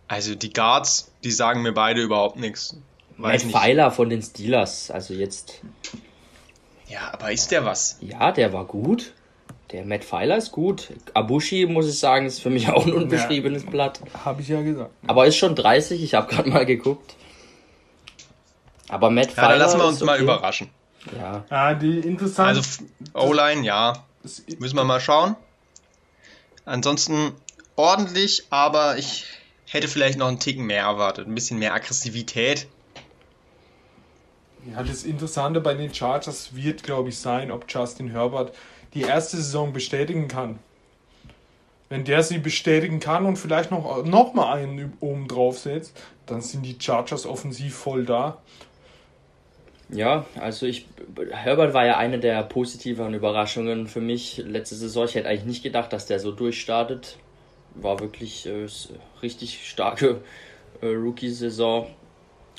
Also 0.08 0.36
die 0.36 0.52
Guards, 0.54 1.12
die 1.24 1.32
sagen 1.32 1.64
mir 1.64 1.74
beide 1.74 2.02
überhaupt 2.02 2.38
nichts. 2.38 2.78
Weiß 3.18 3.46
Matt 3.46 3.54
Pfeiler 3.54 3.92
von 3.92 4.10
den 4.10 4.22
Steelers, 4.22 4.92
also 4.92 5.14
jetzt. 5.14 5.62
Ja, 6.88 7.12
aber 7.14 7.32
ist 7.32 7.52
der 7.52 7.66
was? 7.66 7.98
Ja, 8.02 8.32
der 8.32 8.54
war 8.54 8.66
gut. 8.66 9.14
Der 9.72 9.84
Matt 9.86 10.06
Pfeiler 10.06 10.38
ist 10.38 10.52
gut. 10.52 10.90
Abushi, 11.14 11.66
muss 11.66 11.88
ich 11.88 12.00
sagen, 12.00 12.26
ist 12.26 12.42
für 12.42 12.50
mich 12.50 12.70
auch 12.70 12.86
ein 12.86 12.94
unbeschriebenes 12.94 13.64
ja, 13.66 13.70
Blatt. 13.70 14.00
Habe 14.24 14.42
ich 14.42 14.48
ja 14.48 14.62
gesagt. 14.62 14.92
Aber 15.06 15.28
ist 15.28 15.38
schon 15.38 15.56
30, 15.56 16.02
ich 16.02 16.14
habe 16.14 16.34
gerade 16.34 16.50
mal 16.50 16.66
geguckt. 16.66 17.16
Aber 18.88 19.10
Matt 19.10 19.32
Pfeiler. 19.32 19.48
Ja, 19.48 19.52
dann 19.52 19.60
lassen 19.60 19.80
wir 19.80 19.88
uns 19.88 20.02
okay. 20.02 20.06
mal 20.06 20.20
überraschen. 20.20 20.70
Ja. 21.18 21.44
Ja, 21.50 21.74
die 21.74 22.00
interessant. 22.00 22.58
Also 22.58 22.84
O-Line, 23.14 23.64
ja. 23.66 24.06
Müssen 24.60 24.76
wir 24.76 24.84
mal 24.84 25.00
schauen. 25.00 25.36
Ansonsten 26.66 27.34
ordentlich, 27.76 28.48
aber 28.50 28.98
ich 28.98 29.26
hätte 29.66 29.88
vielleicht 29.88 30.18
noch 30.18 30.28
einen 30.28 30.40
Ticken 30.40 30.66
mehr 30.66 30.84
erwartet. 30.84 31.28
Ein 31.28 31.36
bisschen 31.36 31.60
mehr 31.60 31.74
Aggressivität. 31.74 32.68
Ja, 34.74 34.84
das 34.84 35.04
Interessante 35.04 35.62
bei 35.62 35.76
den 35.76 35.94
Chargers 35.94 36.56
wird, 36.56 36.84
glaube 36.84 37.10
ich, 37.10 37.18
sein, 37.20 37.52
ob 37.52 37.66
Justin 37.70 38.10
Herbert 38.10 38.54
die 38.94 39.02
erste 39.02 39.38
Saison 39.38 39.74
bestätigen 39.74 40.28
kann. 40.28 40.60
Wenn 41.90 42.04
der 42.04 42.22
sie 42.22 42.38
bestätigen 42.38 43.00
kann 43.00 43.26
und 43.26 43.38
vielleicht 43.38 43.72
noch, 43.72 44.04
noch 44.06 44.34
mal 44.34 44.58
einen 44.58 44.94
oben 45.00 45.28
drauf 45.28 45.60
setzt, 45.60 45.98
dann 46.26 46.42
sind 46.42 46.64
die 46.64 46.76
Chargers 46.80 47.26
offensiv 47.26 47.76
voll 47.76 48.06
da. 48.06 48.40
Ja, 49.90 50.26
also 50.38 50.66
ich, 50.66 50.86
Herbert 51.32 51.74
war 51.74 51.86
ja 51.86 51.98
eine 51.98 52.20
der 52.20 52.44
positiveren 52.44 53.14
Überraschungen 53.14 53.88
für 53.88 54.02
mich 54.02 54.38
letzte 54.38 54.76
Saison. 54.76 55.06
Ich 55.06 55.16
hätte 55.16 55.30
eigentlich 55.30 55.46
nicht 55.46 55.64
gedacht, 55.64 55.94
dass 55.94 56.06
der 56.06 56.20
so 56.20 56.32
durchstartet. 56.32 57.18
War 57.76 58.00
wirklich 58.02 58.46
äh, 58.48 58.68
richtig 59.22 59.70
starke 59.70 60.22
äh, 60.82 60.88
Rookie-Saison. 60.88 61.88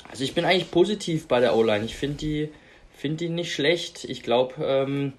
Also 0.09 0.23
ich 0.23 0.33
bin 0.33 0.45
eigentlich 0.45 0.71
positiv 0.71 1.27
bei 1.27 1.39
der 1.39 1.55
O-Line. 1.55 1.85
Ich 1.85 1.95
finde 1.95 2.17
die, 2.17 2.49
find 2.95 3.21
die 3.21 3.29
nicht 3.29 3.53
schlecht. 3.53 4.05
Ich 4.05 4.23
glaube, 4.23 4.55
ähm, 4.63 5.13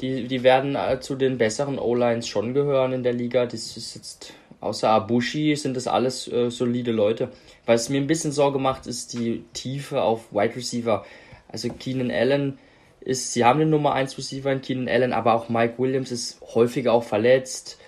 die, 0.00 0.28
die 0.28 0.42
werden 0.42 0.76
äh, 0.76 1.00
zu 1.00 1.16
den 1.16 1.38
besseren 1.38 1.78
O-Lines 1.78 2.28
schon 2.28 2.54
gehören 2.54 2.92
in 2.92 3.02
der 3.02 3.12
Liga. 3.12 3.46
Das 3.46 3.76
ist 3.76 3.94
jetzt, 3.94 4.32
außer 4.60 4.88
Abushi 4.88 5.56
sind 5.56 5.76
das 5.76 5.86
alles 5.86 6.30
äh, 6.30 6.50
solide 6.50 6.92
Leute. 6.92 7.30
Was 7.66 7.88
mir 7.88 8.00
ein 8.00 8.06
bisschen 8.06 8.32
Sorge 8.32 8.58
macht, 8.58 8.86
ist 8.86 9.12
die 9.12 9.44
Tiefe 9.52 10.02
auf 10.02 10.32
Wide 10.32 10.56
Receiver. 10.56 11.04
Also 11.48 11.68
Keenan 11.70 12.10
Allen 12.10 12.58
ist, 13.00 13.32
sie 13.32 13.44
haben 13.44 13.58
den 13.58 13.70
Nummer 13.70 13.94
1 13.94 14.16
Receiver 14.18 14.52
in 14.52 14.60
Keenan 14.60 14.88
Allen, 14.88 15.12
aber 15.12 15.34
auch 15.34 15.48
Mike 15.48 15.74
Williams 15.78 16.12
ist 16.12 16.40
häufiger 16.54 16.92
auch 16.92 17.04
verletzt 17.04 17.78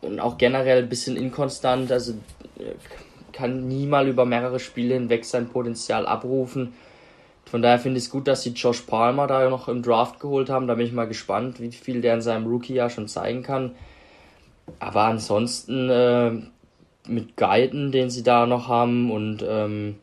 und 0.00 0.20
auch 0.20 0.38
generell 0.38 0.82
ein 0.82 0.88
bisschen 0.88 1.16
inkonstant. 1.16 1.92
Also 1.92 2.12
äh, 2.58 2.74
kann 3.32 3.68
nie 3.68 3.86
mal 3.86 4.08
über 4.08 4.24
mehrere 4.24 4.60
Spiele 4.60 4.94
hinweg 4.94 5.24
sein 5.24 5.48
Potenzial 5.48 6.06
abrufen. 6.06 6.72
Von 7.54 7.62
daher 7.62 7.78
finde 7.78 7.98
ich 7.98 8.06
es 8.06 8.10
gut, 8.10 8.26
dass 8.26 8.42
sie 8.42 8.50
Josh 8.50 8.80
Palmer 8.80 9.28
da 9.28 9.48
noch 9.48 9.68
im 9.68 9.80
Draft 9.80 10.18
geholt 10.18 10.50
haben. 10.50 10.66
Da 10.66 10.74
bin 10.74 10.88
ich 10.88 10.92
mal 10.92 11.06
gespannt, 11.06 11.60
wie 11.60 11.70
viel 11.70 12.00
der 12.00 12.14
in 12.14 12.20
seinem 12.20 12.48
Rookie-Jahr 12.48 12.90
schon 12.90 13.06
zeigen 13.06 13.44
kann. 13.44 13.76
Aber 14.80 15.02
ansonsten 15.02 15.88
äh, 15.88 16.32
mit 17.06 17.36
Guyton, 17.36 17.92
den 17.92 18.10
sie 18.10 18.24
da 18.24 18.46
noch 18.46 18.66
haben 18.66 19.12
und 19.12 19.44
ähm, 19.48 20.00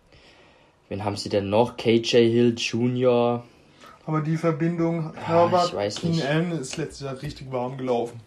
wen 0.88 1.04
haben 1.04 1.18
sie 1.18 1.28
denn 1.28 1.50
noch? 1.50 1.76
KJ 1.76 2.32
Hill 2.32 2.56
Jr. 2.58 3.44
Aber 4.06 4.22
die 4.22 4.38
Verbindung 4.38 5.14
Herbert 5.14 5.74
ja, 5.74 5.90
King 5.90 6.22
Allen 6.22 6.52
ist 6.54 6.78
letztes 6.78 7.02
Jahr 7.02 7.22
richtig 7.22 7.52
warm 7.52 7.78
gelaufen. 7.78 8.22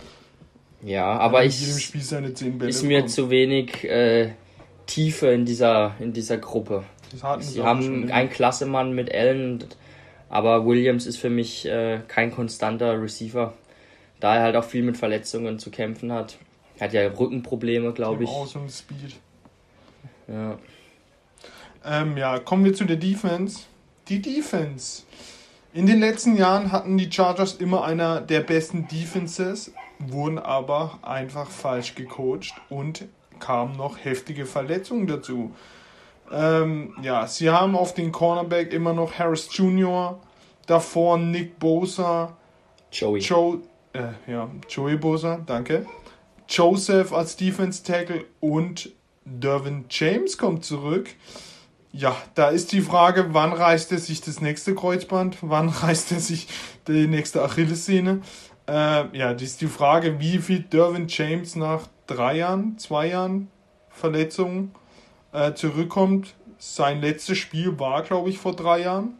Ja, 0.83 1.17
aber 1.17 1.47
ich 1.47 1.67
ist 1.67 2.83
mir 2.83 3.07
zu 3.07 3.31
wenig 3.31 3.85
äh, 3.85 4.33
Tiefe 4.85 5.29
in 5.29 5.47
dieser, 5.47 5.95
in 5.99 6.13
dieser 6.13 6.37
Gruppe. 6.37 6.85
Sie 7.41 7.63
haben 7.63 8.11
einen 8.11 8.31
Klassemann 8.31 8.93
mit 8.93 9.15
Allen, 9.15 9.65
aber 10.29 10.67
Williams 10.67 11.07
ist 11.07 11.19
für 11.19 11.31
mich 11.31 11.67
äh, 11.67 12.01
kein 12.09 12.31
konstanter 12.33 13.01
Receiver, 13.01 13.55
da 14.21 14.37
er 14.37 14.43
halt 14.43 14.57
auch 14.57 14.65
viel 14.65 14.83
mit 14.83 14.97
Verletzungen 14.97 15.59
zu 15.59 15.71
kämpfen 15.71 16.13
hat. 16.13 16.39
Er 16.79 16.87
hat 16.87 16.93
ja 16.93 17.07
Rückenprobleme, 17.07 17.93
glaube 17.93 18.25
ich. 18.25 18.31
Awesome 18.31 18.69
Speed. 18.69 19.17
Ja. 20.27 20.59
Ähm, 21.85 22.17
ja, 22.17 22.39
kommen 22.39 22.65
wir 22.65 22.75
zu 22.75 22.85
der 22.85 22.97
Defense. 22.97 23.61
Die 24.09 24.21
Defense. 24.21 25.03
In 25.73 25.87
den 25.87 26.01
letzten 26.01 26.37
Jahren 26.37 26.73
hatten 26.73 26.97
die 26.97 27.11
Chargers 27.11 27.55
immer 27.55 27.85
einer 27.85 28.21
der 28.21 28.41
besten 28.41 28.87
Defenses, 28.89 29.73
wurden 29.99 30.39
aber 30.39 30.99
einfach 31.03 31.51
falsch 31.51 31.95
gecoacht 31.95 32.55
und 32.69 33.07
kamen 33.41 33.77
noch 33.77 33.99
heftige 34.03 34.47
Verletzungen 34.47 35.07
dazu. 35.07 35.53
Ähm, 36.33 36.95
ja, 37.03 37.27
sie 37.27 37.51
haben 37.51 37.77
auf 37.77 37.95
den 37.95 38.13
Cornerback 38.13 38.73
immer 38.73 38.93
noch 38.93 39.19
Harris 39.19 39.49
Jr., 39.53 40.19
davor 40.67 41.19
Nick 41.19 41.59
Bosa, 41.59 42.37
Joey. 42.91 43.21
Joe, 43.21 43.59
äh, 43.93 44.31
ja, 44.31 44.49
Joey 44.69 44.97
Bosa, 44.97 45.41
danke. 45.45 45.87
Joseph 46.49 47.13
als 47.13 47.37
Defense 47.37 47.83
Tackle 47.83 48.25
und 48.41 48.91
Dervin 49.25 49.87
James 49.91 50.39
kommt 50.39 50.65
zurück. 50.65 51.11
Ja, 51.93 52.17
da 52.35 52.49
ist 52.49 52.73
die 52.73 52.81
Frage, 52.81 53.29
wann 53.33 53.53
reißt 53.53 53.93
er 53.93 53.99
sich 53.99 54.21
das 54.21 54.41
nächste 54.41 54.75
Kreuzband? 54.75 55.39
Wann 55.43 55.69
reißt 55.83 56.13
er 56.13 56.21
sich 56.21 56.49
die 56.89 57.07
nächste 57.07 57.43
Achillessehne? 57.43 58.21
Äh, 58.67 59.17
ja, 59.17 59.33
das 59.33 59.43
ist 59.43 59.61
die 59.61 59.67
Frage, 59.67 60.19
wie 60.21 60.39
viel 60.39 60.61
Dervin 60.61 61.07
James 61.09 61.57
nach 61.57 61.89
drei 62.07 62.39
Jahren, 62.39 62.79
zwei 62.79 63.09
Jahren 63.09 63.49
Verletzung 63.91 64.73
äh, 65.35 65.53
zurückkommt. 65.55 66.35
Sein 66.59 67.03
letztes 67.03 67.37
Spiel 67.37 67.79
war, 67.79 68.03
glaube 68.03 68.31
ich, 68.31 68.39
vor 68.39 68.57
drei 68.57 68.81
Jahren. 68.81 69.15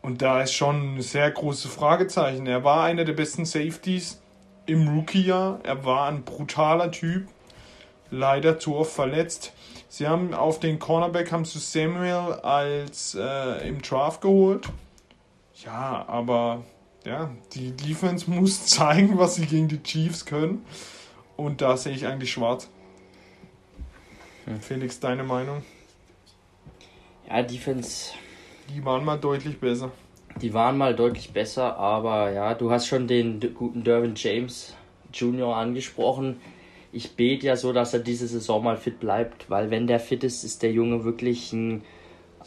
Und 0.00 0.22
da 0.22 0.42
ist 0.42 0.52
schon 0.52 0.96
ein 0.96 1.02
sehr 1.02 1.30
großes 1.30 1.70
Fragezeichen. 1.70 2.46
Er 2.46 2.64
war 2.64 2.84
einer 2.84 3.04
der 3.04 3.14
besten 3.14 3.44
Safeties 3.44 4.22
im 4.66 4.88
Rookie-Jahr. 4.88 5.60
Er 5.62 5.84
war 5.84 6.08
ein 6.08 6.24
brutaler 6.24 6.90
Typ. 6.90 7.26
leider 8.10 8.58
zu 8.58 8.76
oft 8.76 8.92
verletzt. 8.92 9.52
Sie 9.88 10.06
haben 10.06 10.34
auf 10.34 10.60
den 10.60 10.78
Cornerback 10.78 11.32
haben 11.32 11.44
sie 11.44 11.58
Samuel 11.58 12.34
als 12.42 13.16
äh, 13.18 13.68
im 13.68 13.82
Draft 13.82 14.20
geholt. 14.20 14.68
Ja, 15.64 16.04
aber 16.06 16.64
ja, 17.04 17.30
die 17.52 17.72
Defense 17.72 18.30
muss 18.30 18.66
zeigen, 18.66 19.18
was 19.18 19.36
sie 19.36 19.46
gegen 19.46 19.68
die 19.68 19.82
Chiefs 19.82 20.26
können. 20.26 20.64
Und 21.36 21.60
da 21.60 21.76
sehe 21.76 21.94
ich 21.94 22.06
eigentlich 22.06 22.32
schwarz. 22.32 22.68
Hm. 24.44 24.60
Felix, 24.60 25.00
deine 25.00 25.24
Meinung? 25.24 25.62
Ja, 27.28 27.42
Defense. 27.42 28.12
Die 28.74 28.84
waren 28.84 29.04
mal 29.04 29.18
deutlich 29.18 29.58
besser. 29.58 29.90
Die 30.42 30.52
waren 30.52 30.76
mal 30.76 30.94
deutlich 30.94 31.32
besser, 31.32 31.76
aber 31.76 32.30
ja, 32.32 32.54
du 32.54 32.70
hast 32.70 32.86
schon 32.86 33.06
den 33.06 33.40
guten 33.54 33.84
Derwin 33.84 34.14
James 34.16 34.74
Jr. 35.12 35.56
angesprochen. 35.56 36.40
Ich 36.92 37.16
bete 37.16 37.46
ja 37.46 37.56
so, 37.56 37.72
dass 37.72 37.94
er 37.94 38.00
diese 38.00 38.26
Saison 38.26 38.62
mal 38.62 38.76
fit 38.76 39.00
bleibt, 39.00 39.48
weil 39.48 39.70
wenn 39.70 39.86
der 39.86 40.00
fit 40.00 40.24
ist, 40.24 40.44
ist 40.44 40.62
der 40.62 40.72
Junge 40.72 41.04
wirklich 41.04 41.52
ein 41.52 41.82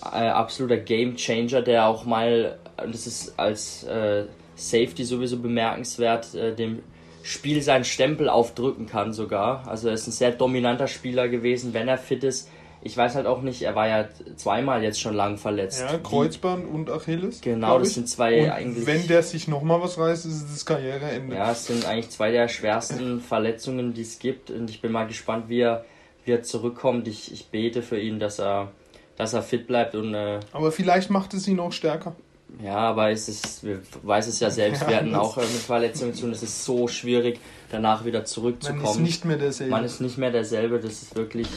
äh, 0.01 0.27
absoluter 0.27 0.77
Game 0.77 1.15
Changer, 1.15 1.61
der 1.61 1.87
auch 1.87 2.05
mal, 2.05 2.59
das 2.77 3.07
ist 3.07 3.39
als 3.39 3.83
äh, 3.83 4.25
Safety 4.55 5.03
sowieso 5.03 5.39
bemerkenswert, 5.39 6.33
äh, 6.35 6.55
dem 6.55 6.83
Spiel 7.27 7.61
seinen 7.61 7.83
Stempel 7.83 8.29
aufdrücken 8.29 8.87
kann 8.87 9.13
sogar. 9.13 9.67
Also 9.67 9.89
er 9.89 9.95
ist 9.95 10.07
ein 10.07 10.11
sehr 10.11 10.31
dominanter 10.31 10.87
Spieler 10.87 11.27
gewesen, 11.27 11.73
wenn 11.73 11.87
er 11.87 11.97
fit 11.97 12.23
ist 12.23 12.49
ich 12.81 12.95
weiß 12.95 13.15
halt 13.15 13.25
auch 13.25 13.41
nicht, 13.41 13.63
er 13.63 13.75
war 13.75 13.87
ja 13.87 14.07
zweimal 14.35 14.83
jetzt 14.83 15.01
schon 15.01 15.13
lang 15.13 15.37
verletzt. 15.37 15.81
Ja, 15.81 15.97
Kreuzband 15.97 16.65
Wie, 16.65 16.69
und 16.69 16.89
Achilles. 16.89 17.41
Genau, 17.41 17.79
das 17.79 17.95
sind 17.95 18.07
zwei 18.07 18.43
und 18.43 18.49
eigentlich. 18.51 18.85
Wenn 18.85 19.07
der 19.07 19.23
sich 19.23 19.47
nochmal 19.47 19.81
was 19.81 19.97
reißt, 19.97 20.25
ist 20.25 20.43
es 20.43 20.51
das 20.51 20.65
Karriereende. 20.65 21.35
Ja, 21.35 21.51
es 21.51 21.67
sind 21.67 21.85
eigentlich 21.85 22.09
zwei 22.11 22.31
der 22.31 22.47
schwersten 22.47 23.19
Verletzungen, 23.27 23.93
die 23.93 24.01
es 24.01 24.19
gibt. 24.19 24.51
Und 24.51 24.69
ich 24.69 24.81
bin 24.81 24.91
mal 24.91 25.07
gespannt, 25.07 25.49
wie 25.49 25.61
er, 25.61 25.85
wie 26.25 26.31
er 26.31 26.43
zurückkommt. 26.43 27.07
Ich, 27.07 27.31
ich 27.31 27.47
bete 27.47 27.81
für 27.81 27.99
ihn, 27.99 28.19
dass 28.19 28.39
er, 28.39 28.71
dass 29.17 29.33
er 29.33 29.41
fit 29.41 29.67
bleibt. 29.67 29.95
Und, 29.95 30.13
äh, 30.13 30.39
aber 30.51 30.71
vielleicht 30.71 31.09
macht 31.09 31.33
es 31.33 31.47
ihn 31.47 31.59
auch 31.59 31.71
stärker. 31.71 32.15
Ja, 32.63 32.77
aber 32.77 33.11
es 33.11 33.27
ist, 33.27 33.63
wir 33.63 33.81
weiß 34.03 34.27
es 34.27 34.39
ja 34.39 34.49
selbst, 34.49 34.87
wir 34.87 34.95
hatten 34.95 35.13
auch 35.15 35.37
mit 35.37 35.45
Verletzungen 35.47 36.13
zu 36.13 36.21
tun. 36.21 36.31
Es 36.31 36.43
ist 36.43 36.63
so 36.63 36.87
schwierig, 36.87 37.39
danach 37.69 38.05
wieder 38.05 38.25
zurückzukommen. 38.25 38.81
Man 38.81 38.91
ist 38.91 38.99
nicht 38.99 39.25
mehr 39.25 39.37
derselbe. 39.37 39.71
Man 39.71 39.83
ist 39.83 40.01
nicht 40.01 40.17
mehr 40.17 40.31
derselbe. 40.31 40.79
Das 40.79 41.03
ist 41.03 41.15
wirklich 41.15 41.47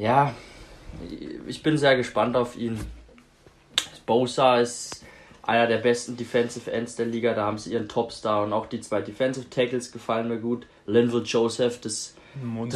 ja, 0.00 0.34
ich 1.46 1.62
bin 1.62 1.76
sehr 1.76 1.94
gespannt 1.94 2.34
auf 2.34 2.56
ihn. 2.56 2.80
Bosa 4.06 4.58
ist 4.58 5.04
einer 5.42 5.66
der 5.66 5.76
besten 5.76 6.16
Defensive 6.16 6.72
Ends 6.72 6.96
der 6.96 7.04
Liga. 7.04 7.34
Da 7.34 7.44
haben 7.44 7.58
sie 7.58 7.74
ihren 7.74 7.86
Topstar 7.86 8.42
und 8.42 8.54
auch 8.54 8.66
die 8.66 8.80
zwei 8.80 9.02
Defensive 9.02 9.50
Tackles 9.50 9.92
gefallen 9.92 10.28
mir 10.28 10.38
gut. 10.38 10.66
Linville 10.86 11.22
Joseph, 11.24 11.82
das 11.82 12.14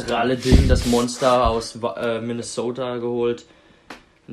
dralle 0.07 0.37
Ding, 0.37 0.67
das 0.67 0.85
Monster 0.85 1.47
aus 1.47 1.77
äh, 1.97 2.21
Minnesota 2.21 2.97
geholt. 2.97 3.45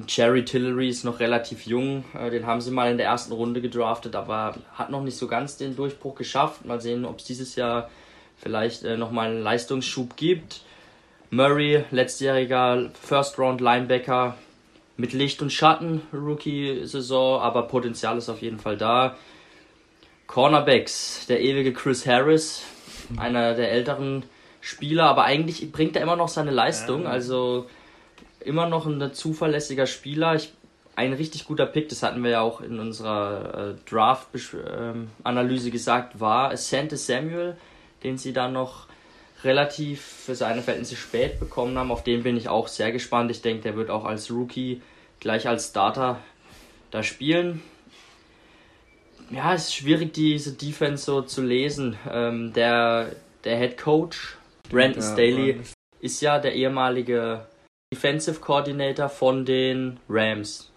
Jerry 0.08 0.44
Tillery 0.44 0.88
ist 0.88 1.04
noch 1.04 1.20
relativ 1.20 1.66
jung. 1.66 2.04
Äh, 2.18 2.30
den 2.30 2.46
haben 2.46 2.60
sie 2.60 2.70
mal 2.70 2.90
in 2.90 2.96
der 2.96 3.06
ersten 3.06 3.32
Runde 3.32 3.60
gedraftet, 3.60 4.16
aber 4.16 4.54
hat 4.74 4.90
noch 4.90 5.02
nicht 5.02 5.16
so 5.16 5.26
ganz 5.26 5.56
den 5.56 5.76
Durchbruch 5.76 6.14
geschafft. 6.14 6.64
Mal 6.64 6.80
sehen, 6.80 7.04
ob 7.04 7.18
es 7.18 7.24
dieses 7.24 7.56
Jahr 7.56 7.90
vielleicht 8.36 8.84
äh, 8.84 8.96
nochmal 8.96 9.30
einen 9.30 9.42
Leistungsschub 9.42 10.16
gibt. 10.16 10.62
Murray, 11.30 11.84
letztjähriger 11.90 12.90
First-Round-Linebacker 13.00 14.36
mit 14.96 15.12
Licht 15.12 15.40
und 15.40 15.50
Schatten, 15.50 16.02
Rookie-Saison, 16.12 17.40
aber 17.40 17.62
Potenzial 17.62 18.18
ist 18.18 18.28
auf 18.28 18.42
jeden 18.42 18.58
Fall 18.58 18.76
da. 18.76 19.16
Cornerbacks, 20.26 21.26
der 21.26 21.40
ewige 21.40 21.72
Chris 21.72 22.06
Harris, 22.06 22.62
einer 23.16 23.54
der 23.54 23.70
älteren 23.72 24.24
Spieler, 24.60 25.04
aber 25.04 25.24
eigentlich 25.24 25.72
bringt 25.72 25.96
er 25.96 26.02
immer 26.02 26.16
noch 26.16 26.28
seine 26.28 26.50
Leistung, 26.50 27.06
also 27.06 27.66
immer 28.44 28.68
noch 28.68 28.86
ein 28.86 29.12
zuverlässiger 29.12 29.86
Spieler. 29.86 30.34
Ich, 30.34 30.52
ein 30.94 31.12
richtig 31.12 31.46
guter 31.46 31.66
Pick, 31.66 31.88
das 31.88 32.02
hatten 32.02 32.22
wir 32.22 32.30
ja 32.32 32.40
auch 32.40 32.60
in 32.60 32.78
unserer 32.78 33.70
äh, 33.70 33.90
Draft-Analyse 33.90 35.66
ähm, 35.66 35.72
gesagt, 35.72 36.20
war 36.20 36.56
Sante 36.56 36.96
Samuel, 36.96 37.56
den 38.04 38.18
sie 38.18 38.32
dann 38.32 38.52
noch 38.52 38.86
relativ 39.44 40.02
für 40.02 40.34
seine 40.34 40.62
Verhältnisse 40.62 40.96
spät 40.96 41.40
bekommen 41.40 41.76
haben. 41.78 41.90
Auf 41.90 42.04
den 42.04 42.22
bin 42.22 42.36
ich 42.36 42.48
auch 42.48 42.68
sehr 42.68 42.92
gespannt. 42.92 43.30
Ich 43.30 43.42
denke, 43.42 43.62
der 43.62 43.76
wird 43.76 43.90
auch 43.90 44.04
als 44.04 44.30
Rookie 44.30 44.82
gleich 45.20 45.48
als 45.48 45.68
Starter 45.68 46.20
da 46.90 47.02
spielen. 47.02 47.62
Ja, 49.30 49.54
es 49.54 49.68
ist 49.68 49.74
schwierig, 49.76 50.12
diese 50.12 50.52
Defense 50.52 51.04
so 51.04 51.22
zu 51.22 51.42
lesen. 51.42 51.96
Ähm, 52.10 52.52
der, 52.52 53.12
der 53.44 53.56
Head 53.56 53.78
Coach, 53.78 54.36
Brandon 54.68 55.02
ja, 55.02 55.12
Staley, 55.12 55.60
ist 56.00 56.20
ja 56.20 56.38
der 56.38 56.54
ehemalige 56.54 57.46
Defensive 57.92 58.40
Coordinator 58.40 59.10
von 59.10 59.44
den 59.44 60.00
Rams. 60.08 60.72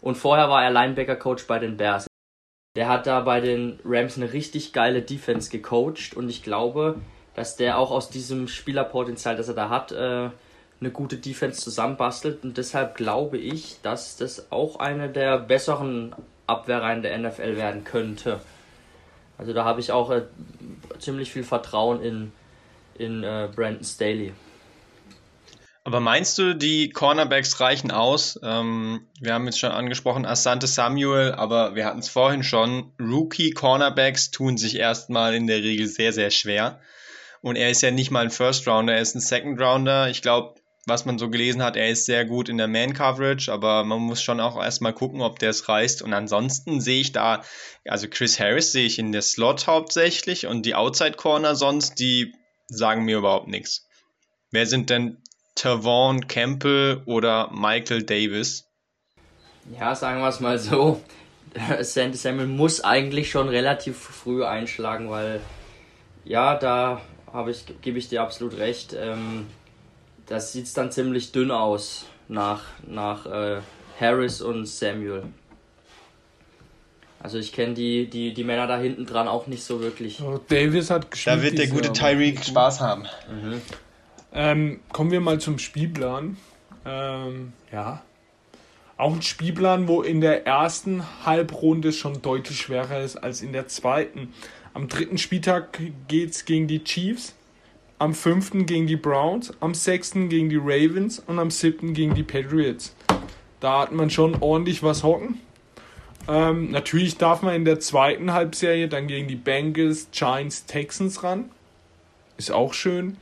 Und 0.00 0.14
vorher 0.14 0.48
war 0.48 0.62
er 0.62 0.70
Linebacker 0.70 1.16
Coach 1.16 1.48
bei 1.48 1.58
den 1.58 1.76
Bears. 1.76 2.06
Der 2.76 2.88
hat 2.88 3.08
da 3.08 3.22
bei 3.22 3.40
den 3.40 3.80
Rams 3.84 4.16
eine 4.16 4.32
richtig 4.32 4.72
geile 4.72 5.02
Defense 5.02 5.50
gecoacht 5.50 6.14
und 6.14 6.28
ich 6.28 6.44
glaube, 6.44 7.00
dass 7.34 7.56
der 7.56 7.76
auch 7.76 7.90
aus 7.90 8.08
diesem 8.08 8.46
Spielerpotenzial, 8.46 9.34
das 9.34 9.48
er 9.48 9.54
da 9.54 9.68
hat, 9.68 9.90
äh, 9.90 10.30
eine 10.80 10.90
gute 10.92 11.16
Defense 11.16 11.60
zusammenbastelt. 11.60 12.44
Und 12.44 12.56
deshalb 12.56 12.94
glaube 12.94 13.36
ich, 13.36 13.80
dass 13.82 14.16
das 14.16 14.52
auch 14.52 14.76
eine 14.76 15.08
der 15.08 15.40
besseren 15.40 16.14
Abwehrreihen 16.46 17.02
der 17.02 17.18
NFL 17.18 17.56
werden 17.56 17.82
könnte. 17.82 18.40
Also 19.38 19.52
da 19.52 19.64
habe 19.64 19.80
ich 19.80 19.90
auch 19.90 20.10
äh, 20.12 20.22
ziemlich 21.00 21.32
viel 21.32 21.42
Vertrauen 21.42 22.00
in, 22.00 22.32
in 22.96 23.24
äh, 23.24 23.48
Brandon 23.52 23.82
Staley. 23.82 24.32
Aber 25.82 26.00
meinst 26.00 26.36
du, 26.36 26.54
die 26.54 26.90
Cornerbacks 26.90 27.58
reichen 27.58 27.90
aus? 27.90 28.38
Ähm, 28.42 29.08
wir 29.18 29.32
haben 29.32 29.46
jetzt 29.46 29.58
schon 29.58 29.72
angesprochen, 29.72 30.26
Asante 30.26 30.66
Samuel, 30.66 31.32
aber 31.32 31.74
wir 31.74 31.86
hatten 31.86 32.00
es 32.00 32.10
vorhin 32.10 32.42
schon. 32.42 32.92
Rookie-Cornerbacks 33.00 34.30
tun 34.30 34.58
sich 34.58 34.76
erstmal 34.76 35.34
in 35.34 35.46
der 35.46 35.62
Regel 35.62 35.86
sehr, 35.86 36.12
sehr 36.12 36.30
schwer. 36.30 36.80
Und 37.40 37.56
er 37.56 37.70
ist 37.70 37.80
ja 37.80 37.90
nicht 37.90 38.10
mal 38.10 38.24
ein 38.24 38.30
First 38.30 38.68
Rounder, 38.68 38.94
er 38.94 39.00
ist 39.00 39.14
ein 39.14 39.20
Second 39.20 39.58
Rounder. 39.58 40.10
Ich 40.10 40.20
glaube, 40.20 40.60
was 40.84 41.06
man 41.06 41.18
so 41.18 41.30
gelesen 41.30 41.62
hat, 41.62 41.76
er 41.76 41.88
ist 41.88 42.04
sehr 42.04 42.26
gut 42.26 42.50
in 42.50 42.58
der 42.58 42.68
Man-Coverage, 42.68 43.50
aber 43.50 43.84
man 43.84 44.00
muss 44.00 44.22
schon 44.22 44.40
auch 44.40 44.62
erstmal 44.62 44.92
gucken, 44.92 45.22
ob 45.22 45.38
der 45.38 45.50
es 45.50 45.66
reißt. 45.66 46.02
Und 46.02 46.12
ansonsten 46.12 46.82
sehe 46.82 47.00
ich 47.00 47.12
da, 47.12 47.42
also 47.86 48.06
Chris 48.08 48.38
Harris 48.38 48.72
sehe 48.72 48.86
ich 48.86 48.98
in 48.98 49.12
der 49.12 49.22
Slot 49.22 49.66
hauptsächlich 49.66 50.46
und 50.46 50.66
die 50.66 50.74
Outside 50.74 51.12
Corner 51.12 51.54
sonst, 51.54 51.98
die 52.00 52.34
sagen 52.66 53.04
mir 53.04 53.18
überhaupt 53.18 53.48
nichts. 53.48 53.86
Wer 54.50 54.66
sind 54.66 54.90
denn 54.90 55.22
Tavon 55.60 56.26
Campbell 56.26 57.02
oder 57.04 57.50
Michael 57.52 58.02
Davis? 58.02 58.64
Ja, 59.78 59.94
sagen 59.94 60.22
wir 60.22 60.28
es 60.28 60.40
mal 60.40 60.58
so. 60.58 61.02
Sandy 61.82 62.16
Samuel 62.16 62.46
muss 62.46 62.82
eigentlich 62.82 63.30
schon 63.30 63.50
relativ 63.50 63.98
früh 63.98 64.42
einschlagen, 64.42 65.10
weil 65.10 65.42
ja, 66.24 66.54
da 66.54 67.02
habe 67.30 67.50
ich, 67.50 67.66
gebe 67.82 67.98
ich 67.98 68.08
dir 68.08 68.22
absolut 68.22 68.56
recht. 68.56 68.96
Ähm, 68.98 69.48
das 70.24 70.54
sieht 70.54 70.74
dann 70.78 70.92
ziemlich 70.92 71.30
dünn 71.32 71.50
aus 71.50 72.06
nach, 72.28 72.62
nach 72.86 73.26
äh, 73.26 73.58
Harris 74.00 74.40
und 74.40 74.64
Samuel. 74.64 75.24
Also 77.22 77.36
ich 77.36 77.52
kenne 77.52 77.74
die, 77.74 78.08
die, 78.08 78.32
die 78.32 78.44
Männer 78.44 78.66
da 78.66 78.78
hinten 78.78 79.04
dran 79.04 79.28
auch 79.28 79.46
nicht 79.46 79.64
so 79.64 79.82
wirklich. 79.82 80.22
Oh, 80.22 80.40
Davis 80.48 80.88
hat 80.88 81.10
gespielt. 81.10 81.36
Da 81.36 81.42
wird 81.42 81.58
der 81.58 81.66
gute 81.66 81.92
Tyreek 81.92 82.42
Spaß 82.42 82.80
haben. 82.80 83.02
Mhm. 83.30 83.60
Ähm, 84.32 84.80
kommen 84.92 85.10
wir 85.10 85.20
mal 85.20 85.40
zum 85.40 85.58
Spielplan. 85.58 86.36
Ähm, 86.84 87.52
ja. 87.72 88.02
Auch 88.96 89.14
ein 89.14 89.22
Spielplan, 89.22 89.88
wo 89.88 90.02
in 90.02 90.20
der 90.20 90.46
ersten 90.46 91.02
Halbrunde 91.24 91.92
schon 91.92 92.20
deutlich 92.22 92.60
schwerer 92.60 93.00
ist 93.00 93.16
als 93.16 93.42
in 93.42 93.52
der 93.52 93.66
zweiten. 93.66 94.32
Am 94.74 94.88
dritten 94.88 95.18
Spieltag 95.18 95.80
geht 96.06 96.30
es 96.30 96.44
gegen 96.44 96.68
die 96.68 96.84
Chiefs, 96.84 97.34
am 97.98 98.14
fünften 98.14 98.66
gegen 98.66 98.86
die 98.86 98.96
Browns, 98.96 99.52
am 99.60 99.74
sechsten 99.74 100.28
gegen 100.28 100.48
die 100.48 100.60
Ravens 100.62 101.18
und 101.18 101.38
am 101.38 101.50
siebten 101.50 101.94
gegen 101.94 102.14
die 102.14 102.22
Patriots. 102.22 102.94
Da 103.58 103.80
hat 103.80 103.92
man 103.92 104.10
schon 104.10 104.36
ordentlich 104.40 104.82
was 104.82 105.02
hocken. 105.02 105.40
Ähm, 106.28 106.70
natürlich 106.70 107.16
darf 107.16 107.42
man 107.42 107.54
in 107.54 107.64
der 107.64 107.80
zweiten 107.80 108.32
Halbserie 108.32 108.88
dann 108.88 109.06
gegen 109.06 109.26
die 109.26 109.36
Bengals, 109.36 110.08
Giants, 110.12 110.66
Texans 110.66 111.22
ran. 111.22 111.50
Ist 112.36 112.52
auch 112.52 112.74
schön. 112.74 113.16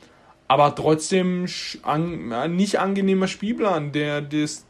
Aber 0.48 0.74
trotzdem 0.74 1.46
an, 1.82 2.56
nicht 2.56 2.78
angenehmer 2.78 3.28
Spielplan, 3.28 3.92
der 3.92 4.22
das 4.22 4.64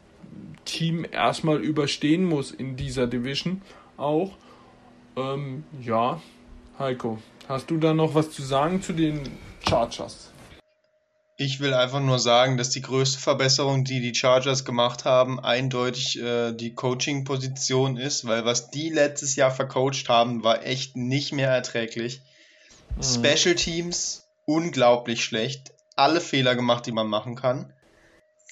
Team 0.65 1.05
erstmal 1.09 1.57
überstehen 1.61 2.25
muss 2.25 2.51
in 2.51 2.75
dieser 2.75 3.07
Division 3.07 3.61
auch. 3.97 4.33
Ähm, 5.15 5.63
ja, 5.81 6.21
Heiko, 6.77 7.19
hast 7.47 7.71
du 7.71 7.77
da 7.77 7.93
noch 7.93 8.13
was 8.13 8.31
zu 8.31 8.41
sagen 8.41 8.81
zu 8.81 8.93
den 8.93 9.21
Chargers? 9.67 10.31
Ich 11.37 11.61
will 11.61 11.73
einfach 11.73 12.01
nur 12.01 12.19
sagen, 12.19 12.57
dass 12.57 12.69
die 12.69 12.81
größte 12.81 13.17
Verbesserung, 13.17 13.85
die 13.85 14.01
die 14.01 14.13
Chargers 14.13 14.65
gemacht 14.65 15.05
haben, 15.05 15.39
eindeutig 15.39 16.21
äh, 16.21 16.51
die 16.51 16.75
Coaching-Position 16.75 17.95
ist, 17.95 18.27
weil 18.27 18.43
was 18.43 18.71
die 18.71 18.89
letztes 18.89 19.37
Jahr 19.37 19.49
vercoacht 19.49 20.09
haben, 20.09 20.43
war 20.43 20.65
echt 20.65 20.97
nicht 20.97 21.31
mehr 21.31 21.49
erträglich. 21.49 22.21
Mhm. 22.97 23.03
Special 23.03 23.55
Teams 23.55 24.28
unglaublich 24.49 25.23
schlecht. 25.23 25.73
alle 25.95 26.21
Fehler 26.21 26.55
gemacht, 26.55 26.85
die 26.85 26.93
man 26.93 27.07
machen 27.07 27.35
kann. 27.35 27.73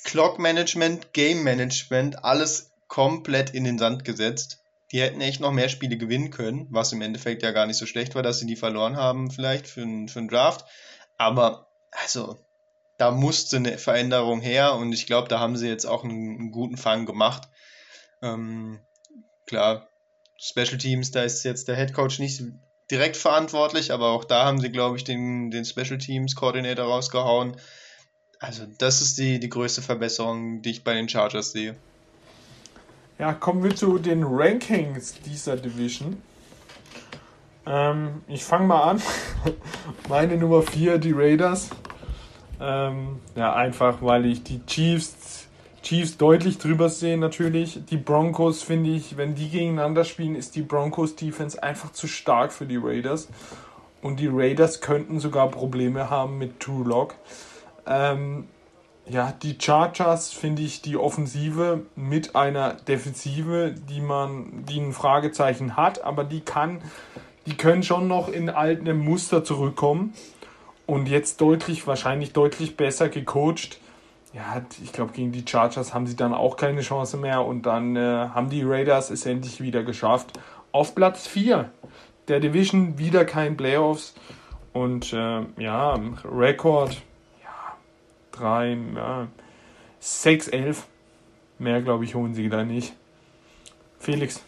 Clock 0.04 0.38
Management, 0.38 1.14
Game 1.14 1.44
Management, 1.44 2.24
alles 2.24 2.72
komplett 2.88 3.52
in 3.52 3.64
den 3.64 3.80
Sand 3.80 4.04
gesetzt. 4.04 4.60
Die 4.92 5.02
hätten 5.02 5.22
echt 5.22 5.40
noch 5.40 5.52
mehr 5.52 5.70
Spiele 5.70 5.98
gewinnen 5.98 6.30
können, 6.30 6.68
was 6.70 6.92
im 6.92 7.02
Endeffekt 7.02 7.42
ja 7.42 7.52
gar 7.52 7.66
nicht 7.66 7.78
so 7.78 7.86
schlecht 7.86 8.16
war, 8.16 8.22
dass 8.22 8.40
sie 8.40 8.46
die 8.46 8.58
verloren 8.58 8.98
haben, 8.98 9.32
vielleicht 9.32 9.66
für, 9.66 9.82
für 10.08 10.20
einen 10.20 10.28
Draft. 10.28 10.66
Aber, 11.18 11.68
also, 11.92 12.38
da 12.98 13.12
musste 13.12 13.58
eine 13.58 13.78
Veränderung 13.78 14.42
her 14.42 14.76
und 14.76 14.94
ich 14.94 15.08
glaube, 15.08 15.30
da 15.30 15.40
haben 15.40 15.56
sie 15.56 15.68
jetzt 15.68 15.86
auch 15.86 16.04
einen, 16.04 16.38
einen 16.38 16.52
guten 16.52 16.78
Fang 16.78 17.06
gemacht. 17.06 17.48
Ähm, 18.22 18.82
klar, 19.46 19.88
Special 20.38 20.78
Teams, 20.78 21.12
da 21.12 21.24
ist 21.24 21.44
jetzt 21.44 21.68
der 21.68 21.76
Head 21.76 21.94
Coach 21.94 22.20
nicht 22.20 22.42
direkt 22.92 23.18
verantwortlich, 23.18 23.92
aber 23.92 24.10
auch 24.10 24.24
da 24.24 24.46
haben 24.46 24.60
sie, 24.60 24.72
glaube 24.72 24.98
ich, 24.98 25.04
den, 25.04 25.52
den 25.52 25.66
Special 25.66 25.98
Teams 25.98 26.36
Coordinator 26.36 26.86
rausgehauen. 26.86 27.58
Also, 28.40 28.66
das 28.78 29.02
ist 29.02 29.18
die, 29.18 29.40
die 29.40 29.50
größte 29.50 29.82
Verbesserung, 29.82 30.62
die 30.62 30.72
ich 30.72 30.84
bei 30.84 30.94
den 30.94 31.10
Chargers 31.10 31.52
sehe. 31.52 31.76
Ja, 33.20 33.34
kommen 33.34 33.64
wir 33.64 33.76
zu 33.76 33.98
den 33.98 34.24
Rankings 34.24 35.16
dieser 35.26 35.58
Division. 35.58 36.22
Ähm, 37.66 38.22
ich 38.28 38.44
fange 38.44 38.68
mal 38.68 38.82
an. 38.84 39.02
Meine 40.10 40.38
Nummer 40.38 40.62
4, 40.62 41.00
die 41.00 41.12
Raiders. 41.12 41.70
Ähm, 42.60 43.20
ja, 43.36 43.54
einfach 43.54 44.02
weil 44.02 44.26
ich 44.26 44.44
die 44.44 44.66
Chiefs, 44.66 45.37
Chiefs 45.88 46.18
deutlich 46.18 46.58
drüber 46.58 46.90
sehe 46.90 47.18
natürlich. 47.18 47.80
Die 47.90 47.96
Broncos 47.96 48.62
finde 48.62 48.90
ich, 48.90 49.16
wenn 49.16 49.36
die 49.36 49.48
gegeneinander 49.48 50.04
spielen, 50.04 50.36
ist 50.36 50.58
die 50.58 50.62
Broncos 50.62 51.16
Defense 51.16 51.64
einfach 51.64 51.94
zu 51.94 52.08
stark 52.08 52.52
für 52.52 52.66
die 52.66 52.76
Raiders. 52.76 53.30
Und 54.02 54.20
die 54.20 54.28
Raiders 54.30 54.82
könnten 54.82 55.22
sogar 55.22 55.50
Probleme 55.50 56.10
haben 56.10 56.40
mit 56.40 56.60
True 56.60 56.86
Lock. 56.86 57.16
Ähm, 57.86 58.50
ja, 59.08 59.32
die 59.42 59.56
Chargers 59.58 60.34
finde 60.34 60.62
ich 60.62 60.82
die 60.82 60.98
Offensive 60.98 61.86
mit 61.96 62.36
einer 62.36 62.74
Defensive, 62.74 63.74
die 63.90 64.02
man, 64.02 64.66
die 64.68 64.82
ein 64.82 64.92
Fragezeichen 64.92 65.78
hat, 65.78 66.04
aber 66.04 66.26
die 66.26 66.42
kann, 66.42 66.82
die 67.46 67.56
können 67.56 67.84
schon 67.84 68.10
noch 68.10 68.28
in 68.28 68.50
alten 68.50 68.94
Muster 68.98 69.46
zurückkommen 69.46 70.14
und 70.86 71.08
jetzt 71.08 71.40
deutlich, 71.40 71.88
wahrscheinlich 71.88 72.34
deutlich 72.34 72.76
besser 72.76 73.08
gecoacht. 73.08 73.80
Ja, 74.34 74.62
ich 74.84 74.92
glaube, 74.92 75.14
gegen 75.14 75.32
die 75.32 75.46
Chargers 75.48 75.94
haben 75.94 76.06
sie 76.06 76.16
dann 76.16 76.34
auch 76.34 76.58
keine 76.58 76.82
Chance 76.82 77.18
mehr 77.18 77.46
und 77.46 77.66
dann 77.66 77.96
äh, 77.96 78.00
haben 78.00 78.50
die 78.50 78.64
Raiders 78.64 79.10
es 79.10 79.26
endlich 79.26 79.62
wieder 79.62 79.84
geschafft. 79.84 80.38
Auf 80.72 80.96
Platz 80.96 81.28
4 81.28 81.72
der 82.28 82.40
Division 82.40 82.98
wieder 83.00 83.26
kein 83.26 83.56
Playoffs 83.56 84.14
und 84.74 85.14
äh, 85.14 85.42
ja, 85.58 86.00
Rekord 86.26 87.02
3, 88.38 88.78
ja, 88.96 89.28
6, 90.00 90.48
11. 90.50 90.88
Mehr, 91.60 91.82
glaube 91.82 92.04
ich, 92.04 92.14
holen 92.14 92.34
sie 92.34 92.50
da 92.50 92.64
nicht. 92.64 92.94
Felix. 94.00 94.44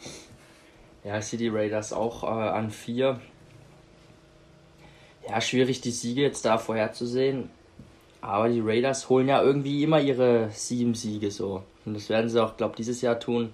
Ja, 1.03 1.17
ich 1.17 1.25
sehe 1.25 1.39
die 1.39 1.47
Raiders 1.47 1.91
auch 1.91 2.23
äh, 2.23 2.27
an 2.27 2.69
4. 2.69 3.19
Ja, 5.27 5.41
schwierig 5.41 5.81
die 5.81 5.91
Siege 5.91 6.21
jetzt 6.21 6.45
da 6.45 6.57
vorherzusehen. 6.57 7.49
Aber 8.21 8.49
die 8.49 8.59
Raiders 8.59 9.09
holen 9.09 9.27
ja 9.27 9.41
irgendwie 9.41 9.83
immer 9.83 9.99
ihre 9.99 10.49
sieben 10.51 10.93
Siege 10.93 11.31
so. 11.31 11.63
Und 11.85 11.93
das 11.93 12.09
werden 12.09 12.29
sie 12.29 12.43
auch, 12.43 12.57
glaube 12.57 12.73
ich, 12.73 12.77
dieses 12.77 13.01
Jahr 13.01 13.19
tun. 13.19 13.53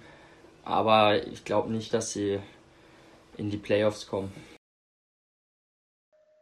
Aber 0.64 1.24
ich 1.26 1.44
glaube 1.44 1.72
nicht, 1.72 1.94
dass 1.94 2.12
sie 2.12 2.40
in 3.36 3.50
die 3.50 3.56
Playoffs 3.56 4.08
kommen. 4.08 4.32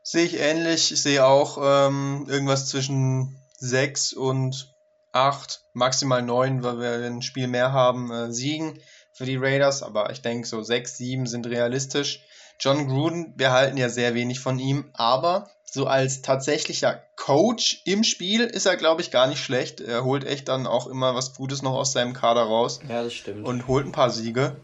Sehe 0.02 0.24
ich 0.24 0.38
ähnlich. 0.38 0.92
Ich 0.92 1.02
sehe 1.02 1.24
auch 1.24 1.58
ähm, 1.60 2.26
irgendwas 2.28 2.68
zwischen 2.68 3.36
6 3.58 4.14
und 4.14 4.74
8, 5.12 5.62
maximal 5.74 6.22
9, 6.22 6.62
weil 6.62 6.78
wir 6.78 7.06
ein 7.06 7.22
Spiel 7.22 7.46
mehr 7.46 7.72
haben, 7.72 8.10
äh, 8.10 8.32
siegen 8.32 8.78
für 9.12 9.24
die 9.24 9.36
Raiders. 9.36 9.82
Aber 9.82 10.10
ich 10.10 10.22
denke, 10.22 10.46
so 10.46 10.62
6, 10.62 10.96
7 10.96 11.26
sind 11.26 11.46
realistisch. 11.46 12.22
John 12.60 12.88
Gruden, 12.88 13.34
wir 13.36 13.52
halten 13.52 13.76
ja 13.76 13.88
sehr 13.88 14.14
wenig 14.14 14.40
von 14.40 14.58
ihm, 14.58 14.84
aber 14.92 15.48
so 15.64 15.86
als 15.86 16.22
tatsächlicher 16.22 17.00
Coach 17.16 17.82
im 17.84 18.04
Spiel 18.04 18.42
ist 18.42 18.66
er, 18.66 18.76
glaube 18.76 19.02
ich, 19.02 19.10
gar 19.10 19.26
nicht 19.26 19.42
schlecht. 19.42 19.80
Er 19.80 20.04
holt 20.04 20.24
echt 20.24 20.48
dann 20.48 20.66
auch 20.66 20.86
immer 20.86 21.14
was 21.14 21.34
Gutes 21.34 21.62
noch 21.62 21.72
aus 21.72 21.92
seinem 21.92 22.12
Kader 22.12 22.42
raus. 22.42 22.80
Ja, 22.88 23.02
das 23.02 23.12
stimmt. 23.12 23.44
Und 23.44 23.66
holt 23.66 23.84
ein 23.84 23.92
paar 23.92 24.10
Siege. 24.10 24.56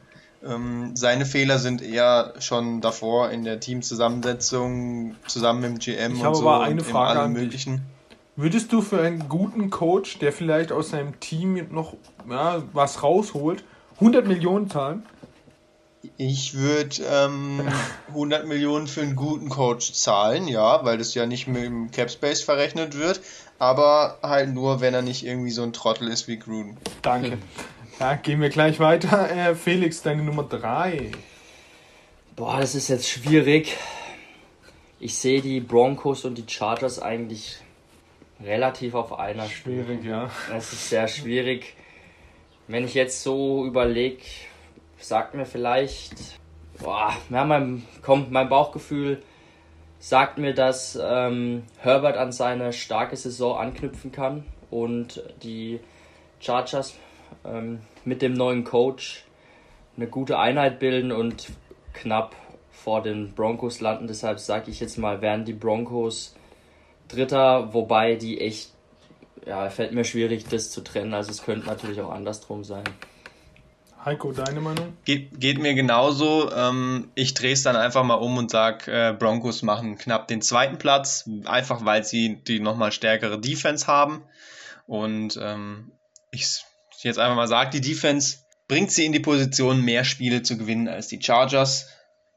Ähm, 0.43 0.93
seine 0.95 1.27
Fehler 1.27 1.59
sind 1.59 1.83
eher 1.83 2.35
schon 2.39 2.81
davor 2.81 3.31
in 3.31 3.45
der 3.45 3.61
Teamzusammensetzung, 3.61 5.17
zusammen 5.27 5.61
mit 5.61 5.71
dem 5.71 5.79
GM 5.79 6.15
ich 6.15 6.25
und 6.25 6.35
so. 6.35 6.49
Aber 6.49 6.63
eine 6.63 6.83
Frage 6.83 7.21
an 7.21 7.33
möglichen. 7.33 7.83
Würdest 8.37 8.73
du 8.73 8.81
für 8.81 9.03
einen 9.03 9.29
guten 9.29 9.69
Coach, 9.69 10.19
der 10.19 10.33
vielleicht 10.33 10.73
aus 10.73 10.91
seinem 10.91 11.19
Team 11.21 11.67
noch 11.71 11.95
ja, 12.29 12.63
was 12.73 13.03
rausholt, 13.03 13.65
100 13.97 14.27
Millionen 14.27 14.71
zahlen? 14.71 15.03
Ich 16.17 16.55
würde 16.55 16.97
ähm, 17.11 17.69
100 18.09 18.47
Millionen 18.47 18.87
für 18.87 19.03
einen 19.03 19.17
guten 19.17 19.49
Coach 19.49 19.93
zahlen, 19.93 20.49
ja, 20.49 20.85
weil 20.85 20.99
das 20.99 21.15
ja 21.15 21.27
nicht 21.27 21.47
mit 21.47 21.63
dem 21.63 21.91
Capspace 21.91 22.43
verrechnet 22.43 22.97
wird, 22.97 23.21
aber 23.59 24.19
halt 24.23 24.53
nur, 24.55 24.81
wenn 24.81 24.95
er 24.95 25.03
nicht 25.03 25.25
irgendwie 25.25 25.51
so 25.51 25.63
ein 25.63 25.73
Trottel 25.73 26.09
ist 26.09 26.29
wie 26.29 26.39
Gruden. 26.39 26.79
Danke. 27.03 27.39
Ja, 27.99 28.15
gehen 28.15 28.41
wir 28.41 28.49
gleich 28.49 28.81
weiter. 28.81 29.31
Äh, 29.31 29.55
Felix, 29.55 30.01
deine 30.01 30.23
Nummer 30.23 30.45
3. 30.45 31.11
Boah, 32.35 32.61
das 32.61 32.75
ist 32.75 32.89
jetzt 32.89 33.07
schwierig. 33.07 33.77
Ich 34.99 35.19
sehe 35.19 35.43
die 35.43 35.61
Broncos 35.61 36.25
und 36.25 36.37
die 36.37 36.45
Chargers 36.51 36.99
eigentlich 36.99 37.59
relativ 38.43 38.95
auf 38.95 39.19
einer 39.19 39.49
Schwierig, 39.49 40.05
ja. 40.05 40.31
Es 40.55 40.73
ist 40.73 40.89
sehr 40.89 41.09
schwierig. 41.09 41.75
Wenn 42.69 42.85
ich 42.85 42.95
jetzt 42.95 43.23
so 43.23 43.67
überlege, 43.67 44.23
sagt 45.01 45.35
mir 45.35 45.47
vielleicht, 45.47 46.39
boah, 46.83 47.13
ja, 47.31 47.45
mein, 47.45 47.85
komm, 48.03 48.27
mein 48.31 48.49
Bauchgefühl 48.49 49.23
sagt 49.99 50.39
mir, 50.39 50.55
dass 50.55 50.99
ähm, 51.01 51.65
Herbert 51.79 52.17
an 52.17 52.33
seine 52.33 52.73
starke 52.73 53.17
Saison 53.17 53.59
anknüpfen 53.59 54.13
kann 54.13 54.45
und 54.71 55.23
die 55.43 55.81
Chargers 56.41 56.97
ähm, 57.45 57.81
mit 58.05 58.23
dem 58.23 58.33
neuen 58.33 58.65
Coach 58.65 59.25
eine 59.97 60.07
gute 60.07 60.39
Einheit 60.39 60.79
bilden 60.79 61.13
und 61.13 61.49
knapp 61.93 62.35
vor 62.71 63.03
den 63.03 63.35
Broncos 63.35 63.81
landen. 63.81 64.07
Deshalb 64.07 64.41
sage 64.41 64.71
ich 64.71 64.81
jetzt 64.81 64.97
mal, 64.97 65.21
werden 65.21 65.45
die 65.45 65.53
Broncos 65.53 66.35
Dritter, 67.09 67.75
wobei 67.75 68.15
die 68.15 68.41
echt, 68.41 68.71
ja, 69.45 69.69
fällt 69.69 69.93
mir 69.93 70.05
schwierig, 70.05 70.45
das 70.49 70.71
zu 70.71 70.81
trennen. 70.81 71.13
Also 71.13 71.33
es 71.33 71.43
könnte 71.43 71.67
natürlich 71.67 72.01
auch 72.01 72.13
andersrum 72.13 72.63
sein. 72.63 72.85
Heiko, 74.05 74.33
deine 74.33 74.61
Meinung? 74.61 74.97
Geht, 75.05 75.41
geht 75.41 75.59
mir 75.59 75.75
genauso. 75.75 76.51
Ähm, 76.53 77.11
ich 77.15 77.35
drehe 77.35 77.53
es 77.53 77.63
dann 77.63 77.77
einfach 77.77 78.03
mal 78.03 78.15
um 78.15 78.39
und 78.39 78.51
sage, 78.51 78.91
äh, 78.91 79.13
Broncos 79.13 79.63
machen 79.63 79.99
knapp 79.99 80.29
den 80.29 80.43
zweiten 80.43 80.79
Platz, 80.79 81.29
einfach 81.45 81.85
weil 81.85 82.05
sie 82.05 82.37
die 82.37 82.61
nochmal 82.61 82.93
stärkere 82.93 83.39
Defense 83.39 83.87
haben. 83.87 84.23
Und 84.87 85.39
ähm, 85.43 85.93
ich 86.31 86.65
jetzt 87.03 87.19
einfach 87.19 87.37
mal 87.37 87.49
sage, 87.49 87.71
die 87.71 87.81
Defense 87.81 88.39
bringt 88.69 88.91
sie 88.91 89.05
in 89.05 89.13
die 89.13 89.21
Position, 89.21 89.85
mehr 89.85 90.05
Spiele 90.05 90.43
zu 90.43 90.57
gewinnen 90.57 90.89
als 90.89 91.09
die 91.09 91.23
Chargers 91.23 91.89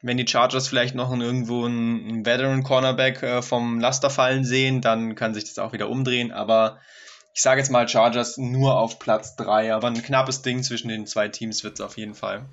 wenn 0.03 0.17
die 0.17 0.27
Chargers 0.27 0.67
vielleicht 0.67 0.95
noch 0.95 1.17
irgendwo 1.17 1.65
einen 1.65 2.25
Veteran 2.25 2.63
Cornerback 2.63 3.23
äh, 3.23 3.41
vom 3.41 3.79
Laster 3.79 4.09
fallen 4.09 4.43
sehen, 4.43 4.81
dann 4.81 5.15
kann 5.15 5.33
sich 5.33 5.45
das 5.45 5.57
auch 5.57 5.71
wieder 5.71 5.89
umdrehen. 5.89 6.31
Aber 6.31 6.77
ich 7.33 7.41
sage 7.41 7.59
jetzt 7.59 7.71
mal 7.71 7.87
Chargers 7.87 8.37
nur 8.37 8.77
auf 8.77 8.99
Platz 8.99 9.35
3. 9.35 9.73
Aber 9.73 9.87
ein 9.87 10.01
knappes 10.01 10.41
Ding 10.43 10.63
zwischen 10.63 10.87
den 10.87 11.07
zwei 11.07 11.27
Teams 11.27 11.63
wird 11.63 11.75
es 11.75 11.81
auf 11.81 11.97
jeden 11.97 12.13
Fall. 12.13 12.45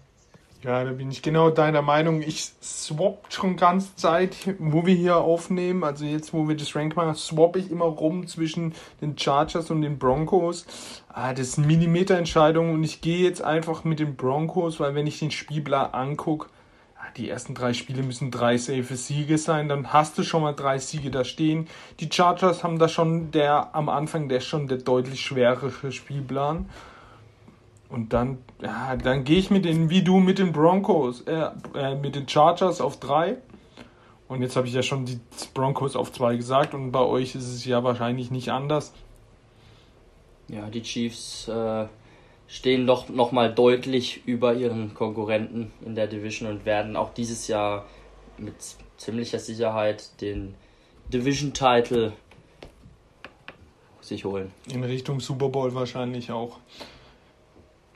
Ja, 0.62 0.84
da 0.84 0.92
bin 0.92 1.10
ich 1.10 1.22
genau 1.22 1.48
deiner 1.48 1.80
Meinung. 1.80 2.20
Ich 2.20 2.52
swap 2.62 3.26
schon 3.30 3.56
ganze 3.56 3.96
Zeit, 3.96 4.36
wo 4.58 4.84
wir 4.84 4.94
hier 4.94 5.16
aufnehmen, 5.16 5.84
also 5.84 6.04
jetzt, 6.04 6.34
wo 6.34 6.48
wir 6.48 6.56
das 6.56 6.76
Rank 6.76 6.96
machen, 6.96 7.14
swap 7.14 7.56
ich 7.56 7.70
immer 7.70 7.86
rum 7.86 8.26
zwischen 8.26 8.74
den 9.00 9.16
Chargers 9.16 9.70
und 9.70 9.80
den 9.80 9.98
Broncos. 9.98 10.66
Ah, 11.08 11.32
das 11.32 11.52
sind 11.52 11.66
Millimeterentscheidungen 11.66 12.74
und 12.74 12.84
ich 12.84 13.00
gehe 13.00 13.24
jetzt 13.24 13.42
einfach 13.42 13.84
mit 13.84 14.00
den 14.00 14.16
Broncos, 14.16 14.80
weil 14.80 14.94
wenn 14.94 15.06
ich 15.06 15.18
den 15.18 15.30
Spielplan 15.30 15.94
angucke, 15.94 16.48
die 17.16 17.28
ersten 17.28 17.54
drei 17.54 17.72
Spiele 17.72 18.02
müssen 18.02 18.30
drei 18.30 18.56
safe 18.56 18.96
Siege 18.96 19.38
sein, 19.38 19.68
dann 19.68 19.92
hast 19.92 20.18
du 20.18 20.22
schon 20.22 20.42
mal 20.42 20.52
drei 20.52 20.78
Siege 20.78 21.10
da 21.10 21.24
stehen. 21.24 21.68
Die 22.00 22.08
Chargers 22.10 22.62
haben 22.62 22.78
da 22.78 22.88
schon 22.88 23.30
der 23.30 23.74
am 23.74 23.88
Anfang 23.88 24.28
der 24.28 24.40
schon 24.40 24.68
der 24.68 24.78
deutlich 24.78 25.20
schwerere 25.20 25.92
Spielplan. 25.92 26.68
Und 27.88 28.12
dann, 28.12 28.38
ja, 28.62 28.94
dann 28.96 29.24
gehe 29.24 29.38
ich 29.38 29.50
mit 29.50 29.64
den, 29.64 29.90
wie 29.90 30.02
du 30.02 30.18
mit 30.20 30.38
den 30.38 30.52
Broncos, 30.52 31.22
äh, 31.22 31.50
äh, 31.74 31.96
mit 31.96 32.14
den 32.14 32.28
Chargers 32.28 32.80
auf 32.80 33.00
drei. 33.00 33.38
Und 34.28 34.42
jetzt 34.42 34.54
habe 34.54 34.68
ich 34.68 34.74
ja 34.74 34.82
schon 34.82 35.06
die 35.06 35.18
Broncos 35.54 35.96
auf 35.96 36.12
zwei 36.12 36.36
gesagt 36.36 36.72
und 36.72 36.92
bei 36.92 37.00
euch 37.00 37.34
ist 37.34 37.48
es 37.48 37.64
ja 37.64 37.82
wahrscheinlich 37.82 38.30
nicht 38.30 38.50
anders. 38.50 38.92
Ja, 40.46 40.70
die 40.70 40.82
Chiefs 40.82 41.48
äh, 41.48 41.86
stehen 42.50 42.86
doch 42.86 43.08
nochmal 43.08 43.54
deutlich 43.54 44.22
über 44.26 44.54
ihren 44.54 44.92
Konkurrenten 44.92 45.72
in 45.86 45.94
der 45.94 46.08
Division 46.08 46.50
und 46.50 46.66
werden 46.66 46.96
auch 46.96 47.14
dieses 47.14 47.46
Jahr 47.46 47.86
mit 48.38 48.54
ziemlicher 48.96 49.38
Sicherheit 49.38 50.20
den 50.20 50.54
Division-Title 51.12 52.12
sich 54.00 54.24
holen. 54.24 54.50
In 54.68 54.82
Richtung 54.82 55.20
Super 55.20 55.48
Bowl 55.48 55.74
wahrscheinlich 55.74 56.32
auch. 56.32 56.58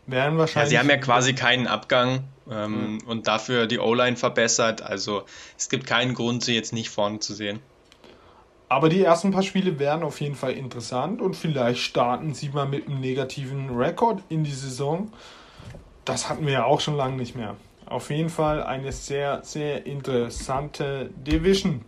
Werden 0.07 0.39
wahrscheinlich. 0.39 0.73
Ja, 0.73 0.79
sie 0.79 0.79
haben 0.79 0.91
ja 0.91 0.99
quasi 0.99 1.35
keinen 1.35 1.67
Abgang 1.67 2.25
ähm, 2.49 2.93
mhm. 2.93 2.99
und 3.07 3.27
dafür 3.27 3.67
die 3.67 3.81
O-Line 3.81 4.17
verbessert. 4.17 4.83
Also 4.83 5.25
es 5.59 5.69
gibt 5.69 5.87
keinen 5.87 6.15
Grund, 6.15 6.45
sie 6.45 6.55
jetzt 6.55 6.73
nicht 6.73 6.91
vorne 6.91 7.19
zu 7.19 7.35
sehen. 7.35 7.59
Aber 8.75 8.89
die 8.89 9.05
ersten 9.05 9.31
paar 9.31 9.45
Spiele 9.45 9.79
werden 9.79 10.03
auf 10.03 10.21
jeden 10.21 10.35
Fall 10.35 10.51
interessant 10.55 11.23
und 11.23 11.37
vielleicht 11.37 11.79
starten 11.79 12.35
sie 12.35 12.49
mal 12.49 12.67
mit 12.67 12.89
einem 12.89 12.99
negativen 12.99 13.71
Rekord 13.71 14.21
in 14.29 14.43
die 14.43 14.51
Saison. 14.51 15.13
Das 16.05 16.29
hatten 16.29 16.45
wir 16.45 16.55
ja 16.55 16.65
auch 16.65 16.81
schon 16.81 16.97
lange 16.97 17.17
nicht 17.17 17.37
mehr. 17.37 17.55
Auf 17.87 18.11
jeden 18.11 18.31
Fall 18.31 18.65
eine 18.65 18.91
sehr, 18.91 19.45
sehr 19.45 19.87
interessante 19.87 21.09
Division. 21.15 21.83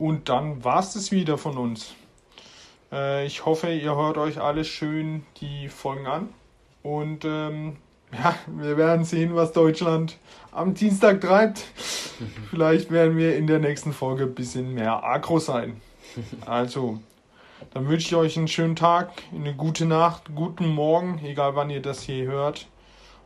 Und 0.00 0.28
dann 0.28 0.64
war 0.64 0.80
es 0.80 0.94
das 0.94 1.12
wieder 1.12 1.38
von 1.38 1.56
uns. 1.56 1.94
Äh, 2.90 3.24
ich 3.24 3.46
hoffe, 3.46 3.72
ihr 3.72 3.94
hört 3.94 4.18
euch 4.18 4.40
alle 4.40 4.64
schön 4.64 5.24
die 5.40 5.68
Folgen 5.68 6.08
an. 6.08 6.30
Und 6.82 7.24
ähm, 7.24 7.76
ja, 8.12 8.34
wir 8.48 8.76
werden 8.76 9.04
sehen, 9.04 9.36
was 9.36 9.52
Deutschland 9.52 10.18
am 10.58 10.74
Dienstag 10.74 11.20
treibt. 11.20 11.64
Vielleicht 12.50 12.90
werden 12.90 13.16
wir 13.16 13.36
in 13.36 13.46
der 13.46 13.58
nächsten 13.58 13.92
Folge 13.92 14.24
ein 14.24 14.34
bisschen 14.34 14.74
mehr 14.74 15.04
aggro 15.04 15.38
sein. 15.38 15.80
Also, 16.46 16.98
dann 17.72 17.88
wünsche 17.88 18.08
ich 18.08 18.14
euch 18.14 18.36
einen 18.36 18.48
schönen 18.48 18.76
Tag, 18.76 19.10
eine 19.32 19.54
gute 19.54 19.86
Nacht, 19.86 20.34
guten 20.34 20.68
Morgen, 20.68 21.20
egal 21.24 21.54
wann 21.54 21.70
ihr 21.70 21.82
das 21.82 22.02
hier 22.02 22.26
hört. 22.26 22.66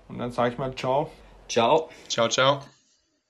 Und 0.09 0.19
dann 0.19 0.33
sage 0.33 0.53
ich 0.53 0.59
mal 0.59 0.75
ciao. 0.75 1.11
Ciao. 1.49 1.89
Ciao, 2.09 2.29
ciao. 2.29 2.61